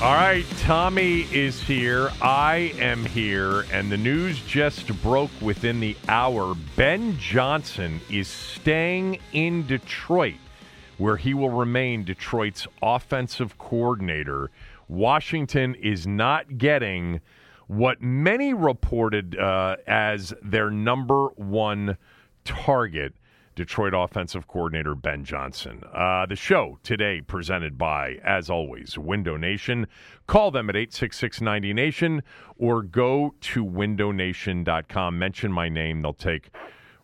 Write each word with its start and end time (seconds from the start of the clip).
All 0.00 0.14
right, 0.14 0.46
Tommy 0.60 1.22
is 1.34 1.60
here. 1.60 2.12
I 2.22 2.72
am 2.78 3.04
here, 3.04 3.62
and 3.72 3.90
the 3.90 3.96
news 3.96 4.40
just 4.42 4.86
broke 5.02 5.32
within 5.40 5.80
the 5.80 5.96
hour. 6.08 6.54
Ben 6.76 7.18
Johnson 7.18 8.00
is 8.08 8.28
staying 8.28 9.18
in 9.32 9.66
Detroit, 9.66 10.36
where 10.98 11.16
he 11.16 11.34
will 11.34 11.50
remain 11.50 12.04
Detroit's 12.04 12.68
offensive 12.80 13.58
coordinator. 13.58 14.52
Washington 14.86 15.74
is 15.74 16.06
not 16.06 16.58
getting 16.58 17.20
what 17.66 18.00
many 18.00 18.54
reported 18.54 19.36
uh, 19.36 19.78
as 19.88 20.32
their 20.44 20.70
number 20.70 21.26
one 21.30 21.96
target. 22.44 23.14
Detroit 23.58 23.92
offensive 23.92 24.46
coordinator 24.46 24.94
Ben 24.94 25.24
Johnson. 25.24 25.82
Uh, 25.92 26.24
the 26.26 26.36
show 26.36 26.78
today 26.84 27.20
presented 27.20 27.76
by, 27.76 28.20
as 28.24 28.48
always, 28.48 28.96
Window 28.96 29.36
Nation. 29.36 29.88
Call 30.28 30.52
them 30.52 30.70
at 30.70 30.76
866 30.76 31.40
90 31.40 31.74
Nation 31.74 32.22
or 32.56 32.82
go 32.84 33.34
to 33.40 33.64
windownation.com. 33.64 35.18
Mention 35.18 35.52
my 35.52 35.68
name, 35.68 36.02
they'll 36.02 36.12
take 36.12 36.50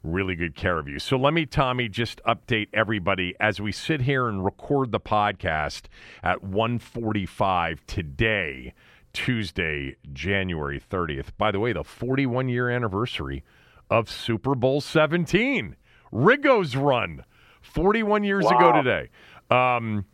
really 0.05 0.37
good 0.37 0.55
care 0.55 0.79
of 0.79 0.87
you. 0.87 1.01
So 1.01 1.17
let 1.17 1.35
me, 1.35 1.45
Tommy, 1.45 1.89
just 1.89 2.23
update 2.23 2.69
everybody 2.73 3.35
as 3.41 3.61
we 3.61 3.73
sit 3.73 4.03
here 4.03 4.29
and 4.29 4.45
record 4.45 4.93
the 4.93 5.01
podcast 5.01 5.87
at 6.23 6.45
145 6.45 7.85
today, 7.89 8.75
Tuesday, 9.13 9.97
January 10.13 10.81
30th. 10.81 11.31
By 11.37 11.51
the 11.51 11.59
way, 11.59 11.73
the 11.73 11.83
41 11.83 12.49
year 12.49 12.71
anniversary 12.71 13.43
of 13.91 14.09
Super 14.09 14.55
Bowl 14.55 14.81
17. 14.81 15.75
Riggo's 16.15 16.77
run 16.77 17.25
41 17.61 18.25
years 18.25 18.45
Wow. 18.45 18.57
ago 18.57 18.73
today. 18.83 19.11
Um, 19.51 20.07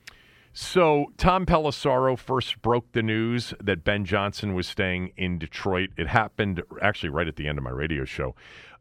so 0.53 1.13
Tom 1.17 1.47
Pelissero 1.47 2.19
first 2.19 2.61
broke 2.63 2.91
the 2.93 3.03
news 3.03 3.55
that 3.63 3.85
Ben 3.85 4.05
Johnson 4.05 4.55
was 4.55 4.67
staying 4.67 5.13
in 5.17 5.39
Detroit. 5.39 5.91
It 5.97 6.09
happened 6.09 6.63
actually 6.83 7.11
right 7.11 7.29
at 7.29 7.37
the 7.37 7.47
end 7.47 7.59
of 7.59 7.65
my 7.65 7.71
radio 7.71 8.05
show. 8.05 8.35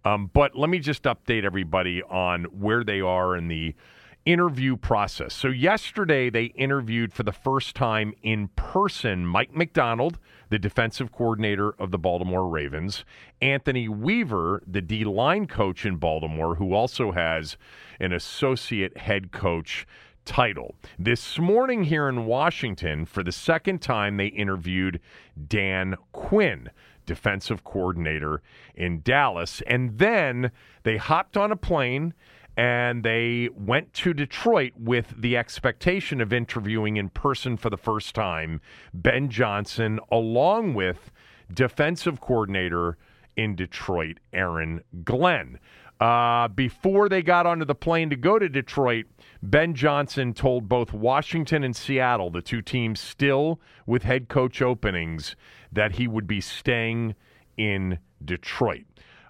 Um, 0.06 0.32
but 0.34 0.56
let 0.56 0.70
me 0.70 0.80
just 0.80 1.04
update 1.04 1.44
everybody 1.44 2.02
on 2.04 2.46
where 2.46 2.84
they 2.86 3.02
are 3.02 3.36
in 3.36 3.50
the 3.50 3.76
interview 4.26 4.76
process. 4.78 5.34
So 5.34 5.48
yesterday 5.48 6.30
they 6.30 6.46
interviewed 6.46 7.14
for 7.14 7.24
the 7.24 7.32
first 7.32 7.76
time 7.76 8.14
in 8.22 8.50
person 8.50 9.26
Mike 9.26 9.56
Macdonald, 9.56 10.20
the 10.50 10.60
defensive 10.60 11.12
coordinator 11.12 11.72
of 11.80 11.92
the 11.92 11.98
Baltimore 11.98 12.48
Ravens, 12.48 13.06
Anthony 13.42 13.88
Weaver, 13.88 14.62
the 14.68 14.82
D 14.82 15.04
line 15.04 15.48
coach 15.48 15.86
in 15.86 15.98
Baltimore, 15.98 16.56
who 16.56 16.74
also 16.74 17.12
has 17.12 17.58
an 18.00 18.14
associate 18.14 18.98
head 18.98 19.32
coach 19.32 19.86
title. 20.26 20.76
This 21.00 21.40
morning 21.40 21.86
here 21.86 22.08
in 22.08 22.26
Washington, 22.26 23.06
for 23.06 23.24
the 23.24 23.32
second 23.32 23.82
time, 23.82 24.18
they 24.18 24.28
interviewed 24.28 25.00
Dan 25.48 25.96
Quinn, 26.12 26.70
defensive 27.08 27.64
coordinator 27.64 28.44
in 28.76 29.02
Dallas. 29.02 29.64
And 29.66 29.98
then 29.98 30.52
they 30.84 30.98
hopped 30.98 31.36
on 31.36 31.52
a 31.52 31.56
plane 31.56 32.14
and 32.60 33.04
they 33.04 33.48
went 33.56 33.94
to 33.94 34.14
Detroit 34.14 34.74
with 34.78 35.14
the 35.18 35.38
expectation 35.38 36.20
of 36.20 36.34
interviewing 36.34 36.98
in 36.98 37.08
person 37.08 37.56
for 37.56 37.70
the 37.70 37.78
first 37.78 38.14
time 38.14 38.60
Ben 38.94 39.30
Johnson, 39.30 39.98
along 40.12 40.74
with 40.74 41.10
defensive 41.54 42.20
coordinator 42.20 42.98
in 43.38 43.56
Detroit, 43.56 44.18
Aaron 44.34 44.84
Glenn. 45.06 45.58
Uh, 46.02 46.50
before 46.50 47.08
they 47.08 47.22
got 47.22 47.46
onto 47.46 47.64
the 47.64 47.76
plane 47.76 48.10
to 48.10 48.18
go 48.18 48.38
to 48.38 48.50
Detroit, 48.50 49.06
Ben 49.42 49.74
Johnson 49.74 50.34
told 50.34 50.68
both 50.68 50.92
Washington 50.92 51.64
and 51.64 51.74
Seattle, 51.74 52.30
the 52.30 52.42
two 52.42 52.62
teams 52.62 53.00
still 53.00 53.62
with 53.86 54.04
head 54.04 54.28
coach 54.28 54.62
openings, 54.62 55.38
that 55.72 55.94
he 55.94 56.10
would 56.10 56.28
be 56.28 56.42
staying 56.42 57.16
in 57.56 58.00
Detroit. 58.26 58.84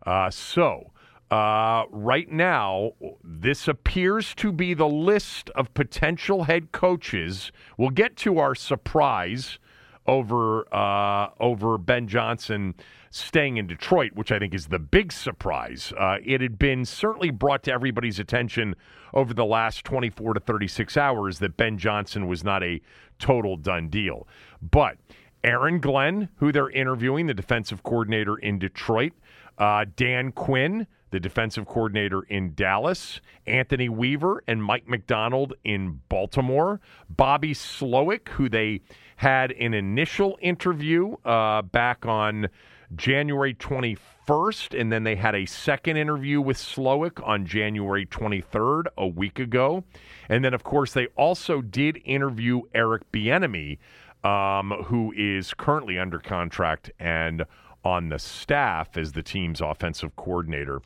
Uh, 0.03 0.31
so, 0.31 0.91
uh, 1.31 1.83
right 1.91 2.31
now, 2.31 2.93
this 3.23 3.67
appears 3.67 4.33
to 4.35 4.51
be 4.51 4.73
the 4.73 4.87
list 4.87 5.49
of 5.51 5.73
potential 5.73 6.43
head 6.45 6.71
coaches. 6.71 7.51
We'll 7.77 7.91
get 7.91 8.15
to 8.17 8.39
our 8.39 8.55
surprise 8.55 9.59
over 10.07 10.73
uh, 10.73 11.29
over 11.39 11.77
Ben 11.77 12.07
Johnson 12.07 12.73
staying 13.11 13.57
in 13.57 13.67
Detroit, 13.67 14.13
which 14.13 14.31
I 14.31 14.39
think 14.39 14.53
is 14.53 14.67
the 14.67 14.79
big 14.79 15.11
surprise. 15.11 15.93
Uh, 15.97 16.17
it 16.23 16.41
had 16.41 16.57
been 16.57 16.83
certainly 16.85 17.29
brought 17.29 17.63
to 17.63 17.71
everybody's 17.71 18.19
attention 18.19 18.75
over 19.13 19.33
the 19.33 19.45
last 19.45 19.83
24 19.85 20.35
to 20.35 20.39
36 20.39 20.97
hours 20.97 21.39
that 21.39 21.57
Ben 21.57 21.77
Johnson 21.77 22.27
was 22.27 22.43
not 22.43 22.63
a 22.63 22.81
total 23.19 23.55
done 23.55 23.89
deal. 23.89 24.27
But 24.61 24.97
Aaron 25.43 25.79
Glenn, 25.79 26.29
who 26.35 26.51
they're 26.51 26.69
interviewing, 26.69 27.27
the 27.27 27.33
defensive 27.33 27.83
coordinator 27.83 28.37
in 28.37 28.59
Detroit, 28.59 29.13
uh, 29.57 29.85
Dan 29.95 30.31
Quinn, 30.31 30.87
the 31.11 31.19
defensive 31.19 31.65
coordinator 31.65 32.21
in 32.23 32.53
Dallas, 32.53 33.21
Anthony 33.45 33.89
Weaver 33.89 34.43
and 34.47 34.63
Mike 34.63 34.87
Macdonald 34.87 35.53
in 35.63 36.01
Baltimore, 36.09 36.79
Bobby 37.09 37.53
Slowik, 37.53 38.29
who 38.29 38.49
they 38.49 38.81
had 39.17 39.51
an 39.53 39.73
initial 39.73 40.37
interview 40.41 41.15
uh, 41.25 41.61
back 41.61 42.05
on 42.05 42.49
January 42.95 43.53
21st, 43.53 44.79
and 44.79 44.91
then 44.91 45.03
they 45.03 45.15
had 45.15 45.35
a 45.35 45.45
second 45.45 45.97
interview 45.97 46.41
with 46.41 46.57
Slowik 46.57 47.25
on 47.27 47.45
January 47.45 48.05
23rd, 48.05 48.85
a 48.97 49.07
week 49.07 49.39
ago. 49.39 49.83
And 50.27 50.43
then, 50.43 50.53
of 50.53 50.63
course, 50.63 50.93
they 50.93 51.07
also 51.15 51.61
did 51.61 52.01
interview 52.03 52.61
Eric 52.73 53.11
Bieniemy, 53.11 53.77
um, 54.23 54.71
who 54.85 55.13
is 55.15 55.53
currently 55.53 55.99
under 55.99 56.19
contract 56.19 56.91
and 56.99 57.45
on 57.83 58.09
the 58.09 58.19
staff 58.19 58.97
as 58.97 59.13
the 59.13 59.23
team's 59.23 59.61
offensive 59.61 60.15
coordinator 60.15 60.81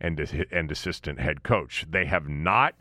and, 0.00 0.18
and 0.50 0.70
assistant 0.70 1.18
head 1.18 1.42
coach. 1.42 1.86
They 1.88 2.06
have 2.06 2.28
not 2.28 2.74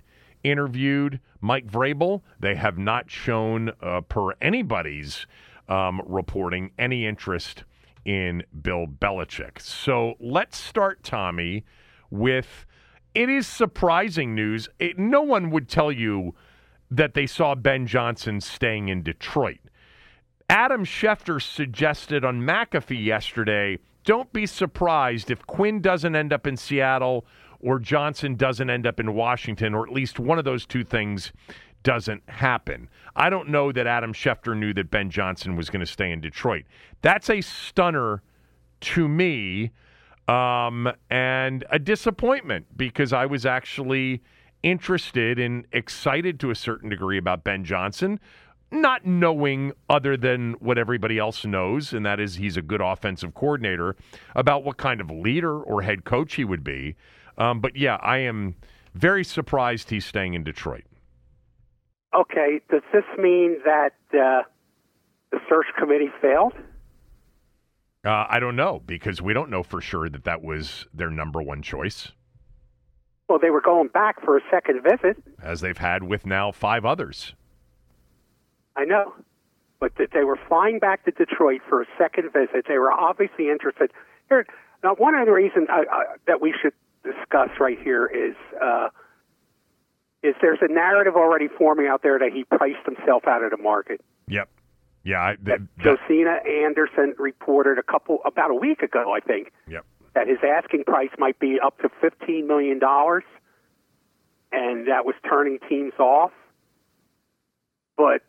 interviewed 0.43 1.19
Mike 1.41 1.67
Vrabel. 1.67 2.21
They 2.39 2.55
have 2.55 2.77
not 2.77 3.09
shown, 3.09 3.71
uh, 3.81 4.01
per 4.01 4.33
anybody's 4.41 5.25
um, 5.67 6.01
reporting, 6.05 6.71
any 6.77 7.05
interest 7.05 7.63
in 8.05 8.43
Bill 8.61 8.85
Belichick. 8.85 9.59
So 9.59 10.13
let's 10.19 10.57
start, 10.57 11.03
Tommy, 11.03 11.65
with 12.11 12.65
it 13.15 13.29
is 13.29 13.47
surprising 13.47 14.35
news. 14.35 14.69
It, 14.77 14.99
no 14.99 15.21
one 15.21 15.49
would 15.49 15.67
tell 15.67 15.91
you 15.91 16.35
that 16.91 17.15
they 17.15 17.25
saw 17.25 17.55
Ben 17.55 17.87
Johnson 17.87 18.39
staying 18.41 18.89
in 18.89 19.01
Detroit. 19.01 19.59
Adam 20.49 20.85
Schefter 20.85 21.41
suggested 21.41 22.23
on 22.23 22.41
McAfee 22.41 23.03
yesterday 23.03 23.79
don't 24.03 24.31
be 24.31 24.45
surprised 24.45 25.31
if 25.31 25.45
Quinn 25.47 25.81
doesn't 25.81 26.15
end 26.15 26.31
up 26.31 26.45
in 26.45 26.55
Seattle 26.55 27.25
or 27.59 27.79
Johnson 27.79 28.35
doesn't 28.35 28.69
end 28.69 28.85
up 28.85 28.99
in 28.99 29.15
Washington, 29.15 29.73
or 29.73 29.85
at 29.87 29.91
least 29.91 30.19
one 30.19 30.37
of 30.37 30.45
those 30.45 30.67
two 30.67 30.83
things 30.83 31.31
doesn't 31.81 32.21
happen. 32.29 32.87
I 33.15 33.31
don't 33.31 33.49
know 33.49 33.71
that 33.71 33.87
Adam 33.87 34.13
Schefter 34.13 34.55
knew 34.55 34.73
that 34.75 34.91
Ben 34.91 35.09
Johnson 35.09 35.55
was 35.55 35.71
going 35.71 35.79
to 35.79 35.91
stay 35.91 36.11
in 36.11 36.21
Detroit. 36.21 36.65
That's 37.01 37.29
a 37.29 37.41
stunner 37.41 38.21
to 38.81 39.07
me 39.07 39.71
um, 40.27 40.91
and 41.09 41.65
a 41.71 41.79
disappointment 41.79 42.67
because 42.75 43.13
I 43.13 43.25
was 43.25 43.45
actually 43.45 44.21
interested 44.61 45.39
and 45.39 45.65
excited 45.71 46.39
to 46.39 46.49
a 46.51 46.55
certain 46.55 46.89
degree 46.89 47.17
about 47.17 47.43
Ben 47.43 47.63
Johnson, 47.63 48.19
not 48.71 49.05
knowing 49.05 49.71
other 49.89 50.17
than 50.17 50.53
what 50.53 50.77
everybody 50.77 51.17
else 51.17 51.45
knows, 51.45 51.93
and 51.93 52.05
that 52.05 52.19
is 52.19 52.35
he's 52.35 52.57
a 52.57 52.61
good 52.61 52.81
offensive 52.81 53.33
coordinator, 53.33 53.95
about 54.35 54.63
what 54.63 54.77
kind 54.77 54.99
of 54.99 55.09
leader 55.09 55.61
or 55.61 55.81
head 55.81 56.03
coach 56.03 56.35
he 56.35 56.43
would 56.43 56.63
be. 56.63 56.95
Um, 57.37 57.59
but 57.59 57.75
yeah, 57.75 57.97
I 58.01 58.17
am 58.19 58.55
very 58.93 59.23
surprised 59.23 59.89
he's 59.89 60.05
staying 60.05 60.33
in 60.33 60.43
Detroit. 60.43 60.83
Okay, 62.17 62.61
does 62.71 62.81
this 62.93 63.03
mean 63.17 63.57
that 63.65 63.93
uh, 64.13 64.43
the 65.31 65.39
search 65.49 65.67
committee 65.77 66.11
failed? 66.21 66.53
Uh, 68.05 68.25
I 68.29 68.39
don't 68.39 68.55
know 68.55 68.81
because 68.85 69.21
we 69.21 69.33
don't 69.33 69.49
know 69.49 69.63
for 69.63 69.81
sure 69.81 70.09
that 70.09 70.23
that 70.23 70.41
was 70.41 70.85
their 70.93 71.09
number 71.09 71.41
one 71.41 71.61
choice. 71.61 72.11
Well, 73.27 73.39
they 73.39 73.49
were 73.49 73.61
going 73.61 73.87
back 73.87 74.23
for 74.23 74.37
a 74.37 74.41
second 74.51 74.83
visit, 74.83 75.17
as 75.41 75.61
they've 75.61 75.77
had 75.77 76.03
with 76.03 76.25
now 76.25 76.51
five 76.51 76.85
others. 76.85 77.33
I 78.77 78.85
know, 78.85 79.13
but 79.79 79.95
that 79.97 80.09
they 80.13 80.23
were 80.23 80.39
flying 80.47 80.79
back 80.79 81.05
to 81.05 81.11
Detroit 81.11 81.61
for 81.67 81.81
a 81.81 81.85
second 81.97 82.31
visit. 82.33 82.65
They 82.67 82.77
were 82.77 82.91
obviously 82.91 83.49
interested. 83.49 83.91
Here, 84.29 84.45
now, 84.83 84.95
one 84.95 85.15
other 85.15 85.33
reason 85.33 85.67
uh, 85.69 85.81
uh, 85.81 86.03
that 86.27 86.41
we 86.41 86.53
should 86.61 86.73
discuss 87.03 87.49
right 87.59 87.77
here 87.81 88.05
is 88.05 88.35
uh, 88.61 88.89
is 90.23 90.35
there's 90.41 90.59
a 90.61 90.71
narrative 90.71 91.15
already 91.15 91.47
forming 91.47 91.87
out 91.87 92.01
there 92.03 92.19
that 92.19 92.31
he 92.33 92.43
priced 92.43 92.85
himself 92.85 93.27
out 93.27 93.43
of 93.43 93.51
the 93.51 93.57
market. 93.57 94.01
Yep. 94.27 94.49
Yeah. 95.03 95.21
I, 95.21 95.35
that, 95.43 95.59
Josina 95.77 96.39
Anderson 96.47 97.13
reported 97.17 97.77
a 97.77 97.83
couple 97.83 98.19
about 98.25 98.51
a 98.51 98.55
week 98.55 98.81
ago, 98.81 99.13
I 99.15 99.19
think. 99.19 99.51
Yep. 99.67 99.85
That 100.15 100.27
his 100.27 100.37
asking 100.43 100.85
price 100.85 101.09
might 101.17 101.39
be 101.39 101.59
up 101.63 101.79
to 101.79 101.89
fifteen 102.01 102.47
million 102.47 102.79
dollars, 102.79 103.23
and 104.51 104.87
that 104.87 105.05
was 105.05 105.15
turning 105.29 105.59
teams 105.69 105.93
off. 105.99 106.31
But 107.97 108.21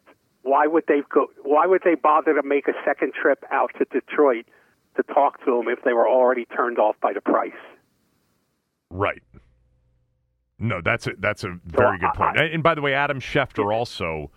why 0.46 0.66
would 0.66 0.84
they 0.87 1.02
go? 1.12 1.26
Why 1.43 1.66
would 1.66 1.82
they 1.84 1.96
bother 1.96 2.34
to 2.34 2.43
make 2.43 2.69
a 2.69 2.72
second 2.84 3.12
trip 3.20 3.43
out 3.50 3.72
to 3.78 3.84
Detroit 3.87 4.46
to 4.96 5.02
talk 5.02 5.44
to 5.44 5.58
him 5.58 5.69
if 5.69 5.82
they 5.84 5.93
were 5.93 6.08
already 6.08 6.46
turned 6.46 6.78
off 6.78 6.94
by 7.02 7.12
the 7.12 7.20
price? 7.20 7.52
Right. 8.90 9.22
No, 10.58 10.81
that's 10.81 11.06
a 11.06 11.12
that's 11.19 11.44
a 11.44 11.58
very 11.66 11.98
good 11.98 12.14
point. 12.14 12.38
And 12.38 12.62
by 12.62 12.75
the 12.75 12.81
way, 12.81 12.94
Adam 12.94 13.20
Schefter 13.20 13.75
also 13.75 14.31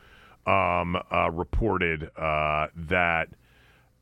um, 0.45 0.97
uh, 1.11 1.29
reported 1.31 2.09
uh, 2.17 2.67
that. 2.75 3.29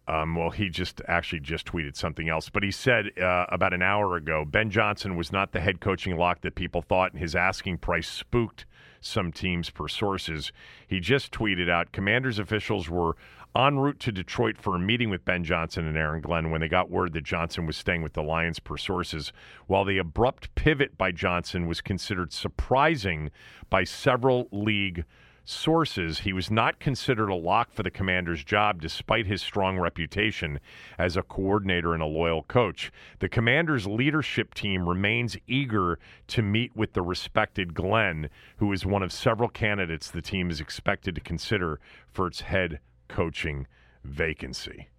Um, 0.09 0.37
well, 0.37 0.51
he 0.51 0.69
just 0.69 1.01
actually 1.09 1.41
just 1.41 1.67
tweeted 1.67 1.97
something 1.97 2.29
else, 2.29 2.49
but 2.49 2.63
he 2.63 2.71
said 2.71 3.07
uh, 3.19 3.45
about 3.49 3.73
an 3.73 3.81
hour 3.81 4.15
ago 4.15 4.45
Ben 4.45 4.69
Johnson 4.69 5.17
was 5.17 5.33
not 5.33 5.51
the 5.51 5.59
head 5.59 5.81
coaching 5.81 6.15
lock 6.15 6.39
that 6.41 6.55
people 6.55 6.81
thought, 6.81 7.11
and 7.11 7.21
his 7.21 7.35
asking 7.35 7.79
price 7.79 8.07
spooked 8.07 8.65
some 9.07 9.31
teams 9.31 9.69
per 9.69 9.87
sources. 9.87 10.51
He 10.87 10.99
just 10.99 11.31
tweeted 11.31 11.69
out 11.69 11.91
Commanders 11.91 12.39
officials 12.39 12.89
were 12.89 13.15
en 13.55 13.79
route 13.79 13.99
to 14.01 14.11
Detroit 14.11 14.57
for 14.57 14.75
a 14.75 14.79
meeting 14.79 15.09
with 15.09 15.25
Ben 15.25 15.43
Johnson 15.43 15.87
and 15.87 15.97
Aaron 15.97 16.21
Glenn 16.21 16.51
when 16.51 16.61
they 16.61 16.67
got 16.67 16.91
word 16.91 17.13
that 17.13 17.23
Johnson 17.23 17.65
was 17.65 17.75
staying 17.75 18.03
with 18.03 18.13
the 18.13 18.21
Lions 18.21 18.59
per 18.59 18.77
sources. 18.77 19.33
While 19.65 19.85
the 19.85 19.97
abrupt 19.97 20.53
pivot 20.55 20.97
by 20.97 21.11
Johnson 21.11 21.65
was 21.65 21.81
considered 21.81 22.31
surprising 22.31 23.31
by 23.69 23.83
several 23.83 24.47
league 24.51 25.05
sources, 25.49 26.19
he 26.19 26.33
was 26.33 26.51
not 26.51 26.79
considered 26.79 27.29
a 27.29 27.35
lock 27.35 27.71
for 27.71 27.83
the 27.83 27.91
commander's 27.91 28.43
job 28.43 28.81
despite 28.81 29.25
his 29.25 29.41
strong 29.41 29.79
reputation 29.79 30.59
as 30.97 31.15
a 31.15 31.21
coordinator 31.23 31.93
and 31.93 32.03
a 32.03 32.07
loyal 32.07 32.43
coach. 32.43 32.91
The 33.19 33.29
commander's 33.29 33.87
leadership 33.87 34.53
team 34.53 34.87
remains 34.87 35.37
eager 35.47 35.99
to 36.27 36.41
meet 36.41 36.75
with 36.75 36.93
the 36.93 37.01
respected 37.01 37.73
Glenn, 37.73 38.29
who 38.57 38.71
is 38.73 38.85
one 38.85 39.03
of 39.03 39.13
several 39.13 39.49
candidates 39.49 40.11
the 40.11 40.21
team 40.21 40.49
is 40.49 40.59
expected 40.59 41.15
to 41.15 41.21
consider 41.21 41.79
for 42.11 42.27
its 42.27 42.41
head 42.41 42.79
coaching 43.07 43.67
vacancy. 44.03 44.89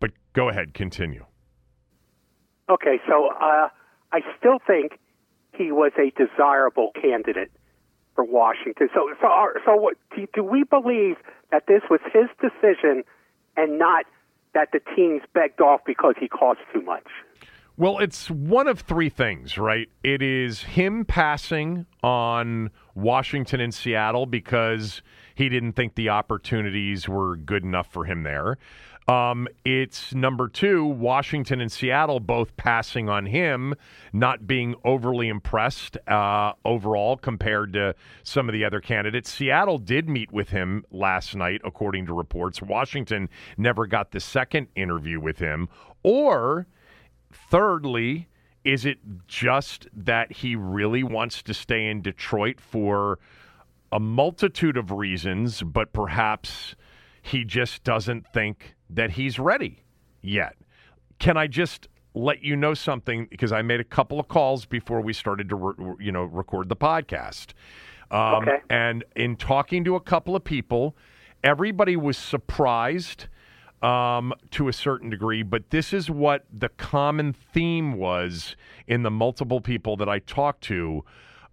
But 0.00 0.12
go 0.32 0.48
ahead, 0.48 0.74
continue. 0.74 1.24
Okay, 2.68 3.00
so 3.08 3.28
uh, 3.40 3.68
I 4.12 4.20
still 4.38 4.58
think 4.66 4.98
he 5.52 5.70
was 5.70 5.92
a 5.98 6.10
desirable 6.18 6.90
candidate 7.00 7.50
for 8.14 8.24
Washington. 8.24 8.88
So, 8.94 9.10
so, 9.20 9.28
so, 9.64 9.76
what, 9.76 9.96
do, 10.14 10.26
do 10.34 10.44
we 10.44 10.64
believe 10.64 11.16
that 11.50 11.66
this 11.66 11.82
was 11.90 12.00
his 12.12 12.28
decision 12.40 13.04
and 13.56 13.78
not 13.78 14.04
that 14.54 14.68
the 14.72 14.80
teams 14.94 15.22
begged 15.34 15.60
off 15.60 15.80
because 15.84 16.14
he 16.18 16.28
cost 16.28 16.60
too 16.72 16.82
much? 16.82 17.06
Well, 17.76 17.98
it's 17.98 18.30
one 18.30 18.68
of 18.68 18.80
three 18.80 19.08
things, 19.08 19.58
right? 19.58 19.88
It 20.04 20.22
is 20.22 20.62
him 20.62 21.04
passing 21.04 21.86
on 22.04 22.70
Washington 22.94 23.60
and 23.60 23.74
Seattle 23.74 24.26
because 24.26 25.02
he 25.34 25.48
didn't 25.48 25.72
think 25.72 25.96
the 25.96 26.08
opportunities 26.08 27.08
were 27.08 27.36
good 27.36 27.64
enough 27.64 27.88
for 27.88 28.04
him 28.04 28.22
there. 28.22 28.58
Um, 29.06 29.48
it's 29.66 30.14
number 30.14 30.48
two, 30.48 30.84
Washington 30.84 31.60
and 31.60 31.70
Seattle 31.70 32.20
both 32.20 32.56
passing 32.56 33.10
on 33.10 33.26
him, 33.26 33.74
not 34.14 34.46
being 34.46 34.74
overly 34.82 35.28
impressed 35.28 35.98
uh, 36.08 36.52
overall 36.64 37.18
compared 37.18 37.74
to 37.74 37.94
some 38.22 38.48
of 38.48 38.54
the 38.54 38.64
other 38.64 38.80
candidates. 38.80 39.30
Seattle 39.30 39.78
did 39.78 40.08
meet 40.08 40.32
with 40.32 40.48
him 40.48 40.84
last 40.90 41.36
night, 41.36 41.60
according 41.64 42.06
to 42.06 42.14
reports. 42.14 42.62
Washington 42.62 43.28
never 43.58 43.86
got 43.86 44.10
the 44.10 44.20
second 44.20 44.68
interview 44.74 45.20
with 45.20 45.38
him. 45.38 45.68
Or, 46.02 46.66
thirdly, 47.30 48.28
is 48.64 48.86
it 48.86 48.98
just 49.28 49.86
that 49.92 50.32
he 50.32 50.56
really 50.56 51.02
wants 51.02 51.42
to 51.42 51.52
stay 51.52 51.88
in 51.88 52.00
Detroit 52.00 52.58
for 52.58 53.18
a 53.92 54.00
multitude 54.00 54.78
of 54.78 54.90
reasons, 54.90 55.62
but 55.62 55.92
perhaps 55.92 56.74
he 57.20 57.44
just 57.44 57.84
doesn't 57.84 58.26
think 58.26 58.74
that 58.90 59.12
he's 59.12 59.38
ready 59.38 59.84
yet. 60.22 60.56
Can 61.18 61.36
I 61.36 61.46
just 61.46 61.88
let 62.14 62.42
you 62.42 62.56
know 62.56 62.74
something 62.74 63.26
because 63.30 63.52
I 63.52 63.62
made 63.62 63.80
a 63.80 63.84
couple 63.84 64.20
of 64.20 64.28
calls 64.28 64.64
before 64.66 65.00
we 65.00 65.12
started 65.12 65.48
to 65.48 65.56
re- 65.56 65.94
you 65.98 66.12
know 66.12 66.24
record 66.24 66.68
the 66.68 66.76
podcast. 66.76 67.48
Um, 68.10 68.42
okay. 68.42 68.58
And 68.70 69.04
in 69.16 69.36
talking 69.36 69.84
to 69.84 69.96
a 69.96 70.00
couple 70.00 70.36
of 70.36 70.44
people, 70.44 70.96
everybody 71.42 71.96
was 71.96 72.16
surprised 72.16 73.26
um, 73.82 74.32
to 74.52 74.68
a 74.68 74.72
certain 74.72 75.10
degree, 75.10 75.42
but 75.42 75.70
this 75.70 75.92
is 75.92 76.10
what 76.10 76.44
the 76.52 76.68
common 76.70 77.32
theme 77.32 77.94
was 77.94 78.56
in 78.86 79.02
the 79.02 79.10
multiple 79.10 79.60
people 79.60 79.96
that 79.96 80.08
I 80.08 80.20
talked 80.20 80.62
to 80.64 81.04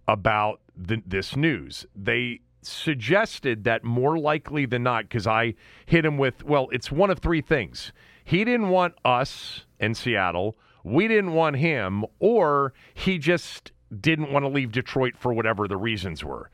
about 0.06 0.60
the, 0.76 1.02
this 1.04 1.36
news. 1.36 1.84
They 1.94 2.40
suggested 2.62 3.64
that 3.64 3.84
more 3.84 4.18
likely 4.18 4.66
than 4.66 4.82
not, 4.82 5.04
because 5.04 5.26
I 5.26 5.54
hit 5.86 6.04
him 6.04 6.18
with, 6.18 6.44
well, 6.44 6.68
it's 6.72 6.90
one 6.90 7.10
of 7.10 7.18
three 7.18 7.40
things. 7.40 7.92
He 8.24 8.44
didn't 8.44 8.68
want 8.68 8.94
us 9.04 9.66
in 9.80 9.94
Seattle, 9.94 10.56
we 10.84 11.08
didn't 11.08 11.32
want 11.32 11.56
him, 11.56 12.04
or 12.18 12.72
he 12.94 13.18
just 13.18 13.72
didn't 14.00 14.32
want 14.32 14.44
to 14.44 14.48
leave 14.48 14.72
Detroit 14.72 15.14
for 15.16 15.32
whatever 15.32 15.68
the 15.68 15.76
reasons 15.76 16.24
were. 16.24 16.50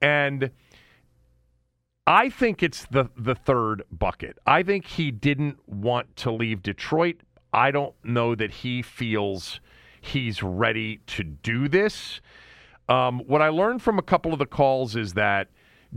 And 0.00 0.50
I 2.06 2.28
think 2.30 2.62
it's 2.62 2.84
the 2.86 3.10
the 3.16 3.34
third 3.34 3.84
bucket. 3.90 4.38
I 4.46 4.62
think 4.62 4.86
he 4.86 5.10
didn't 5.10 5.58
want 5.68 6.16
to 6.16 6.32
leave 6.32 6.62
Detroit. 6.62 7.20
I 7.52 7.70
don't 7.70 7.94
know 8.02 8.34
that 8.34 8.50
he 8.50 8.82
feels 8.82 9.60
he's 10.00 10.42
ready 10.42 10.98
to 11.06 11.22
do 11.22 11.68
this. 11.68 12.20
Um, 12.92 13.20
what 13.20 13.40
I 13.40 13.48
learned 13.48 13.80
from 13.80 13.98
a 13.98 14.02
couple 14.02 14.34
of 14.34 14.38
the 14.38 14.44
calls 14.44 14.96
is 14.96 15.14
that 15.14 15.48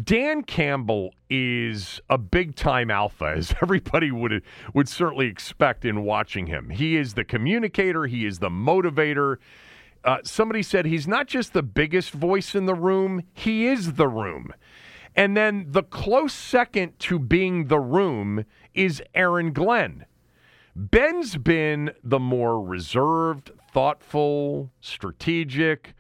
Dan 0.02 0.44
Campbell 0.44 1.14
is 1.30 2.00
a 2.10 2.18
big 2.18 2.56
time 2.56 2.90
alpha, 2.90 3.26
as 3.36 3.54
everybody 3.62 4.12
would 4.12 4.42
would 4.74 4.88
certainly 4.88 5.28
expect 5.28 5.84
in 5.84 6.06
watching 6.06 6.48
him. 6.48 6.70
He 6.70 6.96
is 6.96 7.16
the 7.16 7.26
communicator. 7.26 8.06
He 8.06 8.26
is 8.26 8.40
the 8.40 8.50
motivator. 8.50 9.38
Uh, 10.06 10.20
somebody 10.24 10.64
said 10.64 10.86
he's 10.86 11.08
not 11.08 11.28
just 11.28 11.52
the 11.52 11.64
biggest 11.64 12.12
voice 12.12 12.56
in 12.56 12.66
the 12.66 12.74
room; 12.74 13.24
he 13.34 13.68
is 13.68 13.94
the 13.94 14.08
room. 14.08 14.54
And 15.18 15.36
then 15.36 15.66
the 15.68 15.84
close 15.84 16.34
second 16.34 16.98
to 17.00 17.20
being 17.20 17.68
the 17.68 17.80
room 17.80 18.46
is 18.74 19.04
Aaron 19.14 19.52
Glenn. 19.52 20.06
Ben's 20.78 21.36
been 21.36 21.92
the 22.04 22.20
more 22.20 22.62
reserved, 22.62 23.52
thoughtful, 23.74 24.72
strategic 24.80 25.94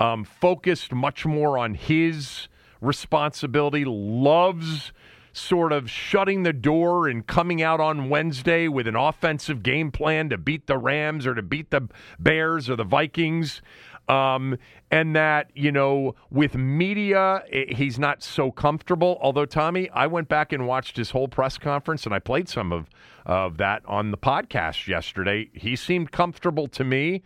um, 0.00 0.24
focused 0.24 0.92
much 0.92 1.26
more 1.26 1.58
on 1.58 1.74
his 1.74 2.48
responsibility, 2.80 3.84
loves 3.84 4.92
sort 5.32 5.70
of 5.70 5.90
shutting 5.90 6.44
the 6.44 6.52
door 6.52 7.08
and 7.08 7.26
coming 7.26 7.62
out 7.62 7.78
on 7.78 8.08
Wednesday 8.08 8.68
with 8.68 8.86
an 8.86 8.96
offensive 8.96 9.62
game 9.62 9.90
plan 9.90 10.30
to 10.30 10.38
beat 10.38 10.66
the 10.66 10.78
Rams 10.78 11.26
or 11.26 11.34
to 11.34 11.42
beat 11.42 11.70
the 11.70 11.88
Bears 12.18 12.70
or 12.70 12.76
the 12.76 12.84
Vikings. 12.84 13.60
Um, 14.08 14.56
and 14.90 15.16
that, 15.16 15.50
you 15.54 15.72
know, 15.72 16.14
with 16.30 16.54
media, 16.54 17.42
he's 17.50 17.98
not 17.98 18.22
so 18.22 18.50
comfortable. 18.50 19.18
Although, 19.20 19.46
Tommy, 19.46 19.90
I 19.90 20.06
went 20.06 20.28
back 20.28 20.52
and 20.52 20.66
watched 20.66 20.96
his 20.96 21.10
whole 21.10 21.28
press 21.28 21.58
conference 21.58 22.06
and 22.06 22.14
I 22.14 22.18
played 22.18 22.48
some 22.48 22.72
of, 22.72 22.88
of 23.26 23.58
that 23.58 23.82
on 23.84 24.12
the 24.12 24.18
podcast 24.18 24.86
yesterday. 24.86 25.50
He 25.52 25.76
seemed 25.76 26.12
comfortable 26.12 26.68
to 26.68 26.84
me. 26.84 27.22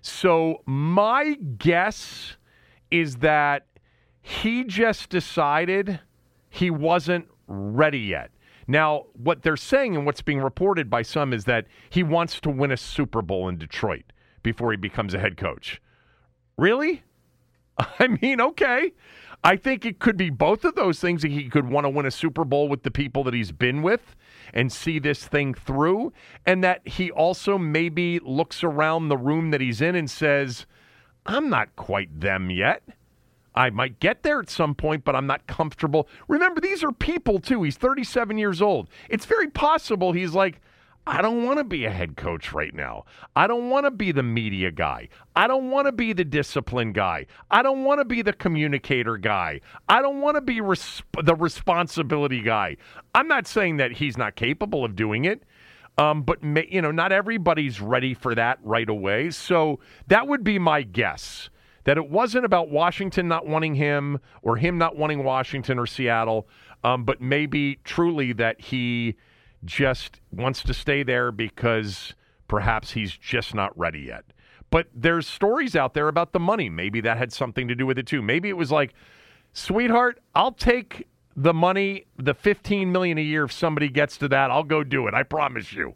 So, 0.00 0.62
my 0.66 1.34
guess 1.58 2.36
is 2.90 3.16
that 3.16 3.66
he 4.22 4.64
just 4.64 5.10
decided 5.10 6.00
he 6.50 6.70
wasn't 6.70 7.28
ready 7.46 7.98
yet. 7.98 8.30
Now, 8.66 9.06
what 9.14 9.42
they're 9.42 9.56
saying 9.56 9.96
and 9.96 10.04
what's 10.04 10.20
being 10.20 10.40
reported 10.40 10.90
by 10.90 11.02
some 11.02 11.32
is 11.32 11.46
that 11.46 11.66
he 11.88 12.02
wants 12.02 12.40
to 12.40 12.50
win 12.50 12.70
a 12.70 12.76
Super 12.76 13.22
Bowl 13.22 13.48
in 13.48 13.56
Detroit 13.56 14.04
before 14.42 14.70
he 14.70 14.76
becomes 14.76 15.14
a 15.14 15.18
head 15.18 15.36
coach. 15.36 15.80
Really? 16.58 17.02
I 17.98 18.08
mean, 18.20 18.40
okay. 18.40 18.92
I 19.42 19.56
think 19.56 19.86
it 19.86 20.00
could 20.00 20.16
be 20.16 20.30
both 20.30 20.64
of 20.64 20.74
those 20.74 21.00
things. 21.00 21.22
He 21.22 21.48
could 21.48 21.68
want 21.68 21.84
to 21.86 21.90
win 21.90 22.06
a 22.06 22.10
Super 22.10 22.44
Bowl 22.44 22.68
with 22.68 22.82
the 22.82 22.90
people 22.90 23.24
that 23.24 23.34
he's 23.34 23.52
been 23.52 23.82
with 23.82 24.16
and 24.52 24.72
see 24.72 24.98
this 24.98 25.26
thing 25.26 25.54
through. 25.54 26.12
And 26.46 26.62
that 26.64 26.86
he 26.86 27.10
also 27.10 27.58
maybe 27.58 28.18
looks 28.20 28.62
around 28.64 29.08
the 29.08 29.16
room 29.16 29.50
that 29.50 29.60
he's 29.60 29.80
in 29.80 29.94
and 29.94 30.10
says, 30.10 30.66
I'm 31.26 31.50
not 31.50 31.76
quite 31.76 32.20
them 32.20 32.50
yet. 32.50 32.82
I 33.54 33.70
might 33.70 33.98
get 33.98 34.22
there 34.22 34.38
at 34.38 34.48
some 34.48 34.74
point, 34.74 35.04
but 35.04 35.16
I'm 35.16 35.26
not 35.26 35.46
comfortable. 35.46 36.08
Remember, 36.28 36.60
these 36.60 36.84
are 36.84 36.92
people, 36.92 37.40
too. 37.40 37.64
He's 37.64 37.76
37 37.76 38.38
years 38.38 38.62
old. 38.62 38.88
It's 39.08 39.26
very 39.26 39.48
possible 39.48 40.12
he's 40.12 40.32
like, 40.32 40.60
I 41.08 41.22
don't 41.22 41.44
want 41.44 41.56
to 41.56 41.64
be 41.64 41.86
a 41.86 41.90
head 41.90 42.18
coach 42.18 42.52
right 42.52 42.74
now. 42.74 43.06
I 43.34 43.46
don't 43.46 43.70
want 43.70 43.86
to 43.86 43.90
be 43.90 44.12
the 44.12 44.22
media 44.22 44.70
guy. 44.70 45.08
I 45.34 45.46
don't 45.46 45.70
want 45.70 45.86
to 45.86 45.92
be 45.92 46.12
the 46.12 46.24
discipline 46.24 46.92
guy. 46.92 47.24
I 47.50 47.62
don't 47.62 47.84
want 47.84 48.00
to 48.00 48.04
be 48.04 48.20
the 48.20 48.34
communicator 48.34 49.16
guy. 49.16 49.62
I 49.88 50.02
don't 50.02 50.20
want 50.20 50.36
to 50.36 50.42
be 50.42 50.60
res- 50.60 51.02
the 51.22 51.34
responsibility 51.34 52.42
guy. 52.42 52.76
I'm 53.14 53.26
not 53.26 53.46
saying 53.46 53.78
that 53.78 53.92
he's 53.92 54.18
not 54.18 54.36
capable 54.36 54.84
of 54.84 54.96
doing 54.96 55.24
it. 55.24 55.44
Um, 55.96 56.22
but 56.22 56.42
you 56.70 56.82
know, 56.82 56.90
not 56.90 57.10
everybody's 57.10 57.80
ready 57.80 58.12
for 58.12 58.34
that 58.34 58.58
right 58.62 58.88
away. 58.88 59.30
So 59.30 59.80
that 60.08 60.28
would 60.28 60.44
be 60.44 60.58
my 60.58 60.82
guess 60.82 61.48
that 61.84 61.96
it 61.96 62.10
wasn't 62.10 62.44
about 62.44 62.68
Washington 62.68 63.28
not 63.28 63.46
wanting 63.46 63.74
him 63.74 64.20
or 64.42 64.56
him 64.56 64.76
not 64.76 64.96
wanting 64.96 65.24
Washington 65.24 65.78
or 65.78 65.86
Seattle, 65.86 66.46
um, 66.84 67.04
but 67.04 67.22
maybe 67.22 67.78
truly 67.82 68.34
that 68.34 68.60
he 68.60 69.16
just 69.64 70.20
wants 70.32 70.62
to 70.62 70.74
stay 70.74 71.02
there 71.02 71.32
because 71.32 72.14
perhaps 72.46 72.92
he's 72.92 73.12
just 73.12 73.54
not 73.54 73.76
ready 73.78 74.00
yet. 74.00 74.24
But 74.70 74.88
there's 74.94 75.26
stories 75.26 75.74
out 75.74 75.94
there 75.94 76.08
about 76.08 76.32
the 76.32 76.40
money. 76.40 76.68
Maybe 76.68 77.00
that 77.00 77.16
had 77.16 77.32
something 77.32 77.68
to 77.68 77.74
do 77.74 77.86
with 77.86 77.98
it 77.98 78.06
too. 78.06 78.20
Maybe 78.20 78.48
it 78.48 78.56
was 78.56 78.70
like, 78.70 78.94
sweetheart, 79.52 80.20
I'll 80.34 80.52
take 80.52 81.06
the 81.36 81.54
money, 81.54 82.06
the 82.18 82.34
15 82.34 82.90
million 82.92 83.16
a 83.16 83.22
year 83.22 83.44
if 83.44 83.52
somebody 83.52 83.88
gets 83.88 84.16
to 84.18 84.28
that, 84.28 84.50
I'll 84.50 84.64
go 84.64 84.84
do 84.84 85.06
it. 85.06 85.14
I 85.14 85.22
promise 85.22 85.72
you. 85.72 85.94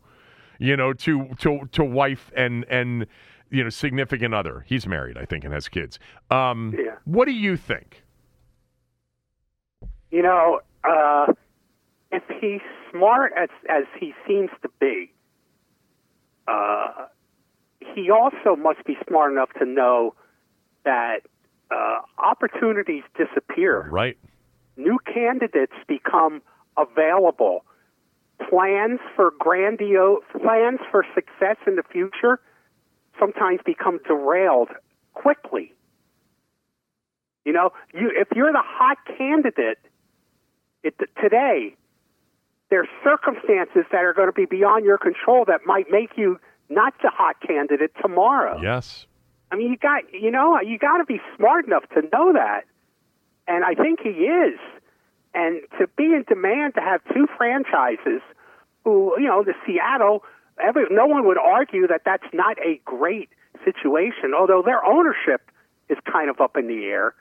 You 0.58 0.76
know, 0.76 0.92
to 0.92 1.28
to 1.38 1.68
to 1.72 1.82
wife 1.82 2.30
and 2.36 2.64
and 2.68 3.06
you 3.50 3.62
know, 3.62 3.68
significant 3.68 4.32
other. 4.32 4.64
He's 4.66 4.86
married, 4.86 5.18
I 5.18 5.24
think, 5.26 5.44
and 5.44 5.52
has 5.52 5.68
kids. 5.68 5.98
Um, 6.30 6.74
yeah. 6.76 6.96
What 7.04 7.26
do 7.26 7.32
you 7.32 7.56
think? 7.56 8.02
You 10.10 10.22
know, 10.22 10.60
uh, 10.84 11.32
if 12.12 12.22
he's 12.40 12.60
smart 12.90 13.32
as 13.36 13.48
as 13.68 13.84
he 13.98 14.14
seems 14.26 14.50
to 14.62 14.68
be, 14.78 15.10
uh, 16.46 17.06
he 17.94 18.10
also 18.10 18.54
must 18.56 18.84
be 18.84 18.96
smart 19.08 19.32
enough 19.32 19.48
to 19.58 19.64
know 19.64 20.14
that 20.84 21.20
uh, 21.70 22.00
opportunities 22.18 23.02
disappear. 23.16 23.88
Right. 23.90 24.18
New 24.76 24.98
candidates 25.12 25.72
become 25.88 26.42
available. 26.76 27.64
Plans 28.48 29.00
for 29.16 29.32
grandiose 29.38 30.22
plans 30.40 30.80
for 30.90 31.04
success 31.14 31.56
in 31.66 31.76
the 31.76 31.82
future 31.90 32.40
sometimes 33.18 33.60
become 33.64 34.00
derailed 34.06 34.68
quickly. 35.14 35.72
You 37.44 37.52
know, 37.52 37.70
you 37.94 38.10
if 38.14 38.28
you're 38.34 38.52
the 38.52 38.62
hot 38.62 38.98
candidate 39.16 39.78
it, 40.82 40.94
today, 41.20 41.76
there's 42.72 42.88
circumstances 43.04 43.84
that 43.92 44.02
are 44.02 44.14
going 44.14 44.28
to 44.28 44.32
be 44.32 44.46
beyond 44.46 44.86
your 44.86 44.96
control 44.96 45.44
that 45.44 45.60
might 45.66 45.90
make 45.90 46.16
you 46.16 46.40
not 46.70 46.94
the 47.02 47.10
hot 47.10 47.36
candidate 47.46 47.92
tomorrow. 48.00 48.58
Yes. 48.62 49.04
I 49.50 49.56
mean, 49.56 49.70
you 49.70 49.76
got 49.76 50.04
you 50.10 50.30
know 50.30 50.58
you 50.58 50.78
got 50.78 50.96
to 50.96 51.04
be 51.04 51.20
smart 51.36 51.66
enough 51.66 51.84
to 51.90 52.00
know 52.00 52.32
that, 52.32 52.62
and 53.46 53.62
I 53.62 53.74
think 53.74 54.00
he 54.00 54.08
is. 54.08 54.58
And 55.34 55.60
to 55.78 55.86
be 55.98 56.04
in 56.04 56.24
demand 56.26 56.74
to 56.76 56.80
have 56.80 57.02
two 57.12 57.26
franchises, 57.36 58.22
who 58.84 59.14
you 59.18 59.26
know, 59.26 59.44
the 59.44 59.52
Seattle 59.66 60.24
every, 60.58 60.84
no 60.90 61.04
one 61.04 61.26
would 61.26 61.38
argue 61.38 61.86
that 61.88 62.02
that's 62.06 62.24
not 62.32 62.56
a 62.64 62.80
great 62.86 63.28
situation, 63.66 64.32
although 64.34 64.62
their 64.64 64.82
ownership 64.82 65.50
is 65.90 65.98
kind 66.10 66.30
of 66.30 66.40
up 66.40 66.56
in 66.56 66.68
the 66.68 66.86
air 66.86 67.14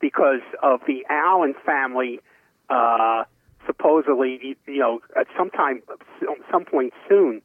because 0.00 0.42
of 0.60 0.80
the 0.88 1.06
Allen 1.08 1.54
family 1.64 2.18
uh, 2.68 3.22
supposedly, 3.68 4.56
you 4.66 4.78
know, 4.78 5.00
at 5.14 5.26
some 5.36 5.50
time, 5.50 5.82
some 6.50 6.64
point 6.64 6.94
soon, 7.08 7.42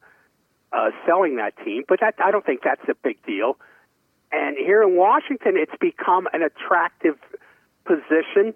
uh, 0.72 0.90
selling 1.06 1.36
that 1.36 1.52
team. 1.64 1.84
But 1.86 2.00
that 2.00 2.14
I 2.18 2.30
don't 2.30 2.44
think 2.44 2.62
that's 2.64 2.82
a 2.88 2.94
big 3.04 3.24
deal. 3.24 3.58
And 4.32 4.56
here 4.56 4.82
in 4.82 4.96
Washington, 4.96 5.54
it's 5.56 5.76
become 5.80 6.26
an 6.32 6.42
attractive 6.42 7.16
position 7.84 8.54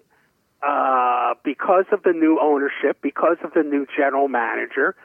uh, 0.61 1.35
because 1.43 1.85
of 1.91 2.03
the 2.03 2.11
new 2.11 2.39
ownership, 2.41 2.97
because 3.01 3.37
of 3.43 3.53
the 3.53 3.63
new 3.63 3.85
general 3.95 4.27
manager. 4.27 4.95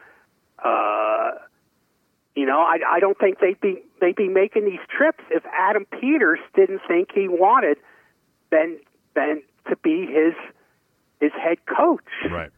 Uh, 0.59 1.33
you 2.35 2.47
know, 2.47 2.61
I, 2.61 2.78
I 2.97 3.00
don't 3.00 3.18
think 3.18 3.38
they'd 3.38 3.61
be 3.61 3.83
they'd 4.00 4.16
be 4.16 4.28
making 4.28 4.64
these 4.64 4.80
trips 4.88 5.23
if 5.30 5.44
Adam 5.56 5.87
Peters 6.00 6.40
didn't 6.56 6.80
think 6.88 7.11
he 7.14 7.28
wanted 7.28 7.76
Ben 8.50 8.80
Ben 9.14 9.42
to 9.68 9.76
be 9.76 10.06
his 10.06 10.35
his 11.25 11.33
head 11.45 11.59
coach. 11.66 12.12
Right. 12.31 12.52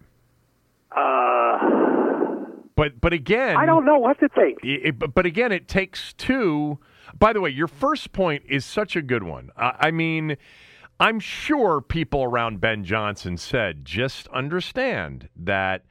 Uh, 0.91 1.57
but 2.75 3.01
but 3.01 3.13
again, 3.13 3.57
I 3.57 3.67
don't 3.67 3.85
know 3.85 3.99
what 3.99 4.19
to 4.21 4.29
think. 4.29 4.59
It, 4.63 4.99
but, 4.99 5.15
but 5.15 5.27
again, 5.27 5.53
it 5.53 5.69
takes 5.69 6.13
two. 6.13 6.79
By 7.19 7.33
the 7.33 7.41
way, 7.41 7.51
your 7.51 7.69
first 7.69 8.13
point 8.13 8.43
is 8.49 8.65
such 8.65 8.97
a 8.97 9.03
good 9.03 9.23
one. 9.23 9.51
I, 9.57 9.89
I 9.89 9.91
mean. 9.91 10.37
I'm 10.99 11.21
sure 11.21 11.83
people 11.83 12.25
around 12.25 12.63
Ben 12.63 12.83
Johnson 12.83 13.37
said, 13.37 13.85
just 13.85 14.29
understand 14.29 15.29
that, 15.37 15.85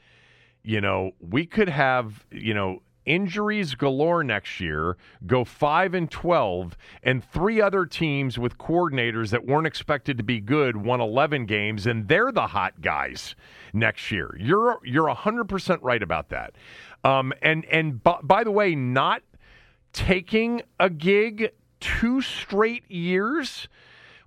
you 0.63 0.81
know, 0.81 1.11
we 1.19 1.45
could 1.45 1.69
have, 1.69 2.25
you 2.31 2.55
know, 2.55 2.81
injuries 3.05 3.75
galore 3.75 4.23
next 4.23 4.59
year, 4.59 4.97
go 5.25 5.43
5 5.43 5.93
and 5.93 6.09
12, 6.09 6.77
and 7.03 7.23
three 7.23 7.61
other 7.61 7.85
teams 7.85 8.37
with 8.37 8.57
coordinators 8.57 9.29
that 9.29 9.45
weren't 9.45 9.67
expected 9.67 10.17
to 10.17 10.23
be 10.23 10.39
good 10.39 10.77
won 10.77 11.01
11 11.01 11.45
games, 11.45 11.85
and 11.87 12.07
they're 12.07 12.31
the 12.31 12.47
hot 12.47 12.81
guys 12.81 13.35
next 13.73 14.11
year. 14.11 14.35
You're 14.39 14.79
you're 14.83 15.13
100% 15.13 15.79
right 15.81 16.03
about 16.03 16.29
that. 16.29 16.55
Um, 17.03 17.33
and 17.41 17.65
and 17.65 18.03
b- 18.03 18.11
by 18.23 18.43
the 18.43 18.51
way, 18.51 18.75
not 18.75 19.21
taking 19.93 20.61
a 20.79 20.89
gig 20.89 21.51
two 21.79 22.21
straight 22.21 22.89
years 22.89 23.67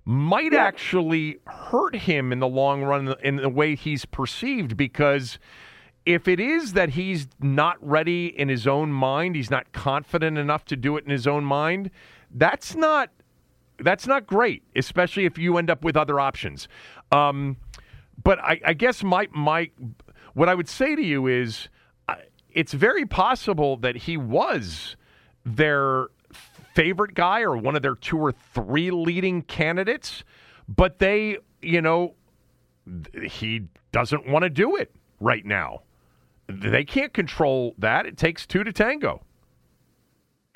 might 0.05 0.53
actually 0.53 1.37
hurt 1.45 1.95
him 1.95 2.31
in 2.31 2.39
the 2.39 2.47
long 2.47 2.83
run 2.83 3.13
in 3.21 3.35
the 3.35 3.49
way 3.49 3.75
he's 3.75 4.05
perceived 4.05 4.75
because 4.75 5.37
if 6.05 6.27
it 6.27 6.39
is 6.39 6.73
that 6.73 6.89
he's 6.89 7.27
not 7.39 7.77
ready 7.81 8.27
in 8.27 8.49
his 8.49 8.67
own 8.67 8.91
mind, 8.91 9.35
he's 9.35 9.51
not 9.51 9.71
confident 9.71 10.37
enough 10.37 10.65
to 10.65 10.75
do 10.75 10.97
it 10.97 11.03
in 11.03 11.11
his 11.11 11.27
own 11.27 11.43
mind, 11.43 11.91
that's 12.31 12.75
not 12.75 13.09
that's 13.81 14.05
not 14.05 14.27
great, 14.27 14.63
especially 14.75 15.25
if 15.25 15.37
you 15.37 15.57
end 15.57 15.69
up 15.69 15.83
with 15.83 15.95
other 15.95 16.19
options. 16.19 16.67
Um, 17.13 17.57
but 18.21 18.39
I, 18.39 18.59
I, 18.65 18.73
guess 18.73 19.03
my 19.03 19.27
my 19.31 19.71
what 20.33 20.49
I 20.49 20.55
would 20.55 20.67
say 20.67 20.95
to 20.95 21.01
you 21.01 21.27
is, 21.27 21.69
uh, 22.07 22.15
it's 22.51 22.73
very 22.73 23.05
possible 23.05 23.77
that 23.77 23.95
he 23.95 24.17
was 24.17 24.97
their 25.45 26.07
favorite 26.73 27.13
guy 27.13 27.41
or 27.41 27.55
one 27.55 27.75
of 27.75 27.81
their 27.81 27.95
two 27.95 28.17
or 28.17 28.31
three 28.31 28.91
leading 28.91 29.41
candidates, 29.43 30.23
but 30.67 30.99
they, 30.99 31.37
you 31.61 31.81
know, 31.81 32.15
he 33.23 33.61
doesn't 33.91 34.27
want 34.27 34.43
to 34.43 34.49
do 34.49 34.75
it 34.75 34.93
right 35.19 35.45
now 35.45 35.81
they 36.49 36.83
can't 36.83 37.13
control 37.13 37.75
that. 37.77 38.05
It 38.05 38.17
takes 38.17 38.45
two 38.45 38.63
to 38.63 38.73
tango. 38.73 39.21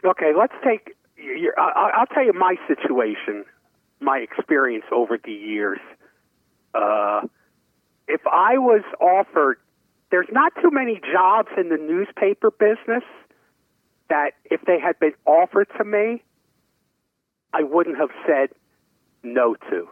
Okay, 0.04 0.32
let's 0.38 0.54
take. 0.64 0.96
Your, 1.16 1.58
I'll 1.58 2.08
tell 2.08 2.26
you 2.26 2.34
my 2.34 2.56
situation, 2.68 3.46
my 4.02 4.18
experience 4.18 4.86
over 4.92 5.18
the 5.24 5.32
years. 5.32 5.80
Uh, 6.74 7.22
if 8.08 8.22
I 8.26 8.58
was 8.58 8.84
offered, 9.00 9.60
there's 10.12 10.28
not 10.32 10.52
too 10.62 10.72
many 10.72 11.00
jobs 11.14 11.50
in 11.58 11.70
the 11.70 11.78
newspaper 11.78 12.52
business 12.52 13.04
that 14.10 14.32
if 14.46 14.62
they 14.66 14.80
had 14.80 15.00
been 15.00 15.14
offered 15.26 15.68
to 15.78 15.86
me, 15.86 16.24
I 17.54 17.64
wouldn't 17.64 17.98
have 17.98 18.10
said 18.28 18.50
no 19.22 19.56
to. 19.70 19.88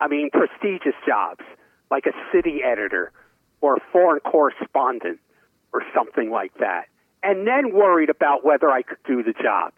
I 0.00 0.08
mean, 0.08 0.30
prestigious 0.30 0.94
jobs 1.06 1.44
like 1.90 2.04
a 2.06 2.12
city 2.32 2.60
editor 2.64 3.12
or 3.60 3.76
a 3.76 3.80
foreign 3.92 4.20
correspondent 4.20 5.18
or 5.72 5.82
something 5.94 6.30
like 6.30 6.52
that, 6.58 6.84
and 7.22 7.46
then 7.46 7.72
worried 7.74 8.10
about 8.10 8.44
whether 8.44 8.70
I 8.70 8.82
could 8.82 8.98
do 9.06 9.22
the 9.22 9.32
job. 9.32 9.72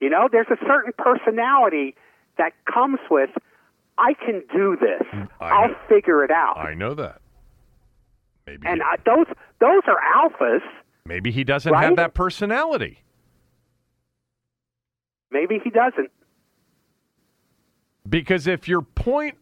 You 0.00 0.10
know, 0.10 0.28
there's 0.30 0.46
a 0.50 0.56
certain 0.66 0.92
personality 0.96 1.96
that 2.36 2.52
comes 2.72 3.00
with, 3.10 3.30
I 3.96 4.14
can 4.14 4.42
do 4.54 4.76
this. 4.80 5.06
I 5.40 5.62
will 5.62 5.68
know. 5.70 5.76
figure 5.88 6.22
it 6.24 6.30
out. 6.30 6.56
I 6.56 6.74
know 6.74 6.94
that. 6.94 7.20
Maybe 8.46 8.66
and 8.66 8.80
uh, 8.80 8.96
those 9.04 9.26
those 9.60 9.82
are 9.88 9.98
alphas. 10.16 10.60
maybe 11.04 11.30
he 11.32 11.42
doesn't 11.44 11.70
Right? 11.72 11.84
have 11.84 11.96
that 11.96 12.14
personality. 12.14 13.02
Maybe 15.30 15.58
he 15.62 15.68
doesn't. 15.70 16.10
Because 18.08 18.46
if 18.46 18.66
your 18.68 18.80
point, 18.82 19.36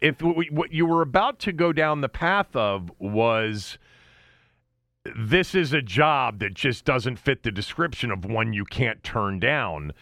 if 0.00 0.22
what 0.22 0.72
you 0.72 0.86
were 0.86 1.02
about 1.02 1.38
to 1.40 1.52
go 1.52 1.72
down 1.72 2.00
the 2.00 2.08
path 2.08 2.54
of 2.54 2.90
was 2.98 3.78
this 5.16 5.54
is 5.54 5.72
a 5.72 5.82
job 5.82 6.38
that 6.38 6.54
just 6.54 6.84
doesn't 6.84 7.16
fit 7.16 7.42
the 7.42 7.50
description 7.50 8.10
of 8.10 8.24
one 8.24 8.52
you 8.52 8.64
can't 8.64 9.02
turn 9.02 9.40
down, 9.40 9.92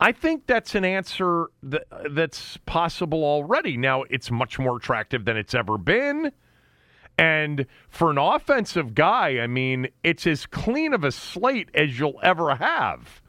I 0.00 0.12
think 0.12 0.46
that's 0.46 0.74
an 0.74 0.84
answer 0.84 1.46
that, 1.62 1.84
that's 2.10 2.56
possible 2.58 3.24
already. 3.24 3.76
Now, 3.76 4.04
it's 4.04 4.30
much 4.30 4.58
more 4.58 4.76
attractive 4.76 5.24
than 5.24 5.36
it's 5.36 5.54
ever 5.54 5.76
been. 5.76 6.32
And 7.18 7.66
for 7.88 8.10
an 8.10 8.18
offensive 8.18 8.94
guy, 8.94 9.40
I 9.40 9.48
mean, 9.48 9.88
it's 10.04 10.26
as 10.26 10.46
clean 10.46 10.94
of 10.94 11.02
a 11.02 11.10
slate 11.10 11.68
as 11.74 11.98
you'll 11.98 12.20
ever 12.22 12.54
have. 12.54 13.20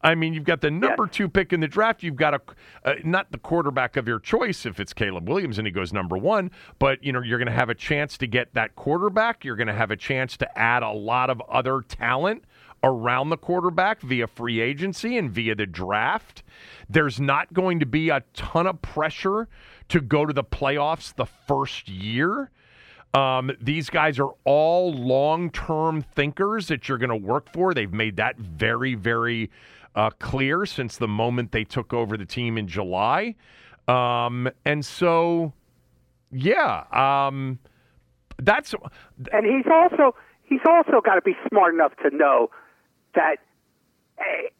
I 0.00 0.14
mean, 0.14 0.32
you've 0.32 0.44
got 0.44 0.60
the 0.60 0.70
number 0.70 1.04
Yes. 1.06 1.14
two 1.14 1.28
pick 1.28 1.52
in 1.52 1.60
the 1.60 1.66
draft. 1.68 2.02
You've 2.02 2.16
got 2.16 2.34
a 2.34 2.40
uh, 2.84 2.94
not 3.04 3.32
the 3.32 3.38
quarterback 3.38 3.96
of 3.96 4.06
your 4.06 4.20
choice 4.20 4.64
if 4.64 4.78
it's 4.78 4.92
Caleb 4.92 5.28
Williams 5.28 5.58
and 5.58 5.66
he 5.66 5.72
goes 5.72 5.92
number 5.92 6.16
one, 6.16 6.50
but 6.78 7.02
you 7.02 7.12
know 7.12 7.20
you're 7.20 7.38
going 7.38 7.46
to 7.48 7.52
have 7.52 7.68
a 7.68 7.74
chance 7.74 8.16
to 8.18 8.26
get 8.26 8.54
that 8.54 8.76
quarterback. 8.76 9.44
You're 9.44 9.56
going 9.56 9.66
to 9.66 9.72
have 9.74 9.90
a 9.90 9.96
chance 9.96 10.36
to 10.36 10.58
add 10.58 10.82
a 10.84 10.90
lot 10.92 11.30
of 11.30 11.40
other 11.48 11.80
talent 11.82 12.44
around 12.84 13.30
the 13.30 13.36
quarterback 13.36 14.00
via 14.02 14.28
free 14.28 14.60
agency 14.60 15.18
and 15.18 15.32
via 15.32 15.56
the 15.56 15.66
draft. 15.66 16.44
There's 16.88 17.18
not 17.18 17.52
going 17.52 17.80
to 17.80 17.86
be 17.86 18.08
a 18.10 18.22
ton 18.34 18.68
of 18.68 18.80
pressure 18.80 19.48
to 19.88 20.00
go 20.00 20.24
to 20.24 20.32
the 20.32 20.44
playoffs 20.44 21.12
the 21.12 21.26
first 21.26 21.88
year. 21.88 22.50
Um, 23.14 23.50
these 23.60 23.90
guys 23.90 24.20
are 24.20 24.30
all 24.44 24.92
long 24.92 25.50
term 25.50 26.02
thinkers 26.02 26.68
that 26.68 26.88
you're 26.88 26.98
going 26.98 27.08
to 27.10 27.16
work 27.16 27.50
for. 27.52 27.74
They've 27.74 27.92
made 27.92 28.16
that 28.16 28.36
very, 28.38 28.94
very 28.94 29.50
uh, 29.98 30.10
clear 30.20 30.64
since 30.64 30.96
the 30.96 31.08
moment 31.08 31.50
they 31.50 31.64
took 31.64 31.92
over 31.92 32.16
the 32.16 32.24
team 32.24 32.56
in 32.56 32.68
July. 32.68 33.34
Um, 33.88 34.48
and 34.64 34.84
so, 34.86 35.52
yeah, 36.30 36.84
um, 36.92 37.58
that's 38.38 38.74
And 39.32 39.44
he's 39.44 39.66
also 39.68 40.14
he's 40.44 40.60
also 40.68 41.00
got 41.04 41.16
to 41.16 41.22
be 41.22 41.34
smart 41.48 41.74
enough 41.74 41.92
to 42.04 42.16
know 42.16 42.48
that 43.16 43.38
hey, 44.18 44.50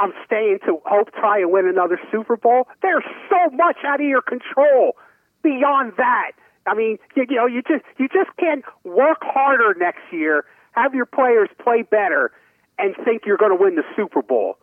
I'm 0.00 0.12
staying 0.26 0.58
to 0.66 0.80
hope 0.84 1.12
try 1.12 1.38
and 1.38 1.52
win 1.52 1.68
another 1.68 2.00
Super 2.10 2.36
Bowl. 2.36 2.66
There's 2.82 3.04
so 3.28 3.54
much 3.54 3.76
out 3.86 4.00
of 4.00 4.06
your 4.06 4.22
control 4.22 4.96
beyond 5.44 5.92
that. 5.96 6.32
I 6.66 6.74
mean, 6.74 6.98
you, 7.14 7.24
you 7.30 7.36
know, 7.36 7.46
you 7.46 7.62
just 7.62 7.84
you 7.98 8.08
just 8.08 8.36
can't 8.36 8.64
work 8.82 9.18
harder 9.20 9.78
next 9.78 10.02
year, 10.10 10.44
have 10.72 10.92
your 10.92 11.06
players 11.06 11.50
play 11.62 11.82
better, 11.82 12.32
and 12.80 12.96
think 13.04 13.22
you're 13.26 13.36
going 13.36 13.56
to 13.56 13.62
win 13.62 13.76
the 13.76 13.84
Super 13.94 14.22
Bowl. 14.22 14.56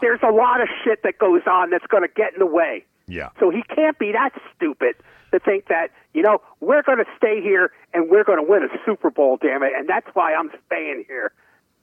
There's 0.00 0.20
a 0.22 0.32
lot 0.32 0.60
of 0.60 0.68
shit 0.84 1.02
that 1.02 1.18
goes 1.18 1.42
on 1.46 1.70
that's 1.70 1.86
going 1.86 2.02
to 2.02 2.08
get 2.14 2.34
in 2.34 2.38
the 2.40 2.46
way. 2.46 2.84
yeah. 3.06 3.30
So 3.40 3.50
he 3.50 3.62
can't 3.74 3.98
be 3.98 4.12
that 4.12 4.30
stupid 4.54 4.94
to 5.32 5.38
think 5.40 5.66
that, 5.68 5.88
you 6.14 6.22
know, 6.22 6.38
we're 6.60 6.82
going 6.82 6.98
to 6.98 7.04
stay 7.16 7.40
here 7.42 7.70
and 7.92 8.08
we're 8.10 8.24
going 8.24 8.38
to 8.38 8.48
win 8.50 8.62
a 8.62 8.68
Super 8.86 9.10
Bowl, 9.10 9.38
damn 9.40 9.62
it, 9.62 9.72
and 9.76 9.88
that's 9.88 10.06
why 10.14 10.34
I'm 10.34 10.50
staying 10.66 11.04
here. 11.06 11.32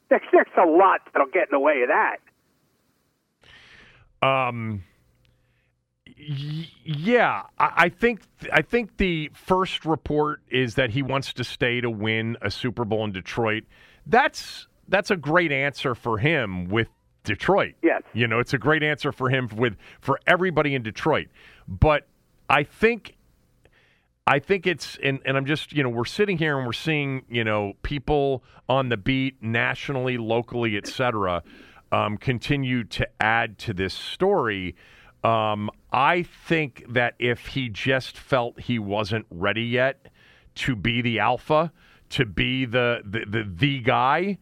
There's, 0.09 0.21
there's 0.31 0.47
a 0.57 0.65
lot 0.65 1.01
that'll 1.13 1.27
get 1.31 1.43
in 1.43 1.51
the 1.51 1.59
way 1.59 1.81
of 1.83 1.89
that. 1.89 2.17
Um, 4.27 4.83
y- 6.07 6.67
yeah, 6.83 7.43
I, 7.57 7.71
I 7.75 7.89
think 7.89 8.21
I 8.51 8.61
think 8.61 8.97
the 8.97 9.29
first 9.33 9.85
report 9.85 10.41
is 10.49 10.75
that 10.75 10.89
he 10.91 11.01
wants 11.01 11.33
to 11.33 11.43
stay 11.43 11.81
to 11.81 11.89
win 11.89 12.37
a 12.41 12.49
Super 12.49 12.85
Bowl 12.85 13.03
in 13.03 13.11
Detroit. 13.11 13.63
That's 14.05 14.67
that's 14.87 15.11
a 15.11 15.15
great 15.15 15.51
answer 15.51 15.95
for 15.95 16.17
him 16.17 16.69
with 16.69 16.87
Detroit. 17.25 17.73
Yes. 17.81 18.01
you 18.13 18.27
know, 18.27 18.39
it's 18.39 18.53
a 18.53 18.57
great 18.57 18.83
answer 18.83 19.11
for 19.11 19.29
him 19.29 19.49
with 19.55 19.75
for 19.99 20.19
everybody 20.27 20.75
in 20.75 20.83
Detroit. 20.83 21.27
But 21.67 22.07
I 22.49 22.63
think 22.63 23.15
I 24.27 24.39
think 24.39 24.65
it's 24.65 24.97
and, 25.03 25.19
and 25.25 25.37
I'm 25.37 25.45
just 25.45 25.73
you 25.73 25.83
know 25.83 25.89
we're 25.89 26.05
sitting 26.05 26.37
here 26.37 26.57
and 26.57 26.65
we're 26.65 26.73
seeing 26.73 27.25
you 27.29 27.43
know 27.43 27.73
people 27.83 28.43
on 28.67 28.89
the 28.89 28.97
beat 28.97 29.41
nationally, 29.41 30.17
locally, 30.17 30.77
et 30.77 30.87
cetera, 30.87 31.43
um, 31.91 32.17
continue 32.17 32.83
to 32.85 33.07
add 33.19 33.57
to 33.59 33.73
this 33.73 33.93
story. 33.93 34.75
Um, 35.23 35.69
I 35.91 36.23
think 36.23 36.85
that 36.89 37.15
if 37.19 37.47
he 37.47 37.69
just 37.69 38.17
felt 38.17 38.59
he 38.59 38.79
wasn't 38.79 39.25
ready 39.29 39.63
yet 39.63 40.07
to 40.55 40.75
be 40.75 41.01
the 41.01 41.19
alpha, 41.19 41.71
to 42.09 42.25
be 42.25 42.65
the 42.65 43.01
the 43.05 43.25
the, 43.27 43.43
the 43.47 43.79
guy, 43.79 44.37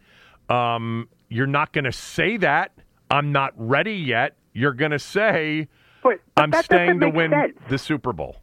um, 0.49 1.09
you're 1.33 1.47
not 1.47 1.73
going 1.73 1.85
to 1.85 1.91
say 1.91 2.37
that 2.37 2.71
I'm 3.09 3.31
not 3.31 3.53
ready 3.57 3.95
yet. 3.95 4.35
You're 4.53 4.73
going 4.73 4.91
to 4.91 4.99
say 4.99 5.67
But, 6.03 6.19
but 6.35 6.41
I'm 6.43 6.63
staying 6.63 6.99
to 6.99 7.09
win 7.09 7.31
sense. 7.31 7.57
the 7.69 7.79
Super 7.79 8.13
Bowl. 8.13 8.37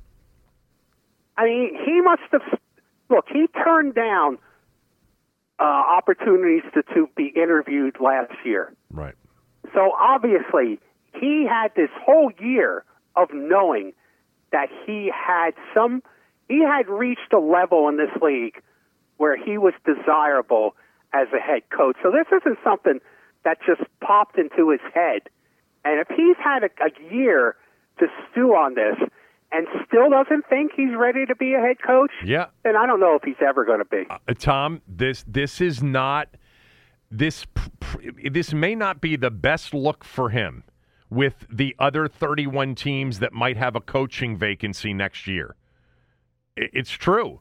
I 1.36 1.44
mean, 1.44 1.78
he 1.84 2.00
must 2.00 2.22
have. 2.32 2.42
Look, 3.08 3.26
he 3.32 3.46
turned 3.64 3.94
down 3.94 4.38
uh, 5.58 5.62
opportunities 5.62 6.62
to, 6.74 6.82
to 6.94 7.08
be 7.16 7.32
interviewed 7.36 7.96
last 8.00 8.32
year. 8.44 8.74
Right. 8.90 9.14
So 9.72 9.92
obviously, 9.98 10.80
he 11.14 11.46
had 11.48 11.68
this 11.76 11.90
whole 12.04 12.32
year 12.40 12.84
of 13.16 13.28
knowing 13.32 13.92
that 14.52 14.68
he 14.84 15.12
had 15.14 15.52
some, 15.74 16.02
he 16.48 16.62
had 16.64 16.88
reached 16.88 17.32
a 17.32 17.38
level 17.38 17.88
in 17.88 17.96
this 17.96 18.10
league 18.20 18.60
where 19.16 19.36
he 19.36 19.58
was 19.58 19.74
desirable 19.84 20.74
as 21.12 21.28
a 21.34 21.40
head 21.40 21.62
coach. 21.76 21.96
So 22.02 22.10
this 22.10 22.26
isn't 22.40 22.58
something 22.64 23.00
that 23.44 23.58
just 23.66 23.82
popped 24.00 24.38
into 24.38 24.70
his 24.70 24.80
head. 24.94 25.22
And 25.84 25.98
if 26.00 26.08
he's 26.08 26.36
had 26.42 26.62
a, 26.64 26.70
a 26.84 27.12
year 27.14 27.56
to 27.98 28.06
stew 28.30 28.50
on 28.50 28.74
this 28.74 28.96
and 29.52 29.66
still 29.86 30.10
doesn't 30.10 30.44
think 30.48 30.72
he's 30.76 30.94
ready 30.96 31.26
to 31.26 31.34
be 31.34 31.54
a 31.54 31.60
head 31.60 31.76
coach, 31.84 32.12
Yeah. 32.24 32.46
then 32.64 32.76
I 32.76 32.86
don't 32.86 33.00
know 33.00 33.14
if 33.16 33.22
he's 33.24 33.40
ever 33.46 33.64
going 33.64 33.78
to 33.80 33.84
be. 33.84 34.04
Uh, 34.10 34.18
Tom, 34.38 34.82
this 34.86 35.24
this 35.26 35.60
is 35.60 35.82
not 35.82 36.28
this 37.10 37.46
this 38.30 38.52
may 38.52 38.74
not 38.74 39.00
be 39.00 39.16
the 39.16 39.30
best 39.30 39.74
look 39.74 40.04
for 40.04 40.28
him 40.30 40.62
with 41.08 41.44
the 41.50 41.74
other 41.80 42.06
31 42.06 42.76
teams 42.76 43.18
that 43.18 43.32
might 43.32 43.56
have 43.56 43.74
a 43.74 43.80
coaching 43.80 44.36
vacancy 44.36 44.94
next 44.94 45.26
year. 45.26 45.56
It's 46.56 46.90
true 46.90 47.40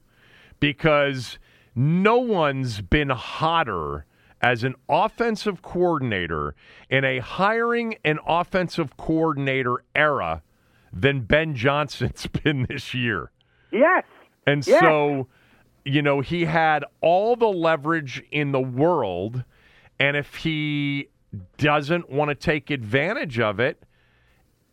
because 0.59 1.37
no 1.75 2.17
one's 2.17 2.81
been 2.81 3.09
hotter 3.09 4.05
as 4.41 4.63
an 4.63 4.75
offensive 4.87 5.61
coordinator 5.61 6.55
in 6.89 7.03
a 7.03 7.19
hiring 7.19 7.95
an 8.05 8.19
offensive 8.25 8.95
coordinator 8.97 9.83
era 9.95 10.41
than 10.93 11.21
Ben 11.21 11.55
Johnson's 11.55 12.25
been 12.43 12.65
this 12.69 12.93
year. 12.93 13.31
Yes. 13.71 14.05
And 14.47 14.65
Yes. 14.65 14.79
so, 14.79 15.27
you 15.85 16.01
know, 16.01 16.21
he 16.21 16.45
had 16.45 16.83
all 17.01 17.35
the 17.35 17.47
leverage 17.49 18.23
in 18.31 18.51
the 18.51 18.61
world. 18.61 19.43
And 19.99 20.15
if 20.15 20.35
he 20.35 21.09
doesn't 21.57 22.09
want 22.09 22.29
to 22.29 22.35
take 22.35 22.69
advantage 22.69 23.39
of 23.39 23.59
it, 23.59 23.83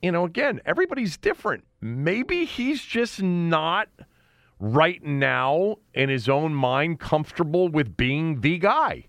you 0.00 0.12
know, 0.12 0.24
again, 0.24 0.60
everybody's 0.64 1.16
different. 1.16 1.64
Maybe 1.80 2.44
he's 2.44 2.82
just 2.82 3.20
not 3.22 3.88
right 4.58 5.02
now 5.02 5.76
in 5.94 6.08
his 6.08 6.28
own 6.28 6.54
mind 6.54 7.00
comfortable 7.00 7.68
with 7.68 7.96
being 7.96 8.40
the 8.40 8.58
guy. 8.58 9.06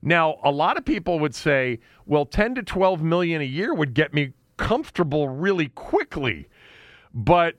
Now, 0.00 0.36
a 0.44 0.50
lot 0.50 0.76
of 0.76 0.84
people 0.84 1.18
would 1.18 1.34
say, 1.34 1.80
well, 2.06 2.24
10 2.24 2.54
to 2.56 2.62
12 2.62 3.02
million 3.02 3.40
a 3.40 3.44
year 3.44 3.74
would 3.74 3.94
get 3.94 4.14
me 4.14 4.32
comfortable 4.56 5.28
really 5.28 5.68
quickly. 5.68 6.48
But 7.12 7.56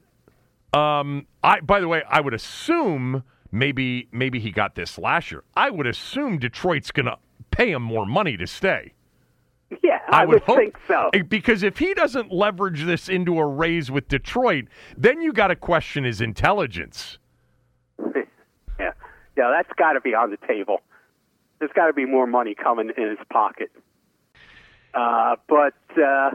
um, 0.73 1.25
I 1.43 1.60
by 1.62 1.79
the 1.79 1.88
way, 1.88 2.03
I 2.08 2.21
would 2.21 2.34
assume 2.34 3.23
maybe 3.51 4.08
maybe 4.12 4.39
he 4.39 4.51
got 4.51 4.75
this 4.75 4.97
last 4.97 5.32
year. 5.32 5.43
I 5.55 5.69
would 5.69 5.88
assume 5.88 6.38
Detroit's 6.38 6.91
going 6.91 7.08
to 7.08 7.17
pay 7.51 7.71
him 7.71 7.82
more 7.82 8.05
money 8.05 8.38
to 8.38 8.47
stay. 8.47 8.93
Yeah, 9.84 9.99
I, 10.08 10.25
would, 10.25 10.41
hope 10.41 10.58
think 10.58 10.77
so. 10.88 11.12
Eh, 11.13 11.21
because 11.21 11.62
if 11.62 11.77
he 11.77 11.93
doesn't 11.93 12.32
leverage 12.32 12.86
this 12.86 13.08
into 13.08 13.38
a 13.38 13.45
raise 13.45 13.91
with 13.91 14.08
Detroit, 14.08 14.65
then 14.97 15.21
you 15.21 15.32
got 15.32 15.47
to 15.47 15.55
question 15.55 16.03
his 16.03 16.21
intelligence. 16.21 17.17
Yeah, 18.79 18.93
yeah, 19.36 19.51
that's 19.51 19.77
got 19.77 19.93
to 19.93 20.01
be 20.01 20.15
on 20.15 20.32
the 20.32 20.38
table. 20.47 20.82
There's 21.60 21.71
got 21.75 21.88
to 21.88 21.93
be 21.93 22.05
more 22.05 22.25
money 22.25 22.55
coming 22.55 22.91
in 22.97 23.10
his 23.10 23.17
pocket. 23.29 23.69
Uh, 24.93 25.36
but 25.49 25.73
uh, 26.01 26.32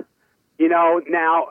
you 0.58 0.68
know, 0.68 1.00
now, 1.08 1.48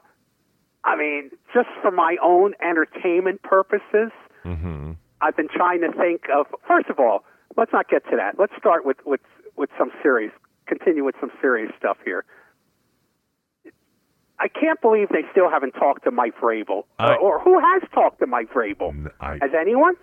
I 0.84 0.96
mean, 0.96 1.32
just 1.52 1.70
for 1.82 1.90
my 1.90 2.18
own 2.22 2.54
entertainment 2.62 3.42
purposes, 3.42 4.12
Mm-hmm. 4.46 4.92
I've 5.22 5.36
been 5.36 5.48
trying 5.48 5.82
to 5.82 5.92
think 5.92 6.24
of. 6.34 6.48
First 6.68 6.90
of 6.90 7.00
all, 7.00 7.24
let's 7.56 7.72
not 7.72 7.90
get 7.90 8.04
to 8.10 8.18
that. 8.18 8.38
Let's 8.38 8.54
start 8.58 8.86
with 8.86 8.98
with 9.06 9.22
with 9.56 9.70
some 9.78 9.92
serious. 10.02 10.32
Continue 10.78 11.04
with 11.04 11.16
some 11.20 11.32
serious 11.42 11.72
stuff 11.78 11.98
here. 12.04 12.26
I 14.40 14.48
can't 14.48 14.82
believe 14.82 15.10
they 15.10 15.24
still 15.32 15.50
haven't 15.50 15.72
talked 15.74 16.04
to 16.06 16.12
Mike 16.12 16.34
Vrabel, 16.42 16.84
I- 17.00 17.14
or, 17.16 17.38
or 17.38 17.40
who 17.40 17.60
has 17.60 17.84
talked 17.94 18.20
to 18.20 18.28
Mike 18.28 18.52
Vrabel? 18.52 19.10
I, 19.20 19.34
Has 19.42 19.52
anyone? 19.60 19.94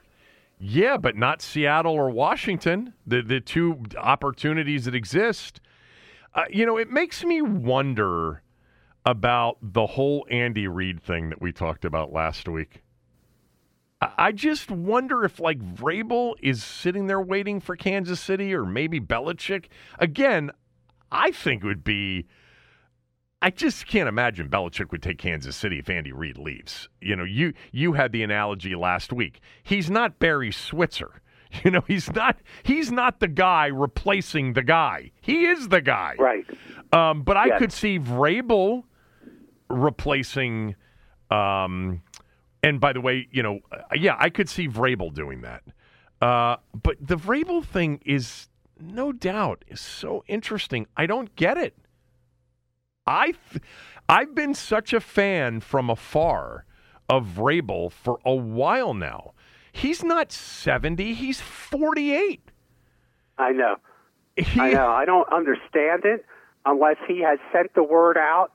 Yeah, 0.59 0.97
but 0.97 1.17
not 1.17 1.43
Seattle 1.43 1.95
or 1.95 2.11
Washington, 2.11 2.93
the 3.07 3.23
the 3.23 3.41
two 3.41 3.83
opportunities 3.97 4.85
that 4.85 4.95
exist. 4.95 5.61
Uh, 6.35 6.45
you 6.51 6.65
know, 6.67 6.77
it 6.77 6.91
makes 6.91 7.25
me 7.25 7.41
wonder 7.43 8.43
about 9.07 9.57
the 9.63 9.87
whole 9.87 10.27
Andy 10.31 10.69
Reid 10.69 11.03
thing 11.03 11.31
that 11.31 11.41
we 11.41 11.51
talked 11.51 11.85
about 11.87 12.13
last 12.13 12.47
week. 12.49 12.83
I- 14.03 14.13
I 14.19 14.33
just 14.33 14.71
wonder 14.71 15.25
if 15.25 15.41
like 15.41 15.59
Vrabel 15.59 16.35
is 16.43 16.63
sitting 16.63 17.07
there 17.07 17.21
waiting 17.23 17.59
for 17.61 17.75
Kansas 17.75 18.21
City 18.21 18.55
or 18.55 18.65
maybe 18.67 19.01
Belichick. 19.01 19.67
Again, 19.99 20.51
I 21.13 21.31
think 21.31 21.63
it 21.65 21.67
would 21.67 21.85
be 21.85 22.27
I 23.43 23.49
just 23.51 23.87
can't 23.87 24.09
imagine 24.09 24.51
Belichick 24.51 24.91
would 24.93 25.03
take 25.03 25.17
Kansas 25.19 25.57
City 25.57 25.79
if 25.79 25.89
Andy 25.89 26.13
Reid 26.13 26.37
leaves. 26.37 26.89
You 27.01 27.17
know, 27.17 27.25
you 27.25 27.55
you 27.73 27.95
had 27.95 28.13
the 28.13 28.23
analogy 28.23 28.75
last 28.75 29.13
week. 29.13 29.41
He's 29.63 29.91
not 29.91 30.19
Barry 30.19 30.53
Switzer. 30.53 31.23
You 31.65 31.73
know, 31.73 31.83
he's 31.89 32.13
not 32.15 32.37
he's 32.63 32.93
not 32.93 33.19
the 33.19 33.27
guy 33.27 33.67
replacing 33.67 34.53
the 34.53 34.63
guy. 34.63 35.11
He 35.21 35.47
is 35.47 35.67
the 35.67 35.81
guy. 35.81 36.15
Right. 36.17 36.45
Um, 36.93 37.23
but 37.25 37.37
I 37.37 37.47
Yes. 37.47 37.59
could 37.59 37.73
see 37.73 37.99
Vrabel 37.99 38.85
replacing. 39.69 40.77
Um, 41.31 42.03
and 42.63 42.81
by 42.81 42.93
the 42.93 43.01
way, 43.01 43.27
you 43.33 43.43
know, 43.43 43.61
uh, 43.73 43.79
yeah, 43.97 44.17
I 44.19 44.31
could 44.31 44.49
see 44.49 44.69
Vrabel 44.69 45.13
doing 45.13 45.41
that. 45.43 45.63
Uh, 46.21 46.57
but 46.83 46.97
the 47.01 47.17
Vrabel 47.17 47.65
thing 47.65 48.01
is 48.05 48.49
no 48.81 49.13
doubt 49.13 49.65
is 49.69 49.81
so 49.81 50.25
interesting. 50.27 50.87
I 50.97 51.07
don't 51.07 51.35
get 51.37 51.57
it. 51.57 51.77
I, 53.07 53.33
th- 53.51 53.63
I've 54.09 54.35
been 54.35 54.55
such 54.55 54.93
a 54.93 55.01
fan 55.01 55.61
from 55.61 55.91
afar 55.91 56.65
of 57.09 57.27
Vrabel 57.27 57.91
for 57.91 58.19
a 58.25 58.35
while 58.35 58.95
now. 58.95 59.33
He's 59.73 60.03
not 60.03 60.33
seventy; 60.33 61.15
he's 61.15 61.41
forty-eight. 61.41 62.51
I 63.39 63.53
know. 63.53 63.77
He- 64.37 64.61
I 64.61 64.73
know. 64.73 64.89
I 64.89 65.05
don't 65.05 65.31
understand 65.33 66.05
it 66.05 66.25
unless 66.65 66.97
he 67.07 67.21
has 67.23 67.39
sent 67.53 67.75
the 67.75 67.83
word 67.83 68.17
out 68.17 68.53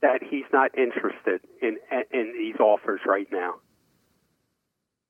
that 0.00 0.22
he's 0.22 0.44
not 0.52 0.76
interested 0.76 1.40
in 1.60 1.78
in 2.10 2.32
these 2.36 2.56
offers 2.60 3.00
right 3.06 3.28
now. 3.30 3.54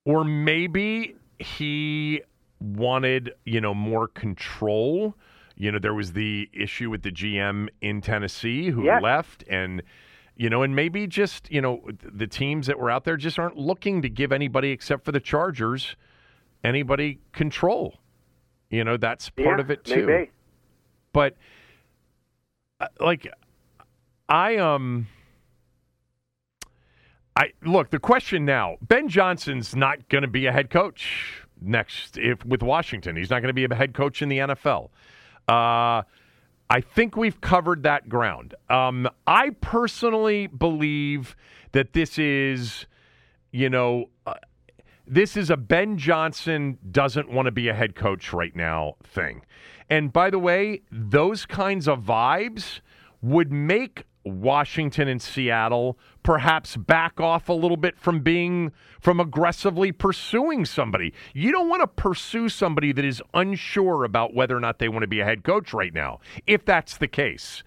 Or 0.04 0.24
maybe 0.24 1.16
he 1.38 2.22
wanted, 2.62 3.32
you 3.44 3.60
know, 3.60 3.74
more 3.74 4.08
control. 4.08 5.14
You 5.56 5.72
know, 5.72 5.78
there 5.78 5.94
was 5.94 6.12
the 6.12 6.48
issue 6.52 6.90
with 6.90 7.02
the 7.02 7.10
GM 7.10 7.68
in 7.80 8.00
Tennessee 8.00 8.70
who 8.70 8.84
Yes. 8.84 9.02
left 9.02 9.44
and 9.48 9.82
you 10.34 10.48
know, 10.48 10.62
and 10.62 10.74
maybe 10.74 11.06
just, 11.06 11.50
you 11.52 11.60
know, 11.60 11.82
the 12.02 12.26
teams 12.26 12.66
that 12.66 12.78
were 12.78 12.90
out 12.90 13.04
there 13.04 13.18
just 13.18 13.38
aren't 13.38 13.58
looking 13.58 14.00
to 14.00 14.08
give 14.08 14.32
anybody 14.32 14.70
except 14.70 15.04
for 15.04 15.12
the 15.12 15.20
Chargers 15.20 15.94
anybody 16.64 17.20
control. 17.32 17.98
You 18.70 18.82
know, 18.82 18.96
that's 18.96 19.28
part 19.28 19.58
Yeah, 19.58 19.64
of 19.64 19.70
it 19.70 19.84
too. 19.84 20.06
Maybe. 20.06 20.30
But 21.12 21.36
uh, 22.80 22.88
like 22.98 23.28
I 24.28 24.56
um 24.56 25.06
I 27.36 27.52
look, 27.62 27.90
the 27.90 27.98
question 27.98 28.44
now, 28.44 28.76
Ben 28.80 29.08
Johnson's 29.08 29.76
not 29.76 30.08
going 30.08 30.22
to 30.22 30.28
be 30.28 30.46
a 30.46 30.52
head 30.52 30.70
coach 30.70 31.41
next 31.64 32.18
if 32.18 32.44
with 32.44 32.62
Washington. 32.62 33.16
He's 33.16 33.30
not 33.30 33.40
going 33.40 33.48
to 33.48 33.54
be 33.54 33.64
a 33.64 33.74
head 33.74 33.94
coach 33.94 34.22
in 34.22 34.28
the 34.28 34.38
NFL. 34.38 34.90
Uh 35.48 36.02
I 36.72 36.80
think 36.80 37.18
we've 37.18 37.38
covered 37.42 37.82
that 37.82 38.08
ground. 38.08 38.54
Um, 38.70 39.06
I 39.26 39.50
personally 39.60 40.46
believe 40.46 41.36
that 41.72 41.92
this 41.92 42.18
is, 42.18 42.86
you 43.50 43.68
know, 43.68 44.06
uh, 44.26 44.36
this 45.06 45.36
is 45.36 45.50
a 45.50 45.56
Ben 45.58 45.98
Johnson 45.98 46.78
doesn't 46.90 47.30
want 47.30 47.44
to 47.44 47.52
be 47.52 47.68
a 47.68 47.74
head 47.74 47.94
coach 47.94 48.32
right 48.32 48.56
now 48.56 48.94
thing. 49.04 49.42
And 49.90 50.14
by 50.14 50.30
the 50.30 50.38
way, 50.38 50.80
those 50.90 51.44
kinds 51.44 51.86
of 51.86 52.00
vibes 52.00 52.80
would 53.20 53.52
make 53.52 54.04
Washington 54.24 55.08
and 55.08 55.20
Seattle 55.20 55.98
perhaps 56.22 56.76
back 56.76 57.20
off 57.20 57.48
a 57.48 57.52
little 57.52 57.76
bit 57.76 57.98
from 57.98 58.20
being 58.20 58.72
from 59.00 59.20
aggressively 59.20 59.92
pursuing 59.92 60.64
somebody. 60.64 61.12
You 61.34 61.52
don't 61.52 61.68
want 61.68 61.82
to 61.82 61.86
pursue 61.86 62.48
somebody 62.48 62.92
that 62.92 63.04
is 63.04 63.22
unsure 63.34 64.04
about 64.04 64.34
whether 64.34 64.56
or 64.56 64.60
not 64.60 64.78
they 64.78 64.88
want 64.88 65.02
to 65.02 65.08
be 65.08 65.20
a 65.20 65.24
head 65.24 65.44
coach 65.44 65.72
right 65.72 65.92
now, 65.92 66.20
if 66.46 66.64
that's 66.64 66.96
the 66.96 67.08
case. 67.08 67.62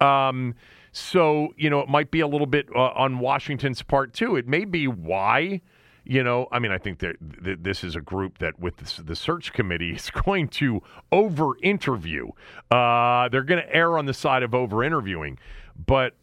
Um, 0.00 0.54
so, 0.92 1.54
you 1.56 1.70
know, 1.70 1.80
it 1.80 1.88
might 1.88 2.10
be 2.10 2.20
a 2.20 2.26
little 2.26 2.46
bit 2.46 2.68
uh, 2.74 2.90
on 2.94 3.20
Washington's 3.20 3.82
part 3.82 4.12
too. 4.12 4.36
It 4.36 4.48
may 4.48 4.64
be 4.64 4.88
why 4.88 5.60
you 6.04 6.24
know, 6.24 6.48
I 6.50 6.58
mean, 6.58 6.72
I 6.72 6.78
think 6.78 6.98
that 7.00 7.16
th- 7.44 7.58
this 7.60 7.84
is 7.84 7.94
a 7.94 8.00
group 8.00 8.38
that, 8.38 8.58
with 8.58 8.78
this, 8.78 8.96
the 8.96 9.14
search 9.14 9.52
committee, 9.52 9.90
is 9.94 10.10
going 10.10 10.48
to 10.48 10.82
over 11.12 11.52
interview. 11.62 12.30
Uh, 12.70 13.28
they're 13.28 13.44
going 13.44 13.62
to 13.62 13.74
err 13.74 13.98
on 13.98 14.06
the 14.06 14.14
side 14.14 14.42
of 14.42 14.54
over 14.54 14.82
interviewing. 14.82 15.38
But 15.86 16.14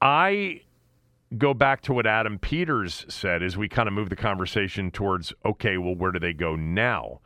I 0.00 0.62
go 1.38 1.54
back 1.54 1.82
to 1.82 1.92
what 1.92 2.06
Adam 2.06 2.38
Peters 2.38 3.04
said 3.08 3.42
as 3.42 3.56
we 3.56 3.68
kind 3.68 3.88
of 3.88 3.92
move 3.92 4.10
the 4.10 4.16
conversation 4.16 4.90
towards 4.90 5.32
okay, 5.44 5.76
well, 5.78 5.94
where 5.94 6.12
do 6.12 6.18
they 6.18 6.32
go 6.32 6.56
now? 6.56 7.20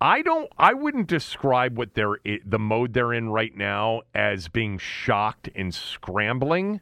I 0.00 0.22
don't. 0.22 0.50
I 0.56 0.72
wouldn't 0.72 1.08
describe 1.08 1.76
what 1.76 1.94
they're 1.94 2.18
the 2.44 2.58
mode 2.58 2.94
they're 2.94 3.12
in 3.12 3.28
right 3.28 3.54
now 3.54 4.02
as 4.14 4.48
being 4.48 4.78
shocked 4.78 5.50
and 5.54 5.74
scrambling 5.74 6.80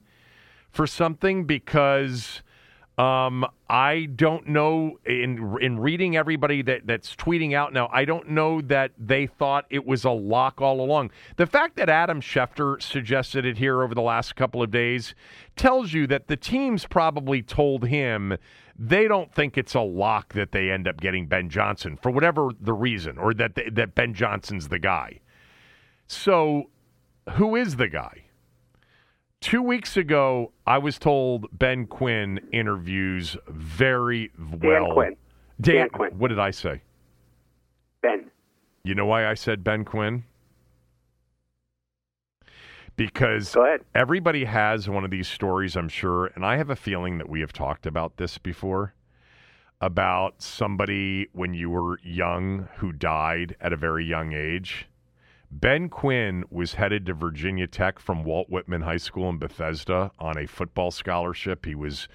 for 0.70 0.86
something 0.86 1.44
because 1.44 2.42
um, 2.98 3.46
I 3.70 4.08
don't 4.16 4.48
know 4.48 4.98
in 5.06 5.56
in 5.60 5.78
reading 5.78 6.16
everybody 6.16 6.62
that 6.62 6.84
that's 6.84 7.14
tweeting 7.14 7.54
out 7.54 7.72
now. 7.72 7.88
I 7.92 8.04
don't 8.04 8.30
know 8.30 8.60
that 8.62 8.90
they 8.98 9.28
thought 9.28 9.66
it 9.70 9.86
was 9.86 10.04
a 10.04 10.10
lock 10.10 10.60
all 10.60 10.80
along. 10.80 11.12
The 11.36 11.46
fact 11.46 11.76
that 11.76 11.88
Adam 11.88 12.20
Schefter 12.20 12.82
suggested 12.82 13.46
it 13.46 13.56
here 13.56 13.84
over 13.84 13.94
the 13.94 14.02
last 14.02 14.34
couple 14.34 14.64
of 14.64 14.72
days 14.72 15.14
tells 15.54 15.92
you 15.92 16.08
that 16.08 16.26
the 16.26 16.36
teams 16.36 16.86
probably 16.86 17.40
told 17.40 17.86
him 17.86 18.36
they 18.76 19.06
don't 19.06 19.32
think 19.32 19.56
it's 19.56 19.74
a 19.74 19.80
lock 19.80 20.34
that 20.34 20.50
they 20.50 20.70
end 20.70 20.88
up 20.88 21.00
getting 21.00 21.26
Ben 21.26 21.48
Johnson 21.48 21.96
for 21.96 22.10
whatever 22.10 22.50
the 22.60 22.72
reason, 22.72 23.16
or 23.16 23.32
that 23.34 23.54
they, 23.54 23.70
that 23.70 23.94
Ben 23.94 24.12
Johnson's 24.12 24.68
the 24.68 24.78
guy. 24.80 25.20
So, 26.08 26.70
who 27.34 27.54
is 27.54 27.76
the 27.76 27.88
guy? 27.88 28.24
Two 29.40 29.62
weeks 29.62 29.96
ago, 29.96 30.52
I 30.66 30.78
was 30.78 30.98
told 30.98 31.46
Ben 31.52 31.86
Quinn 31.86 32.40
interviews 32.52 33.36
very 33.48 34.32
well. 34.60 34.92
Quinn. 34.92 35.16
Dan, 35.60 35.76
Dan 35.76 35.88
Quinn. 35.90 36.10
What 36.18 36.28
did 36.28 36.40
I 36.40 36.50
say? 36.50 36.82
Ben. 38.02 38.30
You 38.82 38.94
know 38.94 39.06
why 39.06 39.26
I 39.26 39.34
said 39.34 39.62
Ben 39.62 39.84
Quinn? 39.84 40.24
Because 42.96 43.56
everybody 43.94 44.44
has 44.44 44.88
one 44.88 45.04
of 45.04 45.10
these 45.10 45.28
stories, 45.28 45.76
I'm 45.76 45.88
sure, 45.88 46.26
and 46.34 46.44
I 46.44 46.56
have 46.56 46.70
a 46.70 46.76
feeling 46.76 47.18
that 47.18 47.28
we 47.28 47.40
have 47.40 47.52
talked 47.52 47.86
about 47.86 48.16
this 48.16 48.38
before 48.38 48.94
about 49.80 50.42
somebody 50.42 51.28
when 51.32 51.54
you 51.54 51.70
were 51.70 52.00
young 52.02 52.68
who 52.78 52.90
died 52.92 53.54
at 53.60 53.72
a 53.72 53.76
very 53.76 54.04
young 54.04 54.32
age. 54.32 54.88
Ben 55.50 55.88
Quinn 55.88 56.44
was 56.50 56.74
headed 56.74 57.06
to 57.06 57.14
Virginia 57.14 57.66
Tech 57.66 57.98
from 57.98 58.22
Walt 58.24 58.50
Whitman 58.50 58.82
High 58.82 58.98
School 58.98 59.30
in 59.30 59.38
Bethesda 59.38 60.10
on 60.18 60.36
a 60.36 60.46
football 60.46 60.90
scholarship. 60.90 61.64
He 61.64 61.74
was 61.74 62.06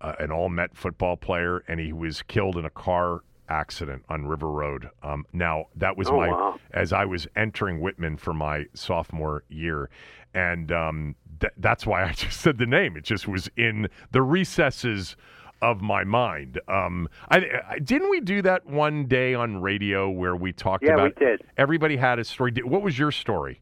uh, 0.00 0.14
an 0.20 0.30
all 0.30 0.48
Met 0.48 0.76
football 0.76 1.16
player, 1.16 1.64
and 1.66 1.80
he 1.80 1.92
was 1.92 2.22
killed 2.22 2.56
in 2.56 2.64
a 2.64 2.70
car 2.70 3.20
accident 3.48 4.04
on 4.08 4.26
River 4.26 4.50
Road. 4.50 4.88
Um, 5.02 5.26
now, 5.32 5.66
that 5.76 5.96
was 5.96 6.08
Oh, 6.08 6.16
my, 6.16 6.28
wow. 6.28 6.60
as 6.72 6.92
I 6.92 7.04
was 7.04 7.26
entering 7.34 7.80
Whitman 7.80 8.16
for 8.16 8.32
my 8.32 8.66
sophomore 8.74 9.42
year. 9.48 9.90
And 10.34 10.70
um, 10.70 11.16
th- 11.40 11.52
that's 11.56 11.86
why 11.86 12.04
I 12.04 12.12
just 12.16 12.40
said 12.40 12.58
the 12.58 12.66
name. 12.66 12.96
It 12.96 13.04
just 13.04 13.26
was 13.26 13.48
in 13.56 13.88
the 14.12 14.22
recesses 14.22 15.16
of 15.62 15.80
my 15.80 16.04
mind. 16.04 16.60
Um, 16.68 17.08
I, 17.30 17.44
I 17.70 17.78
didn't 17.78 18.10
we 18.10 18.20
do 18.20 18.42
that 18.42 18.66
one 18.66 19.06
day 19.06 19.34
on 19.34 19.60
radio 19.62 20.10
where 20.10 20.36
we 20.36 20.52
talked 20.52 20.84
Yeah, 20.84 20.96
we 20.96 21.02
about 21.02 21.16
did. 21.16 21.42
everybody 21.56 21.96
had 21.96 22.18
a 22.18 22.24
story. 22.24 22.52
What 22.64 22.82
was 22.82 22.98
your 22.98 23.10
story? 23.10 23.60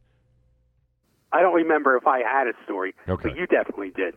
I 1.31 1.41
don't 1.41 1.53
remember 1.55 1.97
if 1.97 2.07
I 2.07 2.19
had 2.19 2.47
a 2.47 2.53
story, 2.63 2.93
Okay. 3.07 3.29
but 3.29 3.37
you 3.37 3.45
definitely 3.47 3.91
did. 3.91 4.15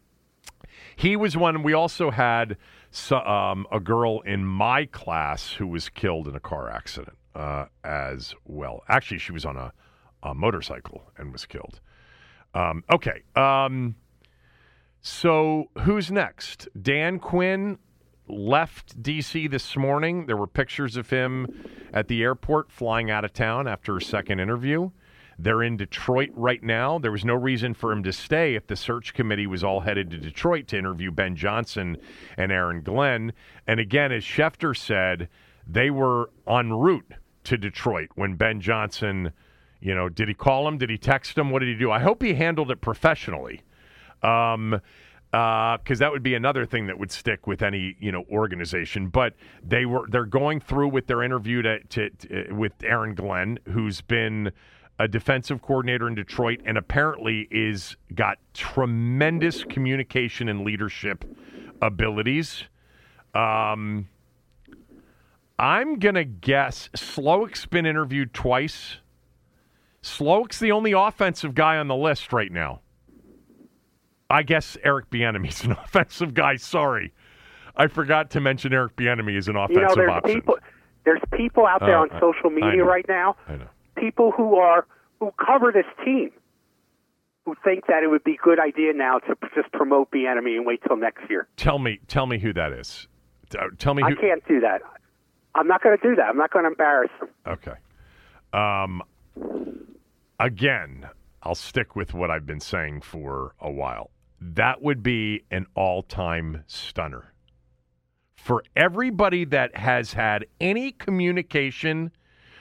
He 0.94 1.16
was 1.16 1.36
one. 1.36 1.62
We 1.62 1.72
also 1.72 2.10
had 2.10 2.56
um, 3.10 3.66
a 3.72 3.80
girl 3.80 4.20
in 4.20 4.44
my 4.44 4.86
class 4.86 5.52
who 5.52 5.66
was 5.66 5.88
killed 5.88 6.28
in 6.28 6.34
a 6.34 6.40
car 6.40 6.70
accident 6.70 7.16
uh, 7.34 7.66
as 7.84 8.34
well. 8.44 8.82
Actually, 8.88 9.18
she 9.18 9.32
was 9.32 9.44
on 9.44 9.56
a, 9.56 9.72
a 10.22 10.34
motorcycle 10.34 11.10
and 11.16 11.32
was 11.32 11.46
killed. 11.46 11.80
Um, 12.54 12.82
okay. 12.90 13.22
Um, 13.36 13.96
so 15.08 15.70
who's 15.80 16.10
next? 16.10 16.68
Dan 16.80 17.18
Quinn 17.18 17.78
left 18.28 19.02
D.C. 19.02 19.48
this 19.48 19.76
morning. 19.76 20.26
There 20.26 20.36
were 20.36 20.46
pictures 20.46 20.96
of 20.96 21.08
him 21.08 21.46
at 21.94 22.08
the 22.08 22.22
airport 22.22 22.70
flying 22.70 23.10
out 23.10 23.24
of 23.24 23.32
town 23.32 23.66
after 23.66 23.96
a 23.96 24.02
second 24.02 24.38
interview. 24.38 24.90
They're 25.38 25.62
in 25.62 25.78
Detroit 25.78 26.30
right 26.34 26.62
now. 26.62 26.98
There 26.98 27.10
was 27.10 27.24
no 27.24 27.34
reason 27.34 27.72
for 27.72 27.90
him 27.90 28.02
to 28.02 28.12
stay 28.12 28.54
if 28.54 28.66
the 28.66 28.76
search 28.76 29.14
committee 29.14 29.46
was 29.46 29.64
all 29.64 29.80
headed 29.80 30.10
to 30.10 30.18
Detroit 30.18 30.66
to 30.68 30.78
interview 30.78 31.10
Ben 31.10 31.36
Johnson 31.36 31.96
and 32.36 32.52
Aaron 32.52 32.82
Glenn. 32.82 33.32
And 33.66 33.80
again, 33.80 34.12
as 34.12 34.24
Schefter 34.24 34.76
said, 34.76 35.28
they 35.66 35.90
were 35.90 36.30
en 36.46 36.72
route 36.72 37.14
to 37.44 37.56
Detroit 37.56 38.10
when 38.14 38.34
Ben 38.34 38.60
Johnson, 38.60 39.32
you 39.80 39.94
know, 39.94 40.08
did 40.10 40.28
he 40.28 40.34
call 40.34 40.68
him? 40.68 40.76
Did 40.76 40.90
he 40.90 40.98
text 40.98 41.38
him? 41.38 41.50
What 41.50 41.60
did 41.60 41.68
he 41.68 41.76
do? 41.76 41.90
I 41.90 42.00
hope 42.00 42.22
he 42.22 42.34
handled 42.34 42.70
it 42.70 42.82
professionally. 42.82 43.62
Um, 44.22 44.80
because 45.30 46.00
uh, 46.00 46.04
that 46.06 46.12
would 46.12 46.22
be 46.22 46.34
another 46.34 46.64
thing 46.64 46.86
that 46.86 46.98
would 46.98 47.12
stick 47.12 47.46
with 47.46 47.62
any 47.62 47.96
you 48.00 48.10
know 48.10 48.24
organization. 48.30 49.08
But 49.08 49.34
they 49.62 49.84
were 49.84 50.06
they're 50.08 50.24
going 50.24 50.60
through 50.60 50.88
with 50.88 51.06
their 51.06 51.22
interview 51.22 51.60
to, 51.62 51.80
to, 51.80 52.10
to, 52.10 52.52
with 52.54 52.72
Aaron 52.82 53.14
Glenn, 53.14 53.58
who's 53.66 54.00
been 54.00 54.52
a 54.98 55.06
defensive 55.06 55.60
coordinator 55.60 56.08
in 56.08 56.14
Detroit 56.14 56.60
and 56.64 56.76
apparently 56.78 57.46
is 57.50 57.96
got 58.14 58.38
tremendous 58.54 59.64
communication 59.64 60.48
and 60.48 60.62
leadership 60.62 61.24
abilities. 61.82 62.64
Um, 63.34 64.08
I'm 65.58 65.98
gonna 65.98 66.24
guess 66.24 66.88
Slowik's 66.96 67.66
been 67.66 67.84
interviewed 67.84 68.32
twice. 68.32 68.96
Slowik's 70.02 70.58
the 70.58 70.72
only 70.72 70.92
offensive 70.92 71.54
guy 71.54 71.76
on 71.76 71.88
the 71.88 71.96
list 71.96 72.32
right 72.32 72.50
now. 72.50 72.80
I 74.30 74.42
guess 74.42 74.76
Eric 74.84 75.10
Bieniemy 75.10 75.48
is 75.48 75.64
an 75.64 75.72
offensive 75.84 76.34
guy. 76.34 76.56
Sorry, 76.56 77.12
I 77.76 77.86
forgot 77.86 78.30
to 78.30 78.40
mention 78.40 78.72
Eric 78.72 78.96
Bieniemy 78.96 79.36
is 79.36 79.48
an 79.48 79.56
offensive 79.56 79.80
you 79.82 79.88
know, 79.88 79.94
there's 79.94 80.10
option. 80.10 80.34
People, 80.34 80.58
there's 81.04 81.20
people 81.34 81.66
out 81.66 81.80
there 81.80 81.96
Oh, 81.98 82.02
on 82.02 82.10
I- 82.12 82.20
social 82.20 82.50
media 82.50 82.84
right 82.84 83.06
now. 83.08 83.36
I 83.48 83.56
know. 83.56 83.68
People 83.96 84.30
who 84.32 84.56
are 84.56 84.86
who 85.18 85.32
cover 85.44 85.72
this 85.72 85.86
team, 86.04 86.30
who 87.44 87.54
think 87.64 87.86
that 87.86 88.02
it 88.04 88.08
would 88.08 88.22
be 88.22 88.34
a 88.34 88.36
good 88.36 88.60
idea 88.60 88.92
now 88.92 89.18
to 89.18 89.34
just 89.54 89.72
promote 89.72 90.10
Bieniemy 90.10 90.56
and 90.56 90.64
wait 90.66 90.80
till 90.86 90.96
next 90.96 91.28
year. 91.28 91.48
Tell 91.56 91.78
me, 91.78 91.98
tell 92.06 92.26
me 92.26 92.38
who 92.38 92.52
that 92.52 92.72
is. 92.72 93.08
Uh, 93.58 93.64
Tell 93.78 93.94
me 93.94 94.02
I 94.04 94.12
can't 94.12 94.46
do 94.46 94.60
that. 94.60 94.82
I'm 95.54 95.66
not 95.66 95.82
going 95.82 95.96
to 95.96 96.02
do 96.08 96.14
that. 96.16 96.26
I'm 96.26 96.36
not 96.36 96.52
going 96.52 96.64
to 96.66 96.70
embarrass 96.70 97.10
them. 97.18 97.30
Okay. 97.46 97.72
Um, 98.52 99.02
again, 100.38 101.08
I'll 101.42 101.54
stick 101.54 101.96
with 101.96 102.14
what 102.14 102.30
I've 102.30 102.46
been 102.46 102.60
saying 102.60 103.00
for 103.00 103.54
a 103.60 103.70
while. 103.70 104.10
That 104.40 104.82
would 104.82 105.02
be 105.02 105.44
an 105.50 105.66
all 105.74 106.02
time 106.02 106.64
stunner. 106.66 107.32
For 108.36 108.62
everybody 108.76 109.44
that 109.46 109.76
has 109.76 110.12
had 110.12 110.46
any 110.60 110.92
communication 110.92 112.12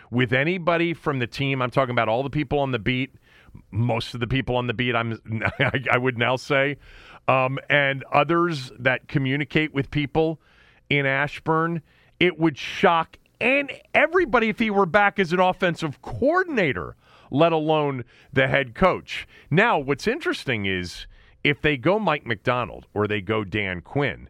with 0.10 0.34
anybody 0.34 0.94
from 0.94 1.20
the 1.20 1.28
team, 1.28 1.62
I'm 1.62 1.70
talking 1.70 1.92
about 1.92 2.10
all 2.10 2.24
the 2.24 2.30
people 2.30 2.60
on 2.60 2.72
the 2.72 2.80
beat, 2.80 3.14
most 3.72 4.14
of 4.14 4.20
the 4.20 4.28
people 4.28 4.56
on 4.56 4.68
the 4.68 4.74
beat, 4.74 4.96
I'm, 4.96 5.20
I 5.92 5.98
would 5.98 6.18
now 6.18 6.36
say, 6.36 6.78
um, 7.28 7.60
and 7.70 8.04
others 8.12 8.72
that 8.80 9.08
communicate 9.08 9.74
with 9.74 9.92
people 9.92 10.42
in 10.90 11.06
Ashburn, 11.06 11.82
it 12.20 12.40
would 12.40 12.58
shock 12.58 13.18
and 13.40 13.72
everybody 13.94 14.50
if 14.50 14.60
he 14.60 14.70
were 14.70 14.86
back 14.86 15.20
as 15.20 15.32
an 15.32 15.40
offensive 15.40 16.02
coordinator, 16.02 16.96
let 17.30 17.52
alone 17.52 18.04
the 18.34 18.48
head 18.48 18.74
coach. 18.74 19.28
Now, 19.52 19.78
what's 19.78 20.08
interesting 20.08 20.66
is 20.66 21.08
if 21.48 21.62
they 21.62 21.78
go 21.78 21.98
Mike 22.00 22.26
Macdonald 22.26 22.86
or 22.94 23.08
they 23.08 23.22
go 23.22 23.44
Dan 23.44 23.82
Quinn, 23.82 24.30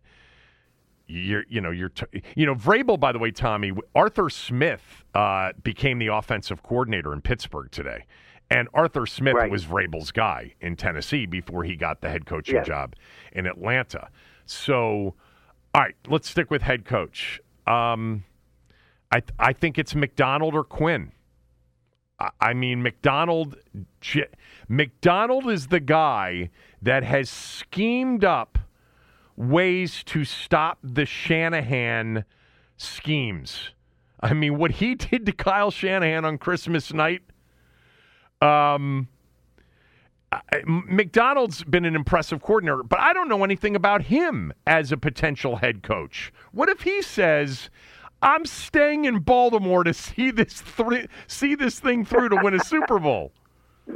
you're, 1.07 1.45
you 1.49 1.61
know, 1.61 1.71
you're, 1.71 1.89
t- 1.89 2.21
you 2.35 2.45
know, 2.45 2.53
Vrabel. 2.53 2.99
By 2.99 3.11
the 3.11 3.19
way, 3.19 3.31
Tommy 3.31 3.71
Arthur 3.95 4.29
Smith 4.29 5.03
uh, 5.13 5.51
became 5.63 5.99
the 5.99 6.07
offensive 6.07 6.61
coordinator 6.63 7.13
in 7.13 7.21
Pittsburgh 7.21 7.71
today, 7.71 8.05
and 8.51 8.67
Arthur 8.73 9.05
Smith 9.05 9.35
Right. 9.35 9.49
was 9.49 9.65
Vrabel's 9.65 10.11
guy 10.11 10.53
in 10.61 10.75
Tennessee 10.75 11.25
before 11.25 11.63
he 11.63 11.75
got 11.75 12.01
the 12.01 12.09
head 12.09 12.25
coaching 12.25 12.55
Yes. 12.55 12.67
job 12.67 12.95
in 13.31 13.45
Atlanta. 13.47 14.09
So, 14.45 15.15
all 15.73 15.81
right, 15.81 15.95
let's 16.07 16.29
stick 16.29 16.51
with 16.51 16.61
head 16.61 16.85
coach. 16.85 17.39
Um, 17.65 18.23
I 19.11 19.21
I 19.39 19.53
think 19.53 19.77
it's 19.79 19.95
Macdonald 19.95 20.53
or 20.55 20.63
Quinn. 20.65 21.11
I- 22.19 22.53
mean, 22.53 22.81
Macdonald. 22.81 23.57
Macdonald 24.67 25.49
is 25.49 25.67
the 25.67 25.79
guy 25.79 26.49
that 26.81 27.03
has 27.03 27.29
schemed 27.29 28.23
up 28.25 28.57
ways 29.35 30.03
to 30.05 30.25
stop 30.25 30.79
the 30.83 31.05
Shanahan 31.05 32.25
schemes. 32.75 33.71
I 34.19 34.33
mean, 34.33 34.57
what 34.57 34.71
he 34.71 34.95
did 34.95 35.25
to 35.27 35.31
Kyle 35.31 35.71
Shanahan 35.71 36.25
on 36.25 36.37
Christmas 36.37 36.91
night. 36.91 37.21
Um, 38.41 39.07
Macdonald's 40.65 41.63
been 41.63 41.85
an 41.85 41.95
impressive 41.95 42.41
coordinator, 42.41 42.83
but 42.83 42.99
I 42.99 43.13
don't 43.13 43.29
know 43.29 43.43
anything 43.43 43.75
about 43.75 44.03
him 44.03 44.51
as 44.65 44.91
a 44.91 44.97
potential 44.97 45.57
head 45.57 45.83
coach. 45.83 46.33
What 46.51 46.67
if 46.69 46.81
he 46.81 47.01
says, 47.01 47.69
"I'm 48.21 48.45
staying 48.45 49.05
in 49.05 49.19
Baltimore 49.19 49.83
to 49.83 49.93
see 49.93 50.31
this 50.31 50.61
three, 50.61 51.07
see 51.27 51.55
this 51.55 51.79
thing 51.79 52.05
through 52.05 52.29
to 52.29 52.39
win 52.41 52.53
a 52.53 52.63
Super 52.63 52.99
Bowl"? 52.99 53.31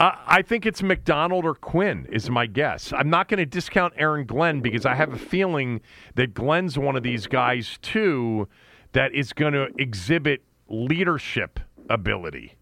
I 0.00 0.18
I 0.26 0.42
think 0.42 0.66
it's 0.66 0.82
Macdonald 0.82 1.44
or 1.44 1.54
Quinn 1.54 2.06
is 2.10 2.30
my 2.30 2.46
guess. 2.46 2.92
I'm 2.92 3.10
not 3.10 3.28
going 3.28 3.38
to 3.38 3.46
discount 3.46 3.94
Aaron 3.96 4.26
Glenn 4.26 4.60
because 4.60 4.86
I 4.86 4.94
have 4.94 5.12
a 5.12 5.18
feeling 5.18 5.80
that 6.14 6.34
Glenn's 6.34 6.78
one 6.78 6.96
of 6.96 7.02
these 7.02 7.26
guys 7.26 7.78
too 7.82 8.48
that 8.92 9.14
is 9.14 9.32
going 9.32 9.52
to 9.52 9.68
exhibit 9.78 10.42
leadership 10.68 11.60
ability. 11.88 12.56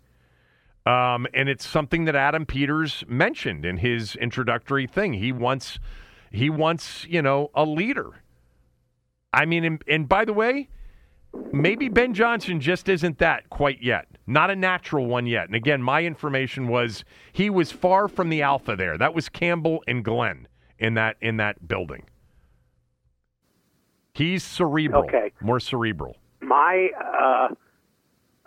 Um, 0.87 1.27
and 1.35 1.49
it's 1.49 1.67
something 1.67 2.07
that 2.07 2.17
Adam 2.17 2.47
Peters 2.47 3.05
mentioned 3.07 3.65
in 3.65 3.77
his 3.79 4.17
introductory 4.17 4.87
thing. 4.87 5.13
He 5.13 5.31
wants, 5.31 5.79
he 6.33 6.49
wants, 6.51 7.07
you 7.07 7.23
know, 7.23 7.51
a 7.55 7.65
leader. 7.65 8.23
I 9.33 9.45
mean, 9.47 9.65
and, 9.65 9.83
and 9.89 10.09
by 10.09 10.25
the 10.25 10.33
way, 10.33 10.69
maybe 11.53 11.89
Ben 11.89 12.15
Johnson 12.15 12.61
just 12.61 12.89
isn't 12.89 13.19
that 13.19 13.49
quite 13.51 13.83
yet. 13.83 14.07
Not 14.27 14.51
a 14.51 14.57
natural 14.57 15.07
one 15.07 15.27
yet. 15.27 15.47
And 15.47 15.55
again, 15.55 15.83
my 15.83 16.03
information 16.05 16.69
was 16.69 17.05
he 17.33 17.51
was 17.51 17.71
far 17.73 18.09
from 18.09 18.29
the 18.29 18.43
alpha 18.43 18.77
there. 18.77 18.97
That 18.99 19.15
was 19.15 19.29
Campbell 19.29 19.83
and 19.87 20.05
Glenn 20.05 20.49
in 20.79 20.95
that 20.95 21.17
in 21.21 21.37
that 21.39 21.67
building. 21.69 22.05
He's 24.15 24.43
cerebral. 24.43 25.05
Okay. 25.05 25.33
More 25.41 25.61
cerebral. 25.61 26.17
My, 26.41 26.89
uh, 26.99 27.55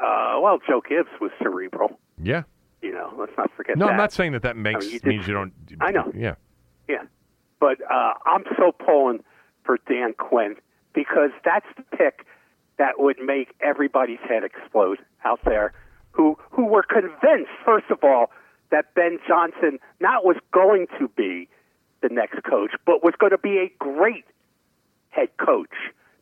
uh, 0.03 0.39
well, 0.41 0.59
Joe 0.67 0.81
Gibbs 0.87 1.09
was 1.21 1.31
cerebral. 1.41 1.99
Yeah. 2.21 2.43
You 2.81 2.91
know, 2.91 3.13
let's 3.17 3.31
not 3.37 3.49
forget 3.55 3.77
No, 3.77 3.85
that. 3.85 3.91
I'm 3.91 3.97
not 3.97 4.11
saying 4.11 4.33
that 4.33 4.41
that 4.41 4.57
makes 4.57 4.85
you 4.91 4.99
did- 4.99 5.05
means 5.05 5.27
you 5.27 5.33
don't. 5.33 5.53
I 5.79 5.91
know. 5.91 6.11
Yeah. 6.15 6.35
Yeah, 6.89 7.03
but 7.61 7.77
uh, 7.89 8.13
I'm 8.25 8.43
so 8.57 8.73
pulling 8.73 9.23
for 9.63 9.77
Dan 9.87 10.13
Quinn 10.17 10.55
because 10.93 11.31
that's 11.43 11.65
the 11.77 11.83
pick 11.97 12.25
that 12.77 12.99
would 12.99 13.17
make 13.23 13.53
everybody's 13.61 14.19
head 14.27 14.43
explode 14.43 14.99
out 15.23 15.39
there. 15.45 15.73
Who 16.11 16.37
who 16.51 16.65
were 16.65 16.83
convinced, 16.83 17.51
first 17.65 17.89
of 17.89 18.03
all, 18.03 18.31
that 18.71 18.93
Ben 18.93 19.19
Johnson 19.27 19.79
not 19.99 20.25
was 20.25 20.37
going 20.51 20.87
to 20.99 21.07
be 21.09 21.47
the 22.01 22.09
next 22.09 22.43
coach, 22.43 22.71
but 22.85 23.03
was 23.03 23.13
going 23.17 23.31
to 23.31 23.37
be 23.37 23.57
a 23.57 23.71
great 23.79 24.25
head 25.09 25.29
coach. 25.37 25.73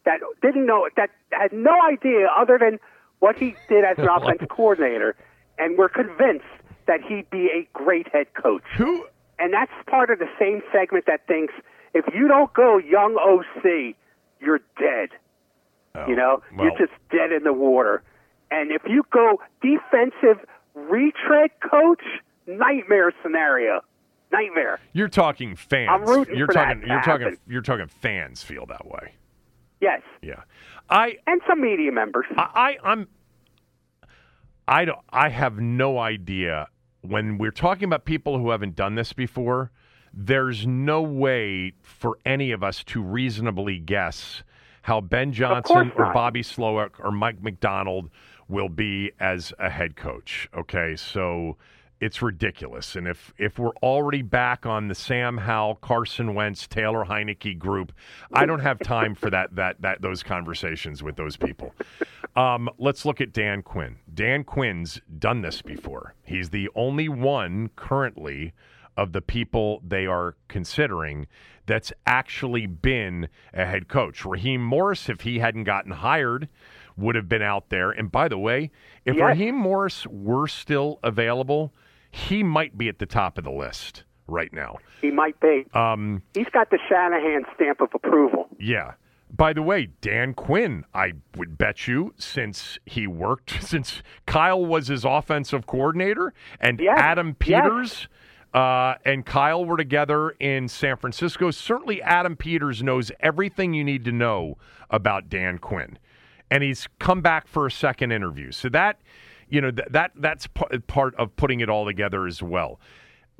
That 0.05 0.19
didn't 0.41 0.65
know 0.65 0.87
that 0.95 1.09
had 1.31 1.51
no 1.51 1.75
idea 1.81 2.27
other 2.37 2.57
than 2.59 2.79
what 3.19 3.37
he 3.37 3.55
did 3.67 3.83
as 3.83 3.97
an 3.97 4.07
offense 4.15 4.41
coordinator, 4.49 5.15
and 5.57 5.77
were 5.77 5.89
convinced 5.89 6.45
that 6.87 7.01
he'd 7.01 7.29
be 7.29 7.47
a 7.47 7.67
great 7.73 8.07
head 8.11 8.27
coach. 8.33 8.63
Who? 8.77 9.05
And 9.39 9.53
that's 9.53 9.71
part 9.87 10.09
of 10.09 10.19
the 10.19 10.29
same 10.39 10.61
segment 10.71 11.05
that 11.07 11.27
thinks 11.27 11.53
if 11.93 12.05
you 12.13 12.27
don't 12.27 12.51
go 12.53 12.77
young 12.77 13.15
OC, 13.17 13.95
you're 14.41 14.61
dead. 14.79 15.09
you 16.07 16.13
oh, 16.13 16.15
know, 16.15 16.43
well- 16.55 16.65
you're 16.65 16.77
just 16.77 16.97
dead 17.09 17.31
uh, 17.31 17.37
in 17.37 17.43
the 17.43 17.53
water. 17.53 18.03
And 18.49 18.71
if 18.71 18.81
you 18.85 19.03
go 19.11 19.39
defensive 19.61 20.45
retread 20.75 21.51
coach, 21.61 22.03
nightmare 22.47 23.13
scenario. 23.23 23.81
Nightmare. 24.31 24.79
You're 24.93 25.09
talking 25.09 25.55
fans. 25.55 25.89
I'm 25.91 26.05
rooting 26.05 26.37
you're 26.37 26.47
for 26.47 26.53
talking. 26.53 26.81
to 26.81 26.87
you're 26.87 27.01
talking. 27.01 27.27
happen. 27.27 27.39
You're 27.47 27.61
talking. 27.61 27.87
Fans 27.87 28.41
feel 28.43 28.65
that 28.67 28.85
way. 28.85 29.13
Yes. 29.81 30.01
Yeah. 30.21 30.43
I. 30.89 31.17
And 31.27 31.41
some 31.49 31.61
media 31.61 31.91
members. 31.91 32.25
I. 32.37 32.77
I 32.83 32.89
I'm. 32.91 33.07
I 34.67 34.85
don't. 34.85 34.99
I 35.09 35.29
have 35.29 35.59
no 35.59 35.99
idea 35.99 36.69
when 37.01 37.37
we're 37.37 37.51
talking 37.51 37.85
about 37.85 38.05
people 38.05 38.37
who 38.37 38.51
haven't 38.51 38.75
done 38.75 38.95
this 38.95 39.11
before. 39.11 39.71
There's 40.13 40.67
no 40.67 41.01
way 41.01 41.73
for 41.81 42.17
any 42.25 42.51
of 42.51 42.63
us 42.63 42.83
to 42.85 43.01
reasonably 43.01 43.79
guess 43.79 44.43
how 44.83 45.01
Ben 45.01 45.31
Johnson 45.31 45.91
or. 45.95 46.13
Bobby 46.13 46.41
Slowik 46.41 46.99
or 46.99 47.11
Mike 47.11 47.41
Macdonald 47.41 48.09
will 48.47 48.69
be 48.69 49.11
as 49.19 49.53
a 49.59 49.69
head 49.69 49.95
coach. 49.95 50.49
Okay, 50.55 50.95
so 50.95 51.55
it's 52.01 52.21
ridiculous. 52.21 52.95
And 52.95 53.07
if 53.07 53.33
if 53.37 53.59
we're 53.59 53.75
already 53.83 54.23
back 54.23 54.65
on 54.65 54.87
the 54.87 54.95
Sam 54.95 55.37
Howell, 55.37 55.75
Carson 55.75 56.33
Wentz, 56.33 56.67
Taylor 56.67 57.05
Heinicke 57.05 57.57
group, 57.57 57.93
I 58.33 58.45
don't 58.45 58.59
have 58.59 58.79
time 58.79 59.15
for 59.15 59.29
that 59.29 59.55
that 59.55 59.81
that 59.81 60.01
those 60.01 60.23
conversations 60.23 61.03
with 61.03 61.15
those 61.15 61.37
people. 61.37 61.73
Um, 62.35 62.69
let's 62.77 63.05
look 63.05 63.21
at 63.21 63.33
Dan 63.33 63.61
Quinn. 63.61 63.97
Dan 64.13 64.43
Quinn's 64.43 64.99
done 65.19 65.41
this 65.41 65.61
before. 65.61 66.15
He's 66.23 66.49
the 66.49 66.69
only 66.75 67.07
one 67.07 67.69
currently 67.75 68.53
of 68.97 69.11
the 69.13 69.21
people 69.21 69.81
they 69.87 70.05
are 70.05 70.35
considering 70.47 71.27
that's 71.65 71.93
actually 72.05 72.65
been 72.67 73.29
a 73.53 73.65
head 73.65 73.87
coach. 73.87 74.25
Raheem 74.25 74.63
Morris, 74.63 75.09
if 75.09 75.21
he 75.21 75.39
hadn't 75.39 75.63
gotten 75.65 75.91
hired, 75.91 76.49
would 76.97 77.15
have 77.15 77.29
been 77.29 77.41
out 77.41 77.69
there. 77.69 77.91
And 77.91 78.11
by 78.11 78.27
the 78.27 78.37
way, 78.37 78.71
if 79.05 79.15
Yes. 79.15 79.23
Raheem 79.23 79.55
Morris 79.55 80.05
were 80.07 80.47
still 80.47 80.99
available, 81.03 81.73
he 82.09 82.43
might 82.43 82.77
be 82.77 82.89
at 82.89 82.99
the 82.99 83.05
top 83.05 83.37
of 83.37 83.43
the 83.45 83.51
list 83.51 84.03
right 84.27 84.51
now. 84.51 84.77
He 85.01 85.11
might 85.11 85.39
be. 85.39 85.65
Um, 85.73 86.23
He's 86.33 86.49
got 86.51 86.69
the 86.71 86.79
Shanahan 86.89 87.43
stamp 87.55 87.79
of 87.81 87.89
approval. 87.93 88.49
yeah. 88.59 88.93
By 89.33 89.53
the 89.53 89.61
way, 89.61 89.87
Dan 90.01 90.33
Quinn, 90.33 90.83
I 90.93 91.13
would 91.37 91.57
bet 91.57 91.87
you, 91.87 92.13
since 92.17 92.77
he 92.85 93.07
worked, 93.07 93.51
since 93.63 94.03
Kyle 94.25 94.65
was 94.65 94.87
his 94.87 95.05
offensive 95.05 95.65
coordinator 95.67 96.33
and 96.59 96.77
Yes, 96.81 96.97
Adam 96.99 97.37
yes. 97.45 98.07
Uh, 98.53 98.95
and 99.05 99.25
Kyle 99.25 99.63
were 99.63 99.77
together 99.77 100.31
in 100.39 100.67
San 100.67 100.97
Francisco, 100.97 101.51
certainly 101.51 102.01
Adam 102.01 102.35
Peters 102.35 102.83
knows 102.83 103.11
everything 103.21 103.73
you 103.73 103.83
need 103.83 104.03
to 104.05 104.11
know 104.11 104.57
about 104.89 105.29
Dan 105.29 105.57
Quinn. 105.57 105.97
And 106.49 106.61
he's 106.61 106.87
come 106.99 107.21
back 107.21 107.47
for 107.47 107.65
a 107.65 107.71
second 107.71 108.11
interview. 108.11 108.51
So 108.51 108.67
that, 108.69 108.99
you 109.47 109.61
know, 109.61 109.71
th- 109.71 109.87
that 109.91 110.11
that's 110.17 110.47
p- 110.47 110.79
part 110.87 111.15
of 111.15 111.33
putting 111.37 111.61
it 111.61 111.69
all 111.69 111.85
together 111.85 112.27
as 112.27 112.43
well. 112.43 112.79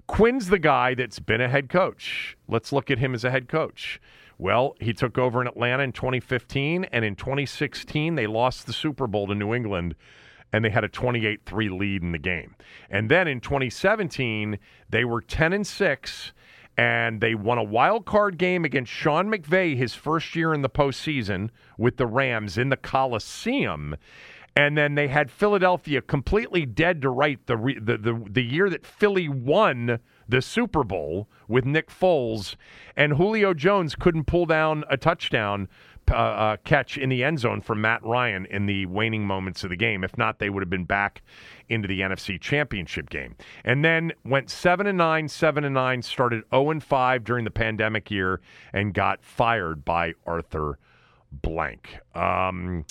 Quinn's 0.08 0.48
the 0.48 0.60
guy 0.60 0.94
that's 0.94 1.20
been 1.20 1.42
a 1.42 1.50
head 1.50 1.70
coach. 1.70 2.38
Let's 2.48 2.72
look 2.72 2.90
at 2.90 3.00
him 3.00 3.14
as 3.14 3.26
a 3.26 3.32
head 3.32 3.50
coach. 3.50 4.00
Well, 4.38 4.76
he 4.80 4.94
took 4.94 5.18
over 5.18 5.40
in 5.42 5.48
Atlanta 5.48 5.84
in 5.84 5.92
2015, 5.92 6.86
and 6.86 7.06
in 7.06 7.16
2016, 7.16 8.16
they 8.16 8.28
lost 8.28 8.66
the 8.66 8.74
Super 8.74 9.08
Bowl 9.08 9.28
to 9.28 9.36
New 9.36 9.54
England, 9.54 9.94
and 10.54 10.66
they 10.66 10.70
had 10.70 10.84
a 10.84 10.90
28 10.90 11.42
3 11.46 11.70
lead 11.70 12.02
in 12.02 12.12
the 12.12 12.18
game. 12.18 12.56
And 12.90 13.10
then 13.10 13.28
in 13.28 13.40
2017, 13.40 14.60
they 14.90 15.06
were 15.06 15.22
10 15.22 15.54
and 15.54 15.66
6, 15.66 16.34
and 16.78 17.22
they 17.22 17.36
won 17.36 17.58
a 17.58 17.64
wild 17.64 18.06
card 18.06 18.38
game 18.38 18.66
against 18.66 18.92
Sean 18.92 19.30
McVay 19.30 19.76
his 19.76 19.94
first 19.94 20.36
year 20.36 20.54
in 20.54 20.62
the 20.62 20.70
postseason 20.70 21.50
with 21.78 21.98
the 21.98 22.08
Rams 22.08 22.58
in 22.58 22.70
the 22.70 22.78
Coliseum. 22.78 23.96
And 24.56 24.78
then 24.78 24.96
they 24.96 25.08
had 25.08 25.32
Philadelphia 25.32 26.02
completely 26.02 26.66
dead 26.66 27.02
to 27.04 27.10
right 27.10 27.40
the, 27.46 27.56
re- 27.56 27.80
the 27.80 27.98
the 27.98 28.22
the 28.30 28.44
year 28.44 28.70
that 28.70 28.86
Philly 28.86 29.30
won 29.30 30.00
the 30.28 30.42
Super 30.42 30.84
Bowl 30.84 31.30
with 31.48 31.66
Nick 31.66 31.90
Foles, 31.90 32.56
and 32.96 33.14
Julio 33.14 33.54
Jones 33.54 33.96
couldn't 33.96 34.26
pull 34.26 34.46
down 34.46 34.84
a 34.90 34.98
touchdown 34.98 35.70
uh, 36.10 36.14
uh, 36.14 36.58
catch 36.64 36.98
in 36.98 37.10
the 37.10 37.24
end 37.24 37.40
zone 37.40 37.62
from 37.62 37.82
Matt 37.82 38.04
Ryan 38.04 38.46
in 38.46 38.66
the 38.66 38.86
waning 38.86 39.26
moments 39.26 39.64
of 39.64 39.70
the 39.70 39.76
game. 39.76 40.04
If 40.04 40.18
not, 40.18 40.40
they 40.40 40.50
would 40.50 40.62
have 40.62 40.70
been 40.70 40.86
back 40.86 41.22
into 41.70 41.88
the 41.88 42.02
NFC 42.02 42.40
Championship 42.40 43.10
game. 43.10 43.36
And 43.64 43.84
then 43.84 44.12
went 44.26 44.50
seven 44.50 44.88
and 44.88 44.98
nine, 44.98 45.28
seven 45.28 45.64
and 45.64 45.74
nine, 45.74 46.02
started 46.02 46.44
zero 46.52 46.72
and 46.72 46.84
five 46.84 47.24
during 47.24 47.46
the 47.46 47.52
pandemic 47.52 48.12
year, 48.12 48.42
and 48.74 48.94
got 48.94 49.24
fired 49.24 49.86
by 49.86 50.14
Arthur 50.26 50.80
Blank. 51.32 52.00
Um, 52.14 52.86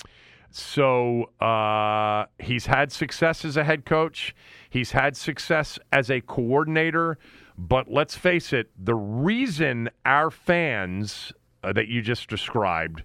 so 0.49 1.29
uh, 1.39 2.25
he's 2.39 2.65
had 2.65 2.91
success 2.91 3.45
as 3.45 3.55
a 3.55 3.63
head 3.63 3.85
coach. 3.85 4.35
He's 4.69 4.91
had 4.91 5.15
success 5.15 5.79
as 5.91 6.09
a 6.09 6.21
coordinator. 6.21 7.17
But 7.57 7.91
let's 7.91 8.15
face 8.15 8.53
it, 8.53 8.71
the 8.77 8.95
reason 8.95 9.89
our 10.05 10.31
fans 10.31 11.31
uh, 11.63 11.73
that 11.73 11.87
you 11.87 12.01
just 12.01 12.29
described 12.29 13.03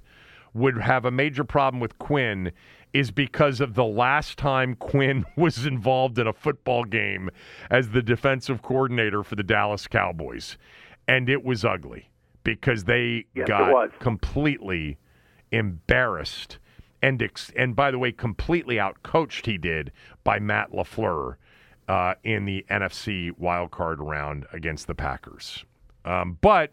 would 0.55 0.79
have 0.79 1.05
a 1.05 1.11
major 1.11 1.45
problem 1.45 1.81
with 1.81 1.99
Quinn 1.99 2.51
is 2.93 3.11
because 3.11 3.61
of 3.61 3.75
the 3.75 3.85
last 3.85 4.39
time 4.39 4.75
Quinn 4.75 5.27
was 5.37 5.67
involved 5.67 6.19
in 6.19 6.27
a 6.27 6.33
football 6.33 6.85
game 6.85 7.31
as 7.71 7.91
the 7.91 8.03
defensive 8.03 8.63
coordinator 8.63 9.23
for 9.23 9.35
the 9.35 9.43
Dallas 9.43 9.87
Cowboys. 9.87 10.57
And 11.07 11.29
it 11.29 11.45
was 11.45 11.65
ugly 11.65 12.11
because 12.43 12.85
they 12.85 13.27
Yes, 13.35 13.49
got 13.49 13.99
completely 13.99 14.99
embarrassed 15.53 16.59
and 17.03 17.23
ex- 17.23 17.53
and 17.55 17.77
by 17.77 17.91
the 17.91 17.99
way, 17.99 18.11
completely 18.13 18.77
outcoached 18.77 19.47
he 19.47 19.59
did 19.59 19.93
by 20.25 20.39
Matt 20.39 20.73
LaFleur 20.73 21.37
uh, 21.89 22.15
in 22.25 22.47
the 22.47 22.65
NFC 22.71 23.31
wildcard 23.33 23.97
round 23.99 24.47
against 24.53 24.87
the 24.87 24.95
Packers. 24.95 25.65
Um, 26.05 26.39
but 26.41 26.73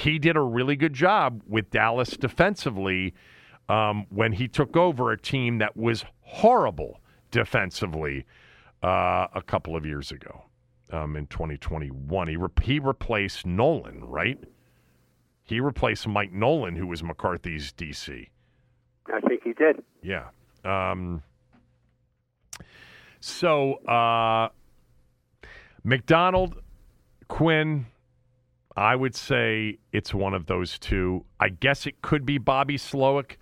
he 0.00 0.18
did 0.18 0.36
a 0.36 0.40
really 0.40 0.76
good 0.76 0.94
job 0.94 1.42
with 1.46 1.70
Dallas 1.70 2.16
defensively 2.16 3.12
um, 3.68 4.06
when 4.08 4.32
he 4.32 4.48
took 4.48 4.76
over 4.76 5.12
a 5.12 5.20
team 5.20 5.58
that 5.58 5.76
was 5.76 6.04
horrible 6.22 7.00
defensively 7.30 8.24
uh, 8.82 9.26
a 9.34 9.42
couple 9.42 9.76
of 9.76 9.84
years 9.84 10.10
ago 10.10 10.44
um, 10.90 11.16
in 11.16 11.26
2021. 11.26 12.28
He, 12.28 12.36
re- 12.36 12.48
he 12.62 12.78
replaced 12.78 13.44
Nolan, 13.44 14.02
right? 14.04 14.42
He 15.44 15.60
replaced 15.60 16.08
Mike 16.08 16.32
Nolan, 16.32 16.76
who 16.76 16.86
was 16.86 17.02
McCarthy's 17.02 17.72
DC. 17.72 18.28
I 19.12 19.20
think 19.20 19.42
he 19.44 19.52
did. 19.52 19.82
Yeah. 20.02 20.28
Um, 20.64 21.22
so 23.20 23.74
uh, 23.86 24.48
Macdonald, 25.84 26.62
Quinn, 27.28 27.86
I 28.80 28.96
would 28.96 29.14
say 29.14 29.76
it's 29.92 30.14
one 30.14 30.32
of 30.32 30.46
those 30.46 30.78
two. 30.78 31.26
I 31.38 31.50
guess 31.50 31.86
it 31.86 32.00
could 32.00 32.24
be 32.24 32.38
Bobby 32.38 32.78
Slowik. 32.78 33.36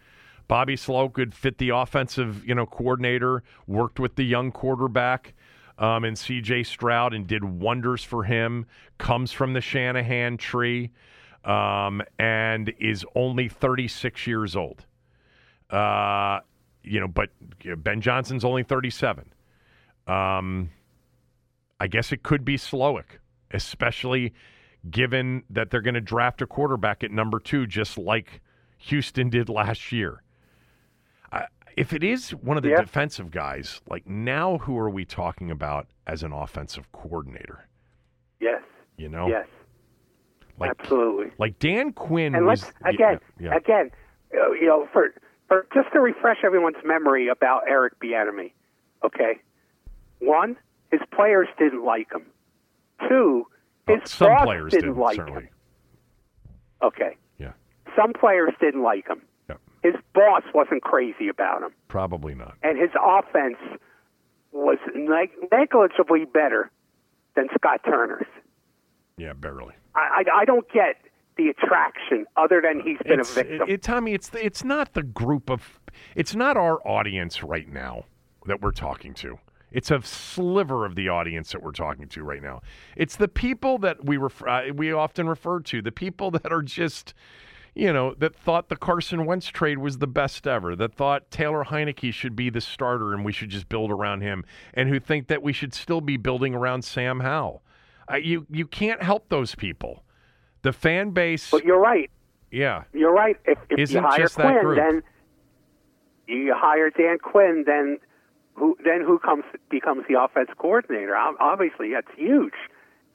Bobby 0.48 0.74
Slowik 0.74 1.12
could 1.12 1.32
fit 1.32 1.58
the 1.58 1.68
offensive, 1.68 2.44
you 2.44 2.56
know, 2.56 2.66
coordinator. 2.66 3.44
Worked 3.68 4.00
with 4.00 4.16
the 4.16 4.24
young 4.24 4.50
quarterback 4.50 5.34
um, 5.78 6.02
and 6.02 6.18
C.J. 6.18 6.64
Stroud 6.64 7.14
and 7.14 7.24
did 7.24 7.44
wonders 7.44 8.02
for 8.02 8.24
him. 8.24 8.66
Comes 8.98 9.30
from 9.30 9.52
the 9.52 9.60
Shanahan 9.60 10.38
tree 10.38 10.90
um, 11.44 12.02
and 12.18 12.72
is 12.80 13.06
only 13.14 13.48
36 13.48 14.26
years 14.26 14.56
old. 14.56 14.86
Uh, 15.70 16.40
you 16.82 16.98
know, 16.98 17.06
but 17.06 17.30
Ben 17.76 18.00
Johnson's 18.00 18.44
only 18.44 18.64
37. 18.64 19.32
Um, 20.08 20.70
I 21.78 21.86
guess 21.86 22.10
it 22.10 22.24
could 22.24 22.44
be 22.44 22.56
Slowik, 22.56 23.20
especially 23.52 24.34
given 24.90 25.42
that 25.50 25.70
they're 25.70 25.80
going 25.82 25.94
to 25.94 26.00
draft 26.00 26.40
a 26.42 26.46
quarterback 26.46 27.02
at 27.04 27.10
number 27.10 27.38
two, 27.40 27.66
just 27.66 27.98
like 27.98 28.40
Houston 28.78 29.28
did 29.30 29.48
last 29.48 29.92
year. 29.92 30.22
If 31.76 31.92
it 31.92 32.02
is 32.02 32.30
one 32.34 32.56
of 32.56 32.64
the 32.64 32.70
Yeah. 32.70 32.80
defensive 32.80 33.30
guys, 33.30 33.80
like 33.88 34.04
now, 34.04 34.58
who 34.58 34.76
are 34.78 34.90
we 34.90 35.04
talking 35.04 35.48
about 35.48 35.86
as 36.08 36.24
an 36.24 36.32
offensive 36.32 36.90
coordinator? 36.90 37.68
Yes. 38.40 38.62
You 38.96 39.08
know, 39.08 39.28
Yes. 39.28 39.46
like 40.58 40.70
absolutely. 40.70 41.30
like 41.38 41.56
Dan 41.60 41.92
Quinn 41.92 42.34
And 42.34 42.46
was 42.46 42.72
again, 42.84 43.20
yeah, 43.38 43.50
yeah. 43.50 43.56
again, 43.56 43.90
uh, 44.34 44.50
you 44.52 44.66
know, 44.66 44.88
for 44.92 45.14
for 45.46 45.66
just 45.72 45.92
to 45.92 46.00
refresh 46.00 46.38
everyone's 46.42 46.82
memory 46.84 47.28
about 47.28 47.62
Eric 47.68 48.00
Bieniemy. 48.00 48.52
Okay, 49.04 49.38
one, 50.18 50.56
his 50.90 51.00
players 51.12 51.46
didn't 51.58 51.84
like 51.84 52.10
him. 52.12 52.26
Two, 53.08 53.46
his 53.88 54.10
some 54.10 54.28
boss 54.28 54.44
players 54.44 54.72
didn't 54.72 54.94
did 54.94 55.00
like 55.00 55.16
certainly. 55.16 55.42
him. 55.44 55.48
Okay, 56.82 57.16
Yeah, 57.38 57.52
some 57.96 58.12
players 58.12 58.52
didn't 58.60 58.82
like 58.82 59.08
him. 59.08 59.20
yeah, 59.48 59.56
His 59.82 59.94
boss 60.14 60.42
wasn't 60.54 60.82
crazy 60.82 61.28
about 61.28 61.62
him, 61.62 61.70
probably 61.88 62.34
not. 62.34 62.54
and 62.62 62.78
his 62.78 62.90
offense 63.02 63.56
was 64.52 64.78
neg- 64.94 65.32
negligibly 65.52 66.24
better 66.24 66.70
than 67.34 67.48
Scott 67.54 67.80
Turner's. 67.84 68.26
Yeah, 69.16 69.32
barely. 69.32 69.74
I, 69.94 70.22
I, 70.26 70.40
I 70.40 70.44
don't 70.44 70.70
get 70.72 70.96
the 71.36 71.48
attraction 71.48 72.26
other 72.36 72.60
than 72.62 72.80
he's 72.80 72.98
been 73.04 73.20
it's, 73.20 73.30
a 73.32 73.34
victim. 73.34 73.62
It, 73.62 73.70
it- 73.74 73.82
Tommy, 73.82 74.14
it's 74.14 74.28
the, 74.28 74.44
it's 74.44 74.62
not 74.62 74.94
the 74.94 75.02
group 75.02 75.50
of, 75.50 75.80
it's 76.14 76.34
not 76.36 76.56
our 76.56 76.78
audience 76.86 77.42
right 77.42 77.68
now 77.68 78.04
that 78.46 78.60
we're 78.62 78.70
talking 78.72 79.14
to. 79.14 79.38
It's 79.70 79.90
a 79.90 80.00
sliver 80.02 80.84
of 80.84 80.94
the 80.94 81.08
audience 81.08 81.52
that 81.52 81.62
we're 81.62 81.72
talking 81.72 82.08
to 82.08 82.22
right 82.22 82.42
now. 82.42 82.62
It's 82.96 83.16
the 83.16 83.28
people 83.28 83.78
that 83.78 84.04
we 84.04 84.16
refer, 84.16 84.48
uh, 84.48 84.72
we 84.74 84.92
often 84.92 85.28
refer 85.28 85.60
to, 85.60 85.82
the 85.82 85.92
people 85.92 86.30
that 86.32 86.50
are 86.52 86.62
just, 86.62 87.14
you 87.74 87.92
know, 87.92 88.14
that 88.14 88.34
thought 88.34 88.68
the 88.68 88.76
Carson 88.76 89.26
Wentz 89.26 89.46
trade 89.48 89.78
was 89.78 89.98
the 89.98 90.06
best 90.06 90.46
ever, 90.46 90.74
that 90.76 90.94
thought 90.94 91.30
Taylor 91.30 91.64
Heinicke 91.64 92.12
should 92.12 92.34
be 92.34 92.50
the 92.50 92.60
starter 92.60 93.12
and 93.12 93.24
we 93.24 93.32
should 93.32 93.50
just 93.50 93.68
build 93.68 93.90
around 93.90 94.22
him, 94.22 94.44
and 94.74 94.88
who 94.88 94.98
think 94.98 95.28
that 95.28 95.42
we 95.42 95.52
should 95.52 95.74
still 95.74 96.00
be 96.00 96.16
building 96.16 96.54
around 96.54 96.82
Sam 96.82 97.20
Howell. 97.20 97.62
Uh, 98.10 98.16
you 98.16 98.46
you 98.50 98.66
can't 98.66 99.02
help 99.02 99.28
those 99.28 99.54
people. 99.54 100.02
The 100.62 100.72
fan 100.72 101.10
base, 101.10 101.50
but 101.50 101.64
you're 101.64 101.78
right. 101.78 102.10
yeah. 102.50 102.84
You're 102.92 103.12
right. 103.12 103.36
If, 103.44 103.58
if 103.70 103.78
Isn't 103.78 104.02
you 104.02 104.08
hire 104.08 104.28
Quinn, 104.28 104.74
then 104.76 105.02
you 106.26 106.54
hire 106.56 106.90
Dan 106.90 107.18
Quinn, 107.18 107.64
then 107.66 107.98
who 108.58 108.76
then 108.84 109.02
who 109.04 109.18
comes 109.18 109.44
becomes 109.70 110.04
the 110.08 110.20
offense 110.20 110.50
coordinator? 110.58 111.16
Obviously, 111.16 111.92
that's 111.92 112.08
huge 112.16 112.54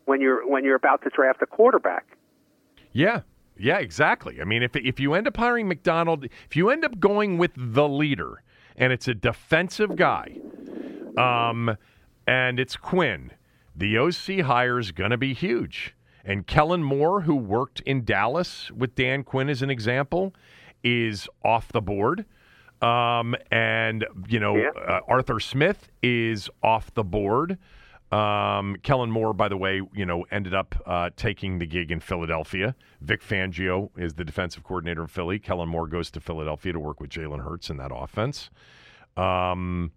when 0.06 0.22
you're 0.22 0.48
when 0.48 0.64
you're 0.64 0.76
about 0.76 1.04
to 1.04 1.10
draft 1.10 1.42
a 1.42 1.46
quarterback. 1.46 2.06
Yeah, 2.92 3.22
yeah, 3.58 3.80
exactly. 3.80 4.42
I 4.42 4.46
mean, 4.46 4.64
if 4.64 4.76
if 4.76 5.00
you 5.00 5.14
end 5.14 5.28
up 5.28 5.38
hiring 5.38 5.68
Macdonald, 5.68 6.26
if 6.26 6.56
you 6.56 6.70
end 6.70 6.86
up 6.86 7.00
going 7.00 7.38
with 7.38 7.52
the 7.56 7.88
leader, 7.88 8.44
and 8.76 8.94
it's 8.94 9.08
a 9.08 9.14
defensive 9.14 9.96
guy, 9.96 10.38
um, 11.18 11.78
and 12.28 12.60
it's 12.60 12.76
Quinn, 12.76 13.32
the 13.76 13.98
OC 13.98 14.46
hire 14.46 14.80
is 14.80 14.92
going 14.92 15.12
to 15.12 15.18
be 15.18 15.34
huge. 15.34 15.96
And 16.26 16.48
Kellen 16.48 16.84
Moore, 16.84 17.22
who 17.22 17.36
worked 17.36 17.82
in 17.82 18.06
Dallas 18.06 18.72
with 18.72 18.96
Dan 18.96 19.24
Quinn 19.24 19.50
as 19.50 19.62
an 19.62 19.70
example, 19.70 20.34
is 20.84 21.28
off 21.44 21.72
the 21.72 21.82
board. 21.82 22.26
Um, 22.84 23.36
and, 23.50 24.06
you 24.28 24.40
know, 24.40 24.58
yeah. 24.58 24.70
uh, 24.76 25.00
Arthur 25.08 25.40
Smith 25.40 25.88
is 26.02 26.50
off 26.62 26.94
the 26.94 27.04
board. 27.04 27.58
Um, 28.12 28.76
Kellen 28.84 29.10
Moore, 29.10 29.34
by 29.34 29.48
the 29.48 29.58
way, 29.58 29.82
you 29.94 30.06
know, 30.06 30.26
ended 30.30 30.54
up 30.54 30.76
uh, 30.86 31.10
taking 31.16 31.58
the 31.58 31.66
gig 31.66 31.92
in 31.92 32.00
Philadelphia. 32.00 32.76
Vic 33.02 33.24
Fangio 33.24 33.90
is 33.98 34.14
the 34.14 34.26
defensive 34.26 34.64
coordinator 34.64 35.04
of 35.04 35.12
Philly. 35.12 35.40
Kellen 35.40 35.70
Moore 35.70 35.88
goes 35.88 36.12
to 36.12 36.20
Philadelphia 36.20 36.74
to 36.74 36.80
work 36.80 37.00
with 37.00 37.10
Jalen 37.10 37.44
Hurts 37.44 37.70
in 37.70 37.78
that 37.78 37.92
offense. 37.94 38.52
Um, 39.18 39.92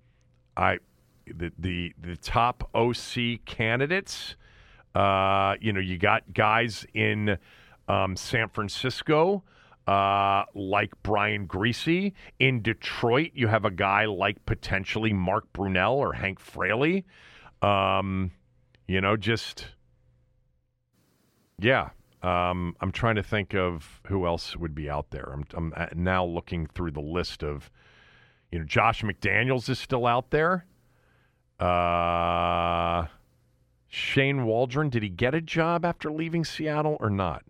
I 0.56 0.78
the 1.26 1.52
the 1.58 1.92
the 2.00 2.16
top 2.16 2.70
OC 2.74 3.44
candidates. 3.44 4.36
Uh, 4.94 5.56
you 5.60 5.72
know, 5.72 5.80
you 5.80 5.98
got 5.98 6.22
guys 6.32 6.86
in 6.94 7.36
um, 7.88 8.16
San 8.16 8.48
Francisco 8.48 9.42
uh, 9.86 10.44
like 10.54 10.92
Brian 11.02 11.46
Griese. 11.46 12.12
In 12.38 12.62
Detroit, 12.62 13.30
you 13.34 13.48
have 13.48 13.64
a 13.64 13.70
guy 13.70 14.06
like 14.06 14.44
potentially 14.46 15.12
Mark 15.12 15.52
Brunell 15.52 15.94
or 15.94 16.12
Hank 16.12 16.40
Fraley. 16.40 17.04
Um, 17.62 18.32
you 18.88 19.00
know, 19.00 19.16
just 19.16 19.66
yeah. 21.58 21.90
Um, 22.22 22.74
I'm 22.80 22.90
trying 22.90 23.16
to 23.16 23.22
think 23.22 23.54
of 23.54 24.00
who 24.06 24.26
else 24.26 24.56
would 24.56 24.74
be 24.74 24.90
out 24.90 25.10
there. 25.10 25.32
I'm, 25.32 25.72
I'm 25.76 25.90
now 25.94 26.24
looking 26.24 26.66
through 26.66 26.90
the 26.90 27.00
list 27.00 27.44
of, 27.44 27.70
you 28.50 28.58
know, 28.58 28.64
Josh 28.64 29.02
McDaniels 29.02 29.68
is 29.68 29.78
still 29.78 30.06
out 30.06 30.30
there. 30.30 30.66
Uh, 31.60 33.06
Shane 33.86 34.44
Waldron, 34.44 34.90
did 34.90 35.02
he 35.04 35.08
get 35.08 35.34
a 35.34 35.40
job 35.40 35.84
after 35.84 36.10
leaving 36.10 36.44
Seattle 36.44 36.96
or 37.00 37.10
not? 37.10 37.44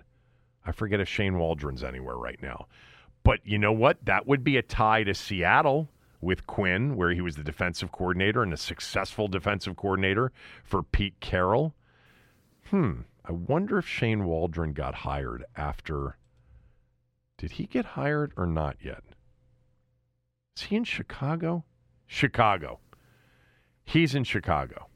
I 0.67 0.73
forget 0.73 1.01
if 1.01 1.09
Shane 1.09 1.39
Waldron's 1.39 1.85
anywhere 1.85 2.17
right 2.17 2.43
now. 2.43 2.67
But 3.23 3.41
you 3.45 3.59
know 3.59 3.73
what? 3.73 4.05
That 4.05 4.27
would 4.27 4.45
be 4.45 4.57
a 4.57 4.63
tie 4.63 5.05
to 5.05 5.15
Seattle 5.15 5.89
with 6.21 6.47
Quinn, 6.47 6.97
where 6.97 7.13
he 7.13 7.21
was 7.21 7.37
the 7.37 7.45
defensive 7.45 7.93
coordinator 7.93 8.43
and 8.43 8.53
a 8.53 8.57
successful 8.57 9.29
defensive 9.29 9.77
coordinator 9.77 10.33
for 10.65 10.83
Pete 10.83 11.19
Carroll. 11.21 11.75
Hmm. 12.71 13.03
I 13.25 13.33
wonder 13.33 13.79
if 13.79 13.87
Shane 13.87 14.25
Waldron 14.25 14.73
got 14.73 14.95
hired 14.95 15.45
after. 15.57 16.17
Did 17.39 17.53
he 17.53 17.67
get 17.67 17.85
hired 17.85 18.33
or 18.37 18.47
not 18.47 18.77
yet? 18.83 19.03
Is 20.57 20.65
he 20.65 20.77
in 20.77 20.85
Chicago? 20.85 21.65
Chicago. 22.07 22.81
He's 23.85 24.15
in 24.15 24.25
Chicago. 24.25 24.87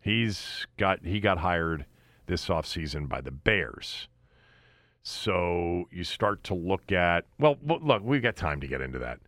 He's 0.00 0.66
got 0.76 1.04
he 1.04 1.20
got 1.20 1.38
hired 1.38 1.86
this 2.26 2.46
offseason 2.48 3.08
by 3.08 3.20
the 3.20 3.30
Bears. 3.30 4.08
So 5.08 5.84
you 5.92 6.02
start 6.02 6.42
to 6.44 6.54
look 6.54 6.90
at 6.90 7.26
well, 7.38 7.56
look, 7.64 8.02
we've 8.02 8.22
got 8.22 8.34
time 8.34 8.60
to 8.60 8.66
get 8.66 8.80
into 8.80 8.98
that. 8.98 9.20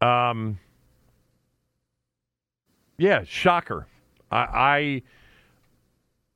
Um, 0.00 0.60
yeah, 2.98 3.24
shocker. 3.24 3.88
I, 4.30 5.02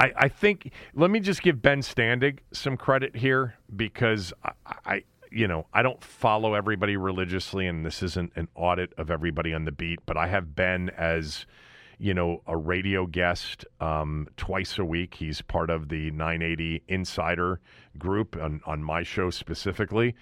I, 0.01 0.13
I 0.17 0.29
think. 0.29 0.73
Let 0.95 1.13
me 1.13 1.21
just 1.21 1.43
give 1.43 1.63
Ben 1.63 1.81
Standig 1.81 2.41
some 2.51 2.77
credit 2.77 3.15
here 3.15 3.55
because 3.77 4.33
I, 4.45 4.53
I, 4.85 5.05
you 5.31 5.47
know, 5.47 5.67
I 5.73 5.83
don't 5.83 6.03
follow 6.03 6.55
everybody 6.55 6.97
religiously, 6.97 7.69
and 7.69 7.87
this 7.87 8.03
isn't 8.03 8.33
an 8.35 8.49
audit 8.57 8.93
of 8.99 9.13
everybody 9.13 9.55
on 9.55 9.65
the 9.65 9.71
beat, 9.71 10.01
but 10.07 10.17
I 10.17 10.27
have 10.27 10.57
Ben 10.57 10.91
as 10.99 11.47
you 11.99 12.13
know, 12.13 12.43
a 12.47 12.57
radio 12.57 13.07
guest 13.07 13.65
um, 13.81 14.29
twice 14.37 14.79
a 14.79 14.85
week. 14.85 15.15
He's 15.15 15.41
part 15.41 15.71
of 15.71 15.89
the 15.89 16.11
980 16.11 16.83
Insider 16.89 17.61
group 17.99 18.37
on, 18.37 18.61
on 18.67 18.83
my 18.83 19.03
show 19.03 19.31
specifically. 19.31 20.15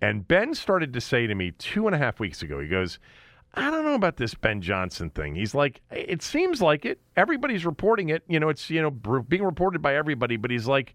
And 0.00 0.26
Ben 0.26 0.54
started 0.54 0.92
to 0.92 1.00
say 1.00 1.26
to 1.26 1.34
me 1.34 1.52
two 1.52 1.86
and 1.86 1.94
a 1.94 1.98
half 1.98 2.20
weeks 2.20 2.42
ago, 2.42 2.60
he 2.60 2.68
goes, 2.68 2.98
I 3.54 3.70
don't 3.70 3.84
know 3.84 3.94
about 3.94 4.16
this 4.16 4.34
Ben 4.34 4.60
Johnson 4.60 5.10
thing. 5.10 5.34
He's 5.34 5.54
like, 5.54 5.80
it 5.90 6.22
seems 6.22 6.62
like 6.62 6.84
it. 6.84 7.00
Everybody's 7.16 7.64
reporting 7.66 8.08
it. 8.08 8.22
You 8.26 8.40
know, 8.40 8.48
it's, 8.48 8.70
you 8.70 8.82
know, 8.82 8.90
being 8.90 9.42
reported 9.42 9.82
by 9.82 9.94
everybody, 9.94 10.36
but 10.36 10.50
he's 10.50 10.66
like, 10.66 10.94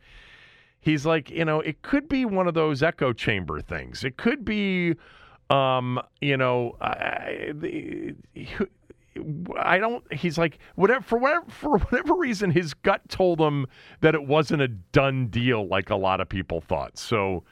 he's 0.79 1.05
like, 1.05 1.29
you 1.29 1.45
know, 1.45 1.59
it 1.61 1.81
could 1.83 2.09
be 2.09 2.25
one 2.25 2.47
of 2.47 2.53
those 2.53 2.81
echo 2.81 3.13
chamber 3.13 3.61
things. 3.61 4.03
It 4.03 4.17
could 4.17 4.43
be, 4.43 4.95
um, 5.49 6.01
you 6.19 6.35
know, 6.35 6.75
uh, 6.81 7.53
I 9.57 9.77
don't. 9.77 10.03
He's 10.13 10.37
like 10.37 10.59
whatever 10.75 11.01
for 11.01 11.17
whatever 11.17 11.45
for 11.49 11.77
whatever 11.77 12.15
reason, 12.15 12.51
his 12.51 12.73
gut 12.73 13.07
told 13.09 13.39
him 13.39 13.67
that 14.01 14.15
it 14.15 14.25
wasn't 14.25 14.61
a 14.61 14.67
done 14.67 15.27
deal 15.27 15.67
like 15.67 15.89
a 15.89 15.95
lot 15.95 16.21
of 16.21 16.29
people 16.29 16.61
thought. 16.61 16.97
So, 16.97 17.43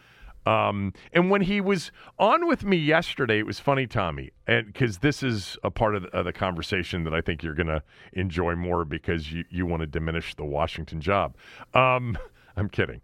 um, 0.45 0.93
and 1.13 1.29
when 1.29 1.41
he 1.41 1.61
was 1.61 1.91
on 2.19 2.47
with 2.47 2.63
me 2.63 2.77
yesterday, 2.77 3.39
it 3.39 3.45
was 3.45 3.59
funny, 3.59 3.87
Tommy, 3.87 4.31
and 4.47 4.67
because 4.67 4.99
this 4.99 5.23
is 5.23 5.57
a 5.63 5.71
part 5.71 5.95
of 5.95 6.03
the, 6.03 6.09
of 6.09 6.25
the, 6.25 6.33
conversation 6.33 7.03
that 7.03 7.13
I 7.13 7.21
think 7.21 7.41
you're 7.41 7.55
to 7.55 7.83
enjoy 8.13 8.55
more 8.55 8.85
because 8.85 9.31
you 9.31 9.43
you 9.49 9.65
want 9.65 9.81
to 9.81 9.87
diminish 9.87 10.35
the 10.35 10.45
Washington 10.45 11.01
job. 11.01 11.35
Um, 11.73 12.17
I'm 12.57 12.69
kidding. 12.69 13.01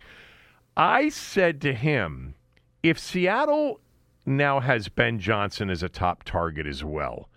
I 0.78 1.10
said 1.10 1.62
to 1.62 1.74
him, 1.74 2.36
if 2.84 2.98
Seattle 2.98 3.80
now 4.26 4.60
has 4.60 4.88
Ben 4.88 5.20
Johnson 5.20 5.70
as 5.70 5.84
a 5.84 5.90
top 5.90 6.24
target 6.24 6.68
as 6.68 6.84
well 6.84 7.30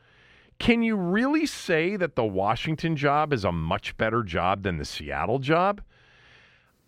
can 0.65 0.83
you 0.83 0.97
really 0.97 1.45
say 1.45 1.95
that 1.95 2.17
the 2.17 2.25
Washington 2.25 2.97
job 2.97 3.35
is 3.35 3.45
a 3.45 3.53
much 3.53 3.95
better 3.99 4.23
job 4.23 4.63
than 4.63 4.79
the 4.79 4.87
Seattle 4.87 5.39
job? 5.39 5.83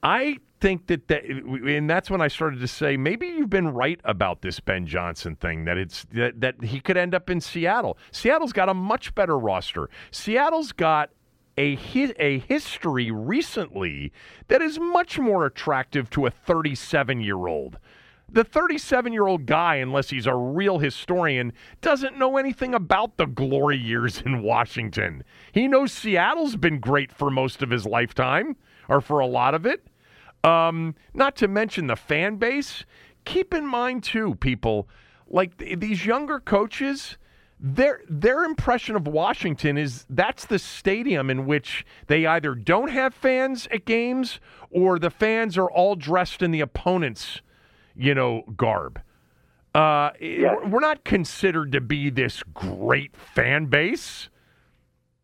I 0.02 0.38
think 0.62 0.86
that, 0.86 1.08
that 1.08 1.24
and 1.26 1.90
that's 1.90 2.08
when 2.08 2.22
I 2.22 2.28
started 2.28 2.60
to 2.60 2.68
say 2.68 2.96
maybe 2.96 3.26
you've 3.26 3.50
been 3.50 3.68
right 3.68 4.00
about 4.02 4.40
this 4.40 4.60
Ben 4.60 4.86
Johnson 4.86 5.36
thing 5.36 5.66
that 5.66 5.76
it's 5.76 6.06
that, 6.12 6.40
that 6.40 6.64
he 6.64 6.80
could 6.80 6.96
end 6.96 7.14
up 7.14 7.28
in 7.28 7.38
Seattle. 7.38 7.98
Seattle's 8.12 8.54
got 8.54 8.70
a 8.70 8.74
much 8.74 9.14
better 9.14 9.38
roster. 9.38 9.90
Seattle's 10.10 10.72
got 10.72 11.10
a 11.58 11.78
a 12.18 12.38
history 12.38 13.10
recently 13.10 14.10
that 14.48 14.62
is 14.62 14.80
much 14.80 15.18
more 15.18 15.44
attractive 15.44 16.08
to 16.10 16.24
a 16.24 16.30
37 16.30 17.20
year 17.20 17.46
old 17.46 17.78
the 18.28 18.44
37 18.44 19.12
year 19.12 19.26
old 19.26 19.46
guy, 19.46 19.76
unless 19.76 20.10
he's 20.10 20.26
a 20.26 20.34
real 20.34 20.78
historian, 20.78 21.52
doesn't 21.80 22.18
know 22.18 22.36
anything 22.36 22.74
about 22.74 23.16
the 23.16 23.26
glory 23.26 23.78
years 23.78 24.20
in 24.24 24.42
Washington. 24.42 25.22
He 25.52 25.68
knows 25.68 25.92
Seattle's 25.92 26.56
been 26.56 26.80
great 26.80 27.12
for 27.12 27.30
most 27.30 27.62
of 27.62 27.70
his 27.70 27.86
lifetime, 27.86 28.56
or 28.88 29.00
for 29.00 29.20
a 29.20 29.26
lot 29.26 29.54
of 29.54 29.66
it. 29.66 29.86
Um, 30.44 30.94
not 31.14 31.36
to 31.36 31.48
mention 31.48 31.86
the 31.86 31.96
fan 31.96 32.36
base. 32.36 32.84
Keep 33.24 33.54
in 33.54 33.66
mind, 33.66 34.04
too, 34.04 34.36
people, 34.36 34.88
like 35.28 35.56
th- 35.58 35.78
these 35.80 36.06
younger 36.06 36.40
coaches. 36.40 37.18
Their 37.58 38.02
their 38.06 38.44
impression 38.44 38.96
of 38.96 39.08
Washington 39.08 39.78
is 39.78 40.04
that's 40.10 40.44
the 40.44 40.58
stadium 40.58 41.30
in 41.30 41.46
which 41.46 41.86
they 42.06 42.26
either 42.26 42.54
don't 42.54 42.90
have 42.90 43.14
fans 43.14 43.66
at 43.70 43.86
games 43.86 44.40
or 44.70 44.98
the 44.98 45.08
fans 45.08 45.56
are 45.56 45.70
all 45.70 45.96
dressed 45.96 46.42
in 46.42 46.50
the 46.50 46.60
opponent's 46.60 47.40
you 47.96 48.14
know, 48.14 48.42
garb. 48.56 49.00
Uh, 49.74 50.10
yes. 50.20 50.56
We're 50.66 50.80
not 50.80 51.04
considered 51.04 51.72
to 51.72 51.80
be 51.80 52.08
this 52.08 52.42
great 52.54 53.14
fan 53.14 53.66
base, 53.66 54.30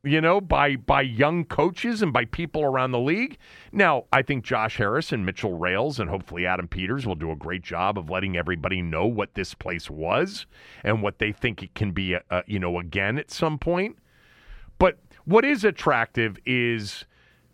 you 0.05 0.21
know, 0.21 0.43
by 0.43 0.77
by 0.77 1.01
young 1.01 1.45
coaches 1.45 2.03
and 2.03 2.13
by 2.13 2.27
people 2.27 2.63
around 2.63 2.91
the 2.91 2.99
league. 2.99 3.39
Now, 3.73 4.05
I 4.13 4.21
think 4.21 4.45
Josh 4.45 4.77
Harris 4.77 5.11
and 5.11 5.25
Mitchell 5.25 5.57
Rales 5.57 5.99
and 5.99 6.11
hopefully 6.11 6.45
Adam 6.45 6.69
Peters 6.69 7.07
will 7.07 7.15
do 7.15 7.31
a 7.31 7.37
great 7.37 7.63
job 7.63 7.97
of 7.97 8.11
letting 8.11 8.37
everybody 8.37 8.83
know 8.83 9.07
what 9.07 9.35
this 9.35 9.55
place 9.55 9.89
was 9.89 10.45
and 10.85 11.03
what 11.03 11.19
they 11.19 11.33
think 11.33 11.63
it 11.63 11.75
can 11.75 11.93
be, 11.93 12.17
uh, 12.17 12.43
you 12.47 12.59
know, 12.59 12.79
again 12.79 13.19
at 13.19 13.31
some 13.31 13.59
point. 13.59 13.97
But 14.79 14.99
what 15.25 15.47
is 15.47 15.65
attractive 15.65 16.37
is 16.45 17.07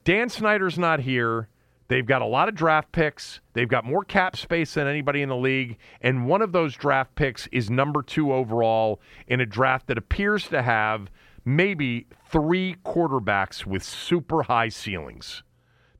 Dan 0.03 0.31
Snyder's 0.31 0.79
not 0.79 1.01
here. 1.01 1.49
They've 1.89 2.07
got 2.07 2.21
a 2.21 2.27
lot 2.27 2.49
of 2.49 2.55
draft 2.55 2.93
picks. 2.93 3.41
They've 3.55 3.69
got 3.69 3.85
more 3.85 4.05
cap 4.05 4.37
space 4.37 4.75
than 4.75 4.87
anybody 4.87 5.23
in 5.23 5.31
the 5.31 5.37
league. 5.37 5.79
And 6.03 6.27
one 6.27 6.43
of 6.43 6.53
those 6.53 6.75
draft 6.75 7.15
picks 7.15 7.47
is 7.49 7.71
number 7.71 8.03
two 8.03 8.33
overall 8.33 9.01
in 9.27 9.41
a 9.41 9.47
draft 9.47 9.87
that 9.87 9.97
appears 9.97 10.49
to 10.49 10.63
have 10.63 11.11
maybe 11.47 12.07
three 12.31 12.77
quarterbacks 12.85 13.65
with 13.65 13.83
super 13.83 14.43
high 14.43 14.69
ceilings. 14.69 15.43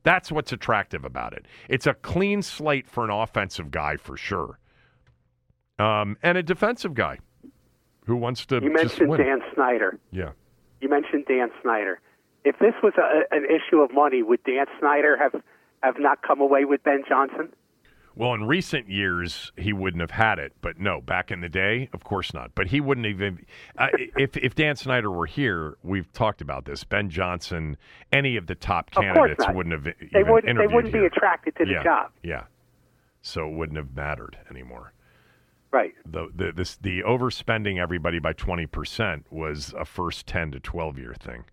That's 0.03 0.31
what's 0.31 0.53
attractive 0.53 1.03
about 1.03 1.33
it. 1.33 1.45
It's 1.67 1.87
a 1.87 1.93
clean 1.93 2.41
slate 2.41 2.87
for 2.87 3.03
an 3.03 3.09
offensive 3.09 3.71
guy 3.71 3.97
for 3.97 4.15
sure, 4.15 4.59
um, 5.77 6.17
and 6.23 6.37
a 6.37 6.43
defensive 6.43 6.93
guy 6.93 7.19
who 8.05 8.15
wants 8.15 8.45
to. 8.47 8.61
You 8.61 8.71
mentioned 8.71 9.17
Dan 9.17 9.41
Snyder. 9.53 9.99
Yeah. 10.11 10.31
You 10.79 10.87
mentioned 10.87 11.25
Dan 11.27 11.49
Snyder. 11.61 11.99
If 12.45 12.57
this 12.59 12.73
was 12.81 12.93
a, 12.97 13.35
an 13.35 13.43
issue 13.45 13.81
of 13.81 13.93
money, 13.93 14.23
would 14.23 14.41
Dan 14.45 14.65
Snyder 14.79 15.17
have 15.17 15.41
have 15.83 15.99
not 15.99 16.21
come 16.21 16.41
away 16.41 16.65
with 16.65 16.83
Ben 16.83 17.03
Johnson? 17.07 17.53
Well, 18.15 18.33
in 18.33 18.43
recent 18.43 18.89
years, 18.89 19.53
he 19.55 19.71
wouldn't 19.71 20.01
have 20.01 20.11
had 20.11 20.39
it, 20.39 20.51
but 20.59 20.77
no, 20.77 20.99
back 20.99 21.31
in 21.31 21.39
the 21.39 21.47
day, 21.47 21.89
of 21.93 22.03
course 22.03 22.33
not. 22.33 22.51
But 22.53 22.67
he 22.67 22.81
wouldn't 22.81 23.07
even. 23.07 23.45
Uh, 23.77 23.87
if 24.17 24.35
if 24.35 24.55
Dan 24.55 24.75
Snyder 24.75 25.09
were 25.09 25.25
here, 25.25 25.77
we've 25.83 26.11
talked 26.11 26.41
about 26.41 26.65
this. 26.65 26.83
Ben 26.83 27.09
Johnson, 27.09 27.77
any 28.11 28.35
of 28.35 28.47
the 28.47 28.55
top 28.55 28.91
candidates 28.91 29.45
wouldn't 29.53 29.73
have. 29.73 29.95
They 30.11 30.23
wouldn't. 30.23 30.57
They 30.57 30.67
wouldn't 30.67 30.93
here. 30.93 31.03
be 31.03 31.07
attracted 31.07 31.55
to 31.57 31.67
yeah, 31.67 31.77
the 31.77 31.83
job. 31.83 32.11
Yeah, 32.21 32.43
so 33.21 33.47
it 33.47 33.53
wouldn't 33.53 33.77
have 33.77 33.95
mattered 33.95 34.37
anymore. 34.49 34.91
Right. 35.71 35.93
The 36.05 36.29
the 36.35 36.51
this 36.51 36.75
the 36.77 37.03
overspending 37.03 37.79
everybody 37.79 38.19
by 38.19 38.33
twenty 38.33 38.65
percent 38.65 39.27
was 39.31 39.73
a 39.77 39.85
first 39.85 40.25
ten 40.25 40.51
to 40.51 40.59
twelve 40.59 40.97
year 40.97 41.15
thing, 41.17 41.45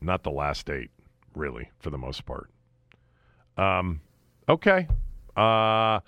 not 0.00 0.24
the 0.24 0.30
last 0.30 0.68
eight, 0.68 0.90
really, 1.34 1.70
for 1.78 1.90
the 1.90 1.98
most 1.98 2.26
part. 2.26 2.50
Um, 3.60 4.00
okay. 4.48 4.88
Uh, 5.36 6.00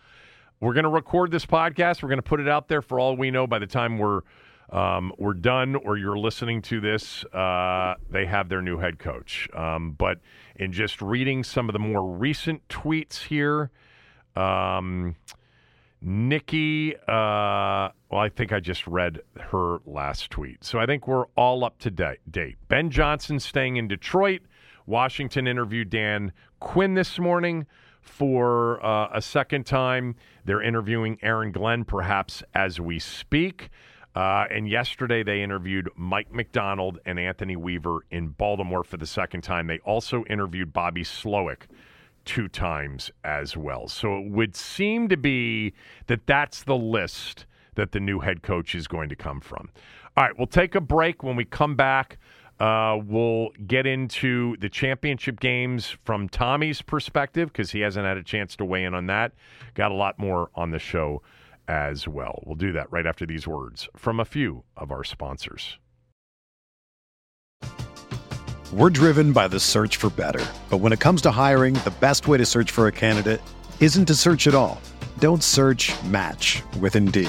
we're 0.61 0.75
going 0.75 0.85
to 0.85 0.91
record 0.91 1.31
this 1.31 1.45
podcast. 1.45 2.03
We're 2.03 2.09
going 2.09 2.19
to 2.19 2.23
put 2.23 2.41
it 2.41 2.49
out 2.49 2.69
there 2.69 2.83
for 2.83 2.99
all 2.99 3.17
we 3.17 3.31
know. 3.31 3.47
By 3.47 3.59
the 3.59 3.67
time 3.67 3.99
we're 3.99 4.23
um, 4.71 5.13
we're 5.19 5.35
done, 5.35 5.75
or 5.75 5.99
you're 5.99 6.17
listening 6.17 6.63
to 6.63 6.81
this, 6.81 7.25
uh, 7.27 7.95
they 8.11 8.25
have 8.25 8.49
their 8.49 8.63
new 8.63 8.79
head 8.79 8.99
coach. 8.99 9.47
Um, 9.53 9.93
but 9.93 10.21
in 10.57 10.73
just 10.73 11.03
reading 11.03 11.45
some 11.45 11.69
of 11.69 11.75
the 11.75 11.79
more 11.79 12.17
recent 12.17 12.67
tweets 12.69 13.25
here, 13.25 13.71
um, 14.35 15.17
Nikki, 16.01 16.97
uh, 16.97 17.91
well, 18.11 18.21
I 18.21 18.31
think 18.35 18.53
I 18.53 18.61
just 18.61 18.87
read 18.87 19.21
her 19.39 19.79
last 19.85 20.31
tweet. 20.31 20.65
So 20.65 20.79
I 20.79 20.87
think 20.87 21.07
we're 21.07 21.27
all 21.37 21.65
up 21.65 21.79
to 21.81 21.91
date. 21.91 22.57
Ben 22.69 22.89
Johnson 22.89 23.41
staying 23.41 23.77
in 23.77 23.89
Detroit. 23.89 24.41
Washington 24.87 25.47
interviewed 25.47 25.91
Dan 25.91 26.33
Quinn 26.63 26.95
this 26.95 27.19
morning 27.19 27.67
for 28.01 28.83
uh, 28.87 29.09
a 29.13 29.21
second 29.21 29.67
time. 29.67 30.15
They're 30.45 30.63
interviewing 30.63 31.19
Aaron 31.21 31.51
Glenn, 31.51 31.85
perhaps 31.85 32.43
as 32.55 32.81
we 32.81 32.99
speak. 33.01 33.69
Uh, 34.15 34.47
and 34.49 34.69
yesterday 34.69 35.25
they 35.25 35.43
interviewed 35.43 35.91
Mike 35.97 36.33
Macdonald 36.33 37.01
and 37.05 37.19
Anthony 37.19 37.57
Weaver 37.57 38.07
in 38.11 38.29
Baltimore 38.29 38.85
for 38.85 38.97
the 38.97 39.07
second 39.07 39.43
time. 39.43 39.67
They 39.67 39.81
also 39.81 40.25
interviewed 40.31 40.73
Bobby 40.73 41.03
Slowik 41.03 41.63
two 42.25 42.47
times 42.47 43.11
as 43.25 43.57
well. 43.57 43.89
So 43.89 44.19
it 44.19 44.31
would 44.31 44.55
seem 44.55 45.09
to 45.09 45.17
be 45.17 45.75
that 46.07 46.27
that's 46.27 46.63
the 46.63 46.77
list 46.77 47.45
that 47.75 47.91
the 47.91 48.01
new 48.01 48.21
head 48.21 48.43
coach 48.43 48.75
is 48.77 48.87
going 48.87 49.09
to 49.09 49.17
come 49.17 49.41
from. 49.41 49.69
All 50.17 50.25
right, 50.25 50.39
we'll 50.39 50.47
take 50.47 50.75
a 50.75 50.81
break. 50.81 51.23
When 51.23 51.37
we 51.37 51.45
come 51.45 51.75
back, 51.75 52.19
uh, 52.63 52.97
we'll 53.05 53.49
get 53.67 53.89
into 53.89 54.57
the 54.59 54.69
championship 54.69 55.41
games 55.41 55.97
from 56.05 56.29
Tommy's 56.29 56.81
perspective 56.81 57.53
because 57.53 57.73
he 57.73 57.81
hasn't 57.81 58.07
had 58.07 58.17
a 58.17 58.23
chance 58.23 58.55
to 58.55 58.65
weigh 58.65 58.85
in 58.85 58.95
on 58.95 59.07
that. 59.07 59.33
Got 59.75 59.91
a 59.91 59.95
lot 59.95 60.17
more 60.17 60.49
on 60.55 60.71
the 60.71 60.79
show 60.79 61.23
as 61.67 62.07
well. 62.07 62.41
We'll 62.47 62.55
do 62.55 62.71
that 62.71 62.93
right 62.93 63.05
after 63.05 63.27
these 63.27 63.49
words 63.49 63.89
from 63.97 64.21
a 64.21 64.25
few 64.25 64.63
of 64.77 64.93
our 64.93 65.03
sponsors. 65.03 65.79
We're 68.73 68.91
driven 68.91 69.33
by 69.33 69.49
the 69.49 69.59
search 69.59 69.97
for 69.97 70.11
better. 70.11 70.45
But 70.71 70.79
when 70.79 70.93
it 70.93 71.01
comes 71.01 71.21
to 71.23 71.33
hiring, 71.33 71.75
the 71.75 71.93
best 71.99 72.29
way 72.29 72.39
to 72.39 72.47
search 72.47 72.71
for 72.71 72.87
a 72.87 72.93
candidate 72.93 73.43
isn't 73.81 74.07
to 74.07 74.15
search 74.15 74.47
at 74.47 74.55
all. 74.55 74.81
Don't 75.19 75.43
search 75.43 75.93
match 76.05 76.63
with 76.79 76.95
Indeed. 76.95 77.29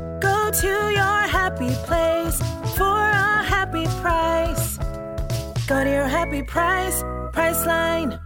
Go 0.21 0.51
to 0.51 0.67
your 0.67 1.21
happy 1.37 1.73
place 1.85 2.37
for 2.77 2.83
a 2.83 3.43
happy 3.43 3.85
price. 4.01 4.77
Go 5.67 5.83
to 5.83 5.89
your 5.89 6.07
happy 6.07 6.43
price, 6.43 7.01
Priceline. 7.33 8.19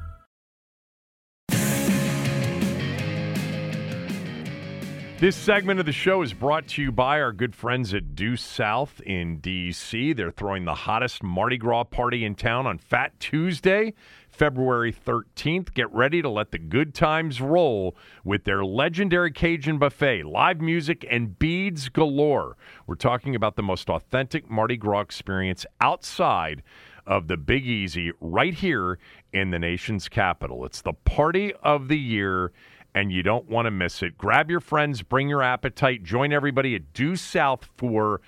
This 5.18 5.38
segment 5.38 5.80
of 5.80 5.86
the 5.86 5.94
show 5.94 6.22
is 6.24 6.34
brought 6.34 6.68
to 6.68 6.82
you 6.82 6.92
by 6.92 7.22
our 7.22 7.32
good 7.32 7.56
friends 7.56 7.94
at 7.94 8.16
Due 8.16 8.36
South 8.36 9.00
in 9.06 9.38
D.C. 9.38 10.12
They're 10.12 10.30
throwing 10.30 10.66
the 10.66 10.76
hottest 10.76 11.24
Mardi 11.24 11.58
Gras 11.58 11.86
party 11.86 12.26
in 12.26 12.36
town 12.36 12.68
on 12.68 12.78
Fat 12.78 13.18
Tuesday, 13.22 13.94
February 14.36 14.92
13th. 14.92 15.74
Get 15.74 15.92
ready 15.94 16.22
to 16.22 16.30
let 16.30 16.52
the 16.52 16.60
good 16.60 16.94
times 16.94 17.40
roll 17.40 17.96
with 18.26 18.44
their 18.44 18.66
legendary 18.66 19.32
Cajun 19.32 19.78
buffet, 19.78 20.24
live 20.24 20.60
music, 20.60 21.06
and 21.10 21.40
beads 21.40 21.88
galore. 21.88 22.58
We're 22.86 22.96
talking 22.96 23.34
about 23.34 23.56
the 23.56 23.64
most 23.64 23.90
authentic 23.90 24.50
Mardi 24.50 24.76
Gras 24.76 25.00
experience 25.00 25.66
outside 25.80 26.64
of 27.08 27.30
the 27.30 27.38
Big 27.38 27.66
Easy 27.66 28.12
right 28.20 28.54
here 28.54 29.00
in 29.32 29.52
the 29.52 29.60
nation's 29.60 30.10
capital. 30.10 30.66
It's 30.66 30.82
the 30.82 30.94
party 30.94 31.54
of 31.64 31.88
the 31.88 32.00
year 32.00 32.52
and 32.94 33.12
you 33.12 33.24
don't 33.24 33.50
want 33.50 33.68
to 33.68 33.72
miss 33.72 34.04
it. 34.04 34.18
Grab 34.18 34.50
your 34.50 34.62
friends, 34.62 35.02
bring 35.02 35.30
your 35.30 35.44
appetite, 35.44 36.04
join 36.04 36.34
everybody 36.34 36.76
at 36.76 36.94
Due 36.94 37.16
South 37.16 37.70
for 37.78 38.22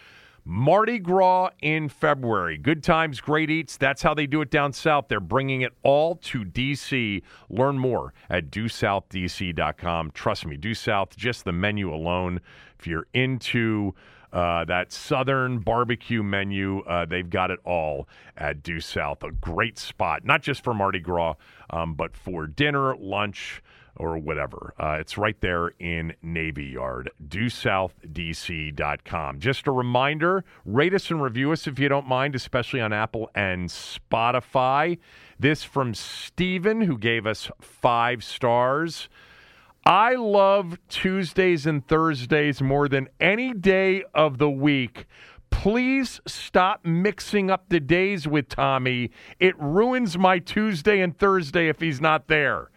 Mardi 0.49 0.97
Gras 0.97 1.49
in 1.61 1.89
February. 1.89 2.57
Good 2.57 2.81
times, 2.81 3.19
great 3.19 3.49
eats. 3.49 3.75
That's 3.75 4.01
how 4.01 4.13
they 4.13 4.25
do 4.25 4.39
it 4.39 4.49
down 4.49 4.71
south. 4.71 5.09
They're 5.09 5.19
bringing 5.19 5.59
it 5.59 5.73
all 5.83 6.15
to 6.15 6.45
DC. 6.45 7.21
Learn 7.49 7.77
more 7.77 8.13
at 8.29 8.49
DueSouthDC.com. 8.49 10.11
Trust 10.11 10.45
me, 10.45 10.55
Due 10.55 10.73
South, 10.73 11.17
just 11.17 11.43
the 11.43 11.51
menu 11.51 11.93
alone. 11.93 12.39
If 12.79 12.87
you're 12.87 13.07
into 13.13 13.93
uh, 14.31 14.63
that 14.65 14.93
southern 14.93 15.59
barbecue 15.59 16.23
menu, 16.23 16.79
uh, 16.81 17.05
they've 17.05 17.29
got 17.29 17.51
it 17.51 17.59
all 17.65 18.07
at 18.37 18.63
Due 18.63 18.79
South. 18.79 19.23
A 19.23 19.31
great 19.31 19.77
spot, 19.77 20.23
not 20.23 20.41
just 20.43 20.63
for 20.63 20.73
Mardi 20.73 21.01
Gras, 21.01 21.35
um, 21.71 21.93
but 21.93 22.15
for 22.15 22.47
dinner, 22.47 22.95
lunch, 22.95 23.61
or 23.99 24.17
whatever. 24.17 24.73
Uh, 24.79 24.97
it's 24.99 25.17
right 25.17 25.39
there 25.41 25.73
in 25.79 26.13
Navy 26.21 26.65
Yard, 26.65 27.09
DueSouthDC.com. 27.27 29.39
Just 29.39 29.67
a 29.67 29.71
reminder 29.71 30.45
rate 30.65 30.93
us 30.93 31.09
and 31.11 31.21
review 31.21 31.51
us 31.51 31.67
if 31.67 31.77
you 31.79 31.89
don't 31.89 32.07
mind, 32.07 32.35
especially 32.35 32.79
on 32.81 32.93
Apple 32.93 33.29
and 33.35 33.69
Spotify. 33.69 34.97
This 35.39 35.63
from 35.63 35.93
Steven, 35.93 36.81
who 36.81 36.97
gave 36.97 37.27
us 37.27 37.51
five 37.59 38.23
stars. 38.23 39.09
I 39.85 40.15
love 40.15 40.79
Tuesdays 40.89 41.65
and 41.65 41.87
Thursdays 41.87 42.61
more 42.61 42.89
than 42.89 43.07
any 43.21 43.53
day 43.53 44.03
of 44.13 44.37
the 44.37 44.49
week. 44.49 45.05
Please 45.49 46.19
stop 46.27 46.85
mixing 46.85 47.49
up 47.49 47.69
the 47.69 47.79
days 47.79 48.27
with 48.27 48.49
Tommy. 48.49 49.11
It 49.39 49.57
ruins 49.57 50.17
my 50.17 50.39
Tuesday 50.39 50.99
and 50.99 51.17
Thursday 51.17 51.69
if 51.69 51.79
he's 51.79 52.01
not 52.01 52.27
there. 52.27 52.69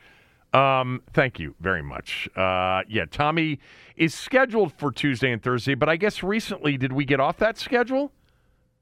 Um, 0.53 1.03
thank 1.13 1.39
you 1.39 1.55
very 1.61 1.83
much. 1.83 2.29
Uh, 2.37 2.83
yeah, 2.89 3.05
Tommy 3.11 3.61
is 3.97 4.15
scheduled 4.15 4.73
for 4.73 4.91
Tuesday 4.91 5.31
and 5.31 5.43
Thursday, 5.43 5.75
but 5.75 5.89
I 5.89 5.97
guess 5.97 6.23
recently 6.23 6.77
did 6.77 6.93
we 6.93 7.05
get 7.05 7.21
off 7.21 7.37
that 7.39 7.57
schedule? 7.59 8.11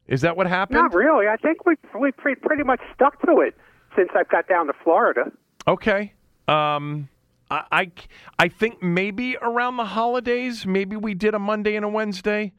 Is 0.06 0.22
that 0.22 0.36
what 0.36 0.46
happened? 0.46 0.78
Not 0.78 0.94
really. 0.94 1.26
I 1.28 1.36
think 1.36 1.66
we 1.66 1.74
we 2.00 2.12
pre- 2.12 2.34
pretty 2.34 2.62
much 2.62 2.80
stuck 2.94 3.20
to 3.26 3.40
it 3.40 3.54
since 3.94 4.08
I've 4.16 4.28
got 4.30 4.48
down 4.48 4.66
to 4.68 4.72
Florida. 4.82 5.30
Okay. 5.66 6.14
Um, 6.46 7.10
I, 7.50 7.64
I, 7.70 7.92
I 8.38 8.48
think 8.48 8.82
maybe 8.82 9.36
around 9.42 9.76
the 9.76 9.84
holidays, 9.84 10.66
maybe 10.66 10.96
we 10.96 11.12
did 11.12 11.34
a 11.34 11.38
Monday 11.38 11.76
and 11.76 11.84
a 11.84 11.88
Wednesday. 11.88 12.52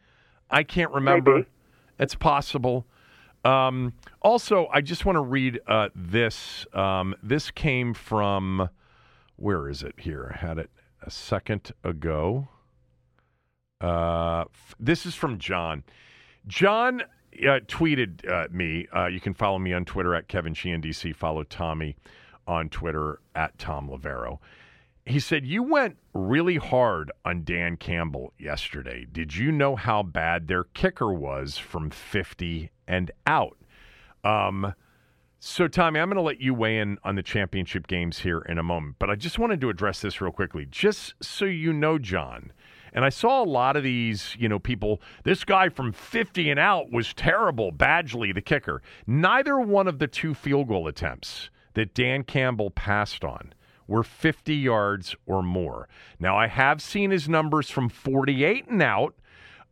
I 0.52 0.64
can't 0.64 0.92
remember. 0.92 1.38
Maybe. 1.38 1.48
It's 2.00 2.16
possible. 2.16 2.86
Um, 3.44 3.94
also, 4.22 4.68
I 4.72 4.82
just 4.82 5.06
want 5.06 5.16
to 5.16 5.22
read 5.22 5.60
uh, 5.68 5.90
this. 5.96 6.66
Um, 6.74 7.16
this 7.24 7.52
came 7.52 7.94
from, 7.94 8.70
where 9.40 9.70
is 9.70 9.84
it 9.84 9.96
here? 9.98 10.36
I 10.36 10.46
had 10.46 10.58
it 10.58 10.70
a 11.02 11.10
second 11.10 11.72
ago. 11.84 12.50
Uh, 13.82 14.42
f- 14.42 14.76
this 14.80 15.06
is 15.06 15.16
from 15.16 15.38
John. 15.38 15.84
John 16.48 17.02
uh, 17.02 17.60
tweeted 17.68 18.30
uh, 18.30 18.48
me. 18.52 18.88
Uh, 18.96 19.08
you 19.08 19.20
can 19.20 19.34
follow 19.34 19.60
me 19.60 19.74
on 19.74 19.86
Twitter 19.86 20.14
at 20.16 20.28
Kevin 20.28 20.54
Sheehan 20.54 20.82
DC. 20.82 21.16
Follow 21.16 21.44
Tommy 21.44 21.96
on 22.48 22.70
Twitter 22.70 23.20
at 23.36 23.58
Thom 23.58 23.90
Loverro. 23.90 24.40
He 25.06 25.20
said, 25.20 25.46
You 25.46 25.64
went 25.64 25.98
really 26.14 26.58
hard 26.58 27.12
on 27.24 27.44
Dan 27.44 27.78
Campbell 27.78 28.34
yesterday. 28.38 29.06
Did 29.12 29.36
you 29.36 29.52
know 29.52 29.76
how 29.76 30.04
bad 30.04 30.48
their 30.48 30.66
kicker 30.66 31.14
was 31.14 31.58
from 31.58 31.90
50 31.90 32.72
and 32.88 33.12
out? 33.26 33.58
Um, 34.24 34.74
so, 35.40 35.68
Tommy, 35.68 36.00
I'm 36.00 36.10
going 36.10 36.18
to 36.18 36.22
let 36.22 36.42
you 36.42 36.54
weigh 36.54 36.80
in 36.80 36.98
on 37.04 37.16
the 37.16 37.24
championship 37.24 37.88
games 37.88 38.20
here 38.20 38.40
in 38.40 38.58
a 38.58 38.64
moment, 38.64 38.98
but 39.00 39.10
I 39.10 39.16
just 39.16 39.40
wanted 39.40 39.62
to 39.62 39.70
address 39.70 40.02
this 40.02 40.20
real 40.20 40.34
quickly, 40.34 40.68
just 40.70 41.14
so 41.22 41.46
you 41.46 41.72
know, 41.72 41.98
John. 41.98 42.52
And 42.92 43.06
I 43.06 43.10
saw 43.10 43.42
a 43.42 43.46
lot 43.46 43.78
of 43.78 43.84
these, 43.84 44.36
you 44.38 44.50
know, 44.50 44.60
people. 44.60 45.02
This 45.24 45.46
guy 45.46 45.70
from 45.70 45.94
50 45.94 46.50
and 46.50 46.60
out 46.60 46.92
was 46.92 47.14
terrible. 47.14 47.72
Badgley, 47.72 48.34
the 48.34 48.42
kicker. 48.42 48.82
Neither 49.08 49.60
one 49.60 49.88
of 49.88 50.00
the 50.00 50.08
two 50.08 50.34
field 50.34 50.68
goal 50.68 50.88
attempts 50.88 51.50
that 51.76 51.94
Dan 51.94 52.24
Campbell 52.24 52.72
passed 52.72 53.24
on 53.24 53.54
were 53.88 54.04
50 54.04 54.56
yards 54.56 55.16
or 55.26 55.42
more. 55.42 55.88
Now, 56.20 56.38
I 56.38 56.48
have 56.48 56.82
seen 56.82 57.12
his 57.12 57.30
numbers 57.30 57.70
from 57.70 57.90
48 57.90 58.68
and 58.68 58.82
out, 58.82 59.16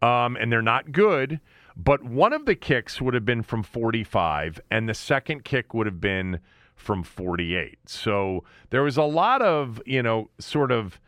um, 0.02 0.38
and 0.38 0.52
they're 0.52 0.62
not 0.62 0.92
good. 0.92 1.40
But 1.78 2.04
one 2.04 2.34
of 2.34 2.46
the 2.46 2.56
kicks 2.56 3.00
would 3.00 3.14
have 3.14 3.24
been 3.26 3.44
from 3.44 3.62
45, 3.62 4.60
and 4.72 4.90
the 4.90 4.96
second 4.96 5.46
kick 5.46 5.76
would 5.76 5.86
have 5.86 6.02
been 6.02 6.40
from 6.76 7.04
48. 7.04 7.78
So 7.86 8.44
there 8.72 8.82
was 8.82 8.98
a 8.98 9.04
lot 9.04 9.44
of, 9.44 9.80
you 9.86 10.02
know, 10.02 10.32
sort 10.40 10.72
of, 10.72 11.00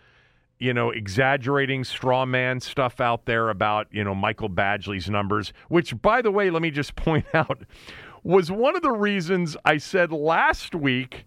you 0.59 0.71
know, 0.71 0.91
exaggerating 0.91 1.83
straw 1.83 2.23
man 2.23 2.59
stuff 2.59 3.01
out 3.01 3.25
there 3.25 3.49
about, 3.49 3.87
you 3.91 4.03
know, 4.03 4.13
Michael 4.13 4.49
Badgley's 4.49 5.09
numbers, 5.09 5.53
which, 5.69 5.99
by 6.01 6.21
the 6.21 6.31
way, 6.31 6.51
let 6.51 6.61
me 6.61 6.69
just 6.69 6.95
point 6.97 7.25
out, 7.33 7.63
was 8.23 8.51
one 8.51 8.75
of 8.75 8.83
the 8.83 8.91
reasons 8.91 9.57
I 9.65 9.77
said 9.77 10.11
last 10.11 10.75
week 10.75 11.25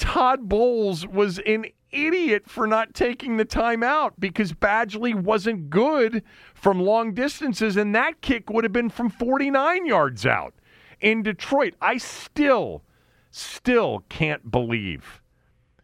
Todd 0.00 0.48
Bowles 0.48 1.06
was 1.06 1.40
an 1.40 1.66
idiot 1.90 2.48
for 2.48 2.66
not 2.66 2.94
taking 2.94 3.36
the 3.36 3.44
time 3.44 3.82
out 3.82 4.18
because 4.18 4.54
Badgley 4.54 5.14
wasn't 5.14 5.68
good 5.68 6.24
from 6.54 6.80
long 6.80 7.12
distances, 7.12 7.76
and 7.76 7.94
that 7.94 8.22
kick 8.22 8.48
would 8.48 8.64
have 8.64 8.72
been 8.72 8.88
from 8.88 9.10
49 9.10 9.84
yards 9.84 10.24
out 10.24 10.54
in 11.02 11.22
Detroit. 11.22 11.74
I 11.82 11.98
still, 11.98 12.82
still 13.30 14.04
can't 14.08 14.50
believe 14.50 15.20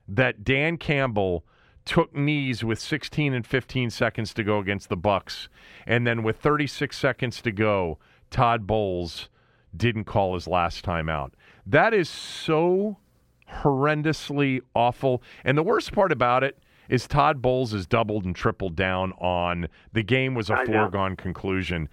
that 0.09 0.45
Dan 0.45 0.79
Campbell 0.79 1.45
took 1.85 2.17
knees 2.17 2.65
with 2.65 2.81
16 2.81 3.35
and 3.35 3.47
15 3.47 3.91
seconds 3.91 4.33
to 4.33 4.43
go 4.43 4.59
against 4.59 4.89
the 4.89 4.97
Bucs, 4.97 5.49
and 5.87 6.07
then 6.07 6.23
with 6.23 6.39
36 6.39 6.97
seconds 6.97 7.43
to 7.43 7.53
go, 7.53 7.99
Todd 8.31 8.67
Bowles 8.67 9.29
didn't 9.77 10.05
call 10.05 10.33
his 10.33 10.49
last 10.49 10.85
time 10.85 11.11
out. 11.11 11.35
That 11.67 11.93
is 11.93 12.09
so 12.09 12.97
horrendously 13.51 14.61
awful. 14.75 15.23
And 15.45 15.57
the 15.57 15.63
worst 15.63 15.93
part 15.93 16.13
about 16.13 16.45
it 16.45 16.59
is 16.89 17.07
Todd 17.07 17.43
Bowles 17.43 17.73
has 17.73 17.87
doubled 17.87 18.25
and 18.25 18.35
tripled 18.35 18.77
down 18.77 19.13
on 19.13 19.69
the 19.93 20.03
game 20.03 20.35
was 20.35 20.51
a 20.51 20.65
foregone 20.65 21.17
conclusion. 21.17 21.89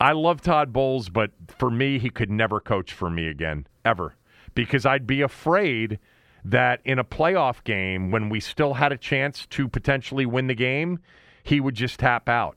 I 0.00 0.12
love 0.12 0.40
Todd 0.40 0.72
Bowles, 0.72 1.08
but 1.08 1.30
for 1.48 1.70
me, 1.70 1.98
he 1.98 2.10
could 2.10 2.30
never 2.30 2.60
coach 2.60 2.92
for 2.92 3.10
me 3.10 3.28
again, 3.28 3.66
ever. 3.84 4.14
Because 4.54 4.86
I'd 4.86 5.06
be 5.06 5.22
afraid 5.22 5.98
that 6.44 6.80
in 6.84 6.98
a 6.98 7.04
playoff 7.04 7.64
game, 7.64 8.10
when 8.10 8.28
we 8.28 8.38
still 8.38 8.74
had 8.74 8.92
a 8.92 8.96
chance 8.96 9.46
to 9.46 9.68
potentially 9.68 10.26
win 10.26 10.46
the 10.46 10.54
game, 10.54 11.00
he 11.42 11.60
would 11.60 11.74
just 11.74 11.98
tap 11.98 12.28
out. 12.28 12.56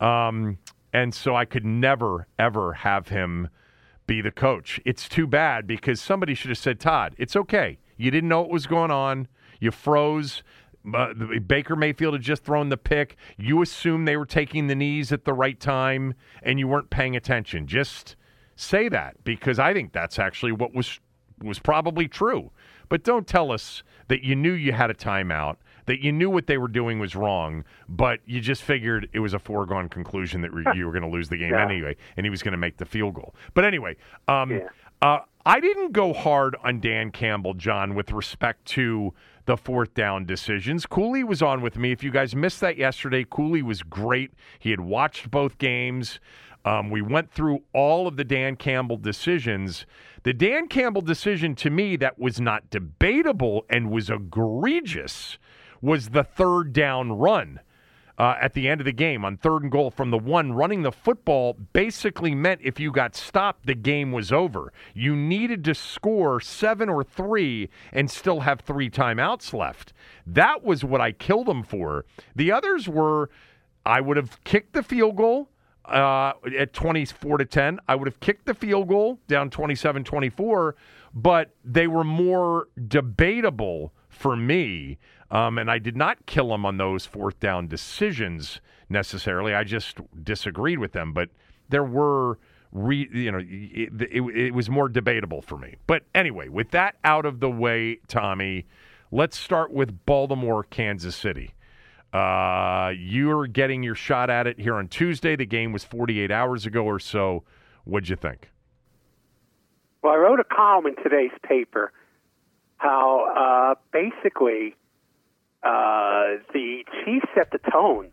Um, 0.00 0.58
and 0.92 1.14
so 1.14 1.36
I 1.36 1.44
could 1.44 1.64
never, 1.64 2.26
ever 2.38 2.72
have 2.72 3.08
him 3.08 3.48
be 4.06 4.20
the 4.20 4.30
coach. 4.30 4.80
It's 4.84 5.08
too 5.08 5.26
bad 5.26 5.66
because 5.66 6.00
somebody 6.00 6.34
should 6.34 6.50
have 6.50 6.58
said, 6.58 6.80
Todd, 6.80 7.14
it's 7.18 7.36
okay. 7.36 7.78
You 7.96 8.10
didn't 8.10 8.28
know 8.28 8.42
what 8.42 8.50
was 8.50 8.66
going 8.66 8.90
on. 8.90 9.28
You 9.60 9.70
froze. 9.70 10.42
Uh, 10.92 11.14
Baker 11.46 11.76
Mayfield 11.76 12.12
had 12.12 12.22
just 12.22 12.44
thrown 12.44 12.68
the 12.68 12.76
pick. 12.76 13.16
You 13.38 13.62
assumed 13.62 14.06
they 14.06 14.16
were 14.16 14.26
taking 14.26 14.66
the 14.66 14.74
knees 14.74 15.12
at 15.12 15.24
the 15.24 15.32
right 15.32 15.58
time 15.58 16.14
and 16.42 16.58
you 16.58 16.68
weren't 16.68 16.90
paying 16.90 17.16
attention. 17.16 17.66
Just 17.66 18.16
say 18.56 18.88
that 18.90 19.24
because 19.24 19.58
I 19.58 19.72
think 19.72 19.92
that's 19.92 20.18
actually 20.18 20.52
what 20.52 20.74
was 20.74 21.00
was 21.42 21.58
probably 21.58 22.06
true. 22.06 22.50
But 22.88 23.02
don't 23.04 23.26
tell 23.26 23.50
us 23.52 23.82
that 24.08 24.22
you 24.22 24.36
knew 24.36 24.52
you 24.52 24.72
had 24.72 24.90
a 24.90 24.94
timeout, 24.94 25.56
that 25.86 26.00
you 26.02 26.12
knew 26.12 26.30
what 26.30 26.46
they 26.46 26.58
were 26.58 26.68
doing 26.68 26.98
was 26.98 27.14
wrong, 27.14 27.64
but 27.88 28.20
you 28.26 28.40
just 28.40 28.62
figured 28.62 29.08
it 29.12 29.20
was 29.20 29.34
a 29.34 29.38
foregone 29.38 29.88
conclusion 29.88 30.40
that 30.42 30.50
you 30.76 30.86
were 30.86 30.92
going 30.92 31.02
to 31.02 31.08
lose 31.08 31.28
the 31.28 31.36
game 31.36 31.50
Yeah. 31.52 31.64
anyway, 31.64 31.96
and 32.16 32.24
he 32.26 32.30
was 32.30 32.42
going 32.42 32.52
to 32.52 32.58
make 32.58 32.76
the 32.78 32.84
field 32.86 33.14
goal. 33.14 33.34
But 33.54 33.64
anyway, 33.64 33.96
um, 34.28 34.50
Yeah. 34.50 34.68
uh, 35.02 35.18
I 35.46 35.60
didn't 35.60 35.92
go 35.92 36.14
hard 36.14 36.56
on 36.64 36.80
Dan 36.80 37.10
Campbell, 37.10 37.52
John, 37.54 37.94
with 37.94 38.12
respect 38.12 38.64
to 38.66 39.12
the 39.44 39.58
fourth 39.58 39.92
down 39.92 40.24
decisions. 40.24 40.86
Cooley 40.86 41.22
was 41.22 41.42
on 41.42 41.60
with 41.60 41.76
me. 41.76 41.92
If 41.92 42.02
you 42.02 42.10
guys 42.10 42.34
missed 42.34 42.62
that 42.62 42.78
yesterday, 42.78 43.26
Cooley 43.28 43.60
was 43.60 43.82
great. 43.82 44.30
He 44.58 44.70
had 44.70 44.80
watched 44.80 45.30
both 45.30 45.58
games. 45.58 46.18
Um, 46.64 46.88
we 46.88 47.02
went 47.02 47.30
through 47.30 47.62
all 47.74 48.06
of 48.08 48.16
the 48.16 48.24
Dan 48.24 48.56
Campbell 48.56 48.96
decisions. 48.96 49.84
The 50.24 50.32
Dan 50.32 50.68
Campbell 50.68 51.02
decision 51.02 51.54
to 51.56 51.68
me 51.68 51.96
that 51.96 52.18
was 52.18 52.40
not 52.40 52.70
debatable 52.70 53.66
and 53.68 53.90
was 53.90 54.08
egregious 54.08 55.36
was 55.82 56.08
the 56.08 56.24
third 56.24 56.72
down 56.72 57.12
run 57.12 57.60
uh, 58.16 58.36
at 58.40 58.54
the 58.54 58.66
end 58.66 58.80
of 58.80 58.86
the 58.86 58.92
game 58.92 59.22
on 59.22 59.36
third 59.36 59.64
and 59.64 59.70
goal 59.70 59.90
from 59.90 60.10
the 60.10 60.16
one. 60.16 60.54
Running 60.54 60.80
the 60.80 60.92
football 60.92 61.52
basically 61.74 62.34
meant 62.34 62.62
if 62.64 62.80
you 62.80 62.90
got 62.90 63.14
stopped, 63.14 63.66
the 63.66 63.74
game 63.74 64.12
was 64.12 64.32
over. 64.32 64.72
You 64.94 65.14
needed 65.14 65.62
to 65.64 65.74
score 65.74 66.40
seven 66.40 66.88
or 66.88 67.04
three 67.04 67.68
and 67.92 68.10
still 68.10 68.40
have 68.40 68.60
three 68.60 68.88
timeouts 68.88 69.52
left. 69.52 69.92
That 70.26 70.64
was 70.64 70.82
what 70.82 71.02
I 71.02 71.12
killed 71.12 71.48
them 71.48 71.62
for. 71.62 72.06
The 72.34 72.50
others 72.50 72.88
were 72.88 73.28
I 73.84 74.00
would 74.00 74.16
have 74.16 74.42
kicked 74.44 74.72
the 74.72 74.82
field 74.82 75.16
goal 75.16 75.50
uh, 75.84 76.32
at 76.58 76.72
24 76.72 77.38
to 77.38 77.44
10. 77.44 77.80
I 77.88 77.94
would 77.94 78.06
have 78.06 78.20
kicked 78.20 78.46
the 78.46 78.54
field 78.54 78.88
goal 78.88 79.18
down 79.28 79.50
27 79.50 80.04
24, 80.04 80.76
but 81.14 81.50
they 81.64 81.86
were 81.86 82.04
more 82.04 82.68
debatable 82.88 83.92
for 84.08 84.36
me. 84.36 84.98
Um, 85.30 85.58
and 85.58 85.70
I 85.70 85.78
did 85.78 85.96
not 85.96 86.26
kill 86.26 86.48
them 86.48 86.64
on 86.64 86.76
those 86.76 87.06
fourth 87.06 87.40
down 87.40 87.66
decisions 87.66 88.60
necessarily. 88.88 89.54
I 89.54 89.64
just 89.64 89.98
disagreed 90.22 90.78
with 90.78 90.92
them, 90.92 91.12
but 91.12 91.30
there 91.68 91.84
were. 91.84 92.38
Re, 92.76 93.08
you 93.12 93.30
know, 93.30 93.38
it, 93.38 94.02
it, 94.10 94.20
it 94.36 94.52
was 94.52 94.68
more 94.68 94.88
debatable 94.88 95.42
for 95.42 95.56
me. 95.56 95.76
But 95.86 96.02
anyway, 96.12 96.48
with 96.48 96.72
that 96.72 96.96
out 97.04 97.24
of 97.24 97.38
the 97.38 97.48
way, 97.48 98.00
Tommy, 98.08 98.66
let's 99.12 99.38
start 99.38 99.72
with 99.72 100.04
Baltimore, 100.06 100.64
Kansas 100.64 101.14
City. 101.14 101.54
Uh, 102.14 102.92
you're 102.96 103.46
getting 103.48 103.82
your 103.82 103.96
shot 103.96 104.30
at 104.30 104.46
it 104.46 104.60
here 104.60 104.76
on 104.76 104.86
Tuesday. 104.86 105.34
The 105.34 105.46
game 105.46 105.72
was 105.72 105.82
48 105.82 106.30
hours 106.30 106.64
ago 106.64 106.84
or 106.84 107.00
so. 107.00 107.42
What'd 107.84 108.08
you 108.08 108.14
think? 108.16 108.50
Well, 110.02 110.12
I 110.12 110.16
wrote 110.16 110.38
a 110.38 110.44
column 110.44 110.86
in 110.86 110.94
today's 111.02 111.32
paper 111.42 111.92
how 112.76 113.74
uh, 113.74 113.74
basically 113.92 114.76
uh, 115.62 116.38
the 116.52 116.84
Chiefs 117.04 117.26
set 117.34 117.50
the 117.50 117.58
tone 117.70 118.10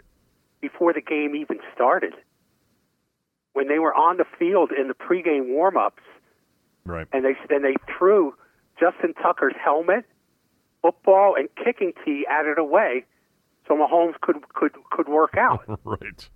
before 0.61 0.93
the 0.93 1.01
game 1.01 1.35
even 1.35 1.59
started. 1.75 2.13
When 3.53 3.67
they 3.67 3.79
were 3.79 3.93
on 3.93 4.17
the 4.17 4.25
field 4.39 4.71
in 4.71 4.87
the 4.87 4.93
pregame 4.93 5.49
warm-ups, 5.53 6.01
Right. 6.85 7.05
and 7.13 7.23
they 7.23 7.35
and 7.53 7.63
they 7.63 7.75
threw 7.97 8.33
Justin 8.79 9.13
Tucker's 9.21 9.53
helmet, 9.63 10.05
football, 10.81 11.35
and 11.37 11.47
kicking 11.63 11.91
tee 12.03 12.25
out 12.27 12.47
of 12.47 12.55
the 12.55 12.63
way, 12.63 13.05
so 13.67 13.75
Mahomes 13.75 14.19
could 14.21 14.37
could 14.49 14.71
could 14.91 15.07
work 15.07 15.35
out. 15.37 15.63
right. 15.83 16.29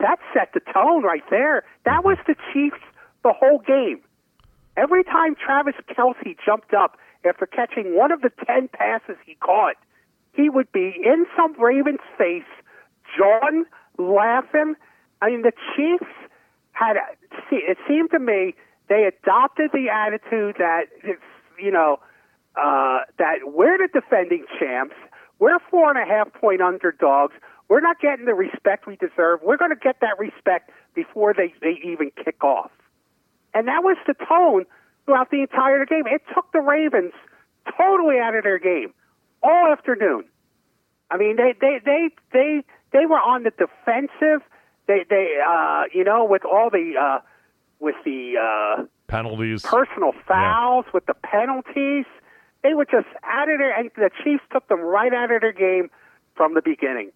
that 0.00 0.18
set 0.32 0.52
the 0.54 0.60
tone 0.72 1.02
right 1.02 1.24
there. 1.30 1.64
That 1.84 2.04
was 2.04 2.18
the 2.26 2.36
Chiefs 2.52 2.82
the 3.22 3.32
whole 3.32 3.58
game. 3.58 4.00
Every 4.76 5.02
time 5.02 5.34
Travis 5.34 5.74
Kelce 5.90 6.36
jumped 6.44 6.72
up 6.72 6.96
after 7.24 7.46
catching 7.46 7.96
one 7.96 8.12
of 8.12 8.22
the 8.22 8.30
10 8.46 8.68
passes 8.68 9.16
he 9.26 9.34
caught, 9.34 9.74
he 10.32 10.48
would 10.48 10.70
be 10.70 10.94
in 11.04 11.26
some 11.36 11.60
Ravens 11.60 11.98
face, 12.16 12.44
jawing, 13.16 13.64
laughing. 13.98 14.74
I 15.20 15.30
mean, 15.30 15.42
the 15.42 15.52
Chiefs 15.74 16.10
had, 16.72 16.96
it 17.50 17.78
seemed 17.88 18.10
to 18.12 18.20
me, 18.20 18.54
they 18.88 19.04
adopted 19.04 19.70
the 19.72 19.88
attitude 19.90 20.56
that, 20.58 20.84
it's, 21.02 21.20
you 21.60 21.72
know, 21.72 21.98
uh, 22.54 23.00
that 23.18 23.38
we're 23.46 23.78
the 23.78 23.88
defending 23.92 24.44
champs. 24.58 24.94
We're 25.38 25.58
four 25.70 25.90
and 25.90 25.98
a 25.98 26.04
half 26.04 26.32
point 26.32 26.60
underdogs. 26.60 27.34
We're 27.68 27.80
not 27.80 28.00
getting 28.00 28.24
the 28.24 28.34
respect 28.34 28.86
we 28.86 28.96
deserve. 28.96 29.40
We're 29.42 29.56
going 29.56 29.70
to 29.70 29.76
get 29.76 30.00
that 30.00 30.18
respect 30.18 30.70
before 30.94 31.34
they, 31.34 31.54
they 31.60 31.78
even 31.84 32.10
kick 32.24 32.42
off. 32.42 32.70
And 33.54 33.68
that 33.68 33.82
was 33.82 33.96
the 34.06 34.14
tone 34.14 34.64
throughout 35.04 35.30
the 35.30 35.42
entire 35.42 35.84
game. 35.84 36.04
It 36.06 36.22
took 36.34 36.50
the 36.52 36.60
Ravens 36.60 37.12
totally 37.76 38.18
out 38.18 38.34
of 38.34 38.44
their 38.44 38.58
game 38.58 38.92
all 39.42 39.72
afternoon. 39.72 40.24
I 41.10 41.16
mean, 41.16 41.36
they 41.36 41.54
they 41.58 41.80
they 41.84 42.08
they 42.32 42.64
they 42.92 43.06
were 43.06 43.18
on 43.18 43.44
the 43.44 43.50
defensive. 43.50 44.46
They 44.86 45.04
they 45.08 45.38
uh, 45.46 45.84
you 45.92 46.04
know 46.04 46.24
with 46.24 46.44
all 46.44 46.68
the 46.70 46.94
uh, 47.00 47.20
with 47.80 47.96
the 48.04 48.34
uh, 48.36 48.84
penalties, 49.06 49.62
personal 49.62 50.12
fouls, 50.26 50.84
yeah. 50.86 50.92
with 50.92 51.06
the 51.06 51.14
penalties. 51.14 52.04
They 52.62 52.74
were 52.74 52.84
just 52.84 53.06
out 53.22 53.48
of 53.48 53.58
their, 53.58 53.76
and 53.78 53.90
the 53.96 54.10
Chiefs 54.24 54.42
took 54.52 54.66
them 54.68 54.80
right 54.80 55.12
out 55.12 55.30
of 55.30 55.40
their 55.40 55.52
game 55.52 55.90
from 56.34 56.54
the 56.54 56.62
beginning. 56.62 57.10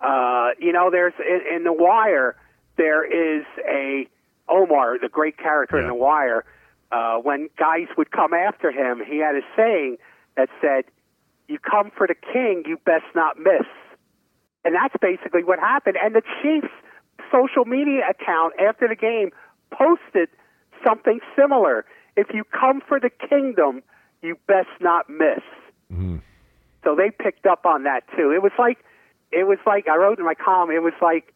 Uh, 0.00 0.50
you 0.58 0.72
know, 0.72 0.90
there's 0.90 1.14
in, 1.18 1.56
in 1.56 1.64
The 1.64 1.72
Wire, 1.72 2.36
there 2.76 3.04
is 3.04 3.44
a 3.68 4.06
Omar, 4.48 4.98
the 5.00 5.08
great 5.08 5.38
character 5.38 5.76
yeah. 5.76 5.84
in 5.84 5.88
The 5.88 5.94
Wire. 5.94 6.44
Uh, 6.92 7.16
when 7.16 7.48
guys 7.58 7.88
would 7.96 8.12
come 8.12 8.32
after 8.32 8.70
him, 8.70 9.02
he 9.04 9.18
had 9.18 9.34
a 9.34 9.42
saying 9.56 9.96
that 10.36 10.48
said, 10.60 10.84
"You 11.48 11.58
come 11.58 11.90
for 11.96 12.06
the 12.06 12.14
king, 12.14 12.62
you 12.66 12.78
best 12.84 13.06
not 13.14 13.38
miss." 13.38 13.66
And 14.64 14.74
that's 14.74 14.94
basically 15.00 15.42
what 15.42 15.58
happened. 15.58 15.96
And 16.02 16.14
the 16.14 16.22
Chiefs' 16.42 16.72
social 17.32 17.64
media 17.64 18.02
account 18.08 18.54
after 18.60 18.86
the 18.86 18.94
game 18.94 19.30
posted 19.70 20.28
something 20.86 21.20
similar. 21.36 21.84
If 22.16 22.28
you 22.32 22.44
come 22.44 22.80
for 22.86 23.00
the 23.00 23.10
kingdom, 23.10 23.82
you 24.22 24.36
best 24.46 24.68
not 24.80 25.08
miss. 25.08 25.42
Mm-hmm. 25.92 26.18
So 26.84 26.94
they 26.94 27.10
picked 27.10 27.46
up 27.46 27.66
on 27.66 27.84
that 27.84 28.04
too. 28.16 28.32
It 28.32 28.42
was 28.42 28.52
like, 28.58 28.78
it 29.32 29.46
was 29.46 29.58
like 29.66 29.88
I 29.88 29.96
wrote 29.96 30.18
in 30.18 30.24
my 30.24 30.34
column. 30.34 30.70
It 30.70 30.82
was 30.82 30.94
like 31.02 31.34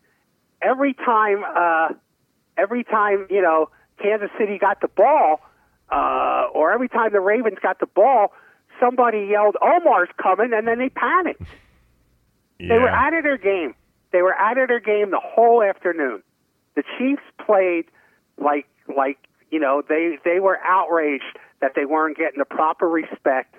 every 0.62 0.94
time, 0.94 1.42
uh, 1.44 1.88
every 2.56 2.84
time 2.84 3.26
you 3.30 3.42
know 3.42 3.68
Kansas 4.00 4.30
City 4.38 4.58
got 4.58 4.80
the 4.80 4.88
ball, 4.88 5.40
uh, 5.90 6.46
or 6.54 6.72
every 6.72 6.88
time 6.88 7.12
the 7.12 7.20
Ravens 7.20 7.58
got 7.60 7.80
the 7.80 7.86
ball, 7.86 8.32
somebody 8.78 9.26
yelled 9.30 9.56
Omar's 9.60 10.08
coming, 10.22 10.52
and 10.52 10.66
then 10.66 10.78
they 10.78 10.88
panicked. 10.88 11.40
Yeah. 11.40 11.46
They 12.60 12.76
were 12.76 12.90
out 12.90 13.14
of 13.14 13.22
their 13.22 13.38
game. 13.38 13.74
They 14.12 14.20
were 14.20 14.34
out 14.34 14.58
of 14.58 14.68
their 14.68 14.80
game 14.80 15.10
the 15.10 15.20
whole 15.22 15.62
afternoon. 15.62 16.22
The 16.76 16.82
Chiefs 16.98 17.22
played 17.42 17.86
like 18.36 18.66
like 18.94 19.16
you 19.50 19.58
know 19.58 19.82
they 19.88 20.18
they 20.26 20.40
were 20.40 20.58
outraged 20.62 21.38
that 21.60 21.72
they 21.74 21.84
weren't 21.84 22.16
getting 22.16 22.38
the 22.38 22.44
proper 22.44 22.88
respect, 22.88 23.54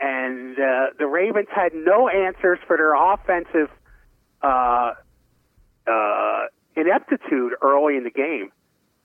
and 0.00 0.58
uh, 0.58 0.86
the 0.98 1.06
Ravens 1.06 1.48
had 1.54 1.72
no 1.74 2.08
answers 2.08 2.58
for 2.66 2.76
their 2.76 2.94
offensive 2.94 3.70
uh, 4.42 4.92
uh, 5.86 6.40
ineptitude 6.76 7.52
early 7.62 7.96
in 7.96 8.04
the 8.04 8.10
game. 8.10 8.50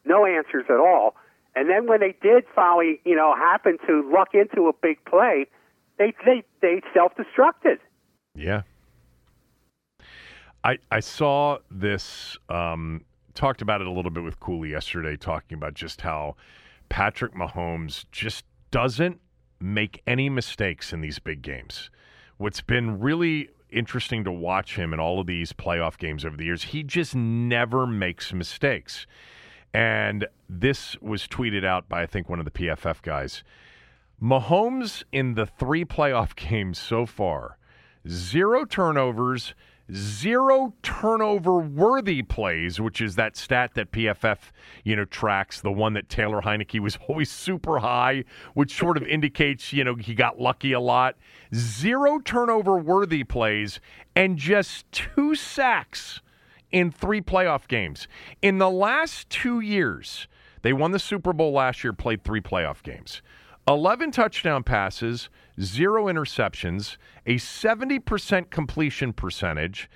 No 0.05 0.25
answers 0.25 0.65
at 0.69 0.79
all. 0.79 1.15
And 1.55 1.69
then 1.69 1.87
when 1.87 1.99
they 1.99 2.15
did 2.21 2.45
finally, 2.55 3.01
you 3.05 3.15
know, 3.15 3.35
happen 3.35 3.77
to 3.87 4.09
luck 4.11 4.29
into 4.33 4.67
a 4.67 4.73
big 4.73 5.03
play, 5.05 5.47
they 5.97 6.13
they 6.25 6.43
they 6.61 6.81
self 6.93 7.13
destructed. 7.15 7.79
Yeah. 8.35 8.61
I 10.63 10.77
I 10.91 10.99
saw 10.99 11.57
this 11.69 12.37
um, 12.49 13.05
talked 13.33 13.61
about 13.61 13.81
it 13.81 13.87
a 13.87 13.91
little 13.91 14.11
bit 14.11 14.23
with 14.23 14.39
Cooley 14.39 14.71
yesterday, 14.71 15.15
talking 15.15 15.57
about 15.57 15.73
just 15.73 16.01
how 16.01 16.35
Patrick 16.89 17.33
Mahomes 17.33 18.05
just 18.11 18.45
doesn't 18.71 19.19
make 19.59 20.01
any 20.07 20.29
mistakes 20.29 20.93
in 20.93 21.01
these 21.01 21.19
big 21.19 21.41
games. 21.41 21.89
What's 22.37 22.61
been 22.61 22.99
really 22.99 23.49
interesting 23.69 24.23
to 24.23 24.31
watch 24.31 24.75
him 24.75 24.93
in 24.93 24.99
all 24.99 25.19
of 25.19 25.27
these 25.27 25.53
playoff 25.53 25.97
games 25.97 26.25
over 26.25 26.35
the 26.35 26.45
years, 26.45 26.63
he 26.63 26.83
just 26.83 27.15
never 27.15 27.85
makes 27.85 28.33
mistakes. 28.33 29.05
And 29.73 30.27
this 30.49 30.97
was 31.01 31.27
tweeted 31.27 31.65
out 31.65 31.87
by, 31.87 32.03
I 32.03 32.05
think, 32.05 32.29
one 32.29 32.39
of 32.39 32.45
the 32.45 32.51
PFF 32.51 33.01
guys. 33.01 33.43
Mahomes 34.21 35.03
in 35.11 35.35
the 35.35 35.45
three 35.45 35.85
playoff 35.85 36.35
games 36.49 36.79
so 36.79 37.05
far, 37.05 37.57
zero 38.07 38.65
turnovers, 38.65 39.53
zero 39.93 40.73
turnover 40.83 41.57
worthy 41.59 42.21
plays, 42.21 42.79
which 42.79 43.01
is 43.01 43.15
that 43.15 43.35
stat 43.35 43.71
that 43.75 43.91
PFF, 43.91 44.37
you 44.83 44.95
know, 44.95 45.05
tracks, 45.05 45.61
the 45.61 45.71
one 45.71 45.93
that 45.93 46.09
Taylor 46.09 46.41
Heinicke 46.41 46.79
was 46.79 46.97
always 47.07 47.31
super 47.31 47.79
high, 47.79 48.23
which 48.53 48.77
sort 48.77 48.97
of 48.97 49.03
indicates, 49.03 49.73
you 49.73 49.83
know, 49.83 49.95
he 49.95 50.13
got 50.13 50.39
lucky 50.39 50.73
a 50.73 50.79
lot. 50.79 51.15
Zero 51.53 52.19
turnover 52.19 52.77
worthy 52.77 53.23
plays 53.23 53.79
and 54.15 54.37
just 54.37 54.91
two 54.91 55.35
sacks 55.35 56.21
in 56.71 56.91
three 56.91 57.21
playoff 57.21 57.67
games. 57.67 58.07
In 58.41 58.57
the 58.59 58.69
last 58.69 59.29
two 59.29 59.59
years, 59.59 60.27
they 60.61 60.73
won 60.73 60.91
the 60.91 60.99
Super 60.99 61.33
Bowl 61.33 61.53
last 61.53 61.83
year, 61.83 61.93
played 61.93 62.23
three 62.23 62.41
playoff 62.41 62.83
games. 62.83 63.21
11 63.70 64.09
touchdown 64.09 64.63
passes, 64.63 65.30
zero 65.61 66.05
interceptions, 66.05 66.97
a 67.28 67.36
70% 67.36 68.49
completion 68.49 69.13
percentage, 69.13 69.88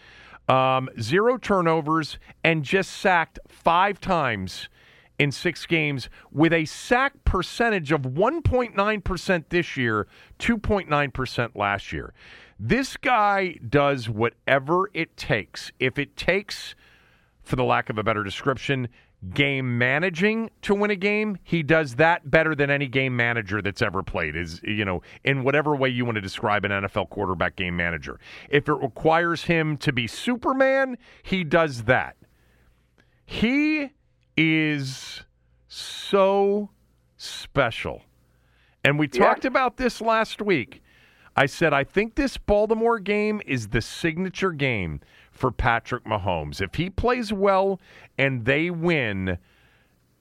um, 0.47 0.87
zero 1.01 1.39
turnovers, 1.39 2.19
and 2.43 2.63
just 2.63 2.91
sacked 2.91 3.39
five 3.47 3.99
times 3.99 4.69
in 5.17 5.31
six 5.31 5.65
games 5.65 6.07
with 6.31 6.53
a 6.53 6.65
sack 6.65 7.13
percentage 7.25 7.91
of 7.91 8.01
1.9% 8.01 9.43
this 9.49 9.75
year, 9.75 10.07
2.9% 10.37 11.55
last 11.55 11.91
year. 11.91 12.13
This 12.59 12.95
guy 12.95 13.55
does 13.67 14.07
whatever 14.07 14.91
it 14.93 15.17
takes. 15.17 15.71
If 15.79 15.97
it 15.97 16.15
takes, 16.15 16.75
for 17.41 17.55
the 17.55 17.63
lack 17.63 17.89
of 17.89 17.97
a 17.97 18.03
better 18.03 18.23
description, 18.23 18.87
game 19.33 19.77
managing 19.77 20.49
to 20.63 20.75
win 20.75 20.91
a 20.91 20.95
game, 20.95 21.37
he 21.43 21.63
does 21.63 21.95
that 21.95 22.29
better 22.29 22.55
than 22.55 22.69
any 22.69 22.87
game 22.87 23.15
manager 23.15 23.61
that's 23.61 23.81
ever 23.81 24.03
played. 24.03 24.35
Is 24.35 24.61
you 24.63 24.85
know, 24.85 25.01
in 25.23 25.43
whatever 25.43 25.75
way 25.75 25.89
you 25.89 26.05
want 26.05 26.15
to 26.15 26.21
describe 26.21 26.65
an 26.65 26.71
NFL 26.71 27.09
quarterback 27.09 27.55
game 27.55 27.75
manager. 27.75 28.19
If 28.49 28.67
it 28.67 28.73
requires 28.73 29.43
him 29.43 29.77
to 29.77 29.93
be 29.93 30.07
Superman, 30.07 30.97
he 31.21 31.43
does 31.43 31.83
that. 31.83 32.17
He 33.25 33.89
is 34.35 35.23
so 35.67 36.69
special. 37.17 38.01
And 38.83 38.99
we 38.99 39.09
yeah. 39.13 39.25
talked 39.25 39.45
about 39.45 39.77
this 39.77 40.01
last 40.01 40.41
week. 40.41 40.81
I 41.35 41.45
said 41.47 41.73
I 41.73 41.83
think 41.83 42.15
this 42.15 42.37
Baltimore 42.37 42.99
game 42.99 43.41
is 43.45 43.69
the 43.69 43.81
signature 43.81 44.51
game 44.51 45.01
for 45.43 45.51
Patrick 45.51 46.05
Mahomes. 46.05 46.61
If 46.61 46.75
he 46.75 46.89
plays 46.89 47.33
well 47.33 47.81
and 48.17 48.45
they 48.45 48.69
win, 48.69 49.37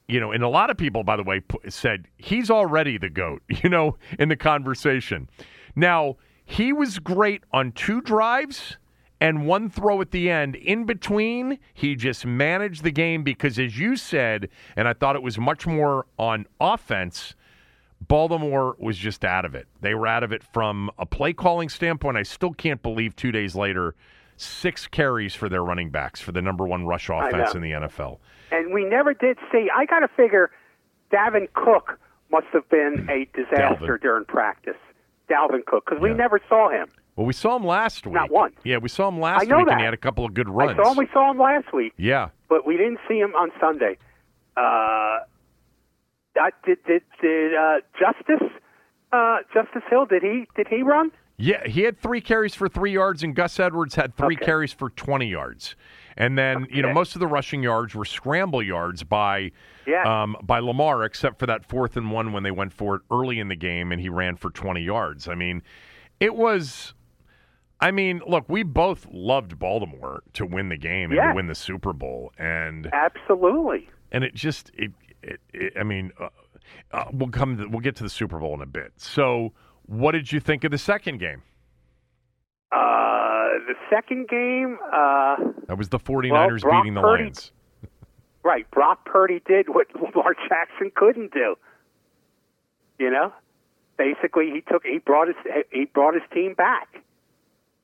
you 0.09 0.19
know, 0.19 0.33
and 0.33 0.43
a 0.43 0.49
lot 0.49 0.69
of 0.69 0.77
people, 0.77 1.05
by 1.05 1.17
the 1.17 1.23
way, 1.23 1.43
said 1.69 2.09
he's 2.17 2.51
already 2.51 2.99
the 2.99 3.09
GOAT, 3.09 3.41
you 3.63 3.71
know, 3.71 3.97
in 4.19 4.31
the 4.31 4.35
conversation. 4.35 5.31
Now, 5.77 6.17
he 6.45 6.73
was 6.73 6.99
great 6.99 7.45
on 7.53 7.71
two 7.71 8.01
drives 8.01 8.79
and 9.21 9.47
one 9.47 9.71
throw 9.71 10.01
at 10.01 10.11
the 10.11 10.29
end. 10.29 10.57
In 10.57 10.87
between, 10.87 11.61
he 11.73 11.95
just 11.95 12.27
managed 12.27 12.83
the 12.83 12.91
game 12.91 13.23
because, 13.23 13.61
as 13.61 13.79
you 13.79 13.95
said, 13.95 14.49
and 14.75 14.89
I 14.89 14.93
thought 14.93 15.15
it 15.15 15.23
was 15.23 15.39
much 15.39 15.69
more 15.69 16.07
on 16.19 16.47
offense. 16.61 17.37
Baltimore 18.01 18.75
was 18.81 18.99
just 18.99 19.25
out 19.25 19.45
of 19.45 19.55
it. 19.55 19.69
They 19.83 19.95
were 19.95 20.09
out 20.09 20.25
of 20.25 20.33
it 20.33 20.43
from 20.43 20.91
a 20.99 21.07
play 21.07 21.33
calling 21.33 21.69
standpoint. 21.69 22.17
I 22.17 22.25
still 22.25 22.53
can't 22.53 22.83
believe 22.83 23.15
two 23.15 23.31
days 23.31 23.55
later 23.55 23.95
six 24.43 24.87
carries 24.87 25.35
for 25.35 25.49
their 25.49 25.63
running 25.63 25.91
backs 25.91 26.21
for 26.21 26.33
the 26.33 26.43
number 26.43 26.67
one 26.67 26.87
rush 26.87 27.09
offense 27.09 27.55
in 27.55 27.63
the 27.63 27.71
NFL. 27.71 28.19
And 28.51 28.73
we 28.73 28.85
never 28.85 29.15
did 29.15 29.39
see. 29.51 29.69
I 29.75 29.87
got 29.87 30.01
to 30.01 30.09
figure, 30.09 30.51
Davin 31.13 31.49
Cook 31.55 31.99
must 32.31 32.47
have 32.53 32.69
been 32.69 33.09
a 33.11 33.27
disaster 33.37 33.99
Dalvin. 33.99 34.03
during 34.03 34.25
practice. 34.25 34.77
Dalvin 35.31 35.65
Cook, 35.65 35.85
because 35.87 36.03
we 36.03 36.11
yeah. 36.11 36.17
never 36.17 36.41
saw 36.49 36.71
him. 36.71 36.89
Well, 37.17 37.27
we 37.27 37.33
saw 37.33 37.57
him 37.57 37.65
last 37.67 38.07
week. 38.07 38.15
Not 38.15 38.31
once. 38.31 38.55
Yeah, 38.65 38.79
we 38.79 38.89
saw 38.89 39.09
him 39.09 39.21
last 39.21 39.43
I 39.43 39.45
know 39.45 39.59
week, 39.59 39.67
that. 39.67 39.73
and 39.73 39.81
he 39.81 39.85
had 39.85 39.95
a 39.95 39.99
couple 39.99 40.25
of 40.25 40.35
good 40.35 40.49
runs. 40.49 40.79
I 40.79 40.83
saw 40.83 40.93
him. 40.93 40.97
We 40.97 41.09
saw 41.13 41.31
him 41.31 41.39
last 41.39 41.73
week. 41.73 41.93
Yeah, 41.97 42.31
but 42.49 42.67
we 42.67 42.77
didn't 42.77 43.01
see 43.09 43.19
him 43.19 43.35
on 43.35 43.51
Sunday. 43.61 43.99
Uh, 44.57 45.19
did 46.65 46.79
did, 46.87 47.03
did 47.21 47.55
uh, 47.55 47.81
Justice 47.99 48.49
uh, 49.13 49.39
Justice 49.53 49.83
Hill? 49.91 50.07
Did 50.07 50.23
he 50.23 50.47
did 50.57 50.69
he 50.69 50.83
run? 50.83 51.13
Yeah, 51.39 51.67
he 51.67 51.83
had 51.83 51.99
three 51.99 52.21
carries 52.21 52.55
for 52.55 52.69
three 52.69 52.93
yards, 52.93 53.23
and 53.23 53.35
Gus 53.35 53.59
Edwards 53.59 53.95
had 53.95 54.15
three 54.17 54.37
okay. 54.37 54.45
carries 54.45 54.73
for 54.73 54.91
20 54.91 55.27
yards. 55.27 55.75
And 56.17 56.37
then, 56.37 56.67
you 56.71 56.83
know, 56.83 56.93
most 56.93 57.17
of 57.17 57.21
the 57.21 57.27
rushing 57.27 57.63
yards 57.63 57.95
were 57.95 58.05
scramble 58.05 58.63
yards 58.63 59.03
by 59.03 59.51
Yeah. 59.87 60.03
um, 60.23 60.37
by 60.43 60.59
Lamar, 60.59 61.05
except 61.05 61.39
for 61.39 61.47
that 61.47 61.65
fourth 61.65 61.97
and 61.97 62.11
one 62.13 62.33
when 62.33 62.43
they 62.43 62.51
went 62.51 62.73
for 62.73 62.97
it 62.97 63.03
early 63.11 63.41
in 63.41 63.49
the 63.49 63.57
game 63.57 63.93
and 63.93 64.01
he 64.01 64.09
ran 64.11 64.37
for 64.37 64.51
20 64.51 64.83
yards. 64.83 65.27
I 65.27 65.35
mean, 65.35 65.63
it 66.21 66.35
was. 66.37 66.95
I 67.81 67.91
mean, 67.91 68.21
look, 68.29 68.45
we 68.49 68.63
both 68.63 69.09
loved 69.11 69.59
Baltimore 69.59 70.23
to 70.35 70.47
win 70.47 70.69
the 70.69 70.77
game 70.77 71.11
and 71.11 71.17
Yeah. 71.17 71.29
to 71.31 71.35
win 71.35 71.47
the 71.49 71.55
Super 71.55 71.93
Bowl, 71.93 72.31
and 72.39 72.89
Absolutely. 72.93 73.89
and 74.13 74.23
it 74.23 74.35
just 74.35 74.71
it, 74.75 74.93
it, 75.23 75.41
it 75.53 75.73
I 75.77 75.83
mean, 75.83 76.13
uh, 76.21 76.29
uh, 76.93 77.07
we'll 77.13 77.31
come 77.31 77.57
to, 77.57 77.67
we'll 77.67 77.81
get 77.81 77.97
to 77.97 78.03
the 78.05 78.11
Super 78.11 78.39
Bowl 78.39 78.55
in 78.55 78.61
a 78.61 78.67
bit. 78.67 78.93
So, 78.99 79.53
what 79.93 80.13
did 80.13 80.33
you 80.33 80.41
think 80.41 80.65
of 80.65 80.71
the 80.71 80.79
second 80.79 81.19
game? 81.19 81.43
Uh, 82.71 82.79
the 83.69 83.75
second 83.91 84.29
game, 84.29 84.79
uh, 84.93 85.37
That 85.67 85.77
was 85.77 85.91
the 85.91 85.99
49ers 85.99 86.63
Brock 86.63 86.83
beating 86.83 86.95
the 86.95 87.03
Purdy- 87.03 87.25
Lions. 87.25 87.53
right, 88.43 88.69
Brock 88.71 89.05
Purdy 89.05 89.43
did 89.47 89.69
what 89.69 89.89
Lamar 89.95 90.35
Jackson 90.49 90.91
couldn't 90.95 91.33
do. 91.35 91.57
You 92.99 93.11
know, 93.11 93.33
basically 93.99 94.51
he 94.51 94.61
took 94.61 94.85
he 94.85 94.99
brought 94.99 95.27
his 95.29 95.37
he 95.73 95.87
brought 95.87 96.15
his 96.15 96.23
team 96.33 96.55
back, 96.55 96.89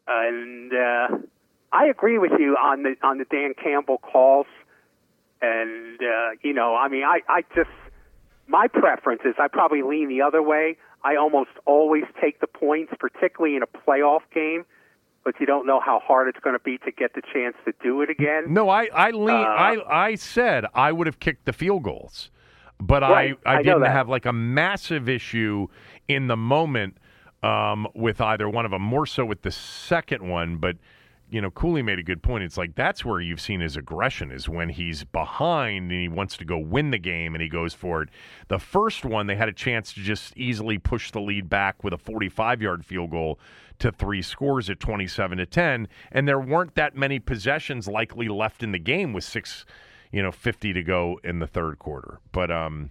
and 0.07 0.73
uh, 0.73 1.09
I 1.73 1.87
agree 1.87 2.19
with 2.19 2.33
you 2.39 2.57
on 2.57 2.85
the 2.85 2.95
on 3.03 3.19
the 3.19 3.25
Dan 3.25 3.55
Campbell 3.61 3.99
calls, 3.99 4.47
and 5.43 5.99
uh, 6.01 6.31
you 6.43 6.53
know, 6.55 6.77
I 6.77 6.89
mean, 6.89 7.03
I 7.05 7.21
I 7.29 7.43
just 7.57 7.71
my 8.49 8.67
preference 8.67 9.23
is 9.25 9.35
I 9.39 9.49
probably 9.49 9.83
lean 9.83 10.09
the 10.09 10.23
other 10.23 10.43
way. 10.43 10.77
I 11.05 11.17
almost 11.17 11.51
always 11.65 12.05
take 12.21 12.41
the 12.41 12.47
points, 12.47 12.93
particularly 12.99 13.55
in 13.57 13.63
a 13.63 13.67
playoff 13.67 14.23
game, 14.35 14.65
but 15.25 15.35
you 15.39 15.47
don't 15.47 15.67
know 15.67 15.81
how 15.81 16.01
hard 16.01 16.29
it's 16.29 16.41
going 16.41 16.57
to 16.57 16.63
be 16.63 16.79
to 16.79 16.91
get 16.91 17.15
the 17.15 17.23
chance 17.33 17.55
to 17.67 17.73
do 17.83 18.03
it 18.03 18.11
again. 18.11 18.53
No, 18.53 18.69
I 18.69 18.89
I 18.93 19.11
lean, 19.11 19.37
Uh, 19.37 19.41
I 19.41 20.07
I 20.07 20.15
said 20.17 20.65
I 20.75 20.91
would 20.93 21.07
have 21.07 21.21
kicked 21.21 21.45
the 21.45 21.53
field 21.53 21.85
goals, 21.85 22.31
but 22.81 23.03
Right, 23.03 23.39
I 23.47 23.55
I, 23.55 23.59
I 23.59 23.63
didn't 23.63 23.83
have 23.83 24.09
like 24.09 24.27
a 24.27 24.33
massive 24.33 25.09
issue 25.09 25.69
in 26.09 26.27
the 26.27 26.37
moment 26.37 26.97
um, 27.43 27.87
with 27.95 28.21
either 28.21 28.49
one 28.49 28.65
of 28.65 28.71
them. 28.73 28.83
More 28.83 29.07
so 29.07 29.25
with 29.25 29.43
the 29.43 29.53
second 29.53 30.29
one, 30.29 30.57
but 30.57 30.77
you 31.31 31.41
know, 31.41 31.51
Cooley 31.51 31.83
made 31.83 31.99
a 31.99 32.03
good 32.03 32.23
point. 32.23 32.45
It's 32.45 32.57
like 32.57 32.75
that's 32.75 33.05
where 33.05 33.21
you've 33.21 33.41
seen 33.41 33.61
his 33.61 33.77
aggression 33.77 34.31
is 34.31 34.49
when 34.49 34.69
he's 34.69 35.05
behind 35.05 35.91
and 35.91 36.01
he 36.01 36.09
wants 36.09 36.37
to 36.39 36.45
go 36.45 36.59
win 36.59 36.91
the 36.91 36.99
game 36.99 37.35
and 37.35 37.43
he 37.43 37.49
goes 37.49 37.75
for 37.75 38.03
it. 38.03 38.09
The 38.49 38.59
first 38.59 39.05
one, 39.05 39.27
they 39.27 39.37
had 39.37 39.49
a 39.49 39.53
chance 39.53 39.93
to 39.95 40.01
just 40.01 40.37
easily 40.37 40.79
push 40.79 41.11
the 41.11 41.21
lead 41.21 41.49
back 41.49 41.85
with 41.85 41.93
a 41.93 41.99
45 41.99 42.63
yard 42.63 42.85
field 42.85 43.11
goal 43.11 43.39
to 43.79 43.93
three 43.93 44.23
scores 44.23 44.71
at 44.71 44.81
27 44.81 45.39
to 45.39 45.47
10. 45.47 45.89
And 46.11 46.27
there 46.27 46.41
weren't 46.41 46.75
that 46.75 46.97
many 46.97 47.19
possessions 47.19 47.87
likely 47.87 48.29
left 48.29 48.63
in 48.63 48.73
the 48.73 48.79
game 48.79 49.13
with 49.13 49.25
six, 49.25 49.65
you 50.11 50.23
know, 50.23 50.33
50 50.33 50.73
to 50.73 50.83
go 50.83 51.21
in 51.23 51.39
the 51.39 51.47
third 51.47 51.79
quarter. 51.79 52.21
But, 52.33 52.51
um, 52.51 52.91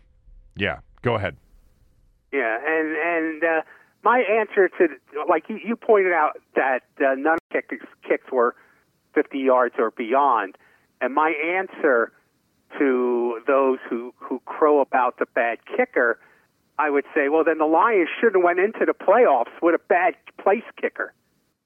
yeah, 0.56 0.80
go 1.02 1.16
ahead. 1.16 1.38
Yeah, 2.32 2.58
and 2.66 2.96
and 2.96 3.44
uh, 3.44 3.62
my 4.08 4.20
answer 4.20 4.70
to 4.70 4.88
like 5.28 5.50
you, 5.50 5.60
you 5.62 5.76
pointed 5.76 6.14
out 6.14 6.40
that 6.56 6.84
uh, 7.02 7.16
none 7.18 7.34
of 7.34 7.40
the 7.52 7.62
kicks, 7.62 7.86
kicks 8.08 8.32
were 8.32 8.56
50 9.14 9.38
yards 9.38 9.76
or 9.78 9.92
beyond, 9.92 10.56
and 11.02 11.14
my 11.14 11.32
answer 11.60 12.14
to 12.80 13.42
those 13.48 13.80
who 13.90 14.14
who 14.18 14.40
crow 14.46 14.80
about 14.80 15.20
the 15.20 15.26
bad 15.36 15.58
kicker, 15.76 16.20
I 16.80 16.90
would 16.90 17.04
say, 17.14 17.28
well, 17.28 17.44
then 17.44 17.58
the 17.58 17.66
Lions 17.66 18.08
shouldn't 18.18 18.38
have 18.38 18.46
went 18.46 18.60
into 18.60 18.86
the 18.86 18.94
playoffs 18.94 19.52
with 19.62 19.76
a 19.76 19.84
bad 19.90 20.14
place 20.42 20.64
kicker. 20.82 21.14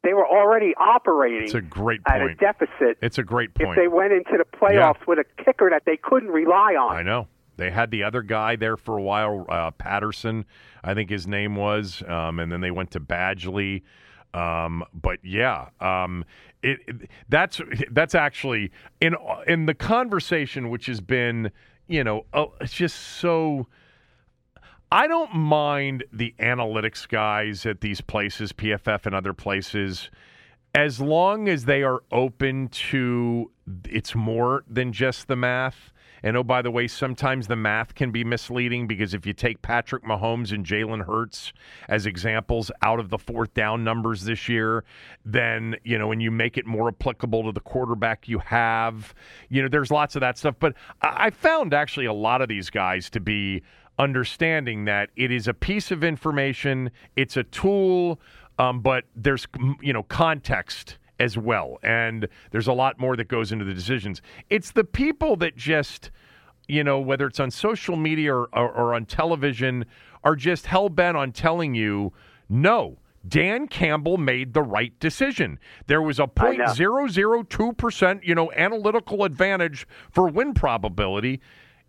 They 0.03 0.13
were 0.13 0.27
already 0.27 0.73
operating 0.77 1.43
It's 1.43 1.53
a 1.53 1.61
great 1.61 2.01
at 2.07 2.23
a 2.23 2.25
point. 2.25 2.39
deficit. 2.39 2.97
It's 3.03 3.19
a 3.19 3.23
great 3.23 3.53
point. 3.53 3.69
if 3.69 3.75
they 3.75 3.87
went 3.87 4.13
into 4.13 4.35
the 4.35 4.45
playoffs 4.57 5.05
with 5.05 5.19
a 5.19 5.43
kicker 5.43 5.69
that 5.69 5.83
they 5.85 5.97
couldn't 5.97 6.29
rely 6.29 6.73
on. 6.73 6.97
I 6.97 7.03
know. 7.03 7.27
They 7.57 7.69
had 7.71 7.91
the 7.91 8.03
other 8.03 8.21
guy 8.21 8.55
there 8.55 8.77
for 8.77 8.97
a 8.97 9.01
while, 9.01 9.45
uh, 9.49 9.71
Patterson, 9.71 10.45
I 10.83 10.93
think 10.93 11.09
his 11.09 11.27
name 11.27 11.55
was, 11.55 12.01
um, 12.07 12.39
and 12.39 12.51
then 12.51 12.61
they 12.61 12.71
went 12.71 12.91
to 12.91 12.99
Badgley. 12.99 13.83
Um, 14.33 14.83
but 14.93 15.19
yeah, 15.23 15.69
um, 15.81 16.23
it, 16.63 16.79
it- 16.87 17.09
that's 17.29 17.61
that's 17.91 18.15
actually 18.15 18.71
in 19.01 19.15
in 19.47 19.65
the 19.65 19.73
conversation, 19.73 20.69
which 20.69 20.85
has 20.85 21.01
been, 21.01 21.51
you 21.87 22.03
know, 22.03 22.25
uh, 22.33 22.45
it's 22.61 22.73
just 22.73 22.95
so. 22.97 23.67
I 24.93 25.07
don't 25.07 25.33
mind 25.33 26.03
the 26.11 26.33
analytics 26.39 27.07
guys 27.07 27.65
at 27.65 27.79
these 27.79 28.01
places, 28.01 28.51
PFF 28.51 29.05
and 29.05 29.15
other 29.15 29.33
places, 29.33 30.09
as 30.75 30.99
long 30.99 31.47
as 31.47 31.63
they 31.65 31.81
are 31.83 32.03
open 32.11 32.67
to 32.67 33.51
it's 33.89 34.15
more 34.15 34.63
than 34.69 34.91
just 34.91 35.27
the 35.27 35.35
math. 35.37 35.93
And 36.23 36.37
oh, 36.37 36.43
by 36.43 36.61
the 36.61 36.71
way, 36.71 36.87
sometimes 36.87 37.47
the 37.47 37.55
math 37.55 37.95
can 37.95 38.11
be 38.11 38.23
misleading 38.23 38.87
because 38.87 39.13
if 39.13 39.25
you 39.25 39.33
take 39.33 39.61
Patrick 39.61 40.03
Mahomes 40.03 40.51
and 40.51 40.65
Jalen 40.65 41.05
Hurts 41.05 41.53
as 41.89 42.05
examples 42.05 42.71
out 42.81 42.99
of 42.99 43.09
the 43.09 43.17
fourth 43.17 43.53
down 43.53 43.83
numbers 43.83 44.23
this 44.23 44.47
year, 44.49 44.83
then, 45.25 45.75
you 45.83 45.97
know, 45.97 46.11
and 46.11 46.21
you 46.21 46.31
make 46.31 46.57
it 46.57 46.65
more 46.65 46.89
applicable 46.89 47.43
to 47.45 47.51
the 47.51 47.59
quarterback 47.59 48.27
you 48.27 48.39
have, 48.39 49.13
you 49.49 49.61
know, 49.61 49.67
there's 49.67 49.91
lots 49.91 50.15
of 50.15 50.19
that 50.19 50.37
stuff. 50.37 50.55
But 50.59 50.75
I 51.01 51.21
I 51.21 51.29
found 51.29 51.73
actually 51.73 52.07
a 52.07 52.13
lot 52.13 52.41
of 52.41 52.49
these 52.49 52.69
guys 52.69 53.09
to 53.11 53.19
be 53.19 53.61
understanding 53.99 54.85
that 54.85 55.09
it 55.15 55.31
is 55.31 55.47
a 55.47 55.53
piece 55.53 55.91
of 55.91 56.03
information, 56.03 56.89
it's 57.15 57.37
a 57.37 57.43
tool, 57.43 58.19
um, 58.57 58.81
but 58.81 59.05
there's 59.15 59.47
you 59.81 59.93
know 59.93 60.03
context 60.03 60.97
as 61.21 61.37
well, 61.37 61.77
and 61.83 62.27
there's 62.49 62.67
a 62.67 62.73
lot 62.73 62.99
more 62.99 63.15
that 63.15 63.27
goes 63.27 63.51
into 63.51 63.63
the 63.63 63.75
decisions. 63.75 64.21
It's 64.49 64.71
the 64.71 64.83
people 64.83 65.35
that 65.37 65.55
just 65.55 66.09
you 66.67 66.83
know 66.83 66.99
whether 66.99 67.27
it's 67.27 67.39
on 67.39 67.51
social 67.51 67.95
media 67.95 68.33
or, 68.33 68.49
or, 68.53 68.71
or 68.71 68.93
on 68.95 69.05
television 69.05 69.85
are 70.23 70.35
just 70.35 70.65
hell 70.65 70.89
bent 70.89 71.15
on 71.15 71.31
telling 71.31 71.75
you 71.75 72.11
no. 72.49 72.97
Dan 73.27 73.67
Campbell 73.67 74.17
made 74.17 74.53
the 74.53 74.63
right 74.63 74.99
decision. 74.99 75.59
There 75.85 76.01
was 76.01 76.17
a 76.17 76.23
know. 76.23 76.73
0.002%, 76.73 78.23
you 78.23 78.33
know, 78.33 78.51
analytical 78.53 79.23
advantage 79.25 79.87
for 80.09 80.27
win 80.27 80.55
probability. 80.55 81.39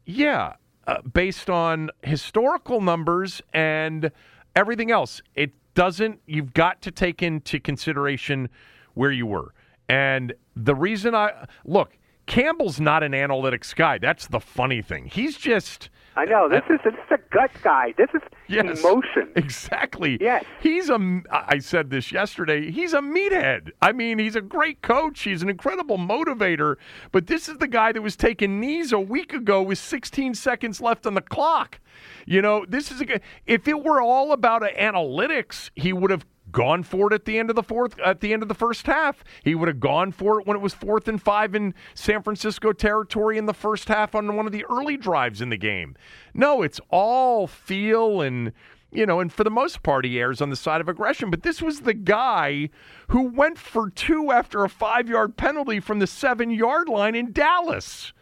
Yeah, 0.04 0.56
uh, 0.86 1.00
based 1.00 1.48
on 1.48 1.88
historical 2.02 2.82
numbers 2.82 3.40
and 3.54 4.10
everything 4.54 4.90
else. 4.90 5.22
It 5.34 5.52
doesn't, 5.72 6.20
you've 6.26 6.52
got 6.52 6.82
to 6.82 6.90
take 6.90 7.22
into 7.22 7.58
consideration 7.58 8.50
where 8.94 9.10
you 9.10 9.26
were. 9.26 9.54
And 9.88 10.32
the 10.56 10.74
reason 10.74 11.14
I, 11.14 11.46
look, 11.64 11.96
Campbell's 12.26 12.80
not 12.80 13.02
an 13.02 13.12
analytics 13.12 13.74
guy. 13.74 13.98
That's 13.98 14.28
the 14.28 14.40
funny 14.40 14.80
thing. 14.80 15.06
He's 15.06 15.36
just. 15.36 15.90
I 16.14 16.24
know 16.24 16.48
this 16.48 16.62
is 16.68 16.78
this 16.84 16.92
is 16.94 17.10
a 17.10 17.18
gut 17.34 17.50
guy. 17.62 17.94
This 17.96 18.08
is 18.14 18.20
Yes, 18.48 18.80
emotion. 18.80 19.32
Exactly. 19.36 20.18
Yes. 20.20 20.44
He's 20.60 20.90
a. 20.90 21.22
I 21.30 21.58
said 21.58 21.90
this 21.90 22.12
yesterday. 22.12 22.70
He's 22.70 22.92
a 22.92 23.00
meathead. 23.00 23.70
I 23.80 23.92
mean, 23.92 24.18
he's 24.18 24.36
a 24.36 24.40
great 24.40 24.82
coach. 24.82 25.22
He's 25.22 25.42
an 25.42 25.48
incredible 25.48 25.98
motivator. 25.98 26.76
But 27.12 27.26
this 27.26 27.48
is 27.48 27.58
the 27.58 27.68
guy 27.68 27.92
that 27.92 28.02
was 28.02 28.14
taking 28.14 28.60
knees 28.60 28.92
a 28.92 29.00
week 29.00 29.32
ago 29.32 29.62
with 29.62 29.78
16 29.78 30.34
seconds 30.34 30.80
left 30.80 31.06
on 31.06 31.14
the 31.14 31.20
clock. 31.22 31.80
You 32.26 32.42
know, 32.42 32.66
this 32.68 32.90
is 32.90 33.00
a. 33.00 33.20
If 33.46 33.66
it 33.66 33.82
were 33.82 34.00
all 34.00 34.32
about 34.32 34.62
analytics, 34.62 35.70
he 35.74 35.92
would 35.92 36.10
have 36.10 36.26
gone 36.52 36.82
for 36.82 37.10
it 37.10 37.14
at 37.14 37.24
the 37.24 37.38
end 37.38 37.50
of 37.50 37.56
the 37.56 37.62
fourth 37.62 37.98
at 38.00 38.20
the 38.20 38.32
end 38.32 38.42
of 38.42 38.48
the 38.48 38.54
first 38.54 38.86
half. 38.86 39.24
He 39.42 39.54
would 39.54 39.68
have 39.68 39.80
gone 39.80 40.12
for 40.12 40.40
it 40.40 40.46
when 40.46 40.56
it 40.56 40.60
was 40.60 40.74
fourth 40.74 41.08
and 41.08 41.20
five 41.20 41.54
in 41.54 41.74
San 41.94 42.22
Francisco 42.22 42.72
territory 42.72 43.38
in 43.38 43.46
the 43.46 43.54
first 43.54 43.88
half 43.88 44.14
on 44.14 44.36
one 44.36 44.46
of 44.46 44.52
the 44.52 44.64
early 44.70 44.96
drives 44.96 45.40
in 45.40 45.48
the 45.48 45.56
game. 45.56 45.96
No, 46.34 46.62
it's 46.62 46.80
all 46.90 47.46
feel 47.46 48.20
and 48.20 48.52
you 48.92 49.06
know, 49.06 49.20
and 49.20 49.32
for 49.32 49.42
the 49.42 49.50
most 49.50 49.82
part, 49.82 50.04
he 50.04 50.20
errs 50.20 50.42
on 50.42 50.50
the 50.50 50.56
side 50.56 50.82
of 50.82 50.88
aggression. 50.88 51.30
But 51.30 51.42
this 51.42 51.62
was 51.62 51.80
the 51.80 51.94
guy 51.94 52.68
who 53.08 53.22
went 53.22 53.58
for 53.58 53.88
two 53.88 54.30
after 54.30 54.64
a 54.64 54.68
five 54.68 55.08
yard 55.08 55.36
penalty 55.36 55.80
from 55.80 55.98
the 55.98 56.06
seven 56.06 56.50
yard 56.50 56.88
line 56.88 57.14
in 57.14 57.32
Dallas. 57.32 58.12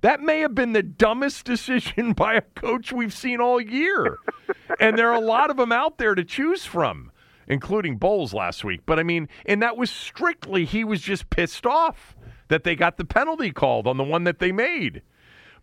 That 0.00 0.20
may 0.20 0.40
have 0.40 0.54
been 0.54 0.74
the 0.74 0.82
dumbest 0.82 1.44
decision 1.46 2.12
by 2.12 2.34
a 2.34 2.42
coach 2.42 2.92
we've 2.92 3.14
seen 3.14 3.40
all 3.40 3.60
year. 3.60 4.18
and 4.78 4.98
there 4.98 5.10
are 5.10 5.16
a 5.16 5.20
lot 5.20 5.50
of 5.50 5.56
them 5.56 5.72
out 5.72 5.98
there 5.98 6.14
to 6.14 6.24
choose 6.24 6.64
from, 6.64 7.10
including 7.48 7.96
Bowles 7.96 8.32
last 8.32 8.62
week. 8.62 8.82
But 8.86 9.00
I 9.00 9.02
mean, 9.02 9.28
and 9.44 9.60
that 9.62 9.76
was 9.76 9.90
strictly, 9.90 10.64
he 10.64 10.84
was 10.84 11.00
just 11.00 11.30
pissed 11.30 11.66
off 11.66 12.16
that 12.46 12.62
they 12.62 12.76
got 12.76 12.96
the 12.96 13.04
penalty 13.04 13.50
called 13.50 13.86
on 13.86 13.96
the 13.96 14.04
one 14.04 14.24
that 14.24 14.38
they 14.38 14.52
made. 14.52 15.02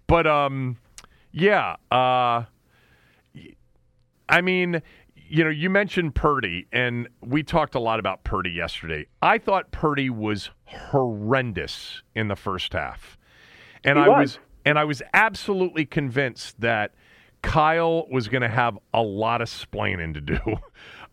But, 0.08 0.28
um, 0.28 0.78
yeah, 1.32 1.78
uh, 1.92 2.44
I 4.28 4.42
mean, 4.42 4.82
you 5.16 5.44
know, 5.44 5.50
you 5.50 5.70
mentioned 5.70 6.16
Purdy, 6.16 6.68
and 6.72 7.10
we 7.22 7.44
talked 7.44 7.76
a 7.76 7.80
lot 7.80 8.00
about 8.00 8.24
Purdy 8.24 8.52
yesterday. 8.52 9.08
I 9.22 9.38
thought 9.38 9.72
Purdy 9.72 10.10
was 10.10 10.50
horrendous 10.66 12.04
in 12.14 12.28
the 12.28 12.36
first 12.36 12.74
half, 12.74 13.18
and 13.84 13.98
I 13.98 14.08
was. 14.08 14.18
was, 14.18 14.40
and 14.66 14.80
I 14.80 14.84
was 14.84 15.02
absolutely 15.14 15.86
convinced 15.86 16.60
that 16.62 16.94
Kyle 17.42 18.08
was 18.10 18.28
going 18.28 18.42
to 18.42 18.50
have 18.50 18.78
a 18.94 19.02
lot 19.02 19.42
of 19.42 19.48
splaining 19.48 20.14
to 20.16 20.22
do. 20.22 20.40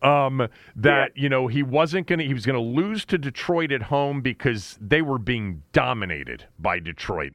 Um, 0.03 0.48
that 0.74 1.16
you 1.16 1.28
know 1.28 1.46
he 1.46 1.62
wasn't 1.62 2.09
going 2.09 2.18
to 2.18 2.24
he 2.24 2.34
was 2.34 2.44
going 2.44 2.57
to 2.57 2.61
lose 2.61 3.05
to 3.05 3.18
Detroit 3.18 3.70
at 3.70 3.82
home 3.82 4.20
because 4.20 4.76
they 4.80 5.00
were 5.00 5.18
being 5.18 5.62
dominated 5.72 6.46
by 6.59 6.80
Detroit, 6.80 7.34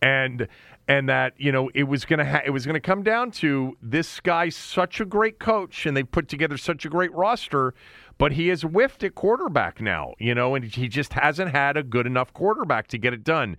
and 0.00 0.48
and 0.88 1.08
that 1.08 1.34
you 1.36 1.52
know 1.52 1.70
it 1.74 1.84
was 1.84 2.04
going 2.04 2.20
to 2.20 2.24
ha- 2.24 2.42
it 2.44 2.50
was 2.50 2.64
going 2.64 2.74
to 2.74 2.80
come 2.80 3.02
down 3.02 3.30
to 3.32 3.76
this 3.82 4.20
guy's 4.20 4.56
such 4.56 5.00
a 5.00 5.04
great 5.04 5.38
coach 5.38 5.84
and 5.84 5.96
they 5.96 6.02
put 6.02 6.28
together 6.28 6.56
such 6.56 6.84
a 6.84 6.88
great 6.88 7.12
roster, 7.12 7.74
but 8.18 8.32
he 8.32 8.48
has 8.48 8.62
whiffed 8.62 9.02
at 9.04 9.14
quarterback 9.14 9.80
now, 9.80 10.14
you 10.18 10.34
know, 10.34 10.54
and 10.54 10.64
he 10.64 10.88
just 10.88 11.12
hasn't 11.12 11.50
had 11.50 11.76
a 11.76 11.82
good 11.82 12.06
enough 12.06 12.32
quarterback 12.32 12.86
to 12.88 12.98
get 12.98 13.12
it 13.12 13.24
done, 13.24 13.56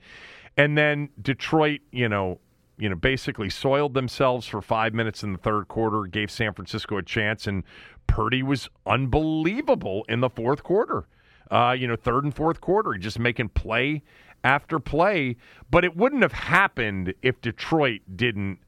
and 0.55 0.77
then 0.77 1.09
Detroit, 1.21 1.81
you 1.91 2.09
know, 2.09 2.39
you 2.79 2.89
know, 2.89 2.95
basically 2.95 3.49
soiled 3.49 3.93
themselves 3.93 4.47
for 4.47 4.61
five 4.61 4.93
minutes 4.93 5.23
in 5.23 5.33
the 5.33 5.39
third 5.39 5.67
quarter, 5.67 6.03
gave 6.03 6.29
San 6.29 6.53
Francisco 6.53 6.97
a 6.97 7.03
chance, 7.03 7.47
and 7.47 7.63
Purdy 8.07 8.43
was 8.43 8.69
unbelievable 8.85 10.05
in 10.09 10.21
the 10.21 10.29
fourth 10.29 10.63
quarter. 10.63 11.07
Uh, 11.49 11.75
you 11.77 11.87
know, 11.87 11.95
third 11.95 12.23
and 12.23 12.35
fourth 12.35 12.59
quarter, 12.59 12.93
just 12.95 13.19
making 13.19 13.49
play 13.49 14.01
after 14.43 14.79
play. 14.79 15.37
But 15.69 15.85
it 15.85 15.95
wouldn't 15.95 16.21
have 16.21 16.33
happened 16.33 17.13
if 17.21 17.39
Detroit 17.41 18.01
didn't, 18.15 18.59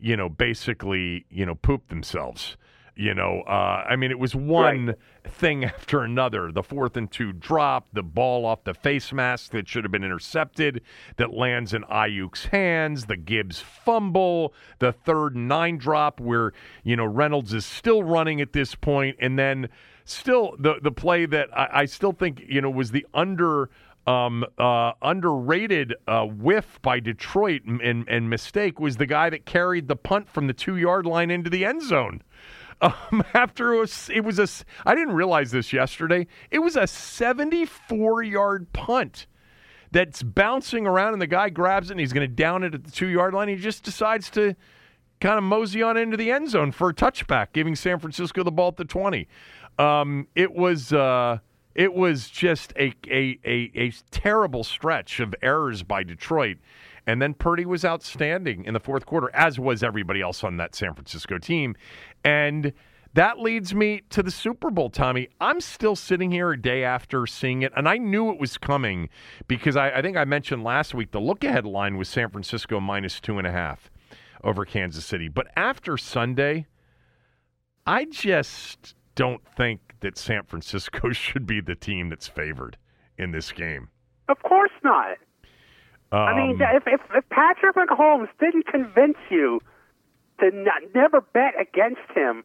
you 0.00 0.16
know, 0.16 0.28
basically, 0.28 1.26
you 1.30 1.44
know, 1.44 1.54
poop 1.54 1.88
themselves. 1.88 2.56
You 2.94 3.14
know, 3.14 3.42
uh, 3.46 3.86
I 3.88 3.96
mean, 3.96 4.10
it 4.10 4.18
was 4.18 4.34
one 4.34 4.86
right. 4.86 4.96
thing 5.24 5.64
after 5.64 6.02
another. 6.02 6.52
The 6.52 6.62
fourth 6.62 6.96
and 6.96 7.10
two 7.10 7.32
drop, 7.32 7.88
the 7.92 8.02
ball 8.02 8.44
off 8.44 8.64
the 8.64 8.74
face 8.74 9.12
mask 9.12 9.52
that 9.52 9.66
should 9.66 9.84
have 9.84 9.92
been 9.92 10.04
intercepted 10.04 10.82
that 11.16 11.32
lands 11.32 11.72
in 11.72 11.84
Aiyuk's 11.84 12.46
hands, 12.46 13.06
the 13.06 13.16
Gibbs 13.16 13.60
fumble, 13.60 14.52
the 14.78 14.92
third 14.92 15.34
and 15.34 15.48
nine 15.48 15.78
drop 15.78 16.20
where, 16.20 16.52
you 16.84 16.96
know, 16.96 17.06
Reynolds 17.06 17.54
is 17.54 17.64
still 17.64 18.02
running 18.02 18.42
at 18.42 18.52
this 18.52 18.74
point, 18.74 19.16
and 19.20 19.38
then 19.38 19.70
still 20.04 20.54
the, 20.58 20.74
the 20.82 20.92
play 20.92 21.24
that 21.24 21.48
I, 21.56 21.68
I 21.72 21.84
still 21.86 22.12
think, 22.12 22.42
you 22.46 22.60
know, 22.60 22.70
was 22.70 22.90
the 22.90 23.06
under 23.14 23.70
um, 24.06 24.44
uh, 24.58 24.92
underrated 25.00 25.94
uh, 26.08 26.24
whiff 26.24 26.80
by 26.82 27.00
Detroit 27.00 27.62
and, 27.64 28.08
and 28.08 28.28
mistake 28.28 28.80
was 28.80 28.96
the 28.96 29.06
guy 29.06 29.30
that 29.30 29.46
carried 29.46 29.88
the 29.88 29.96
punt 29.96 30.28
from 30.28 30.46
the 30.46 30.52
two 30.52 30.76
yard 30.76 31.06
line 31.06 31.30
into 31.30 31.48
the 31.48 31.64
end 31.64 31.82
zone. 31.82 32.22
Um, 32.82 33.22
after 33.34 33.72
it 33.72 33.78
was, 33.78 34.10
it 34.12 34.24
was 34.24 34.38
a, 34.38 34.48
I 34.84 34.94
didn't 34.94 35.14
realize 35.14 35.50
this 35.50 35.72
yesterday. 35.72 36.26
It 36.50 36.58
was 36.58 36.76
a 36.76 36.86
74 36.86 38.22
yard 38.22 38.72
punt 38.72 39.26
that's 39.92 40.22
bouncing 40.22 40.86
around, 40.86 41.12
and 41.12 41.22
the 41.22 41.26
guy 41.26 41.48
grabs 41.48 41.88
it 41.88 41.92
and 41.92 42.00
he's 42.00 42.12
going 42.12 42.28
to 42.28 42.34
down 42.34 42.64
it 42.64 42.74
at 42.74 42.84
the 42.84 42.90
two 42.90 43.06
yard 43.06 43.32
line. 43.32 43.48
He 43.48 43.56
just 43.56 43.84
decides 43.84 44.28
to 44.30 44.56
kind 45.20 45.38
of 45.38 45.44
mosey 45.44 45.82
on 45.82 45.96
into 45.96 46.16
the 46.16 46.30
end 46.32 46.50
zone 46.50 46.72
for 46.72 46.88
a 46.88 46.94
touchback, 46.94 47.48
giving 47.52 47.76
San 47.76 47.98
Francisco 47.98 48.42
the 48.42 48.50
ball 48.50 48.68
at 48.68 48.76
the 48.76 48.84
20. 48.84 49.28
Um, 49.78 50.26
it 50.34 50.52
was. 50.52 50.92
Uh, 50.92 51.38
it 51.74 51.94
was 51.94 52.28
just 52.28 52.74
a, 52.76 52.92
a, 53.08 53.38
a, 53.46 53.70
a 53.74 53.92
terrible 54.10 54.62
stretch 54.62 55.20
of 55.20 55.34
errors 55.40 55.82
by 55.82 56.02
Detroit. 56.02 56.58
And 57.06 57.20
then 57.20 57.34
Purdy 57.34 57.64
was 57.64 57.84
outstanding 57.84 58.64
in 58.64 58.74
the 58.74 58.80
fourth 58.80 59.06
quarter, 59.06 59.30
as 59.34 59.58
was 59.58 59.82
everybody 59.82 60.20
else 60.20 60.44
on 60.44 60.56
that 60.58 60.74
San 60.74 60.94
Francisco 60.94 61.38
team. 61.38 61.74
And 62.24 62.72
that 63.14 63.38
leads 63.38 63.74
me 63.74 64.02
to 64.10 64.22
the 64.22 64.30
Super 64.30 64.70
Bowl, 64.70 64.88
Tommy. 64.88 65.28
I'm 65.40 65.60
still 65.60 65.96
sitting 65.96 66.30
here 66.30 66.52
a 66.52 66.60
day 66.60 66.82
after 66.82 67.26
seeing 67.26 67.62
it, 67.62 67.72
and 67.76 67.88
I 67.88 67.98
knew 67.98 68.30
it 68.30 68.40
was 68.40 68.56
coming 68.56 69.10
because 69.48 69.76
I, 69.76 69.90
I 69.90 70.02
think 70.02 70.16
I 70.16 70.24
mentioned 70.24 70.64
last 70.64 70.94
week 70.94 71.10
the 71.10 71.20
look 71.20 71.44
ahead 71.44 71.66
line 71.66 71.98
was 71.98 72.08
San 72.08 72.30
Francisco 72.30 72.80
minus 72.80 73.20
two 73.20 73.36
and 73.36 73.46
a 73.46 73.52
half 73.52 73.90
over 74.42 74.64
Kansas 74.64 75.04
City. 75.04 75.28
But 75.28 75.48
after 75.56 75.98
Sunday, 75.98 76.66
I 77.86 78.06
just 78.06 78.94
don't 79.14 79.42
think 79.56 79.80
that 80.00 80.16
San 80.16 80.44
Francisco 80.44 81.10
should 81.12 81.46
be 81.46 81.60
the 81.60 81.74
team 81.74 82.08
that's 82.08 82.28
favored 82.28 82.78
in 83.18 83.32
this 83.32 83.52
game. 83.52 83.88
Of 84.28 84.42
course 84.42 84.72
not. 84.82 85.18
Um, 86.12 86.20
I 86.20 86.36
mean, 86.36 86.62
um, 86.62 86.76
if, 86.76 86.82
if, 86.86 87.00
if 87.14 87.28
Patrick 87.30 87.74
Mahomes 87.74 88.28
didn't 88.38 88.66
convince 88.66 89.16
you 89.30 89.60
to 90.40 90.50
not, 90.52 90.82
never 90.94 91.22
bet 91.22 91.54
against 91.58 92.02
him 92.14 92.44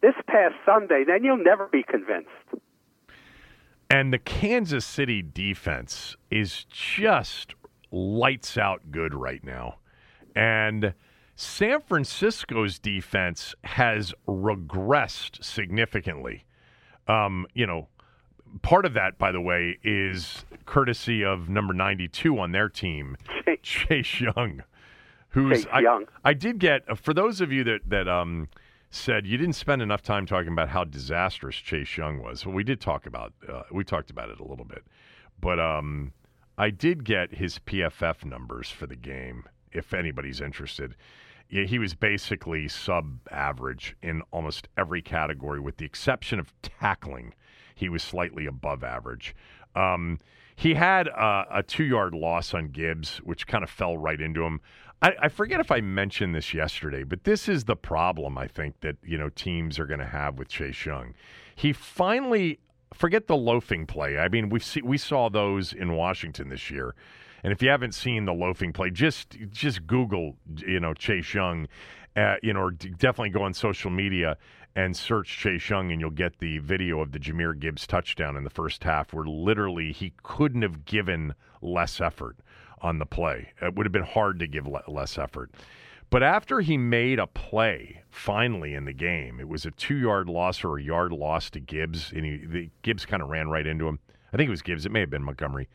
this 0.00 0.14
past 0.26 0.54
Sunday, 0.64 1.04
then 1.06 1.22
you'll 1.22 1.42
never 1.42 1.66
be 1.66 1.82
convinced. 1.82 2.30
And 3.90 4.12
the 4.12 4.18
Kansas 4.18 4.84
City 4.84 5.22
defense 5.22 6.16
is 6.30 6.64
just 6.70 7.54
lights 7.92 8.56
out 8.56 8.90
good 8.90 9.14
right 9.14 9.44
now. 9.44 9.76
And 10.34 10.94
San 11.34 11.80
Francisco's 11.82 12.78
defense 12.78 13.54
has 13.64 14.14
regressed 14.26 15.44
significantly. 15.44 16.44
Um, 17.06 17.46
you 17.54 17.66
know, 17.66 17.88
part 18.62 18.84
of 18.84 18.94
that, 18.94 19.18
by 19.18 19.32
the 19.32 19.40
way, 19.40 19.78
is 19.82 20.44
courtesy 20.64 21.24
of 21.24 21.48
number 21.48 21.72
92 21.72 22.38
on 22.38 22.52
their 22.52 22.68
team, 22.68 23.16
Chase 23.62 24.20
Young, 24.20 24.62
who's 25.30 25.64
Chase 25.64 25.72
Young. 25.80 26.06
I, 26.24 26.30
I 26.30 26.34
did 26.34 26.58
get 26.58 26.98
for 26.98 27.14
those 27.14 27.40
of 27.40 27.52
you 27.52 27.64
that 27.64 27.80
that 27.88 28.08
um, 28.08 28.48
said 28.90 29.26
you 29.26 29.36
didn't 29.36 29.54
spend 29.54 29.82
enough 29.82 30.02
time 30.02 30.26
talking 30.26 30.52
about 30.52 30.68
how 30.68 30.84
disastrous 30.84 31.56
Chase 31.56 31.96
Young 31.96 32.22
was. 32.22 32.44
Well, 32.46 32.54
we 32.54 32.64
did 32.64 32.80
talk 32.80 33.06
about 33.06 33.32
uh, 33.48 33.62
we 33.70 33.84
talked 33.84 34.10
about 34.10 34.30
it 34.30 34.40
a 34.40 34.44
little 34.44 34.64
bit, 34.64 34.84
but 35.40 35.58
um, 35.58 36.12
I 36.58 36.70
did 36.70 37.04
get 37.04 37.34
his 37.34 37.58
PFF 37.60 38.24
numbers 38.24 38.70
for 38.70 38.86
the 38.86 38.96
game. 38.96 39.44
If 39.72 39.92
anybody's 39.92 40.40
interested, 40.40 40.96
yeah, 41.48 41.64
he 41.64 41.78
was 41.78 41.94
basically 41.94 42.66
sub 42.68 43.18
average 43.30 43.96
in 44.02 44.22
almost 44.30 44.68
every 44.76 45.02
category, 45.02 45.60
with 45.60 45.76
the 45.76 45.84
exception 45.84 46.40
of 46.40 46.52
tackling. 46.62 47.34
He 47.76 47.88
was 47.88 48.02
slightly 48.02 48.46
above 48.46 48.82
average. 48.82 49.36
Um, 49.76 50.18
he 50.56 50.74
had 50.74 51.06
a, 51.06 51.44
a 51.52 51.62
two 51.62 51.84
yard 51.84 52.14
loss 52.14 52.54
on 52.54 52.68
Gibbs, 52.68 53.18
which 53.18 53.46
kind 53.46 53.62
of 53.62 53.70
fell 53.70 53.96
right 53.96 54.20
into 54.20 54.42
him. 54.42 54.60
I, 55.02 55.12
I, 55.24 55.28
forget 55.28 55.60
if 55.60 55.70
I 55.70 55.82
mentioned 55.82 56.34
this 56.34 56.54
yesterday, 56.54 57.04
but 57.04 57.24
this 57.24 57.48
is 57.48 57.64
the 57.64 57.76
problem 57.76 58.38
I 58.38 58.48
think 58.48 58.80
that 58.80 58.96
you 59.04 59.18
know 59.18 59.28
teams 59.28 59.78
are 59.78 59.86
going 59.86 60.00
to 60.00 60.06
have 60.06 60.38
with 60.38 60.48
Chase 60.48 60.86
Young. 60.86 61.14
He 61.54 61.74
finally 61.74 62.58
forget 62.94 63.26
the 63.26 63.36
loafing 63.36 63.86
play. 63.86 64.16
I 64.18 64.28
mean, 64.28 64.48
we 64.48 64.58
see 64.60 64.80
we 64.82 64.96
saw 64.96 65.28
those 65.28 65.74
in 65.74 65.92
Washington 65.92 66.48
this 66.48 66.70
year. 66.70 66.94
And 67.44 67.52
if 67.52 67.62
you 67.62 67.68
haven't 67.68 67.92
seen 67.92 68.24
the 68.24 68.32
loafing 68.32 68.72
play, 68.72 68.90
just 68.90 69.36
just 69.50 69.86
Google, 69.86 70.36
you 70.66 70.80
know, 70.80 70.94
Chase 70.94 71.34
Young, 71.34 71.68
uh, 72.16 72.36
you 72.42 72.54
know, 72.54 72.60
or 72.60 72.70
definitely 72.70 73.30
go 73.30 73.42
on 73.42 73.52
social 73.52 73.90
media 73.90 74.38
and 74.76 74.94
search 74.94 75.38
Chase 75.38 75.70
Young, 75.70 75.90
and 75.90 76.00
you'll 76.02 76.10
get 76.10 76.38
the 76.38 76.58
video 76.58 77.00
of 77.00 77.12
the 77.12 77.18
Jahmyr 77.18 77.58
Gibbs 77.58 77.86
touchdown 77.86 78.36
in 78.36 78.44
the 78.44 78.50
first 78.50 78.84
half, 78.84 79.14
where 79.14 79.24
literally 79.24 79.90
he 79.90 80.12
couldn't 80.22 80.60
have 80.60 80.84
given 80.84 81.34
less 81.62 81.98
effort 81.98 82.36
on 82.82 82.98
the 82.98 83.06
play. 83.06 83.52
It 83.62 83.74
would 83.74 83.86
have 83.86 83.92
been 83.92 84.02
hard 84.02 84.38
to 84.40 84.46
give 84.46 84.68
less 84.86 85.16
effort. 85.16 85.50
But 86.10 86.22
after 86.22 86.60
he 86.60 86.76
made 86.76 87.18
a 87.18 87.26
play 87.26 88.02
finally 88.10 88.74
in 88.74 88.84
the 88.84 88.92
game, 88.92 89.40
it 89.40 89.48
was 89.48 89.64
a 89.64 89.70
two 89.70 89.96
yard 89.96 90.28
loss 90.28 90.62
or 90.62 90.76
a 90.76 90.82
yard 90.82 91.10
loss 91.10 91.48
to 91.50 91.60
Gibbs, 91.60 92.12
and 92.14 92.26
he, 92.26 92.36
the, 92.36 92.70
Gibbs 92.82 93.06
kind 93.06 93.22
of 93.22 93.30
ran 93.30 93.48
right 93.48 93.66
into 93.66 93.88
him. 93.88 93.98
I 94.30 94.36
think 94.36 94.48
it 94.48 94.50
was 94.50 94.62
Gibbs. 94.62 94.84
It 94.84 94.92
may 94.92 95.00
have 95.00 95.10
been 95.10 95.24
Montgomery. 95.24 95.68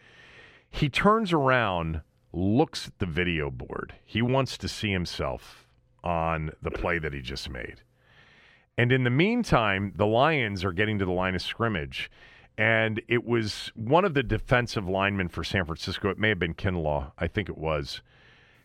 He 0.69 0.89
turns 0.89 1.33
around, 1.33 2.01
looks 2.31 2.87
at 2.87 2.99
the 2.99 3.07
video 3.07 3.49
board. 3.49 3.95
He 4.05 4.21
wants 4.21 4.59
to 4.59 4.67
see 4.67 4.91
himself 4.91 5.67
on 6.03 6.51
the 6.61 6.71
play 6.71 6.99
that 6.99 7.13
he 7.13 7.21
just 7.21 7.49
made. 7.49 7.81
And 8.77 8.91
in 8.91 9.03
the 9.03 9.09
meantime, 9.09 9.93
the 9.95 10.07
Lions 10.07 10.63
are 10.63 10.71
getting 10.71 10.97
to 10.99 11.05
the 11.05 11.11
line 11.11 11.35
of 11.35 11.41
scrimmage. 11.41 12.09
And 12.57 13.01
it 13.07 13.25
was 13.25 13.71
one 13.75 14.05
of 14.05 14.13
the 14.13 14.23
defensive 14.23 14.87
linemen 14.87 15.29
for 15.29 15.43
San 15.43 15.65
Francisco. 15.65 16.09
It 16.09 16.19
may 16.19 16.29
have 16.29 16.39
been 16.39 16.53
Kinlaw. 16.53 17.11
I 17.17 17.27
think 17.27 17.49
it 17.49 17.57
was. 17.57 18.01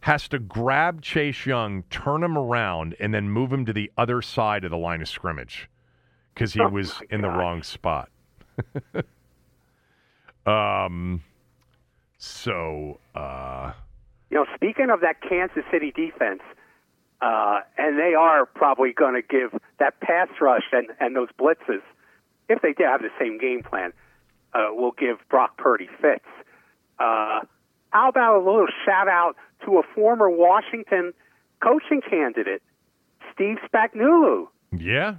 Has 0.01 0.29
to 0.29 0.39
grab 0.39 1.03
Chase 1.03 1.47
Young, 1.47 1.83
turn 1.85 2.23
him 2.23 2.37
around, 2.37 2.95
and 3.01 3.15
then 3.15 3.31
move 3.31 3.53
him 3.53 3.65
to 3.67 3.73
the 3.73 3.91
other 3.97 4.23
side 4.23 4.65
of 4.65 4.71
the 4.71 4.77
line 4.77 5.03
of 5.03 5.09
scrimmage 5.09 5.69
because 6.35 6.53
he 6.53 6.61
oh 6.61 6.69
was 6.69 7.01
in 7.11 7.23
the 7.23 7.29
wrong 7.29 7.63
spot. 7.63 8.11
um, 10.47 11.23
so, 12.19 13.01
uh, 13.15 13.73
you 14.31 14.37
know, 14.37 14.47
speaking 14.55 14.91
of 14.91 15.01
that 15.01 15.23
Kansas 15.27 15.65
City 15.71 15.93
defense, 15.93 16.43
uh, 17.21 17.61
and 17.79 17.99
they 17.99 18.15
are 18.15 18.47
probably 18.47 18.93
going 18.93 19.15
to 19.15 19.23
give 19.23 19.59
that 19.79 20.01
pass 20.01 20.29
rush 20.41 20.65
and, 20.73 20.89
and 21.01 21.17
those 21.17 21.29
blitzes, 21.39 21.83
if 22.49 22.61
they 22.63 22.73
do 22.73 22.85
have 22.85 23.03
the 23.03 23.11
same 23.19 23.39
game 23.39 23.63
plan, 23.63 23.93
uh, 24.53 24.67
will 24.73 24.93
give 24.93 25.17
Brock 25.29 25.57
Purdy 25.57 25.89
fits. 26.01 26.25
Uh, 26.99 27.41
how 27.91 28.09
about 28.09 28.37
a 28.37 28.39
little 28.39 28.67
shout 28.85 29.09
out 29.09 29.37
to 29.65 29.79
a 29.79 29.83
former 29.95 30.31
Washington 30.31 31.13
coaching 31.63 32.03
candidate, 32.09 32.63
Steve 33.35 33.57
Spagnuolo? 33.73 34.49
Yeah, 34.77 35.17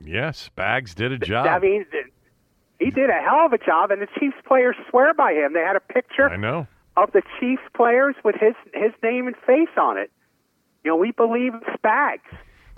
yeah, 0.00 0.30
Spags 0.30 0.94
did 0.94 1.12
a 1.12 1.18
job. 1.18 1.46
I 1.46 1.58
mean, 1.58 1.84
he 2.78 2.90
did 2.90 3.10
a 3.10 3.20
hell 3.20 3.46
of 3.46 3.52
a 3.52 3.58
job, 3.58 3.90
and 3.90 4.00
the 4.00 4.08
Chiefs 4.18 4.36
players 4.46 4.76
swear 4.88 5.12
by 5.14 5.32
him. 5.32 5.52
They 5.52 5.60
had 5.60 5.76
a 5.76 5.80
picture 5.80 6.30
I 6.30 6.36
know. 6.36 6.66
of 6.96 7.12
the 7.12 7.22
Chiefs 7.38 7.62
players 7.74 8.14
with 8.24 8.36
his 8.36 8.54
his 8.72 8.92
name 9.02 9.26
and 9.26 9.36
face 9.46 9.74
on 9.76 9.98
it. 9.98 10.10
You 10.84 10.90
know, 10.92 10.96
we 10.96 11.12
believe 11.12 11.54
in 11.54 11.60
Spags. 11.76 12.20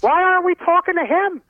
Why 0.00 0.22
aren't 0.22 0.44
we 0.44 0.55
talking 0.57 0.94
to 0.94 1.05
him? 1.07 1.42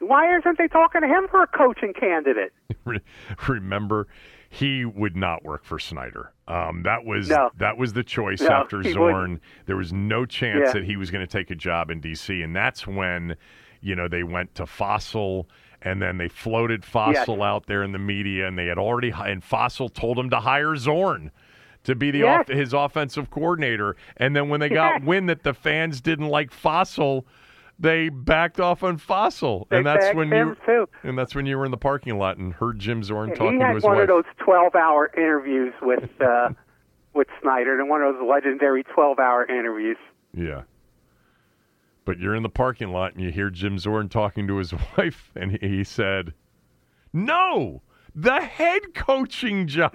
Why 0.00 0.36
isn't 0.36 0.58
they 0.58 0.68
talking 0.68 1.00
to 1.02 1.06
him 1.06 1.26
for 1.30 1.42
a 1.42 1.46
coaching 1.46 1.92
candidate? 1.98 2.52
Remember, 3.48 4.08
he 4.50 4.84
would 4.84 5.16
not 5.16 5.44
work 5.44 5.64
for 5.64 5.78
Snyder. 5.78 6.32
Um, 6.48 6.82
that 6.82 7.04
was 7.04 7.28
No. 7.28 7.50
that 7.58 7.76
was 7.78 7.92
the 7.92 8.02
choice 8.04 8.40
No, 8.42 8.48
after 8.48 8.82
Zorn. 8.82 9.14
wouldn't. 9.14 9.42
There 9.66 9.76
was 9.76 9.92
no 9.92 10.26
chance 10.26 10.64
Yeah. 10.66 10.72
that 10.74 10.84
he 10.84 10.96
was 10.96 11.10
going 11.10 11.26
to 11.26 11.30
take 11.30 11.50
a 11.50 11.54
job 11.54 11.90
in 11.90 12.00
D.C. 12.00 12.42
And 12.42 12.54
that's 12.54 12.86
when, 12.86 13.36
you 13.80 13.94
know, 13.96 14.06
they 14.08 14.22
went 14.22 14.54
to 14.56 14.64
Fassel, 14.64 15.46
and 15.82 16.02
then 16.02 16.18
they 16.18 16.28
floated 16.28 16.82
Fassel 16.82 17.44
out 17.44 17.66
there 17.66 17.82
in 17.82 17.92
the 17.92 17.98
media, 17.98 18.46
and 18.46 18.58
they 18.58 18.66
had 18.66 18.78
already 18.78 19.12
and 19.16 19.42
Fassel 19.42 19.92
told 19.92 20.18
him 20.18 20.30
to 20.30 20.40
hire 20.40 20.76
Zorn 20.76 21.30
to 21.86 21.94
be 21.96 22.10
the 22.12 22.18
Yes. 22.20 22.40
off, 22.40 22.48
his 22.48 22.72
offensive 22.72 23.30
coordinator. 23.30 23.96
And 24.18 24.36
then 24.36 24.48
when 24.48 24.60
they 24.60 24.68
got 24.68 25.02
wind 25.02 25.28
that 25.28 25.42
the 25.42 25.54
fans 25.54 26.00
didn't 26.00 26.28
like 26.28 26.50
Fassel. 26.52 27.24
They 27.78 28.08
backed 28.08 28.58
off 28.58 28.82
on 28.82 28.96
Fassel, 28.98 29.68
They 29.68 29.76
and 29.76 29.84
that's 29.86 30.14
when 30.14 30.28
you 30.30 30.56
too. 30.64 30.88
and 31.02 31.18
that's 31.18 31.34
when 31.34 31.44
you 31.44 31.58
were 31.58 31.66
in 31.66 31.70
the 31.70 31.76
parking 31.76 32.16
lot 32.16 32.38
and 32.38 32.54
heard 32.54 32.78
Jim 32.78 33.02
Zorn 33.02 33.34
talking 33.34 33.58
to 33.60 33.66
had 33.66 33.74
his 33.74 33.84
one 33.84 33.96
wife. 33.96 34.02
of 34.04 34.08
those 34.08 34.24
twelve-hour 34.38 35.10
interviews 35.14 35.74
with 35.82 36.08
uh, 36.22 36.48
with 37.12 37.26
Snyder, 37.42 37.78
and 37.78 37.90
one 37.90 38.00
of 38.00 38.14
those 38.14 38.26
legendary 38.26 38.82
twelve-hour 38.82 39.44
interviews. 39.50 39.98
Yeah. 40.32 40.62
But 42.06 42.18
you're 42.18 42.34
in 42.34 42.42
the 42.42 42.48
parking 42.48 42.88
lot 42.92 43.12
and 43.14 43.22
you 43.22 43.30
hear 43.30 43.50
Jim 43.50 43.78
Zorn 43.78 44.08
talking 44.08 44.46
to 44.46 44.56
his 44.56 44.72
wife, 44.96 45.30
and 45.36 45.58
he 45.60 45.84
said, 45.84 46.32
No, 47.12 47.82
the 48.16 48.40
head 48.40 48.94
coaching 48.94 49.66
job. 49.68 49.94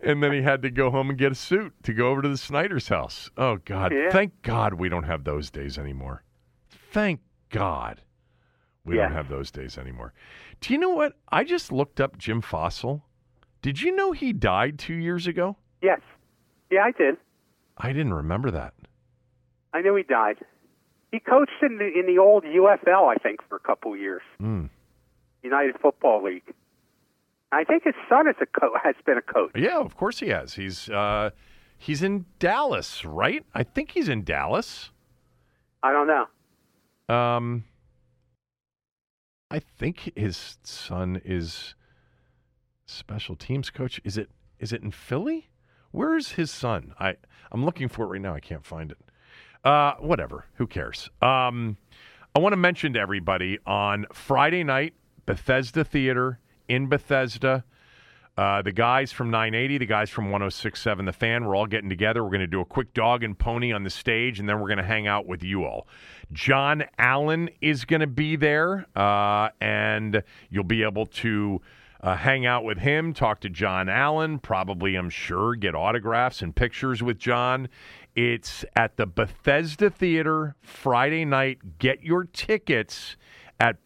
and 0.00 0.22
then 0.22 0.32
he 0.32 0.42
had 0.42 0.62
to 0.62 0.70
go 0.70 0.90
home 0.90 1.10
and 1.10 1.18
get 1.18 1.32
a 1.32 1.34
suit 1.34 1.72
to 1.82 1.92
go 1.92 2.08
over 2.08 2.22
to 2.22 2.28
the 2.28 2.36
Snyder's 2.36 2.88
house. 2.88 3.30
Oh, 3.36 3.56
God. 3.64 3.92
Yeah. 3.92 4.10
Thank 4.10 4.42
God 4.42 4.74
we 4.74 4.88
don't 4.88 5.04
have 5.04 5.24
those 5.24 5.50
days 5.50 5.78
anymore. 5.78 6.22
Thank 6.68 7.20
God 7.50 8.02
we 8.84 8.96
Yeah. 8.96 9.04
don't 9.04 9.12
have 9.12 9.28
those 9.28 9.50
days 9.50 9.76
anymore. 9.78 10.12
Do 10.60 10.72
you 10.72 10.78
know 10.78 10.90
what? 10.90 11.14
I 11.30 11.44
just 11.44 11.72
looked 11.72 12.00
up 12.00 12.16
Jim 12.18 12.42
Fassel. 12.42 13.02
Did 13.62 13.80
you 13.82 13.94
know 13.94 14.12
he 14.12 14.32
died 14.32 14.78
two 14.78 14.94
years 14.94 15.26
ago? 15.26 15.56
Yes, 15.82 16.00
yeah, 16.70 16.82
I 16.84 16.92
did. 16.92 17.16
I 17.76 17.88
didn't 17.92 18.14
remember 18.14 18.50
that. 18.50 18.74
I 19.72 19.80
knew 19.82 19.94
he 19.96 20.02
died. 20.02 20.36
He 21.12 21.20
coached 21.20 21.62
in 21.62 21.78
the 21.78 21.84
in 21.86 22.06
the 22.06 22.18
old 22.18 22.44
UFL, 22.44 23.08
I 23.10 23.16
think, 23.16 23.40
for 23.48 23.56
a 23.56 23.60
couple 23.60 23.96
years. 23.96 24.22
Hmm. 24.38 24.66
United 25.42 25.76
Football 25.80 26.24
League. 26.24 26.54
I 27.52 27.64
think 27.64 27.84
his 27.84 27.94
son 28.08 28.28
is 28.28 28.36
a 28.40 28.46
co- 28.46 28.74
has 28.82 28.94
been 29.04 29.18
a 29.18 29.22
coach. 29.22 29.50
Yeah, 29.56 29.78
of 29.78 29.96
course 29.96 30.20
he 30.20 30.28
has. 30.28 30.54
He's 30.54 30.88
uh, 30.88 31.30
he's 31.78 32.02
in 32.02 32.26
Dallas, 32.38 33.04
right? 33.04 33.44
I 33.54 33.64
think 33.64 33.90
he's 33.92 34.08
in 34.08 34.22
Dallas. 34.24 34.90
I 35.82 35.92
don't 35.92 36.06
know. 36.06 37.14
Um, 37.14 37.64
I 39.50 39.58
think 39.58 40.12
his 40.14 40.58
son 40.62 41.20
is 41.24 41.74
special 42.86 43.34
teams 43.34 43.70
coach. 43.70 44.00
Is 44.04 44.16
it 44.16 44.30
is 44.60 44.72
it 44.72 44.82
in 44.82 44.92
Philly? 44.92 45.48
Where 45.90 46.16
is 46.16 46.32
his 46.32 46.52
son? 46.52 46.94
I 47.00 47.16
I'm 47.50 47.64
looking 47.64 47.88
for 47.88 48.04
it 48.04 48.08
right 48.08 48.20
now. 48.20 48.34
I 48.34 48.40
can't 48.40 48.64
find 48.64 48.92
it. 48.92 48.98
Uh, 49.64 49.94
whatever. 49.98 50.44
Who 50.54 50.66
cares? 50.68 51.10
Um, 51.20 51.76
I 52.34 52.38
want 52.38 52.52
to 52.52 52.56
mention 52.56 52.92
to 52.92 53.00
everybody 53.00 53.58
on 53.66 54.06
Friday 54.12 54.62
night, 54.62 54.94
Bethesda 55.26 55.84
Theater 55.84 56.38
in 56.68 56.88
Bethesda. 56.88 57.64
Uh, 58.36 58.62
the 58.62 58.72
guys 58.72 59.12
from 59.12 59.30
980, 59.30 59.78
the 59.78 59.86
guys 59.86 60.08
from 60.08 60.30
1067, 60.30 61.04
The 61.04 61.12
Fan, 61.12 61.44
we're 61.44 61.54
all 61.54 61.66
getting 61.66 61.90
together. 61.90 62.22
We're 62.24 62.30
going 62.30 62.40
to 62.40 62.46
do 62.46 62.60
a 62.60 62.64
quick 62.64 62.94
dog 62.94 63.22
and 63.22 63.38
pony 63.38 63.72
on 63.72 63.82
the 63.82 63.90
stage, 63.90 64.40
and 64.40 64.48
then 64.48 64.60
we're 64.60 64.68
going 64.68 64.78
to 64.78 64.84
hang 64.84 65.06
out 65.06 65.26
with 65.26 65.42
you 65.42 65.64
all. 65.64 65.86
John 66.32 66.84
Allen 66.98 67.50
is 67.60 67.84
going 67.84 68.00
to 68.00 68.06
be 68.06 68.36
there, 68.36 68.86
uh, 68.96 69.50
and 69.60 70.22
you'll 70.48 70.64
be 70.64 70.84
able 70.84 71.06
to 71.06 71.60
uh, 72.02 72.16
hang 72.16 72.46
out 72.46 72.64
with 72.64 72.78
him, 72.78 73.12
talk 73.12 73.40
to 73.40 73.50
John 73.50 73.88
Allen, 73.88 74.38
probably, 74.38 74.94
I'm 74.94 75.10
sure, 75.10 75.54
get 75.54 75.74
autographs 75.74 76.40
and 76.40 76.56
pictures 76.56 77.02
with 77.02 77.18
John. 77.18 77.68
It's 78.14 78.64
at 78.74 78.96
the 78.96 79.06
Bethesda 79.06 79.90
Theater 79.90 80.56
Friday 80.62 81.24
night. 81.24 81.78
Get 81.78 82.02
your 82.02 82.24
tickets 82.24 83.16
at 83.58 83.84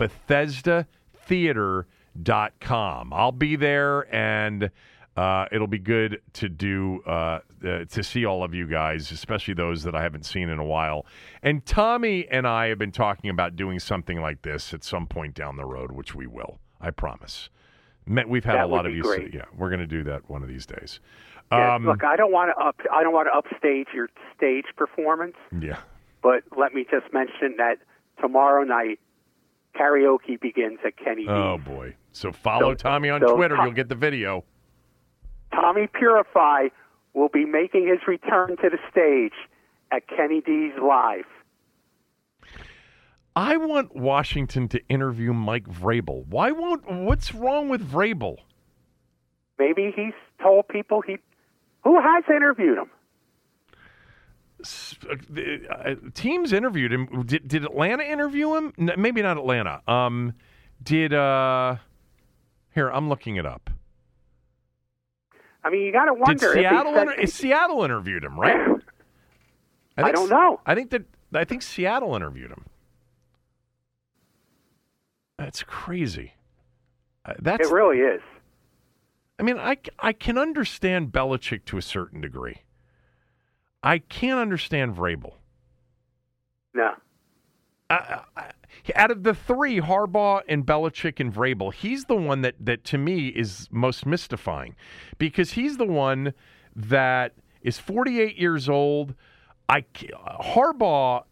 BethesdaTheater.com. 1.26 3.12
I'll 3.12 3.32
be 3.32 3.56
there 3.56 4.14
and 4.14 4.70
uh, 5.16 5.46
it'll 5.52 5.66
be 5.68 5.78
good 5.78 6.20
to 6.34 6.48
do 6.48 7.00
uh, 7.06 7.38
uh, 7.64 7.84
to 7.84 8.02
see 8.02 8.24
all 8.24 8.42
of 8.42 8.52
you 8.52 8.66
guys, 8.66 9.12
especially 9.12 9.54
those 9.54 9.84
that 9.84 9.94
I 9.94 10.02
haven't 10.02 10.26
seen 10.26 10.48
in 10.48 10.58
a 10.58 10.64
while. 10.64 11.06
And 11.42 11.64
Tommy 11.64 12.26
and 12.28 12.46
I 12.48 12.66
have 12.68 12.78
been 12.78 12.92
talking 12.92 13.30
about 13.30 13.54
doing 13.54 13.78
something 13.78 14.20
like 14.20 14.42
this 14.42 14.74
at 14.74 14.82
some 14.82 15.06
point 15.06 15.34
down 15.34 15.56
the 15.56 15.64
road, 15.64 15.92
which 15.92 16.14
we 16.14 16.26
will. 16.26 16.58
I 16.80 16.90
promise. 16.90 17.48
We've 18.06 18.44
had 18.44 18.56
That 18.56 18.64
a 18.64 18.66
lot 18.66 18.86
of 18.86 18.94
you. 18.94 19.02
great. 19.02 19.32
Yeah, 19.32 19.44
we're 19.56 19.70
going 19.70 19.80
to 19.80 19.86
do 19.86 20.02
that 20.04 20.28
one 20.28 20.42
of 20.42 20.48
these 20.48 20.66
days. 20.66 21.00
Yeah, 21.50 21.74
Um, 21.76 21.86
look, 21.86 22.04
I 22.04 22.16
don't 22.16 22.32
want 22.32 22.50
to 22.54 22.62
up 22.62 22.76
I 22.92 23.02
don't 23.02 23.14
want 23.14 23.28
to 23.32 23.36
upstage 23.36 23.86
your 23.94 24.08
stage 24.36 24.64
performance, 24.76 25.36
yeah. 25.58 25.78
but 26.22 26.42
let 26.56 26.74
me 26.74 26.84
just 26.90 27.12
mention 27.12 27.54
that 27.58 27.76
tomorrow 28.20 28.64
night 28.64 28.98
karaoke 29.74 30.40
begins 30.40 30.78
at 30.84 30.96
Kenny 30.96 31.26
Oh 31.28 31.56
D's. 31.58 31.66
boy. 31.66 31.94
So 32.12 32.32
follow 32.32 32.70
So- 32.72 32.74
Tommy 32.76 33.10
on 33.10 33.20
so 33.20 33.36
Twitter. 33.36 33.56
Tom- 33.56 33.66
You'll 33.66 33.74
get 33.74 33.88
the 33.88 33.94
video. 33.94 34.44
Tommy 35.52 35.86
Purify 35.86 36.68
will 37.12 37.28
be 37.28 37.44
making 37.44 37.86
his 37.86 37.98
return 38.08 38.56
to 38.56 38.70
the 38.70 38.78
stage 38.90 39.34
at 39.92 40.06
Kenny 40.08 40.40
D's 40.40 40.72
live. 40.82 41.24
I 43.36 43.56
want 43.56 43.94
Washington 43.96 44.68
to 44.68 44.80
interview 44.88 45.32
Mike 45.32 45.66
Vrabel. 45.66 46.24
Why 46.28 46.52
won't? 46.52 46.88
What's 46.90 47.34
wrong 47.34 47.68
with 47.68 47.88
Vrabel? 47.90 48.36
Maybe 49.58 49.92
he's 49.94 50.12
told 50.40 50.68
people 50.68 51.00
he 51.02 51.18
who 51.82 52.00
has 52.00 52.24
interviewed 52.28 52.78
him. 52.78 52.90
Uh, 54.60 55.94
teams 56.14 56.52
interviewed 56.52 56.92
him. 56.92 57.24
Did, 57.26 57.46
did 57.48 57.64
Atlanta 57.64 58.04
interview 58.04 58.54
him? 58.54 58.72
N- 58.78 58.92
maybe 58.96 59.20
not 59.22 59.36
Atlanta. 59.36 59.82
Um, 59.90 60.34
did 60.82 61.12
uh? 61.12 61.76
Here, 62.74 62.88
I'm 62.90 63.08
looking 63.08 63.36
it 63.36 63.46
up. 63.46 63.70
I 65.62 65.70
mean, 65.70 65.82
you 65.82 65.92
got 65.92 66.06
to 66.06 66.12
Did 66.12 66.20
wonder 66.20 66.52
Seattle? 66.52 66.94
if 66.96 67.08
he 67.08 67.20
Inter- 67.22 67.26
Seattle 67.26 67.84
interviewed 67.84 68.24
him, 68.24 68.38
right? 68.38 68.56
I 69.96 70.02
think 70.02 70.16
don't 70.16 70.28
know. 70.30 70.60
I 70.66 70.74
think 70.74 70.90
that 70.90 71.04
I 71.32 71.44
think 71.44 71.62
Seattle 71.62 72.14
interviewed 72.16 72.50
him. 72.50 72.64
That's 75.38 75.62
crazy. 75.62 76.34
Uh, 77.24 77.34
that's 77.40 77.68
It 77.68 77.72
really 77.72 77.98
is. 77.98 78.20
I 79.38 79.42
mean, 79.42 79.58
I, 79.58 79.76
I 79.98 80.12
can 80.12 80.38
understand 80.38 81.10
Belichick 81.10 81.64
to 81.66 81.76
a 81.78 81.82
certain 81.82 82.20
degree. 82.20 82.62
I 83.84 83.98
can't 83.98 84.40
understand 84.40 84.96
Vrabel. 84.96 85.34
No. 86.72 86.94
I, 87.90 88.22
I, 88.34 88.50
out 88.94 89.10
of 89.10 89.22
the 89.22 89.34
three, 89.34 89.78
Harbaugh 89.78 90.40
and 90.48 90.64
Belichick 90.64 91.20
and 91.20 91.32
Vrabel, 91.32 91.72
he's 91.72 92.06
the 92.06 92.16
one 92.16 92.40
that, 92.40 92.54
that 92.58 92.82
to 92.84 92.98
me 92.98 93.28
is 93.28 93.68
most 93.70 94.06
mystifying 94.06 94.74
because 95.18 95.52
he's 95.52 95.76
the 95.76 95.84
one 95.84 96.32
that 96.74 97.34
is 97.60 97.78
48 97.78 98.36
years 98.38 98.70
old. 98.70 99.14
I 99.68 99.84
Harbaugh 100.42 101.24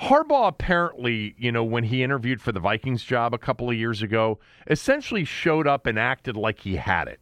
Harbaugh 0.00 0.48
apparently, 0.48 1.34
you 1.38 1.52
know, 1.52 1.62
when 1.62 1.84
he 1.84 2.02
interviewed 2.02 2.40
for 2.40 2.52
the 2.52 2.60
Vikings 2.60 3.04
job 3.04 3.32
a 3.32 3.38
couple 3.38 3.70
of 3.70 3.76
years 3.76 4.02
ago, 4.02 4.38
essentially 4.68 5.24
showed 5.24 5.66
up 5.66 5.86
and 5.86 5.98
acted 5.98 6.36
like 6.36 6.60
he 6.60 6.76
had 6.76 7.08
it. 7.08 7.20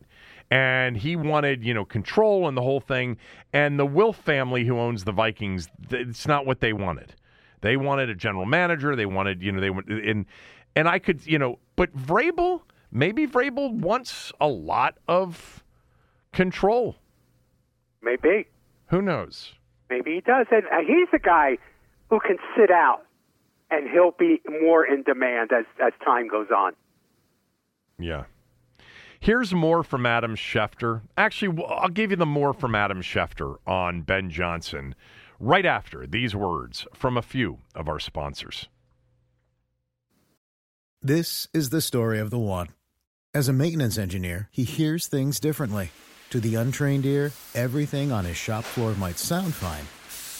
And 0.50 0.96
he 0.96 1.14
wanted, 1.14 1.64
you 1.64 1.74
know, 1.74 1.84
control 1.84 2.48
and 2.48 2.56
the 2.56 2.62
whole 2.62 2.80
thing. 2.80 3.18
And 3.52 3.78
the 3.78 3.86
Wilf 3.86 4.16
family 4.16 4.64
who 4.64 4.78
owns 4.78 5.04
the 5.04 5.12
Vikings, 5.12 5.68
it's 5.90 6.26
not 6.26 6.44
what 6.44 6.60
they 6.60 6.72
wanted. 6.72 7.14
They 7.60 7.76
wanted 7.76 8.10
a 8.10 8.14
general 8.14 8.46
manager. 8.46 8.96
They 8.96 9.06
wanted, 9.06 9.42
you 9.42 9.52
know, 9.52 9.60
they 9.60 9.70
want 9.70 9.88
and 9.88 10.26
and 10.74 10.88
I 10.88 10.98
could, 10.98 11.26
you 11.26 11.38
know, 11.38 11.58
but 11.76 11.96
Vrabel, 11.96 12.62
maybe 12.90 13.26
Vrabel 13.26 13.72
wants 13.72 14.32
a 14.40 14.48
lot 14.48 14.98
of 15.08 15.62
control. 16.32 16.96
Maybe. 18.02 18.46
Who 18.86 19.02
knows? 19.02 19.52
Maybe 19.88 20.14
he 20.14 20.20
does. 20.20 20.46
And 20.50 20.64
uh, 20.66 20.78
he's 20.86 21.08
a 21.12 21.18
guy 21.18 21.58
who 22.08 22.20
can 22.20 22.38
sit 22.56 22.70
out, 22.70 23.02
and 23.70 23.88
he'll 23.90 24.14
be 24.18 24.40
more 24.62 24.84
in 24.84 25.02
demand 25.02 25.50
as, 25.52 25.64
as 25.84 25.92
time 26.04 26.28
goes 26.28 26.48
on. 26.54 26.72
Yeah. 27.98 28.24
Here's 29.22 29.52
more 29.52 29.82
from 29.82 30.06
Adam 30.06 30.34
Schefter. 30.34 31.02
Actually, 31.14 31.62
I'll 31.68 31.90
give 31.90 32.10
you 32.10 32.16
the 32.16 32.24
more 32.24 32.54
from 32.54 32.74
Adam 32.74 33.02
Schefter 33.02 33.56
on 33.66 34.00
Ben 34.00 34.30
Johnson 34.30 34.94
right 35.38 35.66
after 35.66 36.06
these 36.06 36.34
words 36.34 36.86
from 36.94 37.18
a 37.18 37.22
few 37.22 37.58
of 37.74 37.86
our 37.86 38.00
sponsors. 38.00 38.68
This 41.02 41.48
is 41.52 41.68
the 41.68 41.82
story 41.82 42.18
of 42.18 42.30
the 42.30 42.38
one. 42.38 42.68
As 43.34 43.46
a 43.46 43.52
maintenance 43.52 43.98
engineer, 43.98 44.48
he 44.50 44.64
hears 44.64 45.06
things 45.06 45.38
differently. 45.38 45.90
To 46.30 46.40
the 46.40 46.54
untrained 46.54 47.04
ear, 47.04 47.32
everything 47.54 48.12
on 48.12 48.24
his 48.24 48.38
shop 48.38 48.64
floor 48.64 48.94
might 48.94 49.18
sound 49.18 49.52
fine, 49.52 49.84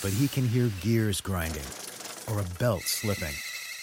but 0.02 0.16
he 0.16 0.26
can 0.26 0.48
hear 0.48 0.70
gears 0.80 1.20
grinding 1.20 1.68
or 2.30 2.40
a 2.40 2.58
belt 2.58 2.82
slipping. 2.82 3.34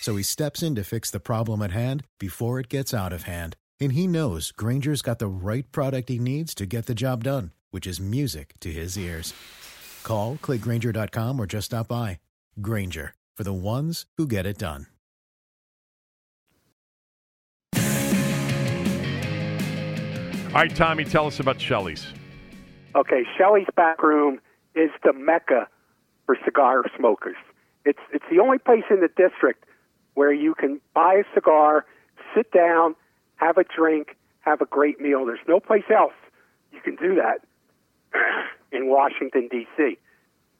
So 0.01 0.15
he 0.15 0.23
steps 0.23 0.63
in 0.63 0.73
to 0.73 0.83
fix 0.83 1.11
the 1.11 1.19
problem 1.19 1.61
at 1.61 1.71
hand 1.71 2.03
before 2.17 2.59
it 2.59 2.69
gets 2.69 2.95
out 2.95 3.13
of 3.13 3.23
hand. 3.23 3.55
And 3.79 3.93
he 3.93 4.07
knows 4.07 4.51
Grainger's 4.51 5.01
got 5.01 5.19
the 5.19 5.27
right 5.27 5.71
product 5.71 6.09
he 6.09 6.19
needs 6.19 6.55
to 6.55 6.65
get 6.65 6.85
the 6.85 6.95
job 6.95 7.23
done, 7.23 7.51
which 7.71 7.85
is 7.85 7.99
music 7.99 8.53
to 8.61 8.71
his 8.71 8.97
ears. 8.97 9.33
Call, 10.03 10.37
clickgrainger.com, 10.37 11.39
or 11.39 11.45
just 11.45 11.65
stop 11.67 11.87
by. 11.87 12.19
Granger, 12.61 13.13
for 13.35 13.43
the 13.43 13.53
ones 13.53 14.05
who 14.17 14.25
get 14.25 14.45
it 14.45 14.57
done. 14.57 14.87
All 20.57 20.63
right, 20.63 20.75
Tommy, 20.75 21.03
tell 21.03 21.27
us 21.27 21.39
about 21.39 21.61
Shelley's. 21.61 22.07
Okay, 22.95 23.23
Shelley's 23.37 23.67
Back 23.75 24.01
Room 24.01 24.39
is 24.73 24.89
the 25.03 25.13
mecca 25.13 25.67
for 26.25 26.35
cigar 26.43 26.83
smokers. 26.97 27.35
It's 27.85 27.99
it's 28.11 28.25
the 28.31 28.39
only 28.39 28.57
place 28.57 28.85
in 28.89 29.01
the 29.01 29.09
district 29.09 29.65
where 30.15 30.33
you 30.33 30.55
can 30.55 30.81
buy 30.95 31.15
a 31.15 31.35
cigar, 31.35 31.85
sit 32.33 32.51
down, 32.51 32.95
have 33.37 33.57
a 33.57 33.63
drink, 33.63 34.15
have 34.41 34.61
a 34.61 34.65
great 34.65 34.99
meal. 34.99 35.25
There's 35.25 35.39
no 35.47 35.59
place 35.59 35.83
else 35.93 36.13
you 36.71 36.79
can 36.81 36.95
do 36.95 37.15
that 37.15 37.41
in 38.71 38.87
Washington 38.89 39.47
D.C. 39.49 39.97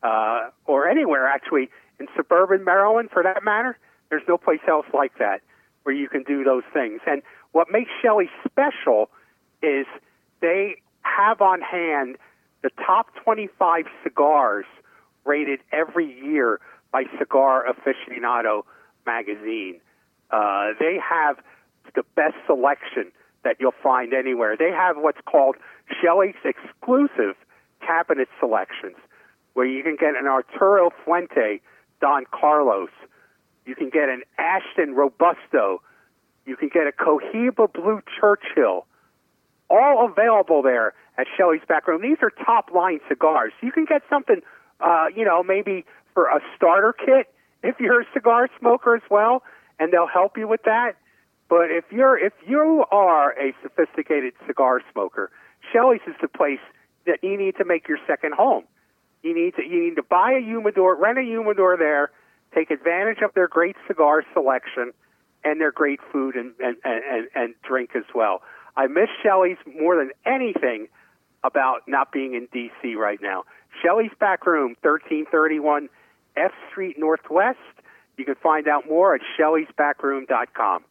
Uh, 0.01 0.49
or 0.65 0.87
anywhere 0.87 1.27
actually 1.27 1.69
in 1.99 2.07
suburban 2.15 2.63
Maryland, 2.63 3.09
for 3.11 3.23
that 3.23 3.43
matter. 3.43 3.77
There's 4.09 4.23
no 4.27 4.37
place 4.37 4.59
else 4.67 4.85
like 4.93 5.17
that 5.19 5.41
where 5.83 5.95
you 5.95 6.07
can 6.07 6.23
do 6.23 6.43
those 6.43 6.63
things. 6.73 7.01
And 7.07 7.21
what 7.51 7.71
makes 7.71 7.89
Shelley 8.01 8.29
special 8.45 9.09
is 9.61 9.85
they 10.41 10.81
have 11.01 11.41
on 11.41 11.61
hand 11.61 12.17
the 12.61 12.69
top 12.85 13.07
25 13.23 13.85
cigars 14.03 14.65
rated 15.25 15.59
every 15.71 16.05
year 16.05 16.59
by 16.91 17.03
Cigar 17.17 17.65
Aficionado 17.65 18.63
magazine. 19.05 19.79
Uh, 20.31 20.69
they 20.79 20.97
have 20.97 21.37
the 21.95 22.03
best 22.15 22.35
selection 22.45 23.11
that 23.43 23.57
you'll 23.59 23.75
find 23.83 24.13
anywhere. 24.13 24.55
They 24.57 24.71
have 24.71 24.97
what's 24.97 25.21
called 25.25 25.55
Shelley's 26.01 26.35
exclusive 26.43 27.35
cabinet 27.81 28.27
selections, 28.39 28.97
where 29.53 29.65
you 29.65 29.83
can 29.83 29.95
get 29.95 30.15
an 30.15 30.27
Arturo 30.27 30.89
Fuente 31.03 31.61
Don 32.01 32.25
Carlos, 32.31 32.89
you 33.65 33.75
can 33.75 33.89
get 33.89 34.09
an 34.09 34.23
Ashton 34.37 34.95
Robusto, 34.95 35.81
you 36.45 36.55
can 36.55 36.69
get 36.69 36.87
a 36.87 36.91
Cohiba 36.91 37.71
Blue 37.71 38.01
Churchill, 38.19 38.85
all 39.69 40.09
available 40.09 40.61
there 40.61 40.93
at 41.17 41.27
Shelley's 41.35 41.61
Back 41.67 41.87
Room. 41.87 42.01
These 42.01 42.17
are 42.21 42.29
top 42.29 42.71
line 42.73 42.99
cigars. 43.09 43.51
You 43.61 43.71
can 43.71 43.85
get 43.85 44.01
something, 44.09 44.41
uh, 44.79 45.07
you 45.15 45.25
know, 45.25 45.43
maybe 45.43 45.85
for 46.13 46.25
a 46.25 46.39
starter 46.55 46.93
kit 46.93 47.33
if 47.63 47.79
you're 47.79 48.01
a 48.01 48.05
cigar 48.13 48.49
smoker 48.59 48.95
as 48.95 49.01
well, 49.09 49.43
and 49.79 49.91
they'll 49.91 50.07
help 50.07 50.37
you 50.37 50.47
with 50.47 50.63
that. 50.63 50.93
But 51.49 51.71
if 51.71 51.85
you're 51.91 52.17
if 52.17 52.33
you 52.45 52.85
are 52.91 53.31
a 53.31 53.53
sophisticated 53.61 54.33
cigar 54.45 54.81
smoker, 54.91 55.31
Shelley's 55.71 56.01
is 56.07 56.15
the 56.21 56.27
place 56.27 56.59
that 57.05 57.19
you 57.23 57.37
need 57.37 57.55
to 57.57 57.65
make 57.65 57.87
your 57.87 57.99
second 58.05 58.33
home. 58.33 58.65
You 59.23 59.33
need 59.33 59.55
to 59.55 59.63
you 59.63 59.83
need 59.83 59.95
to 59.95 60.03
buy 60.03 60.33
a 60.33 60.41
humidor, 60.41 60.95
rent 60.95 61.17
a 61.17 61.23
humidor 61.23 61.77
there, 61.77 62.11
take 62.53 62.69
advantage 62.69 63.19
of 63.23 63.33
their 63.33 63.47
great 63.47 63.75
cigar 63.87 64.23
selection 64.33 64.91
and 65.43 65.61
their 65.61 65.71
great 65.71 65.99
food 66.11 66.35
and 66.35 66.53
and, 66.59 66.75
and, 66.83 67.27
and 67.33 67.53
drink 67.63 67.91
as 67.95 68.05
well. 68.13 68.41
I 68.75 68.87
miss 68.87 69.09
Shelley's 69.23 69.57
more 69.79 69.95
than 69.95 70.11
anything 70.25 70.87
about 71.43 71.87
not 71.87 72.11
being 72.11 72.33
in 72.33 72.47
D.C. 72.51 72.95
right 72.95 73.19
now. 73.21 73.43
Shelley's 73.81 74.11
Back 74.19 74.45
Room, 74.45 74.75
1331 74.81 75.89
F 76.35 76.51
Street 76.69 76.97
Northwest. 76.99 77.57
You 78.17 78.25
can 78.25 78.35
find 78.35 78.67
out 78.67 78.87
more 78.87 79.15
at 79.15 79.21
shelleysbackroom.com. 79.39 80.83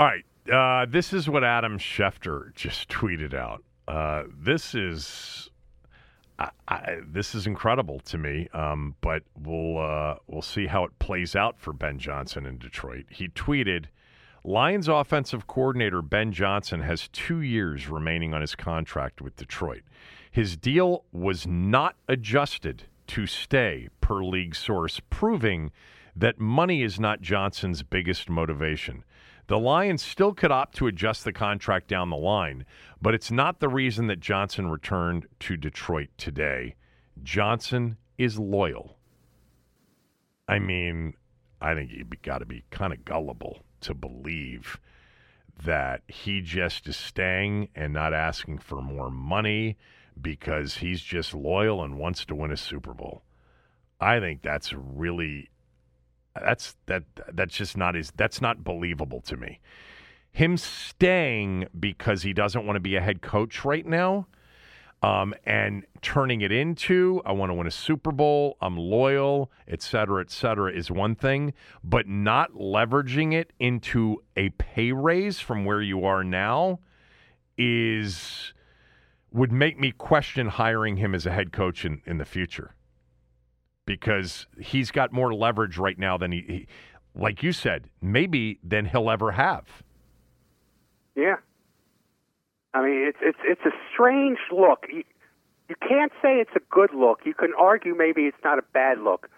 All 0.00 0.06
right. 0.06 0.24
Uh, 0.50 0.86
this 0.88 1.12
is 1.12 1.28
what 1.28 1.44
Adam 1.44 1.78
Schefter 1.78 2.54
just 2.54 2.88
tweeted 2.88 3.34
out. 3.34 3.62
Uh, 3.86 4.22
this 4.34 4.74
is 4.74 5.50
I, 6.38 6.48
I, 6.68 6.96
this 7.06 7.34
is 7.34 7.46
incredible 7.46 8.00
to 8.06 8.16
me, 8.16 8.48
um, 8.54 8.94
but 9.02 9.24
we'll 9.38 9.76
uh, 9.76 10.14
we'll 10.26 10.40
see 10.40 10.66
how 10.66 10.84
it 10.84 10.98
plays 11.00 11.36
out 11.36 11.58
for 11.58 11.74
Ben 11.74 11.98
Johnson 11.98 12.46
in 12.46 12.56
Detroit. 12.56 13.04
He 13.10 13.28
tweeted, 13.28 13.88
"Lions 14.42 14.88
offensive 14.88 15.46
coordinator 15.46 16.00
Ben 16.00 16.32
Johnson 16.32 16.80
has 16.80 17.08
two 17.08 17.42
years 17.42 17.88
remaining 17.88 18.32
on 18.32 18.40
his 18.40 18.54
contract 18.54 19.20
with 19.20 19.36
Detroit. 19.36 19.82
His 20.30 20.56
deal 20.56 21.04
was 21.12 21.46
not 21.46 21.96
adjusted 22.08 22.84
to 23.08 23.26
stay, 23.26 23.90
per 24.00 24.24
league 24.24 24.54
source, 24.54 24.98
proving 25.10 25.72
that 26.16 26.40
money 26.40 26.82
is 26.82 26.98
not 26.98 27.20
Johnson's 27.20 27.82
biggest 27.82 28.30
motivation." 28.30 29.04
The 29.50 29.58
Lions 29.58 30.00
still 30.00 30.32
could 30.32 30.52
opt 30.52 30.76
to 30.76 30.86
adjust 30.86 31.24
the 31.24 31.32
contract 31.32 31.88
down 31.88 32.08
the 32.08 32.16
line, 32.16 32.64
but 33.02 33.14
it's 33.14 33.32
not 33.32 33.58
the 33.58 33.68
reason 33.68 34.06
that 34.06 34.20
Johnson 34.20 34.70
returned 34.70 35.26
to 35.40 35.56
Detroit 35.56 36.10
today. 36.16 36.76
Johnson 37.24 37.96
is 38.16 38.38
loyal. 38.38 38.96
I 40.46 40.60
mean, 40.60 41.14
I 41.60 41.74
think 41.74 41.90
you 41.90 42.04
got 42.22 42.38
to 42.38 42.46
be 42.46 42.62
kind 42.70 42.92
of 42.92 43.04
gullible 43.04 43.64
to 43.80 43.92
believe 43.92 44.78
that 45.64 46.02
he 46.06 46.40
just 46.42 46.86
is 46.86 46.96
staying 46.96 47.70
and 47.74 47.92
not 47.92 48.14
asking 48.14 48.58
for 48.58 48.80
more 48.80 49.10
money 49.10 49.76
because 50.22 50.76
he's 50.76 51.00
just 51.00 51.34
loyal 51.34 51.82
and 51.82 51.98
wants 51.98 52.24
to 52.26 52.36
win 52.36 52.52
a 52.52 52.56
Super 52.56 52.94
Bowl. 52.94 53.24
I 54.00 54.20
think 54.20 54.42
that's 54.42 54.72
really 54.72 55.50
that's 56.34 56.76
that 56.86 57.04
that's 57.32 57.54
just 57.54 57.76
not 57.76 57.94
his 57.94 58.12
that's 58.16 58.40
not 58.40 58.62
believable 58.64 59.20
to 59.22 59.36
me. 59.36 59.60
Him 60.32 60.56
staying 60.56 61.66
because 61.78 62.22
he 62.22 62.32
doesn't 62.32 62.64
want 62.64 62.76
to 62.76 62.80
be 62.80 62.94
a 62.96 63.00
head 63.00 63.20
coach 63.20 63.64
right 63.64 63.84
now, 63.84 64.28
um, 65.02 65.34
and 65.44 65.84
turning 66.02 66.40
it 66.40 66.52
into 66.52 67.20
I 67.24 67.32
want 67.32 67.50
to 67.50 67.54
win 67.54 67.66
a 67.66 67.72
Super 67.72 68.12
Bowl, 68.12 68.56
I'm 68.60 68.76
loyal, 68.76 69.50
et 69.66 69.82
cetera, 69.82 70.22
et 70.22 70.30
cetera, 70.30 70.72
is 70.72 70.90
one 70.90 71.16
thing, 71.16 71.52
but 71.82 72.06
not 72.06 72.52
leveraging 72.52 73.32
it 73.32 73.52
into 73.58 74.22
a 74.36 74.50
pay 74.50 74.92
raise 74.92 75.40
from 75.40 75.64
where 75.64 75.82
you 75.82 76.04
are 76.04 76.22
now 76.22 76.78
is 77.58 78.52
would 79.32 79.52
make 79.52 79.78
me 79.78 79.92
question 79.92 80.48
hiring 80.48 80.96
him 80.96 81.14
as 81.14 81.26
a 81.26 81.30
head 81.30 81.52
coach 81.52 81.84
in, 81.84 82.02
in 82.06 82.18
the 82.18 82.24
future 82.24 82.74
because 83.90 84.46
he's 84.60 84.92
got 84.92 85.12
more 85.12 85.34
leverage 85.34 85.76
right 85.76 85.98
now 85.98 86.16
than 86.16 86.30
he, 86.30 86.44
he, 86.46 86.66
like 87.12 87.42
you 87.42 87.52
said, 87.52 87.90
maybe 88.00 88.60
than 88.62 88.86
he'll 88.86 89.10
ever 89.10 89.32
have. 89.32 89.64
Yeah, 91.16 91.36
I 92.72 92.82
mean 92.82 93.04
it's 93.08 93.18
it's 93.20 93.38
it's 93.42 93.60
a 93.66 93.76
strange 93.92 94.38
look. 94.52 94.86
You, 94.88 95.02
you 95.68 95.74
can't 95.88 96.12
say 96.22 96.36
it's 96.36 96.54
a 96.54 96.60
good 96.70 96.94
look. 96.94 97.22
You 97.24 97.34
can 97.34 97.52
argue 97.58 97.96
maybe 97.96 98.22
it's 98.22 98.42
not 98.44 98.60
a 98.60 98.64
bad 98.72 99.00
look, 99.00 99.28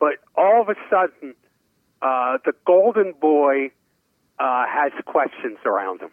but 0.00 0.14
all 0.36 0.62
of 0.62 0.68
a 0.68 0.74
sudden, 0.90 1.36
uh, 2.02 2.38
the 2.44 2.54
golden 2.66 3.14
boy 3.20 3.70
uh, 4.40 4.64
has 4.66 4.90
questions 5.06 5.58
around 5.64 6.00
him. 6.00 6.10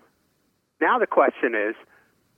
Now 0.80 1.00
the 1.00 1.08
question 1.08 1.56
is, 1.56 1.76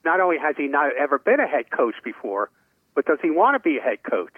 not 0.06 0.22
only 0.22 0.38
has 0.38 0.56
he 0.58 0.68
not 0.68 0.96
ever 0.96 1.20
been 1.20 1.42
a 1.42 1.48
head 1.48 1.72
coach 1.72 1.96
before, 2.06 2.50
but 2.96 3.06
does 3.06 3.20
he 3.22 3.32
want 3.32 3.56
to 3.56 3.60
be 3.60 3.78
a 3.78 3.82
head 3.82 3.98
coach? 4.10 4.38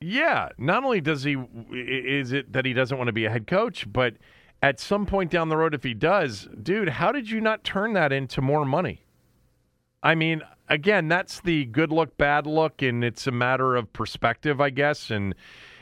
Yeah, 0.00 0.50
not 0.58 0.84
only 0.84 1.00
does 1.00 1.24
he 1.24 1.36
is 1.72 2.32
it 2.32 2.52
that 2.52 2.64
he 2.64 2.72
doesn't 2.72 2.96
want 2.96 3.08
to 3.08 3.12
be 3.12 3.24
a 3.24 3.30
head 3.30 3.46
coach, 3.46 3.90
but 3.90 4.14
at 4.62 4.78
some 4.78 5.06
point 5.06 5.30
down 5.30 5.48
the 5.48 5.56
road 5.56 5.74
if 5.74 5.82
he 5.82 5.94
does, 5.94 6.48
dude, 6.62 6.88
how 6.90 7.12
did 7.12 7.30
you 7.30 7.40
not 7.40 7.64
turn 7.64 7.94
that 7.94 8.12
into 8.12 8.42
more 8.42 8.64
money? 8.64 9.04
I 10.02 10.14
mean, 10.14 10.42
again, 10.68 11.08
that's 11.08 11.40
the 11.40 11.64
good 11.64 11.90
look 11.90 12.16
bad 12.18 12.46
look 12.46 12.82
and 12.82 13.02
it's 13.02 13.26
a 13.26 13.32
matter 13.32 13.74
of 13.74 13.92
perspective, 13.92 14.60
I 14.60 14.70
guess, 14.70 15.10
and 15.10 15.34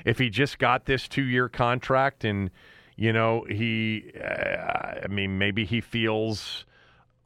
if 0.04 0.18
he 0.18 0.30
just 0.30 0.58
got 0.58 0.86
this 0.86 1.08
2-year 1.08 1.48
contract 1.48 2.24
and 2.24 2.50
you 2.96 3.12
know, 3.12 3.44
he 3.50 4.12
uh, 4.22 5.00
I 5.02 5.06
mean, 5.08 5.38
maybe 5.38 5.64
he 5.64 5.80
feels 5.80 6.64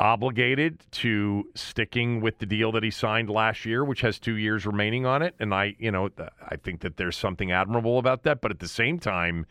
obligated 0.01 0.85
to 0.93 1.49
sticking 1.55 2.21
with 2.21 2.39
the 2.39 2.47
deal 2.47 2.73
that 2.73 2.83
he 2.83 2.91
signed 2.91 3.29
last 3.29 3.65
year, 3.65 3.85
which 3.85 4.01
has 4.01 4.19
two 4.19 4.37
years 4.37 4.65
remaining 4.67 5.07
on 5.07 5.23
it. 5.23 5.35
And 5.41 5.53
I, 5.53 5.75
you 5.79 5.91
know, 5.91 6.11
I 6.49 6.57
think 6.57 6.81
that 6.81 6.97
there's 6.97 7.17
something 7.17 7.51
admirable 7.51 7.99
about 7.99 8.23
that. 8.23 8.41
But 8.41 8.51
at 8.51 8.61
the 8.61 8.69
same 8.69 8.99
time, 8.99 9.47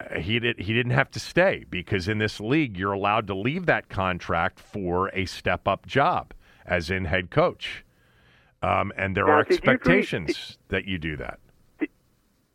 uh, 0.00 0.20
he 0.20 0.38
did 0.38 0.60
he 0.60 0.72
didn't 0.72 0.92
have 0.92 1.10
to 1.12 1.20
stay 1.20 1.64
because 1.68 2.06
in 2.06 2.18
this 2.18 2.38
league 2.38 2.76
you're 2.76 2.92
allowed 2.92 3.26
to 3.26 3.34
leave 3.34 3.66
that 3.66 3.88
contract 3.88 4.60
for 4.60 5.08
a 5.08 5.26
step 5.26 5.66
up 5.66 5.86
job, 5.86 6.32
as 6.64 6.90
in 6.90 7.06
head 7.06 7.30
coach. 7.30 7.84
Um, 8.62 8.92
and 8.96 9.16
there 9.16 9.26
now, 9.26 9.32
are 9.32 9.40
expectations 9.40 10.28
you 10.28 10.56
that 10.68 10.84
you 10.86 10.98
do 10.98 11.16
that. 11.16 11.40
Did, 11.80 11.88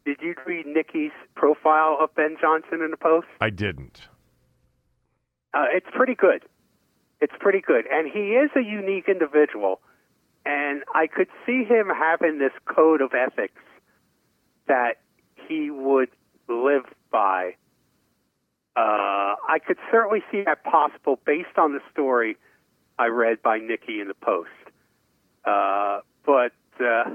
did 0.05 0.17
you 0.21 0.35
read 0.45 0.65
Nicki's 0.65 1.11
profile 1.35 1.97
of 1.99 2.13
Ben 2.15 2.38
Johnson 2.39 2.81
in 2.81 2.91
the 2.91 2.97
post? 2.97 3.27
I 3.39 3.49
didn't. 3.49 4.07
Uh, 5.53 5.65
it's 5.73 5.88
pretty 5.93 6.15
good. 6.15 6.43
It's 7.22 7.34
pretty 7.39 7.61
good. 7.61 7.85
And 7.91 8.11
he 8.11 8.31
is 8.31 8.49
a 8.56 8.61
unique 8.61 9.07
individual. 9.07 9.80
And 10.45 10.84
I 10.93 11.07
could 11.07 11.27
see 11.45 11.64
him 11.64 11.88
having 11.88 12.39
this 12.39 12.52
code 12.65 13.02
of 13.02 13.11
ethics 13.14 13.61
that 14.68 14.95
he 15.48 15.69
would 15.69 16.10
live 16.49 16.85
by. 17.11 17.56
Uh, 18.76 19.35
I 19.48 19.60
could 19.65 19.77
certainly 19.91 20.23
see 20.31 20.43
that 20.45 20.64
possible 20.64 21.19
based 21.26 21.57
on 21.57 21.73
the 21.73 21.81
story 21.91 22.38
I 22.98 23.07
read 23.07 23.41
by 23.43 23.60
Nicki 23.60 23.99
in 23.99 24.07
the 24.07 24.14
Post. 24.15 24.49
Uh, 25.45 25.99
but 26.26 26.53
uh, 26.80 27.10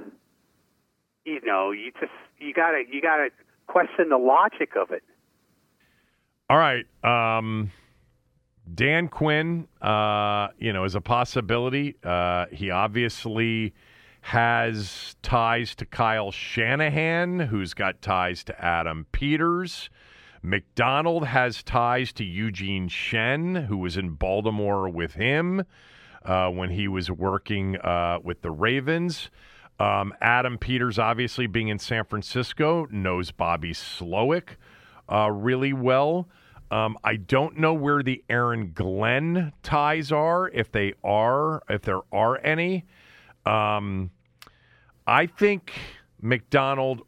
you 1.25 1.41
know, 1.45 1.73
you 1.73 1.93
just 1.99 2.13
you 2.39 2.53
gotta 2.53 2.83
you 2.91 3.01
gotta 3.01 3.31
question 3.67 4.11
the 4.11 4.19
logic 4.19 4.77
of 4.77 4.91
it. 4.91 5.03
All 6.49 6.59
right. 6.59 6.87
Um, 7.03 7.71
Dan 8.73 9.09
Quinn, 9.09 9.69
uh, 9.81 10.49
you 10.59 10.73
know, 10.73 10.85
is 10.85 10.95
a 10.95 11.01
possibility. 11.01 11.97
Uh, 12.03 12.47
he 12.51 12.71
obviously 12.71 13.73
has 14.23 15.15
ties 15.23 15.75
to 15.77 15.87
Kyle 15.87 16.33
Shanahan, 16.33 17.39
who's 17.39 17.75
got 17.75 18.03
ties 18.03 18.43
to 18.45 18.65
Adam 18.65 19.07
Peters. 19.13 19.89
Macdonald 20.43 21.27
has 21.27 21.63
ties 21.63 22.13
to 22.15 22.25
Eugene 22.25 22.89
Shen, 22.89 23.55
who 23.55 23.77
was 23.77 23.97
in 23.97 24.11
Baltimore 24.11 24.89
with 24.89 25.15
him 25.15 25.65
uh, 26.25 26.51
when 26.51 26.71
he 26.71 26.89
was 26.89 27.11
working 27.11 27.77
uh, 27.77 28.19
with 28.23 28.43
the 28.43 28.51
Ravens. 28.51 29.31
Um, 29.79 30.13
Adam 30.21 30.59
Peters, 30.59 30.99
obviously 30.99 31.47
being 31.47 31.69
in 31.69 31.79
San 31.79 32.05
Francisco, 32.05 32.87
knows 32.91 33.31
Bobby 33.31 33.73
Slowik 33.73 34.57
uh, 35.09 35.31
really 35.31 35.73
well. 35.73 36.29
Um, 36.71 36.99
I 37.05 37.17
don't 37.17 37.59
know 37.59 37.75
where 37.75 38.03
the 38.03 38.25
Aaron 38.29 38.73
Glenn 38.75 39.53
ties 39.63 40.11
are, 40.11 40.49
if 40.49 40.73
they 40.73 40.95
are, 41.05 41.63
if 41.69 41.83
there 41.83 42.01
are 42.13 42.39
any. 42.45 42.85
Um, 43.45 44.11
I 45.07 45.27
think 45.27 45.73
Macdonald 46.21 47.03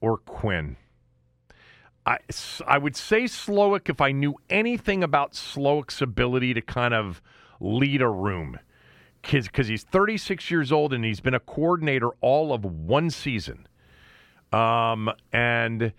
or 0.00 0.16
Quinn. 0.16 0.76
I, 2.06 2.18
I 2.66 2.78
would 2.78 2.96
say 2.96 3.24
Slowik 3.24 3.90
if 3.90 4.00
I 4.00 4.12
knew 4.12 4.36
anything 4.48 5.02
about 5.02 5.32
Slowik's 5.32 6.00
ability 6.00 6.54
to 6.54 6.62
kind 6.62 6.94
of 6.94 7.20
lead 7.60 8.00
a 8.00 8.08
room. 8.08 8.58
Because 9.22 9.66
he's 9.66 9.82
36 9.82 10.50
years 10.52 10.70
old 10.70 10.92
and 10.92 11.04
he's 11.04 11.18
been 11.18 11.34
a 11.34 11.40
coordinator 11.40 12.10
all 12.20 12.52
of 12.52 12.64
one 12.64 13.10
season. 13.10 13.66
Um, 14.52 15.10
and, 15.32 15.92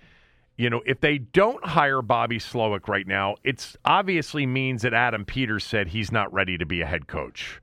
you 0.57 0.71
know, 0.71 0.81
if 0.85 0.99
they 1.01 1.19
don't 1.19 1.63
hire 1.63 2.01
Bobby 2.01 2.39
Slowik 2.39 2.87
right 2.87 3.05
now, 3.05 3.35
it's 3.43 3.77
obviously 3.85 4.47
means 4.47 4.81
that 4.81 4.93
Adam 4.93 5.23
Peters 5.23 5.63
said 5.63 5.89
he's 5.89 6.11
not 6.11 6.33
ready 6.33 6.57
to 6.57 6.65
be 6.65 6.81
a 6.81 6.85
head 6.85 7.07
coach. 7.07 7.61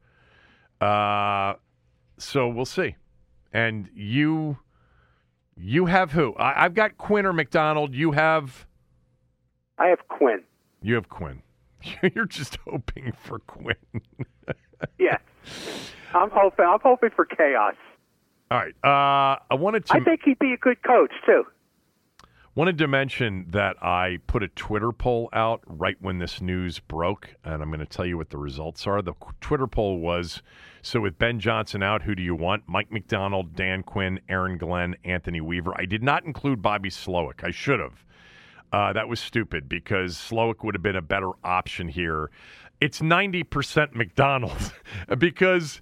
Uh, 0.80 1.54
so 2.18 2.48
we'll 2.48 2.64
see. 2.64 2.94
And 3.52 3.88
you 3.94 4.58
you 5.56 5.86
have 5.86 6.12
who? 6.12 6.34
I, 6.38 6.62
have 6.62 6.74
got 6.74 6.96
Quinn 6.96 7.26
or 7.26 7.32
Macdonald. 7.32 7.94
You 7.94 8.12
have. 8.12 8.66
I 9.78 9.86
have 9.86 10.06
Quinn. 10.08 10.42
You 10.82 10.94
have 10.94 11.08
Quinn. 11.08 11.42
You're 12.14 12.26
just 12.26 12.58
hoping 12.64 13.12
for 13.22 13.40
Quinn. 13.40 13.76
yeah, 14.98 15.18
I'm 16.14 16.30
hoping. 16.30 16.64
I'm 16.64 16.80
hoping 16.80 17.10
for 17.14 17.24
chaos. 17.24 17.74
All 18.50 18.58
right. 18.58 18.74
Uh, 18.84 19.38
I 19.50 19.54
wanted 19.54 19.86
to. 19.86 19.96
I 19.96 20.00
think 20.00 20.20
he'd 20.24 20.38
be 20.38 20.52
a 20.52 20.56
good 20.56 20.82
coach 20.82 21.12
too. 21.26 21.44
Wanted 22.56 22.78
to 22.78 22.86
mention 22.86 23.46
that 23.48 23.82
I 23.82 24.18
put 24.28 24.44
a 24.44 24.48
Twitter 24.48 24.92
poll 24.92 25.28
out 25.32 25.62
right 25.66 25.96
when 26.00 26.18
this 26.18 26.40
news 26.40 26.78
broke, 26.78 27.34
and 27.42 27.60
I'm 27.60 27.68
going 27.68 27.80
to 27.80 27.86
tell 27.86 28.06
you 28.06 28.16
what 28.16 28.30
the 28.30 28.38
results 28.38 28.86
are. 28.86 29.02
The 29.02 29.14
Twitter 29.40 29.66
poll 29.66 29.98
was 29.98 30.40
so 30.80 31.00
with 31.00 31.18
Ben 31.18 31.40
Johnson 31.40 31.82
out, 31.82 32.02
who 32.02 32.14
do 32.14 32.22
you 32.22 32.36
want? 32.36 32.62
Mike 32.68 32.92
Macdonald, 32.92 33.56
Dan 33.56 33.82
Quinn, 33.82 34.20
Aaron 34.28 34.56
Glenn, 34.56 34.94
Anthony 35.02 35.40
Weaver. 35.40 35.72
I 35.76 35.84
did 35.84 36.04
not 36.04 36.24
include 36.24 36.62
Bobby 36.62 36.90
Slowik. 36.90 37.42
I 37.42 37.50
should 37.50 37.80
have. 37.80 38.04
Uh, 38.72 38.92
that 38.92 39.08
was 39.08 39.18
stupid 39.18 39.68
because 39.68 40.16
Slowik 40.16 40.62
would 40.62 40.76
have 40.76 40.82
been 40.82 40.94
a 40.94 41.02
better 41.02 41.30
option 41.42 41.88
here. 41.88 42.30
It's 42.80 43.00
90% 43.00 43.96
Macdonald 43.96 44.72
because 45.18 45.80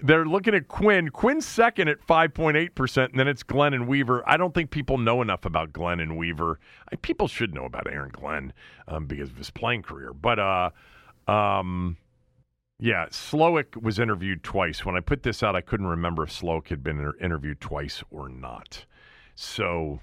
they're 0.00 0.26
looking 0.26 0.54
at 0.54 0.68
Quinn. 0.68 1.10
Quinn's 1.10 1.46
second 1.46 1.88
at 1.88 2.04
5.8%, 2.06 3.10
and 3.10 3.18
then 3.18 3.28
it's 3.28 3.42
Glenn 3.42 3.74
and 3.74 3.86
Weaver. 3.88 4.22
I 4.28 4.36
don't 4.36 4.52
think 4.52 4.70
people 4.70 4.98
know 4.98 5.22
enough 5.22 5.44
about 5.44 5.72
Glenn 5.72 6.00
and 6.00 6.16
Weaver. 6.16 6.58
I, 6.92 6.96
people 6.96 7.28
should 7.28 7.54
know 7.54 7.64
about 7.64 7.86
Aaron 7.86 8.10
Glenn 8.10 8.52
um, 8.88 9.06
because 9.06 9.30
of 9.30 9.36
his 9.36 9.50
playing 9.50 9.82
career. 9.82 10.12
But, 10.12 10.38
uh, 10.38 10.70
um, 11.30 11.96
yeah, 12.78 13.06
Slowik 13.06 13.80
was 13.80 13.98
interviewed 13.98 14.42
twice. 14.42 14.84
When 14.84 14.96
I 14.96 15.00
put 15.00 15.22
this 15.22 15.42
out, 15.42 15.54
I 15.54 15.60
couldn't 15.60 15.86
remember 15.86 16.24
if 16.24 16.30
Slowik 16.30 16.68
had 16.68 16.82
been 16.82 17.12
interviewed 17.20 17.60
twice 17.60 18.02
or 18.10 18.28
not. 18.28 18.84
So, 19.36 20.00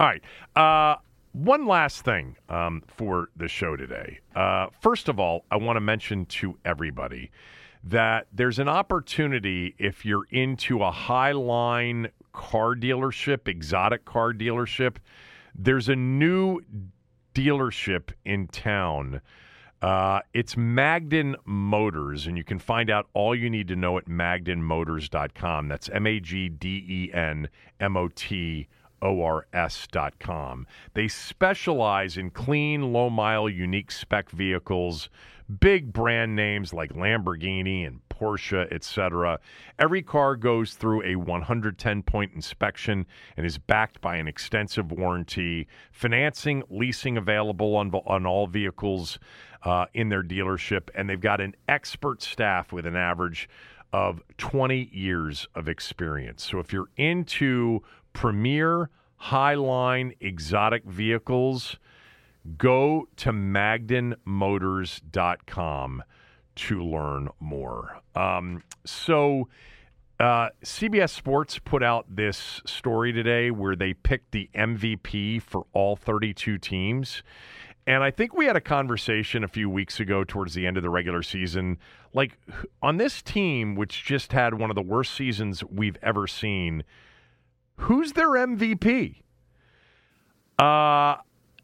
all 0.00 0.06
right. 0.06 0.22
Uh, 0.56 0.96
one 1.32 1.66
last 1.66 2.04
thing 2.04 2.36
um, 2.48 2.82
for 2.86 3.28
the 3.36 3.48
show 3.48 3.76
today. 3.76 4.20
Uh, 4.34 4.68
first 4.80 5.08
of 5.08 5.18
all, 5.18 5.44
I 5.50 5.56
want 5.56 5.76
to 5.76 5.80
mention 5.80 6.26
to 6.26 6.56
everybody 6.64 7.30
that 7.86 8.26
there's 8.32 8.58
an 8.58 8.68
opportunity 8.68 9.74
if 9.78 10.04
you're 10.04 10.26
into 10.30 10.82
a 10.82 10.90
high 10.90 11.32
line 11.32 12.08
car 12.32 12.74
dealership, 12.74 13.46
exotic 13.46 14.04
car 14.04 14.32
dealership. 14.32 14.96
There's 15.54 15.88
a 15.88 15.96
new 15.96 16.60
dealership 17.34 18.10
in 18.24 18.48
town. 18.48 19.20
Uh, 19.82 20.20
it's 20.32 20.56
Magden 20.56 21.36
Motors, 21.44 22.26
and 22.26 22.38
you 22.38 22.44
can 22.44 22.58
find 22.58 22.88
out 22.88 23.06
all 23.12 23.34
you 23.34 23.50
need 23.50 23.68
to 23.68 23.76
know 23.76 23.98
at 23.98 24.06
magdenmotors.com. 24.06 25.68
That's 25.68 25.90
M 25.90 26.06
A 26.06 26.20
G 26.20 26.48
D 26.48 26.84
E 26.88 27.10
N 27.12 27.48
M 27.80 27.96
O 27.96 28.08
T 28.08 28.66
O 29.04 29.22
R 29.22 29.46
S.com. 29.52 30.66
They 30.94 31.06
specialize 31.06 32.16
in 32.16 32.30
clean, 32.30 32.92
low 32.92 33.10
mile, 33.10 33.48
unique 33.48 33.92
spec 33.92 34.30
vehicles 34.30 35.08
big 35.60 35.92
brand 35.92 36.34
names 36.34 36.72
like 36.72 36.92
Lamborghini 36.92 37.86
and 37.86 38.00
Porsche, 38.08 38.72
etc. 38.72 39.38
Every 39.78 40.02
car 40.02 40.36
goes 40.36 40.74
through 40.74 41.02
a 41.04 41.16
110 41.16 42.02
point 42.02 42.32
inspection 42.34 43.06
and 43.36 43.44
is 43.44 43.58
backed 43.58 44.00
by 44.00 44.16
an 44.16 44.28
extensive 44.28 44.92
warranty. 44.92 45.66
Financing, 45.92 46.62
leasing 46.70 47.16
available 47.16 47.76
on, 47.76 47.92
on 48.06 48.26
all 48.26 48.46
vehicles 48.46 49.18
uh, 49.64 49.86
in 49.94 50.08
their 50.08 50.22
dealership, 50.22 50.88
and 50.94 51.08
they've 51.08 51.20
got 51.20 51.40
an 51.40 51.54
expert 51.68 52.22
staff 52.22 52.72
with 52.72 52.86
an 52.86 52.96
average 52.96 53.48
of 53.92 54.20
20 54.38 54.90
years 54.92 55.46
of 55.54 55.68
experience. 55.68 56.44
So 56.44 56.58
if 56.58 56.72
you're 56.72 56.88
into 56.96 57.80
premier, 58.14 58.88
highline 59.20 60.16
exotic 60.20 60.84
vehicles, 60.84 61.76
Go 62.58 63.08
to 63.16 63.30
magdenmotors.com 63.30 66.02
to 66.56 66.84
learn 66.84 67.30
more. 67.40 68.02
Um, 68.14 68.62
so, 68.84 69.48
uh, 70.20 70.50
CBS 70.62 71.08
Sports 71.10 71.58
put 71.58 71.82
out 71.82 72.04
this 72.14 72.60
story 72.66 73.14
today 73.14 73.50
where 73.50 73.74
they 73.74 73.94
picked 73.94 74.32
the 74.32 74.50
MVP 74.54 75.40
for 75.40 75.64
all 75.72 75.96
32 75.96 76.58
teams. 76.58 77.22
And 77.86 78.02
I 78.02 78.10
think 78.10 78.34
we 78.34 78.44
had 78.44 78.56
a 78.56 78.60
conversation 78.60 79.42
a 79.42 79.48
few 79.48 79.70
weeks 79.70 79.98
ago 79.98 80.22
towards 80.22 80.52
the 80.54 80.66
end 80.66 80.76
of 80.76 80.82
the 80.82 80.90
regular 80.90 81.22
season. 81.22 81.78
Like, 82.12 82.36
on 82.82 82.98
this 82.98 83.22
team, 83.22 83.74
which 83.74 84.04
just 84.04 84.32
had 84.32 84.52
one 84.54 84.70
of 84.70 84.76
the 84.76 84.82
worst 84.82 85.14
seasons 85.14 85.64
we've 85.64 85.96
ever 86.02 86.26
seen, 86.26 86.84
who's 87.76 88.12
their 88.12 88.30
MVP? 88.30 89.22
Uh, 90.58 91.16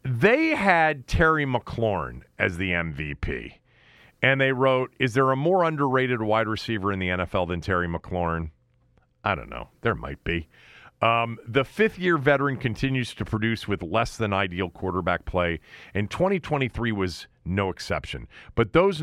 they 0.03 0.49
had 0.49 1.07
Terry 1.07 1.45
McLaurin 1.45 2.21
as 2.37 2.57
the 2.57 2.71
MVP. 2.71 3.53
And 4.21 4.39
they 4.39 4.51
wrote, 4.51 4.93
Is 4.99 5.13
there 5.13 5.31
a 5.31 5.35
more 5.35 5.63
underrated 5.63 6.21
wide 6.21 6.47
receiver 6.47 6.91
in 6.91 6.99
the 6.99 7.09
NFL 7.09 7.47
than 7.47 7.61
Terry 7.61 7.87
McLaurin? 7.87 8.51
I 9.23 9.35
don't 9.35 9.49
know. 9.49 9.69
There 9.81 9.95
might 9.95 10.23
be. 10.23 10.47
Um, 11.01 11.39
the 11.47 11.63
fifth 11.63 11.97
year 11.97 12.17
veteran 12.17 12.57
continues 12.57 13.15
to 13.15 13.25
produce 13.25 13.67
with 13.67 13.81
less 13.81 14.17
than 14.17 14.33
ideal 14.33 14.69
quarterback 14.69 15.25
play, 15.25 15.59
and 15.95 16.11
2023 16.11 16.91
was 16.91 17.27
no 17.43 17.69
exception. 17.69 18.27
But 18.53 18.73
those, 18.73 19.01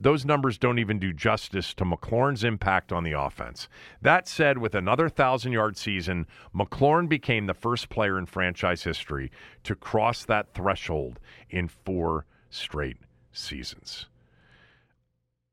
those 0.00 0.24
numbers 0.24 0.56
don't 0.56 0.78
even 0.78 1.00
do 1.00 1.12
justice 1.12 1.74
to 1.74 1.84
McLaurin's 1.84 2.44
impact 2.44 2.92
on 2.92 3.02
the 3.02 3.12
offense. 3.12 3.68
That 4.00 4.28
said, 4.28 4.58
with 4.58 4.76
another 4.76 5.04
1,000 5.04 5.50
yard 5.50 5.76
season, 5.76 6.28
McLaurin 6.54 7.08
became 7.08 7.46
the 7.46 7.54
first 7.54 7.88
player 7.88 8.18
in 8.18 8.26
franchise 8.26 8.84
history 8.84 9.32
to 9.64 9.74
cross 9.74 10.24
that 10.26 10.54
threshold 10.54 11.18
in 11.50 11.66
four 11.66 12.24
straight 12.50 12.98
seasons. 13.32 14.06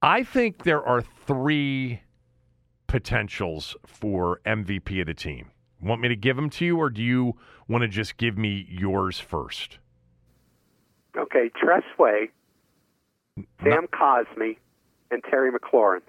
I 0.04 0.22
think 0.24 0.64
there 0.64 0.84
are 0.84 1.02
three 1.02 2.02
potentials 2.86 3.76
for 3.88 4.40
MVP 4.46 5.02
of 5.02 5.08
the 5.08 5.14
team. 5.16 5.50
Want 5.82 6.02
me 6.02 6.08
to 6.10 6.16
give 6.16 6.36
them 6.36 6.50
to 6.52 6.66
you, 6.66 6.78
or 6.78 6.90
do 6.90 7.02
you 7.02 7.36
want 7.68 7.84
to 7.84 7.88
just 7.88 8.18
give 8.18 8.38
me 8.38 8.68
yours 8.70 9.20
first? 9.20 9.80
Okay, 11.18 11.50
Tress 11.56 11.84
Way, 11.98 12.30
Sam 13.64 13.88
Cosmi, 13.88 14.58
and 15.12 15.24
Terry 15.30 15.52
McLaurin. 15.52 16.02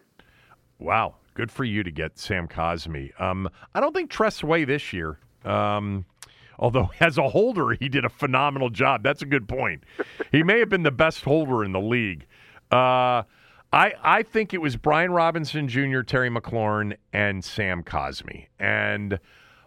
Wow, 0.78 1.16
good 1.34 1.50
for 1.50 1.64
you 1.64 1.82
to 1.82 1.90
get 1.90 2.18
Sam 2.18 2.48
Cosmi. 2.48 3.18
Um, 3.20 3.48
I 3.74 3.80
don't 3.80 3.94
think 3.94 4.10
Tress 4.10 4.42
Way 4.42 4.64
this 4.64 4.92
year. 4.92 5.18
Um, 5.44 6.04
Although 6.60 6.90
as 7.00 7.18
a 7.18 7.28
holder, 7.28 7.72
he 7.72 7.88
did 7.88 8.04
a 8.04 8.08
phenomenal 8.08 8.70
job. 8.70 9.02
That's 9.02 9.22
a 9.22 9.26
good 9.26 9.48
point. 9.48 9.82
he 10.30 10.44
may 10.44 10.60
have 10.60 10.68
been 10.68 10.84
the 10.84 10.92
best 10.92 11.24
holder 11.24 11.64
in 11.64 11.72
the 11.72 11.80
league. 11.80 12.26
Uh, 12.70 13.24
I 13.72 13.94
I 14.02 14.22
think 14.22 14.54
it 14.54 14.60
was 14.60 14.76
Brian 14.76 15.10
Robinson 15.10 15.66
Jr., 15.66 16.02
Terry 16.02 16.30
McLaurin, 16.30 16.96
and 17.12 17.44
Sam 17.44 17.82
Cosmi. 17.82 18.46
And 18.60 19.18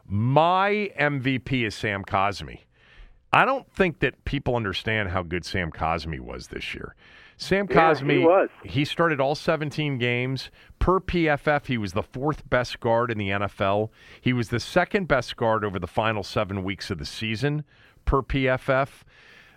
my 0.05 0.91
MVP 0.99 1.65
is 1.65 1.75
Sam 1.75 2.03
Cosmi. 2.03 2.59
I 3.31 3.45
don't 3.45 3.69
think 3.71 3.99
that 3.99 4.25
people 4.25 4.55
understand 4.55 5.09
how 5.09 5.23
good 5.23 5.43
Sam 5.43 5.71
Cosmi 5.71 6.19
was 6.19 6.47
this 6.47 6.75
year. 6.75 6.95
Sam 7.37 7.67
Yeah, 7.69 7.93
Cosmi, 7.93 8.19
he 8.19 8.25
was. 8.25 8.49
he 8.63 8.85
started 8.85 9.19
all 9.19 9.33
17 9.33 9.97
games. 9.97 10.51
Per 10.77 10.99
PFF, 10.99 11.65
he 11.65 11.77
was 11.77 11.93
the 11.93 12.03
fourth 12.03 12.47
best 12.49 12.79
guard 12.79 13.09
in 13.09 13.17
the 13.17 13.29
NFL. 13.29 13.89
He 14.21 14.33
was 14.33 14.49
the 14.49 14.59
second 14.59 15.07
best 15.07 15.35
guard 15.35 15.65
over 15.65 15.79
the 15.79 15.87
final 15.87 16.23
seven 16.23 16.63
weeks 16.63 16.91
of 16.91 16.99
the 16.99 17.05
season 17.05 17.63
per 18.05 18.21
PFF. 18.21 19.01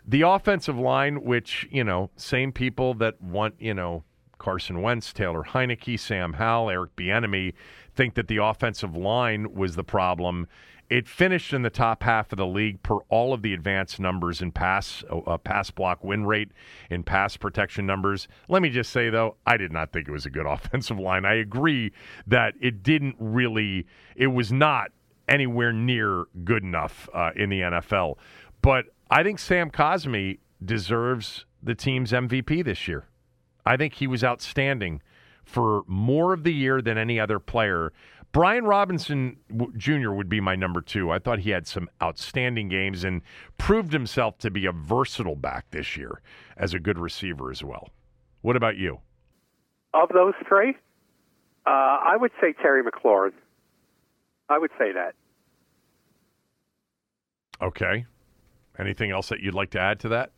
The 0.07 0.23
offensive 0.23 0.79
line, 0.79 1.23
which, 1.23 1.69
you 1.71 1.85
know, 1.85 2.11
same 2.17 2.53
people 2.53 2.95
that 2.95 3.21
want, 3.21 3.57
you 3.59 3.75
know, 3.75 4.05
Carson 4.39 4.81
Wentz, 4.81 5.13
Taylor 5.13 5.43
Heinicke, 5.43 5.99
Sam 5.99 6.35
Howell, 6.35 6.71
Eric 6.71 6.97
Bieniemy, 6.97 7.55
think 7.97 8.15
that 8.15 8.29
the 8.29 8.37
offensive 8.39 8.97
line 8.97 9.55
was 9.55 9.75
the 9.75 9.85
problem. 9.85 10.47
It 10.89 11.09
finished 11.09 11.53
in 11.53 11.63
the 11.63 11.71
top 11.71 12.05
half 12.05 12.31
of 12.33 12.37
the 12.37 12.47
league 12.47 12.81
per 12.83 12.99
all 13.09 13.33
of 13.33 13.43
the 13.43 13.53
advanced 13.53 13.99
numbers 13.99 14.41
in 14.41 14.53
pass 14.53 15.03
uh, 15.11 15.37
pass 15.39 15.71
block 15.73 16.05
win 16.05 16.25
rate, 16.25 16.53
in 16.91 17.03
pass 17.03 17.37
protection 17.37 17.87
numbers. 17.87 18.29
Let 18.49 18.63
me 18.63 18.71
just 18.71 18.93
say 18.93 19.11
though, 19.11 19.37
I 19.47 19.57
did 19.57 19.73
not 19.73 19.93
think 19.93 20.07
it 20.07 20.13
was 20.13 20.27
a 20.27 20.31
good 20.31 20.47
offensive 20.49 21.01
line. 21.01 21.25
I 21.25 21.35
agree 21.35 21.93
that 22.29 22.55
it 22.61 22.85
didn't 22.85 23.17
really, 23.19 23.87
it 24.15 24.29
was 24.29 24.53
not 24.53 24.93
anywhere 25.29 25.73
near 25.73 26.27
good 26.45 26.63
enough 26.63 27.09
uh, 27.13 27.31
in 27.35 27.51
the 27.51 27.61
NFL. 27.63 28.17
But 28.63 28.87
I 29.11 29.25
think 29.25 29.41
Sam 29.41 29.71
Cosmi 29.71 30.39
deserves 30.65 31.47
the 31.63 31.75
team's 31.75 32.13
MVP 32.13 32.65
this 32.65 32.87
year. 32.87 33.07
I 33.65 33.77
think 33.77 33.95
he 33.95 34.07
was 34.07 34.23
outstanding 34.23 35.03
for 35.47 35.83
more 35.87 36.35
of 36.35 36.45
the 36.45 36.53
year 36.53 36.83
than 36.83 36.99
any 36.99 37.19
other 37.19 37.39
player. 37.39 37.93
Brian 38.33 38.65
Robinson 38.65 39.39
Jr. 39.77 40.11
would 40.11 40.29
be 40.29 40.41
my 40.41 40.57
number 40.57 40.83
two. 40.83 41.11
I 41.11 41.19
thought 41.19 41.39
he 41.39 41.51
had 41.51 41.67
some 41.67 41.89
outstanding 42.03 42.69
games 42.69 43.05
and 43.05 43.23
proved 43.57 43.93
himself 43.93 44.37
to 44.39 44.51
be 44.51 44.67
a 44.67 44.73
versatile 44.73 45.37
back 45.37 45.71
this 45.71 45.97
year 45.97 46.21
as 46.57 46.75
a 46.75 46.79
good 46.79 46.99
receiver 46.99 47.51
as 47.51 47.65
well. 47.65 47.89
What 48.43 48.57
about 48.57 48.77
you? 48.77 49.01
Of 49.95 50.11
those 50.11 50.35
three, 50.47 50.75
uh, 51.67 51.71
I 51.71 52.17
would 52.21 52.33
say 52.41 52.53
Terry 52.61 52.83
McLaurin. 52.83 53.33
I 54.51 54.59
would 54.59 54.71
say 54.79 54.93
that. 54.93 55.15
Okay. 57.63 58.05
Anything 58.79 59.11
else 59.11 59.31
that 59.31 59.41
you'd 59.41 59.55
like 59.55 59.71
to 59.71 59.81
add 59.81 60.01
to 60.01 60.09
that? 60.11 60.33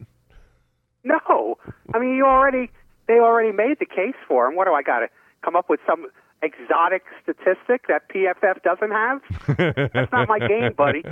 No, 1.02 1.59
I 1.93 1.98
mean 1.98 2.14
you 2.14 2.24
already 2.24 2.70
they 3.09 3.14
already 3.14 3.52
made 3.52 3.78
the 3.80 3.86
case 3.86 4.14
for 4.28 4.47
him. 4.47 4.55
What 4.55 4.66
do 4.66 4.74
I 4.74 4.82
got 4.82 5.01
to 5.01 5.09
come 5.43 5.56
up 5.56 5.68
with 5.68 5.80
some 5.86 6.06
exotic 6.43 7.02
statistic 7.22 7.89
that 7.89 8.09
PFF 8.09 8.62
doesn't 8.62 8.90
have? 8.90 9.90
That's 9.93 10.12
not 10.12 10.28
my 10.28 10.39
game, 10.39 10.72
buddy. 10.76 11.02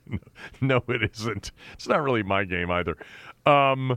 no, 0.60 0.82
it 0.88 1.10
isn't. 1.12 1.52
It's 1.72 1.88
not 1.88 2.02
really 2.02 2.22
my 2.22 2.44
game 2.44 2.70
either. 2.70 2.96
Um, 3.46 3.96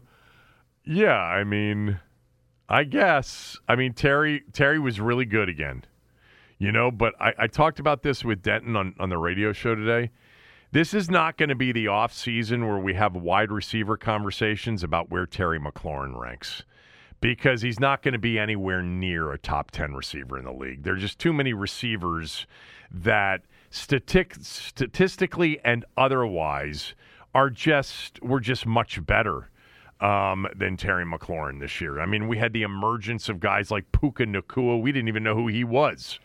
yeah, 0.85 1.17
I 1.17 1.43
mean, 1.43 1.99
I 2.69 2.83
guess. 2.83 3.57
I 3.67 3.75
mean, 3.75 3.93
Terry 3.93 4.43
Terry 4.53 4.79
was 4.79 4.99
really 4.99 5.25
good 5.25 5.49
again. 5.49 5.83
You 6.59 6.71
know, 6.73 6.91
but 6.91 7.13
I, 7.21 7.33
I 7.39 7.47
talked 7.47 7.79
about 7.79 8.03
this 8.03 8.23
with 8.23 8.41
Denton 8.41 8.75
on, 8.75 8.93
on 8.99 9.09
the 9.09 9.17
radio 9.17 9.53
show 9.53 9.75
today. 9.75 10.11
This 10.71 10.93
is 10.93 11.09
not 11.09 11.37
going 11.37 11.49
to 11.49 11.55
be 11.55 11.71
the 11.71 11.87
off 11.87 12.13
season 12.13 12.67
where 12.67 12.77
we 12.77 12.93
have 12.93 13.15
wide 13.15 13.49
receiver 13.49 13.97
conversations 13.97 14.83
about 14.83 15.09
where 15.09 15.25
Terry 15.25 15.57
McLaurin 15.57 16.19
ranks 16.19 16.63
because 17.21 17.61
he's 17.61 17.79
not 17.79 18.01
going 18.01 18.13
to 18.13 18.19
be 18.19 18.39
anywhere 18.39 18.81
near 18.81 19.31
a 19.31 19.37
top 19.37 19.71
10 19.71 19.93
receiver 19.93 20.37
in 20.37 20.45
the 20.45 20.53
league. 20.53 20.83
There 20.83 20.93
are 20.93 20.97
just 20.97 21.19
too 21.19 21.33
many 21.33 21.53
receivers 21.53 22.47
that 22.91 23.41
statistically 23.71 25.59
and 25.63 25.85
otherwise 25.97 26.93
are 27.35 27.49
just 27.49 28.21
we're 28.23 28.39
just 28.39 28.65
much 28.65 29.05
better 29.05 29.49
um, 29.99 30.47
than 30.55 30.77
Terry 30.77 31.05
McLaurin 31.05 31.59
this 31.59 31.81
year. 31.81 31.99
I 31.99 32.05
mean, 32.05 32.27
we 32.27 32.37
had 32.37 32.53
the 32.53 32.63
emergence 32.63 33.29
of 33.29 33.39
guys 33.39 33.69
like 33.69 33.91
Puka 33.91 34.25
Nacua. 34.25 34.81
We 34.81 34.91
didn't 34.91 35.09
even 35.09 35.23
know 35.23 35.35
who 35.35 35.47
he 35.47 35.63
was 35.63 36.19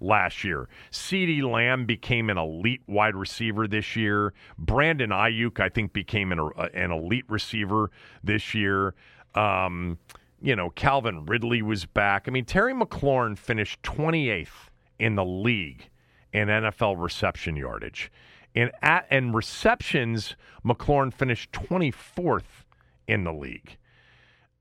last 0.00 0.44
year. 0.44 0.68
CeeDee 0.90 1.42
Lamb 1.42 1.86
became 1.86 2.28
an 2.30 2.38
elite 2.38 2.82
wide 2.86 3.14
receiver 3.14 3.68
this 3.68 3.96
year. 3.96 4.32
Brandon 4.58 5.10
Aiyuk, 5.10 5.60
I 5.60 5.68
think, 5.68 5.92
became 5.92 6.32
an, 6.32 6.40
uh, 6.40 6.68
an 6.74 6.90
elite 6.90 7.26
receiver 7.28 7.90
this 8.24 8.54
year. 8.54 8.94
Um, 9.34 9.98
you 10.40 10.56
know, 10.56 10.70
Calvin 10.70 11.26
Ridley 11.26 11.62
was 11.62 11.84
back. 11.86 12.24
I 12.26 12.30
mean, 12.30 12.44
Terry 12.44 12.74
McLaurin 12.74 13.36
finished 13.36 13.82
28th 13.82 14.68
in 14.98 15.14
the 15.14 15.24
league 15.24 15.88
in 16.32 16.48
NFL 16.48 17.02
reception 17.02 17.56
yardage. 17.56 18.10
In 18.54 18.70
at 18.82 19.06
and 19.10 19.34
receptions, 19.34 20.34
McLaurin 20.64 21.12
finished 21.12 21.52
24th 21.52 22.64
in 23.06 23.24
the 23.24 23.32
league. 23.32 23.76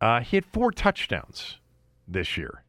Uh, 0.02 0.22
he 0.22 0.38
had 0.38 0.46
four 0.46 0.72
touchdowns 0.72 1.58
this 2.08 2.38
year. 2.38 2.64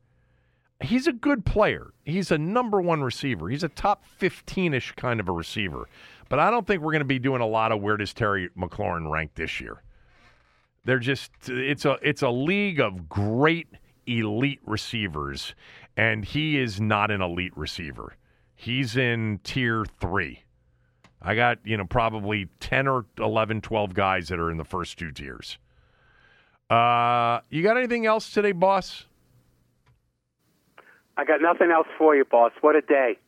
He's 0.83 1.07
a 1.07 1.13
good 1.13 1.45
player. 1.45 1.93
He's 2.05 2.31
a 2.31 2.39
number 2.39 2.81
one 2.81 3.03
receiver. 3.03 3.49
He's 3.51 3.63
a 3.63 3.69
top 3.69 4.07
15 4.07 4.73
ish 4.73 4.93
kind 4.93 5.21
of 5.21 5.29
a 5.29 5.33
receiver. 5.33 5.89
But 6.31 6.39
I 6.39 6.51
don't 6.51 6.67
think 6.67 6.81
we're 6.81 6.93
going 6.93 7.01
to 7.01 7.05
be 7.05 7.19
doing 7.19 7.43
a 7.43 7.47
lot 7.47 7.71
of 7.71 7.83
where 7.83 7.99
does 7.99 8.15
Terry 8.15 8.49
McLaurin 8.57 9.11
rank 9.11 9.33
this 9.35 9.61
year. 9.61 9.83
They're 10.85 10.99
just 10.99 11.31
it's 11.47 11.85
a 11.85 11.99
it's 12.03 12.23
a 12.23 12.31
league 12.31 12.81
of 12.81 13.09
great 13.09 13.69
elite 14.07 14.61
receivers, 14.67 15.55
and 15.97 16.25
he 16.25 16.59
is 16.59 16.81
not 16.81 17.11
an 17.11 17.21
elite 17.21 17.57
receiver. 17.57 18.17
He's 18.55 18.97
in 18.97 19.41
tier 19.43 19.85
three. 20.01 20.45
I 21.23 21.35
got, 21.35 21.59
you 21.65 21.77
know, 21.77 21.85
probably 21.85 22.49
10 22.61 22.89
or 22.89 23.05
11, 23.19 23.61
12 23.61 23.95
guys 23.95 24.29
that 24.29 24.39
are 24.39 24.51
in 24.51 24.57
the 24.57 24.65
first 24.65 24.99
two 24.99 25.11
tiers. 25.13 25.59
Uh, 26.71 27.41
you 27.51 27.63
got 27.63 27.77
anything 27.77 28.07
else 28.07 28.31
today, 28.31 28.53
boss? 28.53 29.07
I 31.17 31.25
got 31.25 31.43
nothing 31.43 31.71
else 31.71 31.89
for 31.99 32.17
you, 32.17 32.25
boss. 32.25 32.53
What 32.63 32.77
a 32.77 32.81
day. 32.81 33.19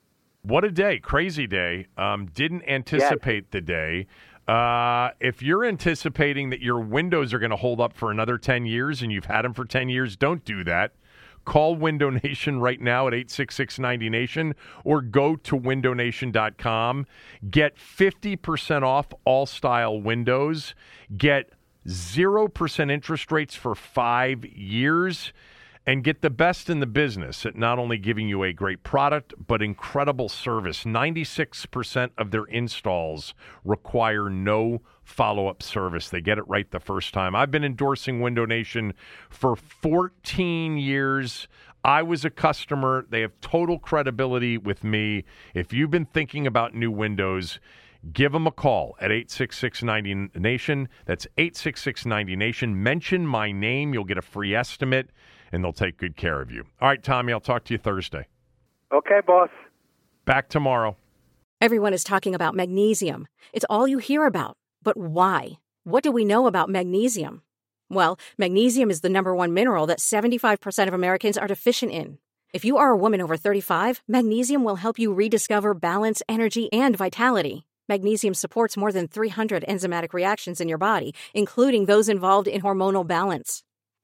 What 0.43 0.65
a 0.65 0.71
day. 0.71 0.99
Crazy 0.99 1.47
day. 1.47 1.87
Um, 1.97 2.27
didn't 2.27 2.63
anticipate 2.67 3.51
the 3.51 3.61
day. 3.61 4.07
Uh, 4.49 5.11
if 5.21 5.41
you're 5.43 5.65
anticipating 5.65 6.51
that 6.51 6.61
your 6.61 6.81
windows 6.81 7.33
are 7.33 7.39
going 7.39 7.51
to 7.51 7.57
hold 7.57 7.81
up 7.81 7.93
for 7.93 8.11
another 8.11 8.39
10 8.39 8.67
years 8.67 9.03
and 9.03 9.13
you've 9.13 9.27
had 9.27 9.43
them 9.43 9.55
for 9.55 9.65
10 9.65 9.89
years, 9.89 10.17
don't 10.17 10.45
do 10.45 10.65
that. 10.65 10.93
Call 11.45 11.77
Window 11.77 12.11
Nation 12.25 12.61
right 12.61 12.81
now 12.81 13.07
at 13.07 13.15
866 13.15 13.79
90Nation 13.79 14.55
or 14.85 15.01
go 15.01 15.37
to 15.37 15.59
windownation.com. 15.59 17.07
Get 17.51 17.77
50% 17.77 18.83
off 18.83 19.07
all 19.25 19.47
style 19.47 20.01
windows. 20.01 20.75
Get 21.17 21.51
0% 21.87 22.91
interest 22.91 23.33
rates 23.33 23.55
for 23.55 23.75
five 23.75 24.45
years 24.45 25.33
and 25.87 26.05
get 26.05 26.23
the 26.23 26.31
best 26.31 26.71
in 26.71 26.81
the 26.81 26.87
business 26.87 27.45
at 27.45 27.57
not 27.57 27.79
only 27.79 27.99
giving 27.99 28.29
you 28.29 28.43
a 28.45 28.53
great 28.53 28.83
product, 28.85 29.35
but 29.47 29.61
incredible 29.61 30.29
service. 30.29 30.85
96% 30.85 32.11
of 32.17 32.31
their 32.31 32.45
installs 32.45 33.35
require 33.65 34.31
no 34.31 34.81
follow 35.03 35.49
up 35.49 35.63
service. 35.63 36.09
They 36.09 36.21
get 36.21 36.39
it 36.39 36.47
right 36.47 36.71
the 36.71 36.79
first 36.79 37.13
time. 37.13 37.35
I've 37.35 37.51
been 37.51 37.65
endorsing 37.65 38.21
Window 38.21 38.47
Nation 38.47 38.95
for 39.29 39.57
14 39.57 40.79
years. 40.79 41.49
I 41.85 42.03
was 42.03 42.25
a 42.25 42.31
customer. 42.31 43.05
They 43.11 43.23
have 43.23 43.33
total 43.41 43.81
credibility 43.81 44.57
with 44.57 44.85
me. 44.85 45.25
If 45.53 45.73
you've 45.73 45.91
been 45.91 46.07
thinking 46.07 46.47
about 46.47 46.75
new 46.75 46.93
windows, 46.93 47.59
give 48.13 48.31
them 48.31 48.47
a 48.47 48.53
call 48.53 48.97
at 49.01 49.11
866-90-NATION. 49.11 50.89
That's 51.07 51.27
866-90-NATION. 51.39 52.81
Mention 52.81 53.27
my 53.27 53.51
name. 53.51 53.93
You'll 53.93 54.05
get 54.05 54.19
a 54.19 54.23
free 54.23 54.55
estimate, 54.55 55.11
and 55.53 55.63
they'll 55.63 55.73
take 55.73 55.99
good 55.99 56.17
care 56.17 56.41
of 56.41 56.51
you. 56.51 56.65
All 56.81 56.89
right, 56.89 57.03
Tommy, 57.03 57.33
I'll 57.33 57.41
talk 57.41 57.65
to 57.65 57.75
you 57.75 57.79
Thursday. 57.79 58.27
Okay, 58.93 59.21
boss. 59.27 59.51
Back 60.25 60.49
tomorrow. 60.49 60.97
Everyone 61.61 61.95
is 61.95 62.03
talking 62.03 62.35
about 62.35 62.57
magnesium. 62.57 63.29
It's 63.53 63.67
all 63.71 63.87
you 63.87 63.99
hear 63.99 64.27
about. 64.27 64.57
But 64.83 64.97
why? 64.97 65.59
What 65.85 66.03
do 66.03 66.11
we 66.11 66.25
know 66.25 66.47
about 66.47 66.69
magnesium? 66.69 67.43
Well, 67.89 68.19
magnesium 68.39 68.91
is 68.91 69.01
the 69.01 69.09
number 69.09 69.35
one 69.35 69.55
mineral 69.55 69.87
that 69.87 69.99
75% 69.99 70.89
of 70.89 70.95
Americans 70.95 71.39
are 71.39 71.47
deficient 71.47 71.93
in. 71.93 72.19
If 72.53 72.65
you 72.65 72.77
are 72.79 72.91
a 72.91 72.97
woman 72.97 73.21
over 73.21 73.37
35, 73.37 74.03
magnesium 74.09 74.65
will 74.65 74.77
help 74.77 74.99
you 74.99 75.13
rediscover 75.13 75.73
balance, 75.75 76.23
energy, 76.29 76.73
and 76.73 76.97
vitality. 76.97 77.67
Magnesium 77.89 78.35
supports 78.35 78.77
more 78.77 78.93
than 78.93 79.09
300 79.09 79.65
enzymatic 79.69 80.13
reactions 80.13 80.61
in 80.61 80.69
your 80.69 80.79
body, 80.79 81.15
including 81.35 81.87
those 81.87 82.09
involved 82.09 82.49
in 82.49 82.63
hormonal 82.63 83.07
balance. 83.07 83.63